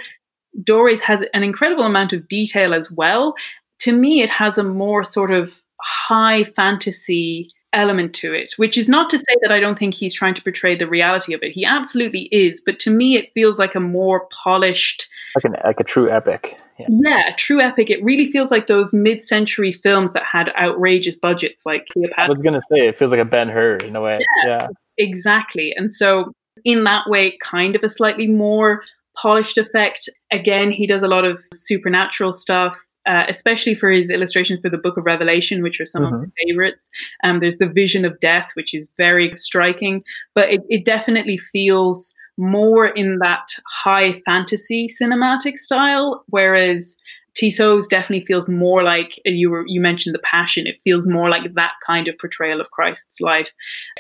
Doré's 0.63 1.03
has 1.03 1.23
an 1.35 1.43
incredible 1.43 1.85
amount 1.85 2.13
of 2.13 2.29
detail 2.29 2.75
as 2.75 2.91
well, 2.91 3.35
to 3.81 3.93
me, 3.93 4.23
it 4.23 4.31
has 4.31 4.59
a 4.59 4.65
more 4.65 5.05
sort 5.05 5.31
of 5.31 5.63
high 5.81 6.45
fantasy 6.45 7.51
element 7.73 8.15
to 8.15 8.33
it, 8.33 8.55
which 8.57 8.79
is 8.79 8.89
not 8.89 9.11
to 9.11 9.19
say 9.19 9.37
that 9.43 9.53
I 9.53 9.61
don't 9.61 9.79
think 9.79 9.95
he's 9.95 10.15
trying 10.15 10.35
to 10.35 10.43
portray 10.43 10.75
the 10.75 10.89
reality 10.89 11.35
of 11.35 11.43
it. 11.43 11.53
He 11.53 11.65
absolutely 11.65 12.29
is, 12.33 12.61
but 12.65 12.79
to 12.81 12.91
me, 12.91 13.17
it 13.17 13.33
feels 13.33 13.59
like 13.59 13.75
a 13.75 13.81
more 13.81 14.27
polished, 14.31 15.09
like 15.35 15.45
an 15.45 15.57
like 15.65 15.81
a 15.81 15.85
true 15.85 16.11
epic. 16.11 16.57
Yeah. 16.79 16.87
yeah, 16.91 17.35
true 17.37 17.61
epic. 17.61 17.91
It 17.91 18.03
really 18.05 18.31
feels 18.31 18.51
like 18.51 18.67
those 18.67 18.93
mid-century 18.93 19.73
films 19.73 20.13
that 20.13 20.25
had 20.25 20.53
outrageous 20.61 21.17
budgets, 21.17 21.65
like 21.65 21.87
Cleopatra. 21.91 22.25
I 22.25 22.29
was 22.29 22.43
gonna 22.43 22.61
say 22.61 22.87
it 22.87 22.99
feels 22.99 23.11
like 23.11 23.21
a 23.21 23.25
Ben 23.25 23.49
Hur 23.49 23.77
in 23.77 23.97
a 23.97 24.01
way. 24.01 24.19
Yeah, 24.45 24.49
yeah. 24.49 24.69
exactly. 24.99 25.73
And 25.77 25.91
so, 25.91 26.33
in 26.65 26.85
that 26.85 27.09
way, 27.09 27.37
kind 27.43 27.77
of 27.77 27.83
a 27.83 27.89
slightly 27.89 28.27
more 28.27 28.83
polished 29.17 29.57
effect. 29.57 30.09
Again, 30.31 30.71
he 30.71 30.87
does 30.87 31.03
a 31.03 31.09
lot 31.09 31.25
of 31.25 31.43
supernatural 31.53 32.33
stuff 32.33 32.79
uh, 33.07 33.25
especially 33.29 33.75
for 33.75 33.91
his 33.91 34.11
illustrations 34.11 34.61
for 34.61 34.71
the 34.71 34.79
Book 34.79 34.97
of 34.97 35.05
Revelation, 35.05 35.63
which 35.63 35.81
are 35.81 35.87
some 35.87 36.03
mm-hmm. 36.03 36.15
of 36.15 36.21
my 36.21 36.27
favorites. 36.47 36.91
Um, 37.25 37.41
there's 37.41 37.59
the 37.59 37.69
Vision 37.69 38.05
of 38.05 38.19
Death, 38.21 38.49
which 38.55 38.75
is 38.75 38.95
very 38.97 39.33
striking, 39.37 40.03
but 40.35 40.51
it, 40.51 40.61
it 40.69 40.85
definitely 40.85 41.39
feels 41.39 42.15
more 42.39 42.87
in 42.87 43.19
that 43.19 43.49
high 43.67 44.13
fantasy 44.25 44.87
cinematic 44.87 45.57
style, 45.57 46.25
whereas 46.29 46.99
Tissot's 47.37 47.87
definitely 47.87 48.25
feels 48.25 48.49
more 48.49 48.83
like 48.83 49.21
you 49.25 49.51
were 49.51 49.65
you 49.67 49.81
mentioned 49.81 50.15
the 50.15 50.21
passion. 50.21 50.67
It 50.67 50.79
feels 50.85 51.07
more 51.07 51.29
like 51.29 51.55
that 51.55 51.73
kind 51.87 52.09
of 52.09 52.19
portrayal 52.19 52.61
of 52.61 52.71
Christ's 52.71 53.21
life. 53.21 53.53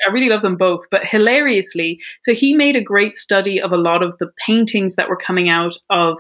I 0.07 0.13
really 0.13 0.31
love 0.31 0.43
them 0.43 0.57
both, 0.57 0.81
but 0.91 1.07
hilariously, 1.07 2.01
so 2.23 2.35
he 2.35 2.55
made 2.55 2.77
a 2.77 2.83
great 2.83 3.17
study 3.17 3.61
of 3.61 3.73
a 3.73 3.77
lot 3.77 4.03
of 4.03 4.17
the 4.19 4.31
paintings 4.47 4.97
that 4.97 5.09
were 5.09 5.17
coming 5.17 5.49
out 5.51 5.77
of 5.91 6.17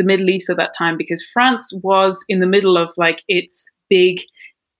the 0.00 0.06
Middle 0.06 0.30
East 0.30 0.48
at 0.48 0.56
that 0.56 0.72
time 0.76 0.96
because 0.96 1.22
France 1.22 1.72
was 1.82 2.24
in 2.28 2.40
the 2.40 2.46
middle 2.46 2.78
of 2.78 2.90
like 2.96 3.22
its 3.28 3.66
big 3.90 4.20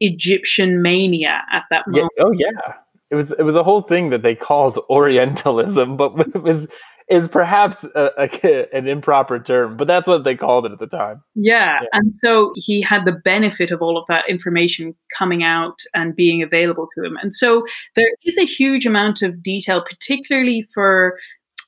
Egyptian 0.00 0.80
mania 0.80 1.42
at 1.52 1.64
that 1.70 1.86
moment. 1.86 2.10
Yeah, 2.16 2.24
oh 2.24 2.32
yeah. 2.32 2.74
It 3.10 3.16
was 3.16 3.32
it 3.32 3.42
was 3.42 3.54
a 3.54 3.62
whole 3.62 3.82
thing 3.82 4.10
that 4.10 4.22
they 4.22 4.34
called 4.34 4.78
Orientalism, 4.90 5.96
but 5.96 6.18
it 6.34 6.42
was 6.42 6.68
is 7.10 7.26
perhaps 7.26 7.84
a, 7.96 8.10
a, 8.16 8.76
an 8.76 8.86
improper 8.86 9.40
term, 9.40 9.76
but 9.76 9.88
that's 9.88 10.06
what 10.06 10.22
they 10.22 10.36
called 10.36 10.64
it 10.64 10.70
at 10.70 10.78
the 10.78 10.86
time. 10.86 11.20
Yeah. 11.34 11.80
yeah. 11.82 11.88
And 11.92 12.14
so 12.14 12.52
he 12.54 12.80
had 12.80 13.04
the 13.04 13.12
benefit 13.12 13.72
of 13.72 13.82
all 13.82 13.98
of 13.98 14.04
that 14.06 14.28
information 14.28 14.94
coming 15.18 15.42
out 15.42 15.80
and 15.92 16.14
being 16.14 16.40
available 16.40 16.86
to 16.94 17.04
him. 17.04 17.16
And 17.20 17.34
so 17.34 17.66
there 17.96 18.10
is 18.24 18.38
a 18.38 18.44
huge 18.44 18.86
amount 18.86 19.22
of 19.22 19.42
detail, 19.42 19.82
particularly 19.82 20.68
for 20.72 21.18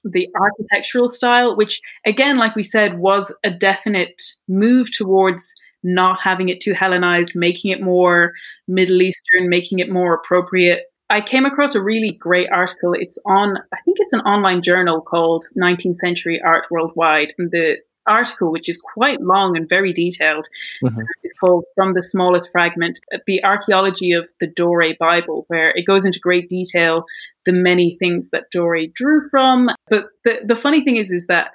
the 0.05 0.29
architectural 0.35 1.09
style, 1.09 1.57
which 1.57 1.81
again, 2.07 2.37
like 2.37 2.57
we 2.57 2.63
said, 2.63 2.99
was 2.99 3.35
a 3.45 3.51
definite 3.51 4.21
move 4.49 4.93
towards 4.93 5.55
not 5.85 6.21
having 6.21 6.49
it 6.49 6.61
too 6.61 6.75
Hellenized, 6.75 7.33
making 7.35 7.73
it 7.73 7.83
more 7.83 8.33
Middle 8.69 9.03
Eastern, 9.03 9.49
making 9.49 9.81
it 9.81 9.91
more 9.91 10.15
appropriate. 10.15 10.85
I 11.11 11.21
came 11.21 11.45
across 11.45 11.75
a 11.75 11.83
really 11.83 12.13
great 12.13 12.49
article. 12.51 12.95
It's 12.95 13.19
on, 13.27 13.57
I 13.73 13.81
think 13.85 13.99
it's 14.01 14.13
an 14.13 14.21
online 14.21 14.63
journal 14.63 15.01
called 15.03 15.45
19th 15.61 15.99
Century 15.99 16.41
Art 16.43 16.67
Worldwide. 16.71 17.35
And 17.37 17.51
the 17.51 17.77
article, 18.07 18.51
which 18.51 18.69
is 18.69 18.81
quite 18.95 19.21
long 19.21 19.57
and 19.57 19.69
very 19.69 19.93
detailed, 19.93 20.49
mm-hmm. 20.83 21.01
is 21.25 21.33
called 21.41 21.65
From 21.75 21.95
the 21.95 22.03
Smallest 22.03 22.51
Fragment 22.51 23.01
The 23.27 23.43
Archaeology 23.45 24.13
of 24.13 24.29
the 24.41 24.49
Doré 24.49 24.97
Bible, 24.99 25.45
where 25.49 25.71
it 25.71 25.87
goes 25.87 26.05
into 26.05 26.19
great 26.19 26.49
detail 26.49 27.05
the 27.45 27.53
many 27.53 27.97
things 27.99 28.29
that 28.31 28.45
Doré 28.55 28.93
drew 28.93 29.21
from. 29.31 29.69
But 29.89 30.07
the, 30.25 30.41
the 30.45 30.57
funny 30.57 30.85
thing 30.85 30.97
is, 30.97 31.11
is 31.11 31.27
that 31.27 31.51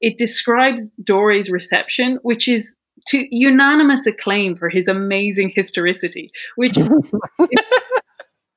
it 0.00 0.16
describes 0.16 0.92
Doré's 1.02 1.50
reception, 1.50 2.18
which 2.22 2.48
is 2.48 2.76
to 3.08 3.26
unanimous 3.30 4.06
acclaim 4.06 4.56
for 4.56 4.68
his 4.68 4.88
amazing 4.88 5.52
historicity, 5.54 6.30
which 6.56 6.76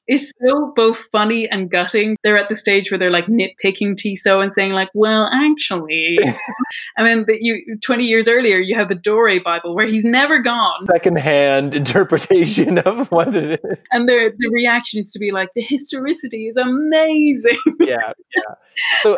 is 0.08 0.34
so 0.45 0.74
both 0.76 1.06
funny 1.12 1.49
and 1.49 1.70
gutting. 1.70 2.18
They're 2.24 2.38
at 2.38 2.49
the 2.49 2.56
stage 2.56 2.91
where 2.91 2.97
they're 2.97 3.12
like 3.12 3.28
nitpicking 3.28 3.97
Tissot 3.97 4.41
and 4.41 4.54
saying 4.54 4.74
like, 4.74 4.89
"Well, 4.93 5.30
actually," 5.32 6.18
and 6.97 7.08
then 7.08 7.26
the, 7.28 7.38
you 7.39 7.78
twenty 7.82 8.06
years 8.06 8.28
earlier 8.28 8.58
you 8.58 8.76
have 8.76 8.89
the 8.89 8.95
Doré 8.95 9.43
Bible 9.43 9.76
where 9.76 9.88
he's 9.88 10.04
never 10.04 10.39
gone. 10.39 10.86
Secondhand 10.88 11.74
interpretation 11.74 12.80
of 12.80 13.12
what 13.12 13.36
it 13.36 13.60
is, 13.64 13.78
and 13.91 14.08
the 14.08 14.34
the 14.38 14.49
reaction 14.49 14.99
is 14.99 15.12
to 15.12 15.20
be 15.20 15.32
like, 15.32 15.49
"The 15.56 15.62
historicity 15.62 16.47
is 16.47 16.58
amazing." 16.58 17.58
yeah, 17.80 18.14
yeah. 18.36 18.56
So 19.01 19.16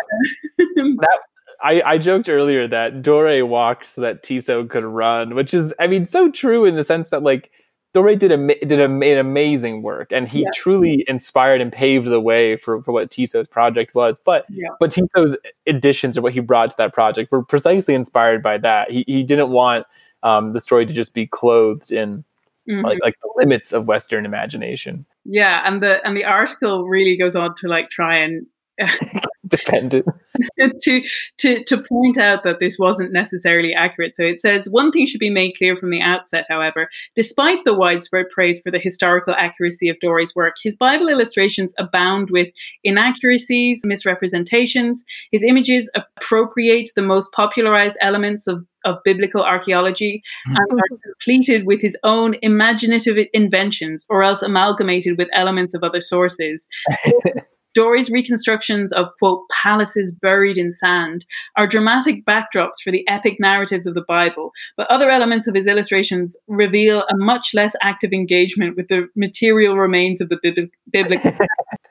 that 0.58 1.20
I, 1.64 1.82
I 1.86 1.98
joked 1.98 2.30
earlier 2.30 2.68
that 2.68 3.02
Doré 3.02 3.48
walked 3.48 3.96
so 3.96 4.02
that 4.02 4.24
Tissot 4.24 4.70
could 4.70 4.84
run, 4.84 5.36
which 5.36 5.54
is, 5.54 5.74
I 5.80 5.88
mean, 5.88 6.06
so 6.06 6.30
true 6.30 6.66
in 6.66 6.76
the 6.76 6.84
sense 6.84 7.10
that 7.10 7.24
like 7.24 7.50
Doré 7.96 8.20
did 8.20 8.32
a 8.32 8.66
did 8.66 8.80
a, 8.80 8.86
an 8.86 9.18
amazing 9.18 9.82
work, 9.82 10.12
and 10.12 10.28
he 10.28 10.42
yeah. 10.42 10.50
truly 10.54 11.06
inspired 11.08 11.62
and 11.62 11.72
paved 11.72 12.08
the 12.08 12.20
way 12.20 12.58
for, 12.58 12.84
for 12.84 12.92
what 12.92 13.10
Tissot's 13.10 13.48
project 13.48 13.96
was. 13.96 14.20
But 14.24 14.46
yeah. 14.50 14.68
but 14.80 14.92
Tissot's 14.92 15.38
additions 15.66 16.18
or 16.18 16.22
what 16.22 16.34
he 16.34 16.42
brought 16.42 16.72
to 16.72 16.78
that 16.78 16.94
project 16.94 17.32
were 17.32 17.44
precisely 17.44 17.94
inspired 17.94 18.44
by 18.44 18.58
that. 18.58 18.92
He 18.92 19.06
he 19.08 19.24
didn't 19.24 19.50
want 19.50 19.88
um, 20.24 20.52
the 20.52 20.60
story 20.60 20.86
to 20.86 20.92
just 20.92 21.14
be 21.14 21.26
clothed 21.26 21.92
in 21.92 22.26
mm-hmm. 22.70 22.86
like 22.86 23.00
like 23.02 23.16
the 23.22 23.32
limits 23.38 23.72
of 23.72 23.86
Western 23.86 24.26
imagination. 24.26 25.06
Yeah, 25.24 25.62
and 25.66 25.80
the 25.80 26.06
and 26.06 26.18
the 26.18 26.26
article 26.26 26.86
really 26.86 27.16
goes 27.16 27.38
on 27.38 27.56
to 27.56 27.70
like 27.70 27.90
try 27.90 28.18
and 28.18 28.46
defend 29.48 29.92
to 30.82 31.04
to 31.38 31.64
to 31.64 31.78
point 31.78 32.18
out 32.18 32.44
that 32.44 32.60
this 32.60 32.78
wasn't 32.80 33.12
necessarily 33.12 33.74
accurate. 33.74 34.16
So 34.16 34.24
it 34.24 34.42
says 34.42 34.68
one 34.70 34.92
thing 34.92 35.06
should 35.06 35.20
be 35.20 35.30
made 35.30 35.54
clear 35.58 35.76
from 35.76 35.90
the 35.90 36.02
outset, 36.02 36.46
however, 36.50 36.90
despite 37.16 37.64
the 37.66 37.74
widespread 37.74 38.30
praise 38.30 38.62
for 38.62 38.72
the 38.72 38.80
historical 38.80 39.34
accuracy 39.38 39.90
of 39.90 39.98
Doré's 40.04 40.36
work, 40.36 40.56
his 40.62 40.76
Bible 40.76 41.10
illustrations 41.10 41.74
abound 41.78 42.30
with 42.32 42.48
inaccuracies, 42.84 43.82
misrepresentations. 43.84 45.04
His 45.32 45.44
images 45.44 45.90
appropriate 45.96 46.90
the 46.96 47.02
most 47.02 47.32
popularized 47.32 47.98
elements 48.02 48.48
of 48.48 48.66
of 48.86 48.98
biblical 49.04 49.42
archaeology 49.44 50.22
and 50.46 50.58
are 50.58 50.66
mm-hmm. 50.66 50.96
completed 51.04 51.66
with 51.66 51.82
his 51.82 51.98
own 52.04 52.36
imaginative 52.44 53.18
inventions 53.34 54.06
or 54.10 54.22
else 54.22 54.44
amalgamated 54.44 55.18
with 55.18 55.28
elements 55.34 55.74
of 55.74 55.84
other 55.84 56.02
sources. 56.02 56.68
Doré's 57.78 58.10
reconstructions 58.10 58.92
of, 58.94 59.08
quote, 59.20 59.42
palaces 59.50 60.14
buried 60.14 60.58
in 60.58 60.72
sand 60.72 61.26
are 61.58 61.68
dramatic 61.68 62.26
backdrops 62.26 62.82
for 62.84 62.92
the 62.92 63.08
epic 63.08 63.38
narratives 63.40 63.86
of 63.86 63.94
the 63.94 64.06
Bible, 64.08 64.52
but 64.78 64.90
other 64.90 65.10
elements 65.10 65.48
of 65.48 65.56
his 65.56 65.68
illustrations 65.68 66.36
reveal 66.48 67.02
a 67.02 67.18
much 67.18 67.54
less 67.54 67.74
active 67.82 68.14
engagement 68.14 68.76
with 68.76 68.88
the 68.88 69.08
material 69.16 69.76
remains 69.78 70.22
of 70.22 70.30
the 70.30 70.70
biblical. 70.92 71.32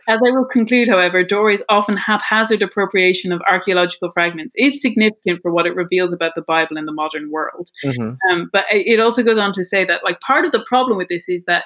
As 0.07 0.21
I 0.25 0.31
will 0.31 0.45
conclude, 0.45 0.89
however, 0.89 1.25
Doré's 1.25 1.63
often 1.71 1.97
haphazard 1.97 2.61
appropriation 2.61 3.33
of 3.33 3.41
archaeological 3.51 4.11
fragments 4.11 4.55
is 4.59 4.83
significant 4.83 5.41
for 5.41 5.51
what 5.51 5.67
it 5.67 5.75
reveals 5.75 6.13
about 6.13 6.33
the 6.35 6.43
Bible 6.43 6.77
in 6.77 6.85
the 6.85 6.93
modern 6.93 7.31
world. 7.31 7.71
Mm-hmm. 7.85 8.17
Um, 8.31 8.51
but 8.53 8.65
it 8.71 9.01
also 9.01 9.23
goes 9.23 9.39
on 9.39 9.53
to 9.53 9.65
say 9.65 9.85
that, 9.87 10.05
like, 10.05 10.21
part 10.21 10.45
of 10.45 10.53
the 10.53 10.65
problem 10.67 10.99
with 10.99 11.09
this 11.09 11.29
is 11.29 11.45
that 11.45 11.65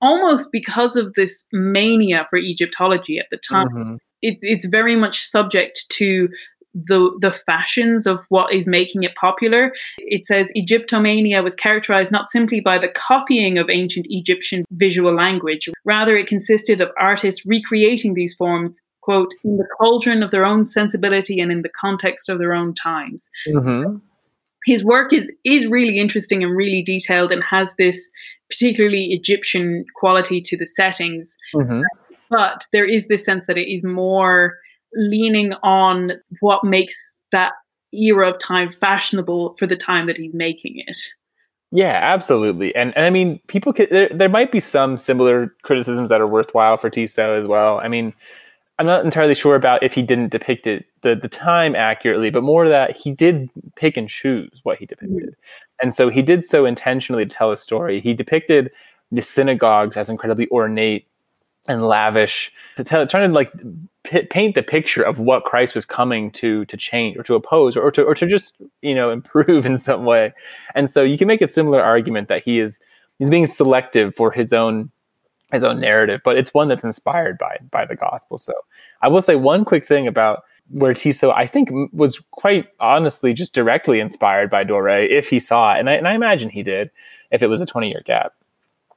almost 0.00 0.50
because 0.52 0.96
of 0.96 1.14
this 1.14 1.46
mania 1.52 2.26
for 2.30 2.38
Egyptology 2.38 3.18
at 3.18 3.26
the 3.30 3.36
time, 3.36 3.68
mm-hmm. 3.68 3.94
it's 4.22 4.40
it's 4.42 4.66
very 4.66 4.96
much 4.96 5.20
subject 5.20 5.86
to 5.90 6.28
the 6.74 7.16
the 7.20 7.32
fashions 7.32 8.06
of 8.06 8.20
what 8.28 8.52
is 8.52 8.66
making 8.66 9.04
it 9.04 9.14
popular. 9.14 9.72
It 9.98 10.26
says 10.26 10.52
Egyptomania 10.56 11.42
was 11.42 11.54
characterized 11.54 12.10
not 12.10 12.30
simply 12.30 12.60
by 12.60 12.78
the 12.78 12.88
copying 12.88 13.58
of 13.58 13.70
ancient 13.70 14.06
Egyptian 14.10 14.64
visual 14.72 15.14
language, 15.14 15.68
rather 15.84 16.16
it 16.16 16.26
consisted 16.26 16.80
of 16.80 16.90
artists 16.98 17.46
recreating 17.46 18.14
these 18.14 18.34
forms 18.34 18.78
quote 19.02 19.32
in 19.44 19.58
the 19.58 19.68
cauldron 19.78 20.22
of 20.22 20.30
their 20.30 20.46
own 20.46 20.64
sensibility 20.64 21.38
and 21.38 21.52
in 21.52 21.60
the 21.60 21.68
context 21.68 22.30
of 22.30 22.38
their 22.38 22.54
own 22.54 22.72
times. 22.72 23.28
Mm-hmm 23.46 23.96
his 24.64 24.84
work 24.84 25.12
is 25.12 25.30
is 25.44 25.66
really 25.66 25.98
interesting 25.98 26.42
and 26.42 26.56
really 26.56 26.82
detailed 26.82 27.30
and 27.30 27.42
has 27.44 27.74
this 27.76 28.10
particularly 28.54 29.06
Egyptian 29.06 29.84
quality 29.96 30.40
to 30.40 30.56
the 30.56 30.66
settings. 30.66 31.36
Mm-hmm. 31.54 31.82
But 32.30 32.66
there 32.72 32.86
is 32.86 33.08
this 33.08 33.24
sense 33.24 33.46
that 33.46 33.58
it 33.58 33.72
is 33.72 33.84
more 33.84 34.54
leaning 34.94 35.54
on 35.62 36.12
what 36.40 36.64
makes 36.64 37.20
that 37.32 37.52
era 37.92 38.30
of 38.30 38.38
time 38.38 38.70
fashionable 38.70 39.56
for 39.58 39.66
the 39.66 39.76
time 39.76 40.06
that 40.06 40.16
he's 40.16 40.34
making 40.34 40.82
it. 40.86 40.98
Yeah, 41.70 41.98
absolutely. 42.02 42.74
And 42.76 42.96
and 42.96 43.04
I 43.04 43.10
mean, 43.10 43.40
people 43.48 43.72
could, 43.72 43.90
there, 43.90 44.08
there 44.12 44.28
might 44.28 44.52
be 44.52 44.60
some 44.60 44.96
similar 44.96 45.52
criticisms 45.62 46.08
that 46.10 46.20
are 46.20 46.26
worthwhile 46.26 46.76
for 46.76 46.88
Tissot 46.88 47.40
as 47.42 47.48
well. 47.48 47.80
I 47.80 47.88
mean, 47.88 48.12
I'm 48.78 48.86
not 48.86 49.04
entirely 49.04 49.34
sure 49.34 49.56
about 49.56 49.82
if 49.82 49.92
he 49.92 50.02
didn't 50.02 50.30
depict 50.30 50.66
it 50.66 50.84
the, 51.02 51.14
the 51.14 51.28
time 51.28 51.74
accurately, 51.74 52.30
but 52.30 52.42
more 52.42 52.68
that 52.68 52.96
he 52.96 53.12
did 53.12 53.48
pick 53.76 53.96
and 53.96 54.08
choose 54.08 54.60
what 54.62 54.78
he 54.78 54.86
depicted. 54.86 55.34
And 55.84 55.94
so 55.94 56.08
he 56.08 56.22
did 56.22 56.46
so 56.46 56.64
intentionally 56.64 57.26
to 57.26 57.30
tell 57.30 57.52
a 57.52 57.58
story. 57.58 58.00
He 58.00 58.14
depicted 58.14 58.70
the 59.12 59.20
synagogues 59.20 59.98
as 59.98 60.08
incredibly 60.08 60.48
ornate 60.48 61.06
and 61.68 61.86
lavish 61.86 62.50
to 62.76 62.84
tell, 62.84 63.06
trying 63.06 63.28
to 63.28 63.34
like 63.34 63.52
p- 64.02 64.22
paint 64.22 64.54
the 64.54 64.62
picture 64.62 65.02
of 65.02 65.18
what 65.18 65.44
Christ 65.44 65.74
was 65.74 65.84
coming 65.84 66.30
to 66.40 66.64
to 66.64 66.76
change 66.78 67.18
or 67.18 67.22
to 67.24 67.34
oppose 67.34 67.76
or, 67.76 67.82
or 67.82 67.90
to 67.90 68.02
or 68.02 68.14
to 68.14 68.26
just 68.26 68.56
you 68.80 68.94
know 68.94 69.10
improve 69.18 69.66
in 69.66 69.76
some 69.76 70.06
way. 70.06 70.32
And 70.74 70.90
so 70.90 71.02
you 71.02 71.18
can 71.18 71.28
make 71.28 71.42
a 71.42 71.48
similar 71.48 71.82
argument 71.82 72.28
that 72.28 72.42
he 72.42 72.60
is 72.60 72.80
he's 73.18 73.28
being 73.28 73.46
selective 73.46 74.14
for 74.14 74.30
his 74.30 74.54
own 74.54 74.90
his 75.52 75.64
own 75.64 75.80
narrative, 75.80 76.22
but 76.24 76.38
it's 76.38 76.54
one 76.54 76.68
that's 76.68 76.84
inspired 76.84 77.36
by 77.36 77.58
by 77.70 77.84
the 77.84 77.94
gospel. 77.94 78.38
So 78.38 78.54
I 79.02 79.08
will 79.08 79.20
say 79.20 79.36
one 79.36 79.66
quick 79.66 79.86
thing 79.86 80.06
about 80.06 80.44
where 80.70 80.94
Tissot, 80.94 81.34
I 81.36 81.46
think, 81.46 81.70
was 81.92 82.20
quite 82.30 82.66
honestly 82.80 83.34
just 83.34 83.52
directly 83.52 84.00
inspired 84.00 84.50
by 84.50 84.64
Doré 84.64 85.08
if 85.08 85.28
he 85.28 85.38
saw 85.38 85.74
it, 85.74 85.80
and 85.80 85.90
I, 85.90 85.94
and 85.94 86.08
I 86.08 86.14
imagine 86.14 86.50
he 86.50 86.62
did 86.62 86.90
if 87.30 87.42
it 87.42 87.48
was 87.48 87.60
a 87.60 87.66
twenty 87.66 87.88
year 87.88 88.02
gap. 88.04 88.34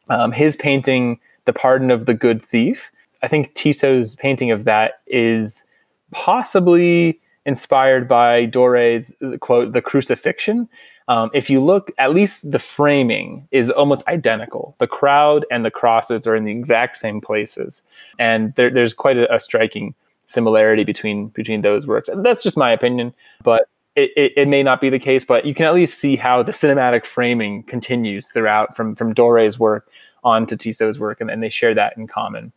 Um, 0.10 0.32
his 0.32 0.56
painting, 0.56 1.20
"The 1.46 1.54
Pardon 1.54 1.92
of 1.92 2.06
the 2.06 2.14
Good 2.14 2.44
Thief," 2.44 2.92
I 3.22 3.28
think 3.28 3.54
Tissot's 3.54 4.16
painting 4.16 4.52
of 4.52 4.64
that 4.64 5.02
is 5.08 5.64
possibly 6.12 7.20
inspired 7.46 8.08
by 8.08 8.48
Doré's 8.48 9.16
quote, 9.40 9.74
"The 9.74 9.82
Crucifixion." 9.82 10.70
Um, 11.10 11.30
if 11.34 11.50
you 11.50 11.64
look, 11.64 11.92
at 11.98 12.14
least 12.14 12.52
the 12.52 12.60
framing 12.60 13.48
is 13.52 13.70
almost 13.70 14.06
identical. 14.10 14.76
The 14.80 14.88
crowd 14.88 15.46
and 15.50 15.64
the 15.64 15.72
crosses 15.72 16.28
are 16.28 16.36
in 16.36 16.44
the 16.44 16.52
exact 16.52 16.98
same 16.98 17.22
places, 17.22 17.82
and 18.20 18.54
there, 18.56 18.70
there's 18.70 18.94
quite 18.94 19.18
a, 19.18 19.34
a, 19.34 19.40
striking 19.40 19.96
similarity 20.28 20.84
between 20.84 21.30
between 21.30 21.62
those 21.62 21.88
works. 21.88 22.08
And 22.08 22.24
that's 22.24 22.44
just 22.44 22.58
my 22.58 22.72
opinion, 22.72 23.14
but 23.44 23.68
it, 23.96 24.12
it, 24.16 24.34
it, 24.36 24.48
may 24.48 24.62
not 24.62 24.80
be 24.80 24.90
the 24.92 25.00
case. 25.00 25.26
But 25.26 25.46
you 25.46 25.56
can 25.56 25.66
at 25.66 25.74
least 25.74 26.00
see 26.00 26.16
how 26.16 26.44
the 26.44 26.52
cinematic 26.52 27.06
framing 27.06 27.64
continues 27.64 28.30
throughout 28.30 28.76
from 28.76 28.96
from 28.96 29.16
Doré's 29.16 29.58
work 29.58 29.90
on 30.24 30.46
to 30.48 30.58
Tissot's 30.58 31.00
work, 31.00 31.20
and, 31.20 31.32
and 31.32 31.42
they 31.42 31.50
share 31.50 31.74
that 31.74 31.98
in 31.98 32.06
common. 32.06 32.52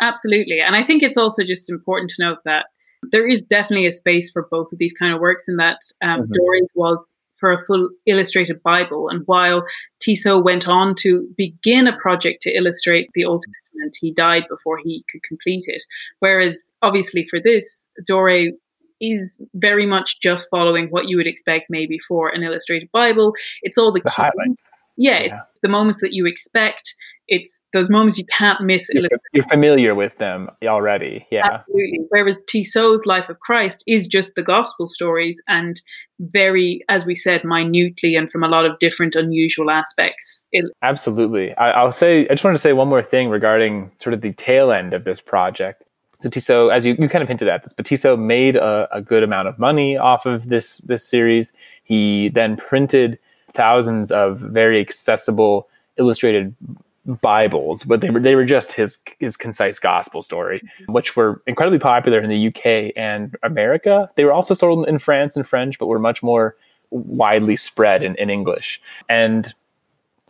Absolutely, 0.00 0.60
and 0.60 0.74
I 0.74 0.82
think 0.82 1.02
it's 1.02 1.18
also 1.18 1.44
just 1.44 1.68
important 1.68 2.10
to 2.10 2.22
note 2.22 2.38
that 2.44 2.66
there 3.12 3.28
is 3.28 3.42
definitely 3.42 3.86
a 3.86 3.92
space 3.92 4.30
for 4.30 4.48
both 4.50 4.72
of 4.72 4.78
these 4.78 4.92
kind 4.92 5.12
of 5.12 5.20
works 5.20 5.48
in 5.48 5.56
that 5.56 5.78
um, 6.02 6.22
mm-hmm. 6.22 6.32
Doré's 6.32 6.70
was 6.74 7.18
for 7.46 7.52
a 7.52 7.64
full 7.64 7.90
illustrated 8.06 8.60
Bible. 8.62 9.08
And 9.08 9.22
while 9.26 9.64
Tissot 10.00 10.44
went 10.44 10.66
on 10.66 10.96
to 10.96 11.28
begin 11.36 11.86
a 11.86 11.96
project 11.96 12.42
to 12.42 12.50
illustrate 12.50 13.08
the 13.14 13.24
Old 13.24 13.44
Testament, 13.44 13.96
he 14.00 14.12
died 14.12 14.44
before 14.48 14.78
he 14.82 15.04
could 15.10 15.22
complete 15.22 15.64
it. 15.68 15.84
Whereas, 16.18 16.72
obviously, 16.82 17.24
for 17.30 17.40
this, 17.40 17.88
Doré 18.08 18.50
is 19.00 19.38
very 19.54 19.86
much 19.86 20.20
just 20.20 20.48
following 20.50 20.88
what 20.88 21.06
you 21.06 21.16
would 21.18 21.26
expect 21.26 21.66
maybe 21.68 21.98
for 22.08 22.30
an 22.30 22.42
illustrated 22.42 22.90
Bible. 22.92 23.32
It's 23.62 23.78
all 23.78 23.92
the, 23.92 24.00
the 24.00 24.10
highlights. 24.10 24.70
Yeah, 24.96 25.20
yeah. 25.20 25.40
the 25.62 25.68
moments 25.68 26.00
that 26.00 26.12
you 26.12 26.26
expect 26.26 26.94
it's 27.28 27.60
those 27.72 27.90
moments 27.90 28.18
you 28.18 28.24
can't 28.26 28.60
miss. 28.62 28.88
You're, 28.92 29.08
you're, 29.32 29.44
familiar 29.44 29.94
with 29.94 30.16
them 30.18 30.48
already. 30.64 31.26
Yeah. 31.30 31.46
Absolutely. 31.46 32.00
Whereas 32.10 32.42
Tissot's 32.46 33.04
Life 33.04 33.28
of 33.28 33.40
Christ 33.40 33.82
is 33.86 34.06
just 34.06 34.34
the 34.36 34.42
gospel 34.42 34.86
stories 34.86 35.42
and 35.48 35.80
very, 36.20 36.84
as 36.88 37.04
we 37.04 37.14
said, 37.14 37.42
minutely 37.44 38.14
and 38.14 38.30
from 38.30 38.44
a 38.44 38.48
lot 38.48 38.64
of 38.64 38.78
different 38.78 39.16
unusual 39.16 39.70
aspects. 39.70 40.46
Absolutely. 40.82 41.52
I, 41.56 41.82
will 41.82 41.92
say, 41.92 42.26
I 42.28 42.34
just 42.34 42.44
want 42.44 42.56
to 42.56 42.62
say 42.62 42.72
one 42.72 42.88
more 42.88 43.02
thing 43.02 43.28
regarding 43.28 43.90
sort 44.00 44.14
of 44.14 44.20
the 44.20 44.32
tail 44.34 44.70
end 44.70 44.92
of 44.92 45.04
this 45.04 45.20
project. 45.20 45.82
So 46.20 46.30
Tissot, 46.30 46.72
as 46.72 46.86
you, 46.86 46.96
you 46.98 47.08
kind 47.08 47.22
of 47.22 47.28
hinted 47.28 47.48
at 47.48 47.64
this, 47.64 47.72
but 47.76 47.86
Tissot 47.86 48.18
made 48.18 48.56
a, 48.56 48.88
a 48.92 49.02
good 49.02 49.22
amount 49.22 49.48
of 49.48 49.58
money 49.58 49.96
off 49.96 50.24
of 50.24 50.48
this 50.48 50.78
this 50.78 51.06
series. 51.06 51.52
He 51.84 52.30
then 52.30 52.56
printed 52.56 53.18
thousands 53.56 54.12
of 54.12 54.38
very 54.38 54.80
accessible 54.80 55.68
illustrated 55.96 56.54
Bibles, 57.06 57.84
but 57.84 58.00
they 58.00 58.10
were 58.10 58.20
they 58.20 58.34
were 58.34 58.44
just 58.44 58.72
his 58.72 58.98
his 59.18 59.36
concise 59.36 59.78
gospel 59.78 60.22
story, 60.22 60.60
mm-hmm. 60.60 60.92
which 60.92 61.14
were 61.14 61.40
incredibly 61.46 61.78
popular 61.78 62.20
in 62.20 62.28
the 62.28 62.48
UK 62.48 62.92
and 62.96 63.36
America. 63.42 64.10
They 64.16 64.24
were 64.24 64.32
also 64.32 64.54
sold 64.54 64.88
in 64.88 64.98
France 64.98 65.36
and 65.36 65.46
French, 65.46 65.78
but 65.78 65.86
were 65.86 66.00
much 66.00 66.22
more 66.22 66.56
widely 66.90 67.56
spread 67.56 68.02
in, 68.02 68.16
in 68.16 68.30
English. 68.30 68.80
And 69.08 69.54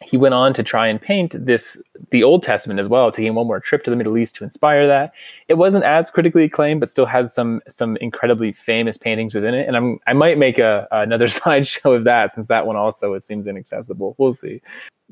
he 0.02 0.18
went 0.18 0.34
on 0.34 0.52
to 0.54 0.62
try 0.62 0.86
and 0.86 1.00
paint 1.00 1.34
this 1.34 1.80
the 2.10 2.22
Old 2.22 2.42
Testament 2.42 2.80
as 2.80 2.88
well, 2.88 3.10
taking 3.10 3.34
one 3.34 3.46
more 3.46 3.60
trip 3.60 3.82
to 3.84 3.90
the 3.90 3.96
Middle 3.96 4.16
East 4.16 4.36
to 4.36 4.44
inspire 4.44 4.86
that. 4.86 5.12
It 5.48 5.54
wasn't 5.54 5.84
as 5.84 6.10
critically 6.10 6.44
acclaimed, 6.44 6.80
but 6.80 6.88
still 6.88 7.06
has 7.06 7.32
some 7.34 7.60
some 7.68 7.96
incredibly 7.98 8.52
famous 8.52 8.96
paintings 8.96 9.34
within 9.34 9.54
it. 9.54 9.66
And 9.66 9.76
I'm 9.76 9.98
I 10.06 10.12
might 10.12 10.38
make 10.38 10.58
a 10.58 10.86
another 10.92 11.26
slideshow 11.28 11.96
of 11.96 12.04
that 12.04 12.34
since 12.34 12.46
that 12.48 12.66
one 12.66 12.76
also 12.76 13.14
it 13.14 13.24
seems 13.24 13.46
inaccessible. 13.46 14.14
We'll 14.18 14.34
see. 14.34 14.60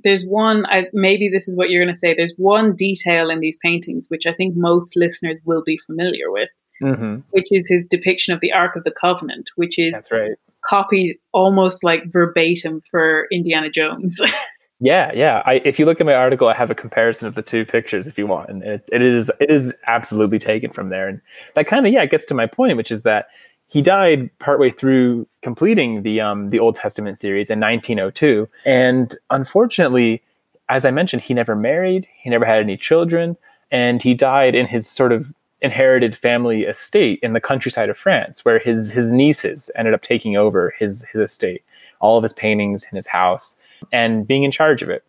There's 0.02 0.24
one. 0.26 0.66
I, 0.66 0.86
maybe 0.92 1.28
this 1.28 1.46
is 1.46 1.56
what 1.56 1.70
you're 1.70 1.82
going 1.82 1.94
to 1.94 1.98
say. 1.98 2.14
There's 2.14 2.34
one 2.36 2.74
detail 2.74 3.30
in 3.30 3.40
these 3.40 3.56
paintings 3.58 4.08
which 4.08 4.26
I 4.26 4.32
think 4.32 4.54
most 4.56 4.96
listeners 4.96 5.40
will 5.44 5.62
be 5.64 5.78
familiar 5.78 6.32
with, 6.32 6.48
mm-hmm. 6.82 7.16
which 7.30 7.46
is 7.52 7.68
his 7.68 7.86
depiction 7.86 8.34
of 8.34 8.40
the 8.40 8.52
Ark 8.52 8.74
of 8.74 8.82
the 8.84 8.90
Covenant, 8.90 9.50
which 9.56 9.78
is 9.78 9.92
that's 9.92 10.10
right 10.10 10.36
copied 10.64 11.18
almost 11.32 11.84
like 11.84 12.02
verbatim 12.06 12.82
for 12.90 13.26
Indiana 13.30 13.70
Jones. 13.70 14.20
Yeah, 14.84 15.12
yeah. 15.14 15.42
I, 15.46 15.62
if 15.64 15.78
you 15.78 15.86
look 15.86 15.98
at 15.98 16.04
my 16.04 16.12
article, 16.12 16.46
I 16.46 16.52
have 16.54 16.70
a 16.70 16.74
comparison 16.74 17.26
of 17.26 17.34
the 17.34 17.40
two 17.40 17.64
pictures 17.64 18.06
if 18.06 18.18
you 18.18 18.26
want, 18.26 18.50
and 18.50 18.62
it, 18.62 18.86
it 18.92 19.00
is 19.00 19.30
it 19.40 19.50
is 19.50 19.74
absolutely 19.86 20.38
taken 20.38 20.70
from 20.70 20.90
there. 20.90 21.08
And 21.08 21.22
that 21.54 21.66
kind 21.66 21.86
of 21.86 21.92
yeah 21.92 22.02
it 22.02 22.10
gets 22.10 22.26
to 22.26 22.34
my 22.34 22.46
point, 22.46 22.76
which 22.76 22.92
is 22.92 23.02
that 23.02 23.28
he 23.66 23.80
died 23.80 24.28
partway 24.40 24.70
through 24.70 25.26
completing 25.40 26.02
the 26.02 26.20
um, 26.20 26.50
the 26.50 26.58
Old 26.58 26.76
Testament 26.76 27.18
series 27.18 27.48
in 27.48 27.60
1902, 27.60 28.46
and 28.66 29.16
unfortunately, 29.30 30.22
as 30.68 30.84
I 30.84 30.90
mentioned, 30.90 31.22
he 31.22 31.32
never 31.32 31.56
married, 31.56 32.06
he 32.20 32.28
never 32.28 32.44
had 32.44 32.58
any 32.58 32.76
children, 32.76 33.38
and 33.70 34.02
he 34.02 34.12
died 34.12 34.54
in 34.54 34.66
his 34.66 34.86
sort 34.86 35.12
of 35.12 35.32
inherited 35.62 36.14
family 36.14 36.64
estate 36.64 37.20
in 37.22 37.32
the 37.32 37.40
countryside 37.40 37.88
of 37.88 37.96
France, 37.96 38.44
where 38.44 38.58
his 38.58 38.90
his 38.90 39.10
nieces 39.10 39.70
ended 39.76 39.94
up 39.94 40.02
taking 40.02 40.36
over 40.36 40.74
his 40.78 41.06
his 41.10 41.22
estate, 41.22 41.62
all 42.00 42.18
of 42.18 42.22
his 42.22 42.34
paintings 42.34 42.84
in 42.92 42.96
his 42.96 43.06
house 43.06 43.58
and 43.92 44.26
being 44.26 44.42
in 44.42 44.50
charge 44.50 44.82
of 44.82 44.90
it. 44.90 45.04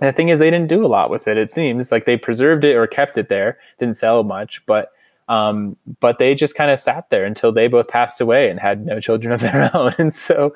And 0.00 0.08
the 0.08 0.12
thing 0.12 0.30
is, 0.30 0.38
they 0.38 0.50
didn't 0.50 0.68
do 0.68 0.84
a 0.84 0.88
lot 0.88 1.10
with 1.10 1.28
it. 1.28 1.36
It 1.36 1.52
seems 1.52 1.92
like 1.92 2.06
they 2.06 2.16
preserved 2.16 2.64
it 2.64 2.74
or 2.74 2.86
kept 2.86 3.18
it 3.18 3.28
there, 3.28 3.58
didn't 3.78 3.96
sell 3.96 4.22
much, 4.22 4.64
but 4.66 4.92
um, 5.28 5.76
but 6.00 6.18
they 6.18 6.34
just 6.34 6.56
kind 6.56 6.72
of 6.72 6.80
sat 6.80 7.08
there 7.10 7.24
until 7.24 7.52
they 7.52 7.68
both 7.68 7.86
passed 7.86 8.20
away 8.20 8.50
and 8.50 8.58
had 8.58 8.84
no 8.84 8.98
children 8.98 9.32
of 9.32 9.40
their 9.40 9.70
own. 9.74 9.94
And 9.96 10.12
so, 10.12 10.54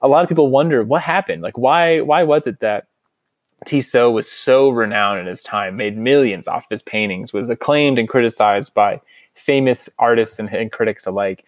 a 0.00 0.08
lot 0.08 0.22
of 0.22 0.28
people 0.28 0.48
wonder 0.48 0.82
what 0.84 1.02
happened. 1.02 1.42
Like, 1.42 1.58
why 1.58 2.00
why 2.00 2.22
was 2.22 2.46
it 2.46 2.60
that 2.60 2.86
Tissot 3.66 4.12
was 4.12 4.30
so 4.30 4.70
renowned 4.70 5.20
in 5.20 5.26
his 5.26 5.42
time, 5.42 5.76
made 5.76 5.98
millions 5.98 6.48
off 6.48 6.66
his 6.70 6.82
paintings, 6.82 7.32
was 7.32 7.50
acclaimed 7.50 7.98
and 7.98 8.08
criticized 8.08 8.72
by 8.72 9.00
famous 9.34 9.88
artists 9.98 10.38
and, 10.38 10.52
and 10.52 10.72
critics 10.72 11.06
alike 11.06 11.44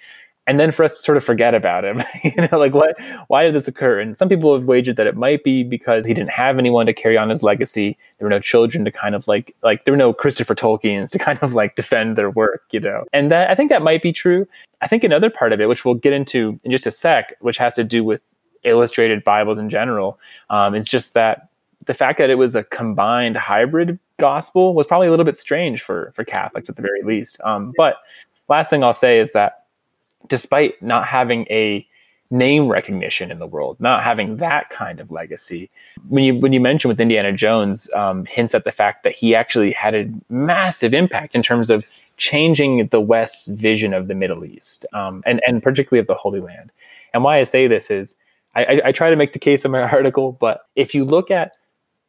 and 0.48 0.58
then 0.58 0.72
for 0.72 0.82
us 0.82 0.96
to 0.96 1.02
sort 1.02 1.18
of 1.18 1.24
forget 1.24 1.54
about 1.54 1.84
him 1.84 2.02
you 2.24 2.32
know 2.36 2.58
like 2.58 2.74
what 2.74 2.96
why 3.28 3.44
did 3.44 3.54
this 3.54 3.68
occur? 3.68 4.00
And 4.00 4.16
some 4.16 4.28
people 4.28 4.54
have 4.54 4.64
wagered 4.64 4.96
that 4.96 5.06
it 5.06 5.16
might 5.16 5.44
be 5.44 5.62
because 5.62 6.06
he 6.06 6.14
didn't 6.14 6.30
have 6.30 6.58
anyone 6.58 6.86
to 6.86 6.94
carry 6.94 7.16
on 7.16 7.28
his 7.28 7.42
legacy. 7.42 7.96
There 8.18 8.26
were 8.26 8.30
no 8.30 8.40
children 8.40 8.84
to 8.84 8.90
kind 8.90 9.14
of 9.14 9.28
like 9.28 9.54
like 9.62 9.84
there 9.84 9.92
were 9.92 9.98
no 9.98 10.12
christopher 10.12 10.54
tolkien's 10.54 11.10
to 11.12 11.18
kind 11.18 11.38
of 11.42 11.52
like 11.52 11.76
defend 11.76 12.16
their 12.16 12.30
work 12.30 12.64
you 12.70 12.80
know? 12.80 13.04
And 13.12 13.30
that 13.30 13.50
i 13.50 13.54
think 13.54 13.70
that 13.70 13.82
might 13.82 14.02
be 14.02 14.12
true. 14.12 14.48
I 14.80 14.88
think 14.88 15.04
another 15.04 15.30
part 15.30 15.52
of 15.52 15.60
it 15.60 15.66
which 15.66 15.84
we'll 15.84 15.94
get 15.94 16.12
into 16.12 16.58
in 16.64 16.70
just 16.70 16.86
a 16.86 16.90
sec 16.90 17.36
which 17.40 17.58
has 17.58 17.74
to 17.74 17.84
do 17.84 18.02
with 18.02 18.22
illustrated 18.64 19.22
bibles 19.22 19.58
in 19.58 19.70
general 19.70 20.18
um, 20.50 20.74
is 20.74 20.88
just 20.88 21.14
that 21.14 21.48
the 21.86 21.94
fact 21.94 22.18
that 22.18 22.28
it 22.28 22.34
was 22.34 22.54
a 22.54 22.64
combined 22.64 23.36
hybrid 23.36 23.98
gospel 24.18 24.74
was 24.74 24.86
probably 24.86 25.06
a 25.06 25.10
little 25.10 25.24
bit 25.24 25.36
strange 25.36 25.82
for 25.82 26.12
for 26.14 26.24
catholics 26.24 26.68
at 26.68 26.76
the 26.76 26.82
very 26.82 27.02
least. 27.02 27.38
Um, 27.44 27.72
but 27.76 27.96
last 28.48 28.70
thing 28.70 28.82
i'll 28.82 28.94
say 28.94 29.20
is 29.20 29.32
that 29.32 29.57
despite 30.26 30.80
not 30.82 31.06
having 31.06 31.46
a 31.50 31.86
name 32.30 32.68
recognition 32.68 33.30
in 33.30 33.38
the 33.38 33.46
world, 33.46 33.78
not 33.80 34.02
having 34.02 34.36
that 34.36 34.68
kind 34.70 35.00
of 35.00 35.10
legacy. 35.10 35.70
When 36.08 36.24
you 36.24 36.34
when 36.36 36.52
you 36.52 36.60
mention 36.60 36.88
with 36.88 37.00
Indiana 37.00 37.32
Jones, 37.32 37.88
um, 37.94 38.24
hints 38.26 38.54
at 38.54 38.64
the 38.64 38.72
fact 38.72 39.02
that 39.04 39.14
he 39.14 39.34
actually 39.34 39.72
had 39.72 39.94
a 39.94 40.10
massive 40.28 40.92
impact 40.92 41.34
in 41.34 41.42
terms 41.42 41.70
of 41.70 41.86
changing 42.16 42.88
the 42.88 43.00
West's 43.00 43.48
vision 43.48 43.94
of 43.94 44.08
the 44.08 44.14
Middle 44.14 44.44
East, 44.44 44.84
um, 44.92 45.22
and 45.24 45.40
and 45.46 45.62
particularly 45.62 46.00
of 46.00 46.06
the 46.06 46.14
Holy 46.14 46.40
Land. 46.40 46.70
And 47.14 47.24
why 47.24 47.38
I 47.38 47.44
say 47.44 47.66
this 47.66 47.90
is, 47.90 48.16
I, 48.54 48.64
I, 48.64 48.80
I 48.86 48.92
try 48.92 49.08
to 49.08 49.16
make 49.16 49.32
the 49.32 49.38
case 49.38 49.64
in 49.64 49.70
my 49.70 49.82
article, 49.98 50.32
but 50.32 50.66
if 50.76 50.94
you 50.94 51.04
look 51.04 51.30
at 51.30 51.52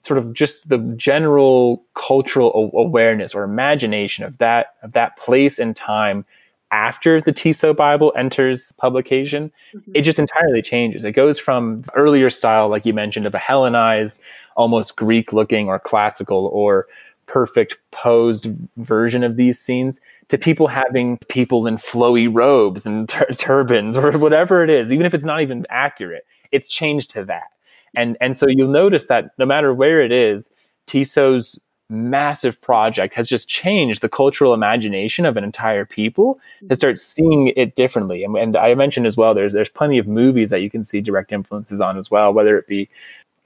sort 0.03 0.17
of 0.17 0.33
just 0.33 0.69
the 0.69 0.77
general 0.97 1.83
cultural 1.93 2.71
awareness 2.73 3.35
or 3.35 3.43
imagination 3.43 4.23
of 4.23 4.37
that 4.37 4.75
of 4.81 4.93
that 4.93 5.17
place 5.17 5.59
and 5.59 5.75
time 5.75 6.25
after 6.71 7.21
the 7.21 7.31
Tissot 7.31 7.75
Bible 7.75 8.13
enters 8.15 8.71
publication, 8.73 9.51
mm-hmm. 9.73 9.91
it 9.95 10.01
just 10.01 10.19
entirely 10.19 10.61
changes. 10.61 11.03
It 11.03 11.13
goes 11.13 11.39
from 11.39 11.83
earlier 11.95 12.29
style, 12.29 12.69
like 12.69 12.85
you 12.85 12.93
mentioned, 12.93 13.25
of 13.25 13.33
a 13.33 13.39
Hellenized, 13.39 14.19
almost 14.55 14.95
Greek 14.95 15.33
looking 15.33 15.67
or 15.67 15.79
classical 15.79 16.47
or 16.47 16.87
perfect 17.25 17.77
posed 17.91 18.47
version 18.77 19.23
of 19.23 19.35
these 19.35 19.59
scenes 19.59 20.01
to 20.29 20.37
people 20.37 20.67
having 20.67 21.17
people 21.29 21.67
in 21.67 21.77
flowy 21.77 22.27
robes 22.31 22.85
and 22.85 23.07
tur- 23.07 23.27
turbans 23.37 23.95
or 23.95 24.17
whatever 24.17 24.63
it 24.63 24.69
is, 24.69 24.91
even 24.91 25.05
if 25.05 25.13
it's 25.13 25.25
not 25.25 25.41
even 25.41 25.65
accurate, 25.69 26.25
it's 26.51 26.67
changed 26.67 27.11
to 27.11 27.23
that. 27.25 27.51
And, 27.95 28.17
and 28.21 28.37
so 28.37 28.47
you'll 28.47 28.67
notice 28.67 29.07
that 29.07 29.31
no 29.37 29.45
matter 29.45 29.73
where 29.73 30.01
it 30.01 30.11
is, 30.11 30.51
Tissot's 30.87 31.59
massive 31.89 32.61
project 32.61 33.13
has 33.15 33.27
just 33.27 33.49
changed 33.49 34.01
the 34.01 34.09
cultural 34.09 34.53
imagination 34.53 35.25
of 35.25 35.37
an 35.37 35.43
entire 35.43 35.85
people 35.85 36.39
to 36.67 36.75
start 36.75 36.99
seeing 36.99 37.51
it 37.55 37.75
differently. 37.75 38.23
And, 38.23 38.35
and 38.37 38.55
I 38.55 38.75
mentioned 38.75 39.07
as 39.07 39.17
well, 39.17 39.33
there's 39.33 39.53
there's 39.53 39.69
plenty 39.69 39.97
of 39.97 40.07
movies 40.07 40.51
that 40.51 40.61
you 40.61 40.69
can 40.69 40.83
see 40.83 41.01
direct 41.01 41.31
influences 41.31 41.81
on 41.81 41.97
as 41.97 42.11
well, 42.11 42.31
whether 42.31 42.57
it 42.57 42.67
be 42.67 42.89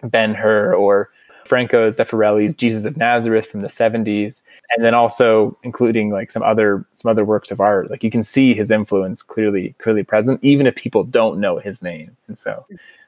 Ben 0.03 0.33
Hur 0.33 0.73
or 0.75 1.09
Franco 1.45 1.89
Zeffirelli's 1.89 2.53
Jesus 2.53 2.85
of 2.85 2.97
Nazareth 2.97 3.45
from 3.45 3.61
the 3.61 3.67
70s, 3.67 4.41
and 4.75 4.83
then 4.83 4.93
also 4.93 5.57
including 5.63 6.09
like 6.09 6.31
some 6.31 6.43
other 6.43 6.85
some 6.95 7.09
other 7.09 7.25
works 7.25 7.51
of 7.51 7.59
art. 7.59 7.89
Like 7.89 8.03
you 8.03 8.11
can 8.11 8.23
see 8.23 8.53
his 8.53 8.71
influence 8.71 9.21
clearly 9.21 9.75
clearly 9.79 10.03
present, 10.03 10.39
even 10.43 10.67
if 10.67 10.75
people 10.75 11.03
don't 11.03 11.39
know 11.39 11.59
his 11.59 11.83
name. 11.83 12.15
And 12.27 12.37
so, 12.37 12.65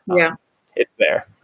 um, 0.09 0.17
yeah, 0.17 0.35
it's 0.75 0.91
there. 0.99 1.27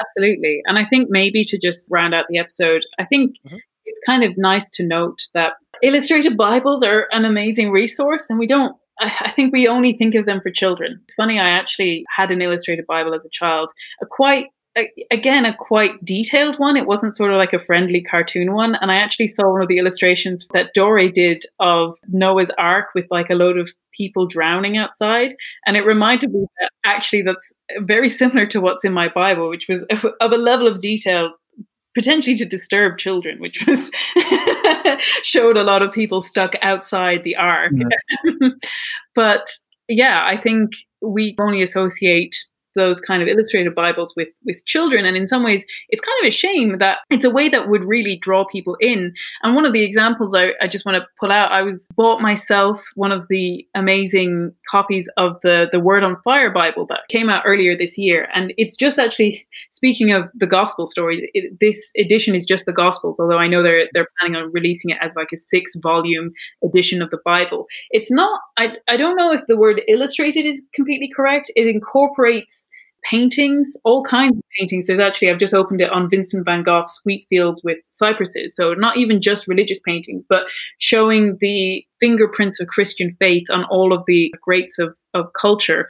Absolutely. 0.00 0.62
And 0.66 0.78
I 0.78 0.84
think 0.84 1.08
maybe 1.10 1.42
to 1.44 1.58
just 1.58 1.88
round 1.90 2.14
out 2.14 2.26
the 2.28 2.38
episode, 2.38 2.82
I 2.98 3.04
think 3.04 3.36
mm-hmm. 3.46 3.56
it's 3.84 4.00
kind 4.06 4.24
of 4.24 4.36
nice 4.36 4.70
to 4.70 4.86
note 4.86 5.20
that 5.34 5.54
illustrated 5.82 6.36
Bibles 6.36 6.82
are 6.82 7.08
an 7.12 7.24
amazing 7.24 7.70
resource 7.70 8.26
and 8.28 8.38
we 8.38 8.46
don't 8.46 8.76
I 9.00 9.30
think 9.30 9.52
we 9.52 9.66
only 9.66 9.94
think 9.94 10.14
of 10.14 10.26
them 10.26 10.40
for 10.40 10.50
children. 10.50 11.00
It's 11.02 11.14
funny, 11.14 11.40
I 11.40 11.48
actually 11.48 12.04
had 12.16 12.30
an 12.30 12.40
illustrated 12.40 12.86
Bible 12.86 13.14
as 13.14 13.24
a 13.24 13.30
child, 13.30 13.72
a 14.00 14.06
quite 14.06 14.46
again 15.10 15.44
a 15.44 15.54
quite 15.56 16.04
detailed 16.04 16.58
one. 16.58 16.76
It 16.76 16.86
wasn't 16.86 17.14
sort 17.14 17.30
of 17.30 17.38
like 17.38 17.52
a 17.52 17.58
friendly 17.58 18.02
cartoon 18.02 18.52
one. 18.52 18.74
And 18.80 18.90
i 18.90 18.96
actually 18.96 19.28
saw 19.28 19.50
one 19.50 19.62
of 19.62 19.68
the 19.68 19.78
illustrations 19.78 20.46
that 20.52 20.74
Doré 20.76 21.12
did 21.12 21.44
of 21.60 21.96
noah's 22.08 22.50
ark 22.58 22.88
with 22.94 23.06
like 23.10 23.30
a 23.30 23.34
load 23.34 23.58
of 23.58 23.70
people 23.92 24.26
drowning 24.26 24.76
outside. 24.76 25.34
And 25.66 25.76
it 25.76 25.86
reminded 25.86 26.32
me 26.32 26.46
that 26.60 26.70
actually 26.84 27.22
that's 27.22 27.52
very 27.80 28.08
similar 28.08 28.46
to 28.46 28.60
what's 28.60 28.84
in 28.84 28.92
my 28.92 29.08
bible 29.08 29.48
which 29.48 29.68
was 29.68 29.84
of 29.90 30.32
a 30.32 30.36
level 30.36 30.66
of 30.66 30.78
detail 30.78 31.30
potentially 31.94 32.36
to 32.36 32.44
disturb 32.44 32.98
children 32.98 33.40
which 33.40 33.66
was 33.66 33.90
showed 35.22 35.56
a 35.56 35.62
lot 35.62 35.82
of 35.82 35.92
people 35.92 36.20
stuck 36.20 36.54
outside 36.62 37.22
the 37.24 37.36
ark. 37.36 37.72
Mm-hmm. 37.72 38.48
but 39.14 39.48
yeah 39.88 40.24
i 40.26 40.36
think 40.36 40.72
we 41.00 41.34
only 41.38 41.62
associate 41.62 42.36
those 42.74 43.00
kind 43.00 43.22
of 43.22 43.28
illustrated 43.28 43.74
Bibles 43.74 44.14
with 44.16 44.28
with 44.44 44.64
children. 44.66 45.04
And 45.04 45.16
in 45.16 45.26
some 45.26 45.42
ways, 45.42 45.64
it's 45.88 46.02
kind 46.02 46.16
of 46.22 46.28
a 46.28 46.30
shame 46.30 46.78
that 46.78 46.98
it's 47.10 47.24
a 47.24 47.30
way 47.30 47.48
that 47.48 47.68
would 47.68 47.84
really 47.84 48.16
draw 48.16 48.44
people 48.44 48.76
in. 48.80 49.12
And 49.42 49.54
one 49.54 49.66
of 49.66 49.72
the 49.72 49.82
examples 49.82 50.34
I, 50.34 50.52
I 50.60 50.68
just 50.68 50.84
want 50.84 50.96
to 50.96 51.06
pull 51.18 51.32
out, 51.32 51.52
I 51.52 51.62
was 51.62 51.88
bought 51.96 52.20
myself 52.20 52.82
one 52.94 53.12
of 53.12 53.26
the 53.28 53.66
amazing 53.74 54.52
copies 54.70 55.08
of 55.16 55.40
the 55.42 55.68
the 55.70 55.80
Word 55.80 56.02
on 56.02 56.20
Fire 56.22 56.50
Bible 56.50 56.86
that 56.86 57.00
came 57.08 57.28
out 57.28 57.42
earlier 57.46 57.76
this 57.76 57.98
year. 57.98 58.28
And 58.34 58.52
it's 58.56 58.76
just 58.76 58.98
actually 58.98 59.46
speaking 59.70 60.12
of 60.12 60.30
the 60.34 60.46
gospel 60.46 60.86
stories, 60.86 61.22
it, 61.34 61.58
this 61.60 61.92
edition 61.96 62.34
is 62.34 62.44
just 62.44 62.66
the 62.66 62.72
gospels, 62.72 63.18
although 63.20 63.38
I 63.38 63.48
know 63.48 63.62
they're 63.62 63.88
they're 63.92 64.08
planning 64.18 64.36
on 64.36 64.52
releasing 64.52 64.90
it 64.90 64.98
as 65.00 65.14
like 65.16 65.28
a 65.32 65.36
six 65.36 65.74
volume 65.76 66.32
edition 66.64 67.02
of 67.02 67.10
the 67.10 67.18
Bible. 67.24 67.66
It's 67.90 68.10
not 68.10 68.40
I 68.56 68.76
I 68.88 68.96
don't 68.96 69.16
know 69.16 69.32
if 69.32 69.46
the 69.46 69.56
word 69.56 69.82
illustrated 69.88 70.46
is 70.46 70.60
completely 70.74 71.10
correct. 71.14 71.50
It 71.56 71.66
incorporates 71.66 72.63
paintings, 73.04 73.76
all 73.84 74.02
kinds 74.02 74.36
of 74.36 74.42
paintings. 74.58 74.86
There's 74.86 74.98
actually, 74.98 75.30
I've 75.30 75.38
just 75.38 75.54
opened 75.54 75.80
it 75.80 75.90
on 75.90 76.10
Vincent 76.10 76.44
van 76.44 76.62
Gogh's 76.62 77.00
Wheat 77.04 77.26
Fields 77.28 77.62
with 77.62 77.78
Cypresses. 77.90 78.56
So 78.56 78.74
not 78.74 78.96
even 78.96 79.20
just 79.20 79.46
religious 79.46 79.80
paintings, 79.80 80.24
but 80.28 80.44
showing 80.78 81.36
the 81.40 81.84
fingerprints 82.00 82.60
of 82.60 82.68
Christian 82.68 83.10
faith 83.18 83.46
on 83.50 83.64
all 83.64 83.92
of 83.92 84.04
the 84.06 84.34
greats 84.42 84.78
of, 84.78 84.94
of 85.12 85.26
culture. 85.38 85.88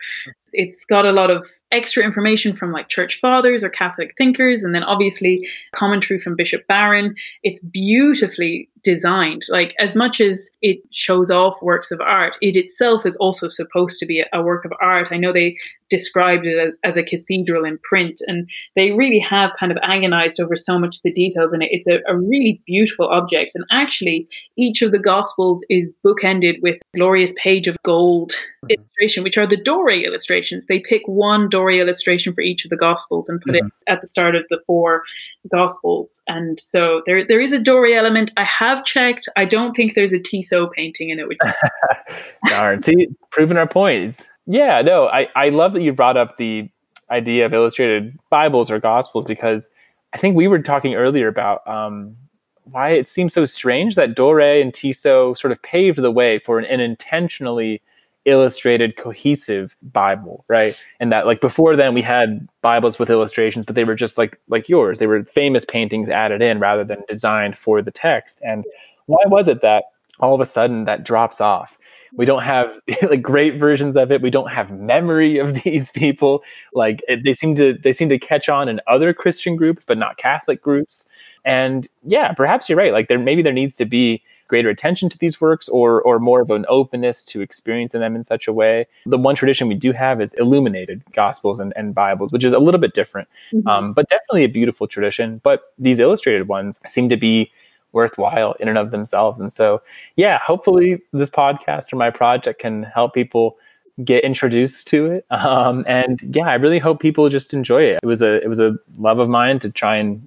It's 0.54 0.84
got 0.84 1.04
a 1.04 1.12
lot 1.12 1.30
of 1.30 1.48
extra 1.72 2.04
information 2.04 2.52
from 2.52 2.72
like 2.72 2.88
church 2.88 3.18
fathers 3.20 3.64
or 3.64 3.68
Catholic 3.68 4.14
thinkers, 4.16 4.62
and 4.62 4.74
then 4.74 4.84
obviously 4.84 5.46
commentary 5.74 6.20
from 6.20 6.36
Bishop 6.36 6.66
Barron. 6.68 7.14
It's 7.42 7.60
beautifully 7.60 8.70
designed. 8.84 9.42
Like, 9.48 9.74
as 9.80 9.96
much 9.96 10.20
as 10.20 10.50
it 10.62 10.78
shows 10.92 11.30
off 11.30 11.60
works 11.62 11.90
of 11.90 12.00
art, 12.00 12.36
it 12.40 12.56
itself 12.56 13.04
is 13.04 13.16
also 13.16 13.48
supposed 13.48 13.98
to 13.98 14.06
be 14.06 14.22
a, 14.32 14.42
work 14.42 14.64
of 14.64 14.72
art. 14.80 15.08
I 15.10 15.16
know 15.16 15.32
they 15.32 15.56
described 15.88 16.46
it 16.46 16.58
as, 16.58 16.76
as 16.84 16.96
a 16.98 17.02
cathedral 17.02 17.64
in 17.64 17.78
print, 17.82 18.20
and 18.26 18.48
they 18.76 18.92
really 18.92 19.18
have 19.18 19.52
kind 19.58 19.72
of 19.72 19.78
agonized 19.82 20.38
over 20.38 20.54
so 20.54 20.78
much 20.78 20.96
of 20.96 21.02
the 21.02 21.12
details 21.12 21.52
in 21.52 21.62
it. 21.62 21.70
It's 21.72 21.86
a, 21.86 22.00
a 22.12 22.16
really 22.16 22.62
beautiful 22.66 23.08
object. 23.08 23.52
And 23.54 23.64
actually, 23.70 24.28
each 24.56 24.82
of 24.82 24.92
the 24.92 24.98
Gospels 24.98 25.64
is 25.70 25.94
bookended 26.04 26.60
with 26.62 26.78
glorious 26.94 27.32
page 27.36 27.66
of 27.68 27.76
gold 27.84 28.32
mm-hmm. 28.32 28.70
illustration, 28.70 29.24
which 29.24 29.38
are 29.38 29.46
the 29.46 29.56
Doré 29.56 30.04
illustrations. 30.04 30.43
They 30.52 30.80
pick 30.80 31.02
one 31.06 31.48
Doré 31.48 31.80
illustration 31.80 32.34
for 32.34 32.40
each 32.40 32.64
of 32.64 32.70
the 32.70 32.76
Gospels 32.76 33.28
and 33.28 33.40
put 33.40 33.54
mm-hmm. 33.54 33.66
it 33.66 33.72
at 33.86 34.00
the 34.00 34.08
start 34.08 34.34
of 34.34 34.44
the 34.50 34.60
four 34.66 35.02
Gospels. 35.50 36.20
And 36.28 36.58
so 36.58 37.02
there, 37.06 37.26
there 37.26 37.40
is 37.40 37.52
a 37.52 37.58
Doré 37.58 37.94
element. 37.94 38.32
I 38.36 38.44
have 38.44 38.84
checked. 38.84 39.28
I 39.36 39.44
don't 39.44 39.74
think 39.74 39.94
there's 39.94 40.12
a 40.12 40.18
Tissot 40.18 40.72
painting 40.72 41.10
in 41.10 41.18
it. 41.18 41.28
Which 41.28 41.38
Darn. 42.48 42.82
See, 42.82 43.08
proving 43.30 43.56
our 43.56 43.68
points. 43.68 44.24
Yeah, 44.46 44.82
no, 44.82 45.06
I, 45.06 45.28
I 45.34 45.48
love 45.48 45.72
that 45.72 45.82
you 45.82 45.92
brought 45.92 46.16
up 46.16 46.36
the 46.36 46.68
idea 47.10 47.46
of 47.46 47.54
illustrated 47.54 48.18
Bibles 48.30 48.70
or 48.70 48.78
Gospels 48.78 49.24
because 49.26 49.70
I 50.12 50.18
think 50.18 50.36
we 50.36 50.48
were 50.48 50.60
talking 50.60 50.94
earlier 50.94 51.28
about 51.28 51.66
um, 51.66 52.16
why 52.64 52.90
it 52.90 53.08
seems 53.08 53.32
so 53.32 53.46
strange 53.46 53.94
that 53.94 54.14
Doré 54.14 54.60
and 54.60 54.72
Tissot 54.72 55.38
sort 55.38 55.52
of 55.52 55.62
paved 55.62 55.98
the 55.98 56.10
way 56.10 56.38
for 56.38 56.58
an, 56.58 56.64
an 56.66 56.80
intentionally 56.80 57.82
illustrated 58.24 58.96
cohesive 58.96 59.76
bible 59.82 60.44
right? 60.48 60.78
And 61.00 61.12
that 61.12 61.26
like 61.26 61.40
before 61.40 61.76
then 61.76 61.94
we 61.94 62.02
had 62.02 62.48
bibles 62.62 62.98
with 62.98 63.10
illustrations 63.10 63.66
but 63.66 63.74
they 63.74 63.84
were 63.84 63.94
just 63.94 64.16
like 64.18 64.40
like 64.48 64.68
yours. 64.68 64.98
They 64.98 65.06
were 65.06 65.24
famous 65.24 65.64
paintings 65.64 66.08
added 66.08 66.42
in 66.42 66.58
rather 66.58 66.84
than 66.84 67.02
designed 67.08 67.56
for 67.56 67.82
the 67.82 67.90
text. 67.90 68.40
And 68.42 68.64
why 69.06 69.18
was 69.26 69.48
it 69.48 69.62
that 69.62 69.84
all 70.20 70.34
of 70.34 70.40
a 70.40 70.46
sudden 70.46 70.84
that 70.84 71.04
drops 71.04 71.40
off? 71.40 71.78
We 72.16 72.24
don't 72.24 72.42
have 72.42 72.78
like 73.02 73.22
great 73.22 73.56
versions 73.56 73.96
of 73.96 74.10
it. 74.10 74.22
We 74.22 74.30
don't 74.30 74.50
have 74.50 74.70
memory 74.70 75.38
of 75.38 75.54
these 75.62 75.90
people. 75.90 76.42
Like 76.72 77.02
they 77.24 77.34
seem 77.34 77.54
to 77.56 77.74
they 77.74 77.92
seem 77.92 78.08
to 78.08 78.18
catch 78.18 78.48
on 78.48 78.68
in 78.68 78.80
other 78.86 79.12
christian 79.12 79.56
groups 79.56 79.84
but 79.86 79.98
not 79.98 80.16
catholic 80.16 80.62
groups. 80.62 81.06
And 81.44 81.88
yeah 82.04 82.32
perhaps 82.32 82.68
you're 82.68 82.78
right. 82.78 82.92
Like 82.92 83.08
there 83.08 83.18
maybe 83.18 83.42
there 83.42 83.52
needs 83.52 83.76
to 83.76 83.84
be 83.84 84.22
greater 84.48 84.68
attention 84.68 85.08
to 85.08 85.18
these 85.18 85.40
works 85.40 85.68
or 85.68 86.02
or 86.02 86.18
more 86.18 86.40
of 86.40 86.50
an 86.50 86.66
openness 86.68 87.24
to 87.26 87.40
experiencing 87.40 88.00
them 88.00 88.14
in 88.14 88.24
such 88.24 88.46
a 88.46 88.52
way. 88.52 88.86
The 89.06 89.18
one 89.18 89.34
tradition 89.34 89.68
we 89.68 89.74
do 89.74 89.92
have 89.92 90.20
is 90.20 90.34
illuminated 90.34 91.02
gospels 91.12 91.60
and, 91.60 91.72
and 91.76 91.94
Bibles, 91.94 92.32
which 92.32 92.44
is 92.44 92.52
a 92.52 92.58
little 92.58 92.80
bit 92.80 92.94
different, 92.94 93.28
mm-hmm. 93.52 93.66
um, 93.68 93.92
but 93.92 94.08
definitely 94.08 94.44
a 94.44 94.48
beautiful 94.48 94.86
tradition. 94.86 95.40
But 95.42 95.72
these 95.78 95.98
illustrated 95.98 96.48
ones 96.48 96.80
seem 96.88 97.08
to 97.08 97.16
be 97.16 97.50
worthwhile 97.92 98.52
in 98.60 98.68
and 98.68 98.76
of 98.76 98.90
themselves. 98.90 99.40
And 99.40 99.52
so, 99.52 99.80
yeah, 100.16 100.38
hopefully 100.44 101.00
this 101.12 101.30
podcast 101.30 101.92
or 101.92 101.96
my 101.96 102.10
project 102.10 102.60
can 102.60 102.82
help 102.82 103.14
people 103.14 103.56
get 104.02 104.24
introduced 104.24 104.88
to 104.88 105.06
it. 105.06 105.26
Um, 105.44 105.84
and 105.86 106.20
yeah, 106.34 106.48
I 106.48 106.54
really 106.54 106.78
hope 106.78 107.00
people 107.00 107.28
just 107.28 107.52
enjoy 107.52 107.82
it. 107.82 108.00
It 108.02 108.06
was 108.06 108.22
a 108.22 108.42
it 108.42 108.48
was 108.48 108.58
a 108.58 108.76
love 108.98 109.18
of 109.18 109.28
mine 109.28 109.58
to 109.60 109.70
try 109.70 109.96
and 109.96 110.26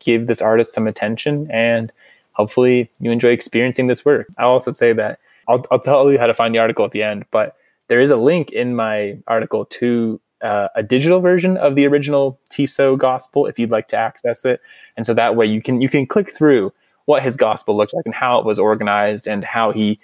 give 0.00 0.26
this 0.26 0.42
artist 0.42 0.74
some 0.74 0.86
attention 0.86 1.48
and 1.50 1.92
hopefully 2.36 2.90
you 3.00 3.10
enjoy 3.10 3.30
experiencing 3.30 3.86
this 3.86 4.04
work. 4.04 4.28
I'll 4.36 4.50
also 4.50 4.70
say 4.70 4.92
that 4.92 5.18
I'll, 5.48 5.64
I'll 5.70 5.80
tell 5.80 6.12
you 6.12 6.18
how 6.18 6.26
to 6.26 6.34
find 6.34 6.54
the 6.54 6.58
article 6.58 6.84
at 6.84 6.92
the 6.92 7.02
end, 7.02 7.24
but 7.30 7.56
there 7.88 8.00
is 8.00 8.10
a 8.10 8.16
link 8.16 8.50
in 8.50 8.76
my 8.76 9.16
article 9.26 9.64
to 9.64 10.20
uh, 10.42 10.68
a 10.74 10.82
digital 10.82 11.20
version 11.20 11.56
of 11.56 11.76
the 11.76 11.86
original 11.86 12.38
Tissot 12.50 12.98
gospel 12.98 13.46
if 13.46 13.58
you'd 13.58 13.70
like 13.70 13.88
to 13.88 13.96
access 13.96 14.44
it. 14.44 14.60
And 14.96 15.06
so 15.06 15.14
that 15.14 15.34
way 15.34 15.46
you 15.46 15.62
can 15.62 15.80
you 15.80 15.88
can 15.88 16.06
click 16.06 16.30
through 16.30 16.72
what 17.06 17.22
his 17.22 17.36
gospel 17.36 17.76
looked 17.76 17.94
like 17.94 18.04
and 18.04 18.14
how 18.14 18.38
it 18.38 18.44
was 18.44 18.58
organized 18.58 19.26
and 19.26 19.44
how 19.44 19.72
he 19.72 19.98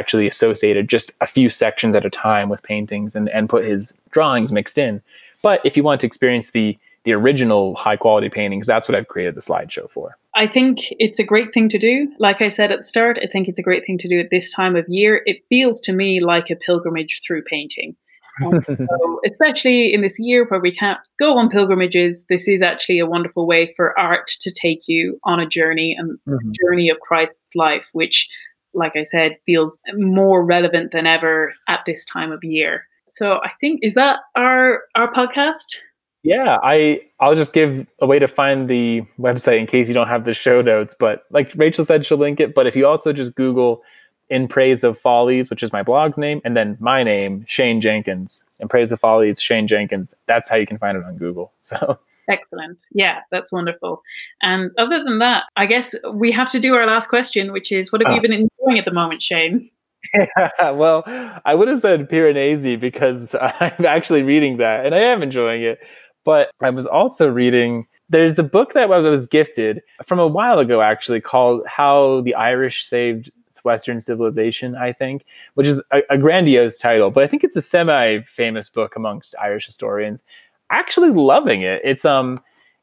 actually 0.00 0.26
associated 0.26 0.88
just 0.88 1.12
a 1.20 1.26
few 1.26 1.50
sections 1.50 1.94
at 1.94 2.06
a 2.06 2.10
time 2.10 2.48
with 2.48 2.62
paintings 2.62 3.14
and, 3.14 3.28
and 3.28 3.50
put 3.50 3.64
his 3.64 3.92
drawings 4.10 4.50
mixed 4.50 4.78
in. 4.78 5.02
But 5.42 5.60
if 5.64 5.76
you 5.76 5.82
want 5.82 6.00
to 6.00 6.06
experience 6.06 6.50
the 6.50 6.78
the 7.02 7.12
original 7.12 7.74
high 7.74 7.96
quality 7.96 8.30
paintings, 8.30 8.66
that's 8.66 8.88
what 8.88 8.94
I've 8.94 9.08
created 9.08 9.34
the 9.34 9.42
slideshow 9.42 9.90
for. 9.90 10.16
I 10.36 10.46
think 10.46 10.78
it's 10.98 11.20
a 11.20 11.24
great 11.24 11.54
thing 11.54 11.68
to 11.68 11.78
do. 11.78 12.08
Like 12.18 12.42
I 12.42 12.48
said 12.48 12.72
at 12.72 12.78
the 12.78 12.84
start, 12.84 13.18
I 13.22 13.26
think 13.26 13.48
it's 13.48 13.58
a 13.58 13.62
great 13.62 13.86
thing 13.86 13.98
to 13.98 14.08
do 14.08 14.18
at 14.18 14.30
this 14.30 14.52
time 14.52 14.74
of 14.74 14.84
year. 14.88 15.22
It 15.26 15.44
feels 15.48 15.80
to 15.80 15.92
me 15.92 16.20
like 16.20 16.50
a 16.50 16.56
pilgrimage 16.56 17.22
through 17.26 17.42
painting. 17.44 17.96
so, 18.40 19.20
especially 19.24 19.94
in 19.94 20.00
this 20.00 20.16
year 20.18 20.44
where 20.48 20.58
we 20.58 20.72
can't 20.72 20.98
go 21.20 21.38
on 21.38 21.50
pilgrimages, 21.50 22.24
this 22.28 22.48
is 22.48 22.62
actually 22.62 22.98
a 22.98 23.06
wonderful 23.06 23.46
way 23.46 23.72
for 23.76 23.96
art 23.96 24.26
to 24.40 24.50
take 24.50 24.80
you 24.88 25.20
on 25.22 25.38
a 25.38 25.46
journey 25.46 25.94
and 25.96 26.18
mm-hmm. 26.28 26.50
journey 26.60 26.90
of 26.90 26.98
Christ's 26.98 27.54
life, 27.54 27.90
which, 27.92 28.28
like 28.72 28.96
I 28.96 29.04
said, 29.04 29.36
feels 29.46 29.78
more 29.94 30.44
relevant 30.44 30.90
than 30.90 31.06
ever 31.06 31.54
at 31.68 31.84
this 31.86 32.04
time 32.04 32.32
of 32.32 32.42
year. 32.42 32.86
So 33.08 33.38
I 33.44 33.52
think 33.60 33.80
is 33.82 33.94
that 33.94 34.18
our 34.34 34.80
our 34.96 35.12
podcast. 35.12 35.78
Yeah, 36.24 36.58
I 36.62 37.02
I'll 37.20 37.36
just 37.36 37.52
give 37.52 37.86
a 38.00 38.06
way 38.06 38.18
to 38.18 38.26
find 38.26 38.68
the 38.68 39.02
website 39.20 39.60
in 39.60 39.66
case 39.66 39.88
you 39.88 39.94
don't 39.94 40.08
have 40.08 40.24
the 40.24 40.32
show 40.32 40.62
notes. 40.62 40.96
But 40.98 41.24
like 41.30 41.52
Rachel 41.54 41.84
said, 41.84 42.04
she'll 42.06 42.18
link 42.18 42.40
it. 42.40 42.54
But 42.54 42.66
if 42.66 42.74
you 42.74 42.86
also 42.86 43.12
just 43.12 43.34
Google 43.34 43.82
"In 44.30 44.48
Praise 44.48 44.84
of 44.84 44.98
Follies," 44.98 45.50
which 45.50 45.62
is 45.62 45.70
my 45.70 45.82
blog's 45.82 46.16
name, 46.16 46.40
and 46.42 46.56
then 46.56 46.78
my 46.80 47.02
name, 47.02 47.44
Shane 47.46 47.82
Jenkins, 47.82 48.46
"In 48.58 48.68
Praise 48.68 48.90
of 48.90 49.00
Follies," 49.00 49.38
Shane 49.38 49.68
Jenkins. 49.68 50.14
That's 50.26 50.48
how 50.48 50.56
you 50.56 50.66
can 50.66 50.78
find 50.78 50.96
it 50.96 51.04
on 51.04 51.16
Google. 51.16 51.52
So. 51.60 51.98
Excellent. 52.26 52.82
Yeah, 52.92 53.20
that's 53.30 53.52
wonderful. 53.52 54.00
And 54.40 54.70
other 54.78 55.04
than 55.04 55.18
that, 55.18 55.42
I 55.56 55.66
guess 55.66 55.94
we 56.10 56.32
have 56.32 56.48
to 56.52 56.58
do 56.58 56.74
our 56.74 56.86
last 56.86 57.08
question, 57.08 57.52
which 57.52 57.70
is 57.70 57.92
what 57.92 58.00
have 58.00 58.10
oh. 58.10 58.14
you 58.14 58.18
ah. 58.20 58.22
been 58.22 58.32
enjoying 58.32 58.78
at 58.78 58.86
the 58.86 58.94
moment, 58.94 59.20
Shane? 59.20 59.70
Yeah, 60.14 60.50
well, 60.70 61.04
I 61.44 61.54
would 61.54 61.68
have 61.68 61.80
said 61.80 62.08
Piranesi 62.08 62.78
because 62.78 63.34
I'm 63.34 63.84
actually 63.84 64.22
reading 64.22 64.58
that 64.58 64.86
and 64.86 64.94
I 64.94 64.98
am 64.98 65.22
enjoying 65.22 65.62
it. 65.62 65.78
But 66.24 66.50
I 66.60 66.70
was 66.70 66.86
also 66.86 67.28
reading 67.28 67.86
there's 68.10 68.38
a 68.38 68.42
book 68.42 68.74
that 68.74 68.88
was 68.88 69.26
gifted 69.26 69.82
from 70.04 70.18
a 70.18 70.26
while 70.26 70.58
ago, 70.58 70.82
actually, 70.82 71.20
called 71.20 71.66
How 71.66 72.20
the 72.20 72.34
Irish 72.34 72.86
Saved 72.86 73.30
Western 73.64 74.00
Civilization, 74.00 74.76
I 74.76 74.92
think, 74.92 75.24
which 75.54 75.66
is 75.66 75.80
a, 75.90 76.02
a 76.10 76.18
grandiose 76.18 76.78
title, 76.78 77.10
but 77.10 77.24
I 77.24 77.26
think 77.26 77.42
it's 77.42 77.56
a 77.56 77.62
semi 77.62 78.20
famous 78.22 78.68
book 78.68 78.94
amongst 78.94 79.34
Irish 79.40 79.66
historians. 79.66 80.22
Actually, 80.70 81.10
loving 81.10 81.62
it. 81.62 81.80
It's 81.84 82.04
um, 82.04 82.40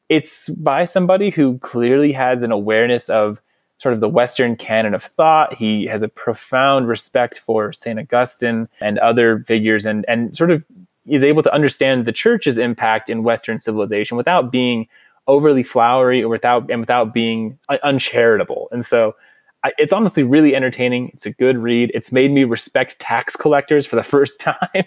it's 0.08 0.48
by 0.50 0.84
somebody 0.84 1.30
who 1.30 1.58
clearly 1.58 2.12
has 2.12 2.42
an 2.42 2.52
awareness 2.52 3.08
of 3.08 3.40
sort 3.78 3.94
of 3.94 4.00
the 4.00 4.08
Western 4.08 4.56
canon 4.56 4.94
of 4.94 5.02
thought. 5.02 5.54
He 5.54 5.86
has 5.86 6.02
a 6.02 6.08
profound 6.08 6.86
respect 6.86 7.38
for 7.38 7.72
St. 7.72 7.98
Augustine 7.98 8.68
and 8.80 8.98
other 8.98 9.40
figures 9.48 9.84
and, 9.84 10.04
and 10.06 10.36
sort 10.36 10.52
of 10.52 10.64
is 11.06 11.22
able 11.22 11.42
to 11.42 11.52
understand 11.52 12.04
the 12.04 12.12
church's 12.12 12.58
impact 12.58 13.10
in 13.10 13.22
Western 13.22 13.60
civilization 13.60 14.16
without 14.16 14.52
being 14.52 14.86
overly 15.26 15.62
flowery 15.62 16.22
or 16.22 16.28
without 16.28 16.70
and 16.70 16.80
without 16.80 17.14
being 17.14 17.58
uncharitable. 17.82 18.68
And 18.72 18.84
so 18.84 19.14
I, 19.64 19.72
it's 19.78 19.92
honestly 19.92 20.22
really 20.22 20.54
entertaining. 20.54 21.10
It's 21.14 21.26
a 21.26 21.30
good 21.30 21.56
read. 21.58 21.90
It's 21.94 22.12
made 22.12 22.32
me 22.32 22.44
respect 22.44 22.98
tax 22.98 23.36
collectors 23.36 23.86
for 23.86 23.96
the 23.96 24.02
first 24.02 24.40
time, 24.40 24.84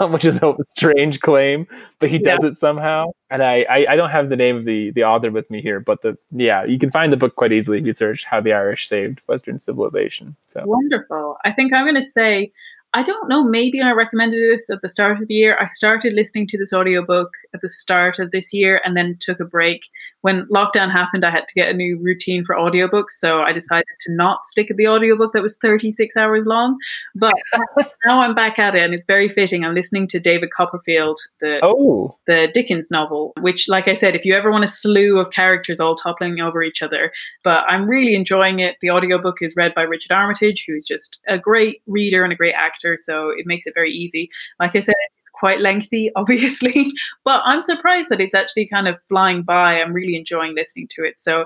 um, 0.00 0.12
which 0.12 0.24
is 0.24 0.42
a 0.42 0.54
strange 0.68 1.20
claim, 1.20 1.66
but 1.98 2.08
he 2.08 2.18
does 2.18 2.40
yeah. 2.42 2.50
it 2.50 2.58
somehow. 2.58 3.06
And 3.30 3.42
I, 3.42 3.66
I, 3.68 3.86
I, 3.90 3.96
don't 3.96 4.10
have 4.10 4.28
the 4.28 4.36
name 4.36 4.56
of 4.56 4.64
the, 4.66 4.90
the 4.90 5.04
author 5.04 5.30
with 5.30 5.50
me 5.50 5.62
here, 5.62 5.80
but 5.80 6.02
the 6.02 6.16
yeah, 6.30 6.64
you 6.64 6.78
can 6.78 6.90
find 6.90 7.12
the 7.12 7.16
book 7.16 7.34
quite 7.34 7.52
easily 7.52 7.78
if 7.78 7.86
you 7.86 7.94
search 7.94 8.24
"How 8.24 8.40
the 8.40 8.52
Irish 8.52 8.88
Saved 8.88 9.20
Western 9.26 9.58
Civilization." 9.58 10.36
So 10.46 10.62
wonderful. 10.66 11.38
I 11.44 11.52
think 11.52 11.72
I'm 11.72 11.84
going 11.84 11.94
to 11.96 12.02
say 12.02 12.52
I 12.94 13.02
don't 13.02 13.28
know, 13.28 13.42
maybe 13.42 13.80
I 13.80 13.92
recommended 13.92 14.38
this 14.38 14.68
at 14.68 14.82
the 14.82 14.88
start 14.88 15.20
of 15.20 15.26
the 15.26 15.34
year. 15.34 15.56
I 15.58 15.68
started 15.68 16.12
listening 16.12 16.46
to 16.48 16.58
this 16.58 16.74
audiobook 16.74 17.32
at 17.54 17.62
the 17.62 17.68
start 17.70 18.18
of 18.18 18.32
this 18.32 18.52
year 18.52 18.82
and 18.84 18.94
then 18.94 19.16
took 19.18 19.40
a 19.40 19.46
break. 19.46 19.88
When 20.20 20.46
lockdown 20.46 20.92
happened, 20.92 21.24
I 21.24 21.30
had 21.30 21.48
to 21.48 21.54
get 21.54 21.70
a 21.70 21.72
new 21.72 21.98
routine 21.98 22.44
for 22.44 22.54
audiobooks. 22.54 23.12
So 23.12 23.40
I 23.40 23.52
decided 23.52 23.86
to 24.00 24.12
not 24.12 24.46
stick 24.46 24.70
at 24.70 24.76
the 24.76 24.88
audiobook 24.88 25.32
that 25.32 25.42
was 25.42 25.56
36 25.56 26.16
hours 26.18 26.44
long. 26.44 26.76
But 27.14 27.32
now 28.04 28.20
I'm 28.20 28.34
back 28.34 28.58
at 28.58 28.74
it 28.74 28.82
and 28.82 28.92
it's 28.92 29.06
very 29.06 29.30
fitting. 29.30 29.64
I'm 29.64 29.74
listening 29.74 30.06
to 30.08 30.20
David 30.20 30.50
Copperfield, 30.50 31.18
the, 31.40 31.60
oh. 31.62 32.18
the 32.26 32.50
Dickens 32.52 32.90
novel, 32.90 33.32
which, 33.40 33.70
like 33.70 33.88
I 33.88 33.94
said, 33.94 34.14
if 34.14 34.26
you 34.26 34.34
ever 34.34 34.50
want 34.50 34.64
a 34.64 34.68
slew 34.68 35.18
of 35.18 35.30
characters 35.30 35.80
all 35.80 35.94
toppling 35.94 36.40
over 36.40 36.62
each 36.62 36.82
other, 36.82 37.10
but 37.42 37.64
I'm 37.68 37.88
really 37.88 38.14
enjoying 38.14 38.58
it. 38.58 38.76
The 38.82 38.90
audiobook 38.90 39.40
is 39.40 39.56
read 39.56 39.74
by 39.74 39.82
Richard 39.82 40.12
Armitage, 40.12 40.64
who's 40.66 40.84
just 40.84 41.18
a 41.26 41.38
great 41.38 41.80
reader 41.86 42.22
and 42.22 42.34
a 42.34 42.36
great 42.36 42.54
actor 42.54 42.81
actor, 42.82 42.96
so 42.96 43.30
it 43.30 43.46
makes 43.46 43.66
it 43.66 43.74
very 43.74 43.92
easy. 43.92 44.28
Like 44.60 44.74
I 44.74 44.80
said, 44.80 44.94
it's 45.20 45.30
quite 45.34 45.60
lengthy, 45.60 46.10
obviously, 46.16 46.92
but 47.24 47.42
I'm 47.44 47.60
surprised 47.60 48.08
that 48.10 48.20
it's 48.20 48.34
actually 48.34 48.68
kind 48.68 48.88
of 48.88 48.98
flying 49.08 49.42
by. 49.42 49.80
I'm 49.80 49.92
really 49.92 50.16
enjoying 50.16 50.54
listening 50.54 50.88
to 50.90 51.04
it. 51.04 51.20
So 51.20 51.44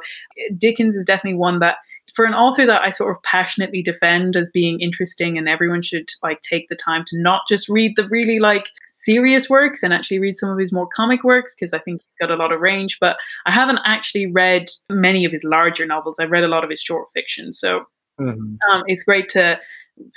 Dickens 0.56 0.96
is 0.96 1.04
definitely 1.04 1.38
one 1.38 1.58
that 1.60 1.76
for 2.14 2.24
an 2.24 2.34
author 2.34 2.64
that 2.64 2.82
I 2.82 2.90
sort 2.90 3.14
of 3.14 3.22
passionately 3.24 3.82
defend 3.82 4.36
as 4.36 4.48
being 4.48 4.80
interesting 4.80 5.36
and 5.36 5.48
everyone 5.48 5.82
should 5.82 6.08
like 6.22 6.40
take 6.40 6.68
the 6.68 6.76
time 6.76 7.04
to 7.08 7.20
not 7.20 7.42
just 7.48 7.68
read 7.68 7.94
the 7.96 8.06
really 8.08 8.38
like 8.38 8.68
serious 8.88 9.50
works 9.50 9.82
and 9.82 9.92
actually 9.92 10.20
read 10.20 10.36
some 10.36 10.48
of 10.48 10.58
his 10.58 10.72
more 10.72 10.86
comic 10.86 11.24
works 11.24 11.54
because 11.54 11.74
I 11.74 11.78
think 11.80 12.00
he's 12.02 12.16
got 12.20 12.34
a 12.34 12.40
lot 12.40 12.52
of 12.52 12.60
range. 12.60 12.98
But 13.00 13.16
I 13.44 13.50
haven't 13.50 13.80
actually 13.84 14.30
read 14.30 14.70
many 14.88 15.24
of 15.24 15.32
his 15.32 15.42
larger 15.42 15.84
novels. 15.84 16.18
I've 16.18 16.30
read 16.30 16.44
a 16.44 16.48
lot 16.48 16.62
of 16.64 16.70
his 16.70 16.80
short 16.80 17.08
fiction. 17.12 17.52
So 17.52 17.80
mm-hmm. 18.20 18.56
um, 18.70 18.84
it's 18.86 19.02
great 19.02 19.28
to 19.30 19.58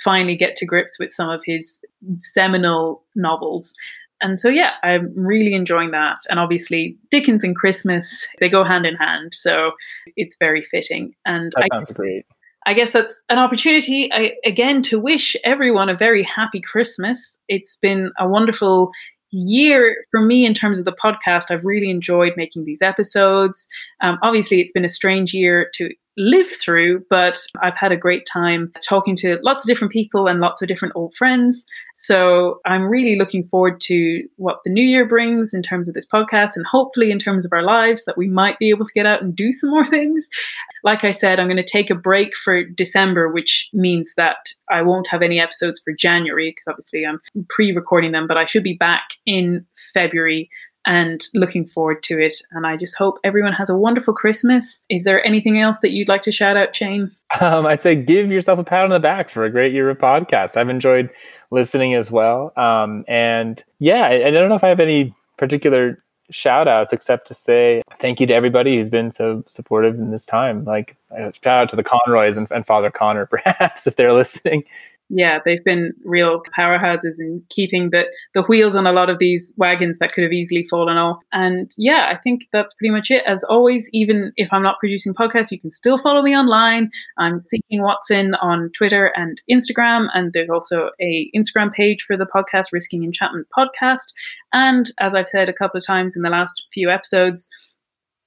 finally 0.02 0.36
get 0.36 0.56
to 0.56 0.66
grips 0.66 0.98
with 0.98 1.12
some 1.12 1.28
of 1.28 1.42
his 1.44 1.80
seminal 2.18 3.04
novels. 3.14 3.74
And 4.22 4.38
so, 4.38 4.48
yeah, 4.48 4.72
I'm 4.82 5.12
really 5.14 5.54
enjoying 5.54 5.92
that. 5.92 6.18
And 6.28 6.38
obviously, 6.38 6.98
Dickens 7.10 7.42
and 7.42 7.56
Christmas, 7.56 8.26
they 8.38 8.48
go 8.48 8.64
hand 8.64 8.84
in 8.84 8.94
hand. 8.96 9.32
So 9.32 9.72
it's 10.16 10.36
very 10.38 10.62
fitting. 10.62 11.14
And 11.24 11.52
that 11.56 11.68
sounds 11.72 11.90
I, 11.90 11.94
great. 11.94 12.26
I 12.66 12.74
guess 12.74 12.92
that's 12.92 13.22
an 13.30 13.38
opportunity, 13.38 14.12
I, 14.12 14.32
again, 14.44 14.82
to 14.82 15.00
wish 15.00 15.36
everyone 15.44 15.88
a 15.88 15.96
very 15.96 16.22
happy 16.22 16.60
Christmas. 16.60 17.40
It's 17.48 17.76
been 17.76 18.12
a 18.18 18.28
wonderful 18.28 18.90
year 19.30 19.96
for 20.10 20.20
me 20.20 20.44
in 20.44 20.52
terms 20.52 20.78
of 20.78 20.84
the 20.84 20.92
podcast. 20.92 21.50
I've 21.50 21.64
really 21.64 21.88
enjoyed 21.88 22.34
making 22.36 22.64
these 22.64 22.82
episodes. 22.82 23.66
Um, 24.02 24.18
obviously, 24.22 24.60
it's 24.60 24.72
been 24.72 24.84
a 24.84 24.90
strange 24.90 25.32
year 25.32 25.70
to 25.74 25.88
live 26.20 26.46
through, 26.46 27.02
but 27.08 27.38
I've 27.62 27.76
had 27.76 27.92
a 27.92 27.96
great 27.96 28.26
time 28.30 28.72
talking 28.86 29.16
to 29.16 29.38
lots 29.42 29.64
of 29.64 29.68
different 29.68 29.92
people 29.92 30.28
and 30.28 30.38
lots 30.38 30.60
of 30.60 30.68
different 30.68 30.94
old 30.94 31.14
friends. 31.16 31.64
So 31.94 32.60
I'm 32.66 32.84
really 32.84 33.18
looking 33.18 33.48
forward 33.48 33.80
to 33.80 34.22
what 34.36 34.58
the 34.64 34.70
new 34.70 34.84
year 34.84 35.06
brings 35.06 35.54
in 35.54 35.62
terms 35.62 35.88
of 35.88 35.94
this 35.94 36.06
podcast 36.06 36.56
and 36.56 36.66
hopefully 36.66 37.10
in 37.10 37.18
terms 37.18 37.46
of 37.46 37.52
our 37.54 37.62
lives 37.62 38.04
that 38.04 38.18
we 38.18 38.28
might 38.28 38.58
be 38.58 38.68
able 38.68 38.84
to 38.84 38.92
get 38.92 39.06
out 39.06 39.22
and 39.22 39.34
do 39.34 39.50
some 39.50 39.70
more 39.70 39.86
things. 39.90 40.28
Like 40.84 41.04
I 41.04 41.10
said, 41.10 41.40
I'm 41.40 41.46
going 41.46 41.56
to 41.56 41.62
take 41.62 41.88
a 41.88 41.94
break 41.94 42.36
for 42.36 42.64
December, 42.64 43.30
which 43.30 43.68
means 43.72 44.12
that 44.18 44.52
I 44.70 44.82
won't 44.82 45.08
have 45.08 45.22
any 45.22 45.40
episodes 45.40 45.80
for 45.82 45.94
January 45.94 46.50
because 46.50 46.68
obviously 46.68 47.04
I'm 47.06 47.20
pre 47.48 47.72
recording 47.72 48.12
them, 48.12 48.26
but 48.26 48.36
I 48.36 48.44
should 48.44 48.62
be 48.62 48.74
back 48.74 49.08
in 49.24 49.64
February 49.94 50.50
and 50.86 51.28
looking 51.34 51.66
forward 51.66 52.02
to 52.04 52.18
it. 52.18 52.34
And 52.52 52.66
I 52.66 52.76
just 52.76 52.96
hope 52.96 53.18
everyone 53.24 53.52
has 53.52 53.70
a 53.70 53.76
wonderful 53.76 54.14
Christmas. 54.14 54.82
Is 54.88 55.04
there 55.04 55.24
anything 55.24 55.60
else 55.60 55.76
that 55.82 55.90
you'd 55.90 56.08
like 56.08 56.22
to 56.22 56.32
shout 56.32 56.56
out, 56.56 56.74
Shane? 56.74 57.10
Um, 57.40 57.66
I'd 57.66 57.82
say 57.82 57.94
give 57.94 58.30
yourself 58.30 58.58
a 58.58 58.64
pat 58.64 58.84
on 58.84 58.90
the 58.90 58.98
back 58.98 59.30
for 59.30 59.44
a 59.44 59.50
great 59.50 59.72
year 59.72 59.90
of 59.90 59.98
podcasts. 59.98 60.56
I've 60.56 60.68
enjoyed 60.68 61.10
listening 61.50 61.94
as 61.94 62.10
well. 62.10 62.52
Um, 62.56 63.04
and 63.08 63.62
yeah, 63.78 64.02
I, 64.06 64.28
I 64.28 64.30
don't 64.30 64.48
know 64.48 64.54
if 64.54 64.64
I 64.64 64.68
have 64.68 64.80
any 64.80 65.14
particular 65.36 66.02
shout 66.30 66.68
outs 66.68 66.92
except 66.92 67.26
to 67.26 67.34
say 67.34 67.82
thank 68.00 68.20
you 68.20 68.26
to 68.26 68.32
everybody 68.32 68.76
who's 68.76 68.88
been 68.88 69.12
so 69.12 69.44
supportive 69.48 69.96
in 69.96 70.12
this 70.12 70.24
time. 70.24 70.64
Like, 70.64 70.96
uh, 71.10 71.32
shout 71.42 71.62
out 71.62 71.68
to 71.70 71.76
the 71.76 71.84
Conroys 71.84 72.36
and, 72.36 72.46
and 72.50 72.64
Father 72.66 72.90
Connor, 72.90 73.26
perhaps, 73.30 73.86
if 73.86 73.96
they're 73.96 74.12
listening 74.12 74.64
yeah, 75.10 75.40
they've 75.44 75.64
been 75.64 75.92
real 76.04 76.40
powerhouses 76.56 77.18
in 77.18 77.42
keeping 77.50 77.90
the, 77.90 78.06
the 78.34 78.42
wheels 78.42 78.76
on 78.76 78.86
a 78.86 78.92
lot 78.92 79.10
of 79.10 79.18
these 79.18 79.52
wagons 79.56 79.98
that 79.98 80.12
could 80.12 80.22
have 80.22 80.32
easily 80.32 80.64
fallen 80.70 80.96
off. 80.96 81.18
And 81.32 81.70
yeah, 81.76 82.08
I 82.10 82.16
think 82.16 82.46
that's 82.52 82.74
pretty 82.74 82.92
much 82.92 83.10
it. 83.10 83.24
As 83.26 83.44
always, 83.44 83.90
even 83.92 84.32
if 84.36 84.48
I'm 84.52 84.62
not 84.62 84.78
producing 84.78 85.12
podcasts, 85.12 85.50
you 85.50 85.60
can 85.60 85.72
still 85.72 85.98
follow 85.98 86.22
me 86.22 86.36
online. 86.36 86.90
I'm 87.18 87.40
Seeking 87.40 87.82
Watson 87.82 88.34
on 88.36 88.70
Twitter 88.76 89.12
and 89.16 89.40
Instagram. 89.50 90.06
And 90.14 90.32
there's 90.32 90.50
also 90.50 90.90
a 91.00 91.30
Instagram 91.36 91.72
page 91.72 92.02
for 92.02 92.16
the 92.16 92.26
podcast, 92.26 92.66
Risking 92.72 93.02
Enchantment 93.02 93.48
Podcast. 93.56 94.12
And 94.52 94.90
as 94.98 95.14
I've 95.14 95.28
said 95.28 95.48
a 95.48 95.52
couple 95.52 95.78
of 95.78 95.86
times 95.86 96.16
in 96.16 96.22
the 96.22 96.30
last 96.30 96.66
few 96.72 96.88
episodes, 96.88 97.48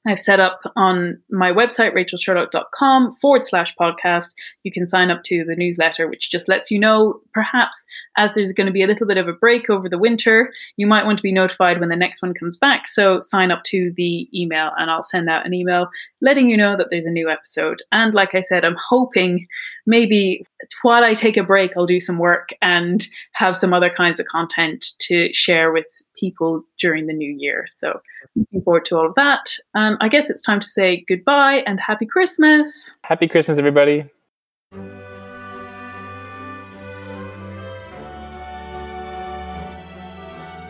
I've 0.06 0.20
set 0.20 0.40
up 0.40 0.62
on 0.76 1.22
my 1.30 1.52
website, 1.52 1.94
rachelsherlock.com 1.94 3.16
forward 3.16 3.46
slash 3.46 3.74
podcast. 3.80 4.34
You 4.64 4.72
can 4.72 4.86
sign 4.86 5.10
up 5.10 5.24
to 5.24 5.46
the 5.46 5.56
newsletter, 5.56 6.08
which 6.08 6.30
just 6.30 6.50
lets 6.50 6.70
you 6.70 6.80
know, 6.80 7.22
perhaps 7.34 7.86
as 8.18 8.32
there's 8.36 8.52
going 8.52 8.68
to 8.68 8.74
be 8.74 8.84
a 8.84 8.88
little 8.88 9.08
bit 9.08 9.18
of 9.18 9.28
a 9.28 9.34
break 9.34 9.70
over 9.70 9.88
the 9.88 9.98
winter, 9.98 10.52
you 10.78 10.88
might 10.88 11.06
want 11.06 11.18
to 11.18 11.24
be 11.24 11.32
notified 11.32 11.80
when 11.80 11.90
the 11.90 11.96
next 11.96 12.22
one 12.22 12.34
comes 12.34 12.58
back. 12.58 12.88
So 12.88 13.20
sign 13.22 13.52
up 13.52 13.64
to 13.66 13.94
the 13.96 14.28
email 14.38 14.72
and 14.78 14.92
I'll 14.92 15.04
send 15.04 15.30
out 15.30 15.46
an 15.46 15.54
email 15.54 15.88
letting 16.22 16.50
you 16.50 16.58
know 16.58 16.76
that 16.78 16.88
there's 16.90 17.06
a 17.06 17.12
new 17.12 17.30
episode. 17.30 17.82
And 17.92 18.14
like 18.14 18.34
I 18.34 18.42
said, 18.42 18.64
I'm 18.64 18.78
hoping 18.90 19.48
maybe 19.86 20.46
while 20.82 21.04
I 21.04 21.14
take 21.14 21.38
a 21.38 21.44
break, 21.44 21.72
I'll 21.76 21.86
do 21.86 22.00
some 22.00 22.18
work 22.18 22.50
and 22.62 23.06
have 23.34 23.58
some 23.58 23.74
other 23.74 23.90
kinds 23.90 24.20
of 24.20 24.26
content 24.28 24.86
to 25.00 25.34
share 25.34 25.72
with 25.72 25.88
people 26.24 26.64
during 26.80 27.08
the 27.08 27.14
new 27.14 27.36
year. 27.38 27.66
So 27.76 28.00
looking 28.36 28.62
forward 28.62 28.86
to 28.86 28.95
all 28.98 29.08
of 29.08 29.16
that. 29.16 29.58
Um, 29.76 29.98
I 30.00 30.08
guess 30.08 30.30
it's 30.30 30.41
time 30.41 30.62
to 30.62 30.68
say 30.68 31.04
goodbye 31.08 31.64
and 31.68 31.80
happy 31.82 32.06
Christmas. 32.06 32.94
Happy 33.04 33.28
Christmas, 33.28 33.58
everybody. 33.58 34.06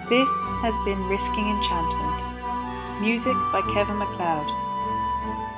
This 0.09 0.31
has 0.63 0.75
been 0.85 1.01
Risking 1.05 1.47
Enchantment. 1.49 3.01
Music 3.01 3.35
by 3.51 3.61
Kevin 3.73 3.97
MacLeod. 3.97 4.49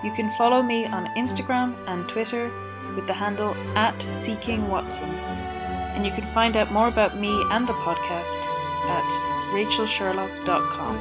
You 0.04 0.12
can 0.12 0.30
follow 0.32 0.62
me 0.62 0.86
on 0.86 1.08
Instagram 1.16 1.76
and 1.88 2.08
Twitter 2.08 2.52
with 2.96 3.08
the 3.08 3.14
handle 3.14 3.56
at 3.76 4.00
Seeking 4.14 4.68
Watson. 4.70 5.10
And 5.96 6.06
you 6.06 6.12
can 6.12 6.32
find 6.34 6.58
out 6.58 6.72
more 6.72 6.88
about 6.88 7.18
me 7.18 7.32
and 7.52 7.68
the 7.68 7.74
podcast 7.74 8.46
at 8.88 9.10
rachelsherlock.com. 9.56 11.00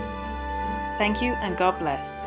Thank 0.99 1.21
you 1.21 1.33
and 1.43 1.57
God 1.57 1.79
bless. 1.81 2.25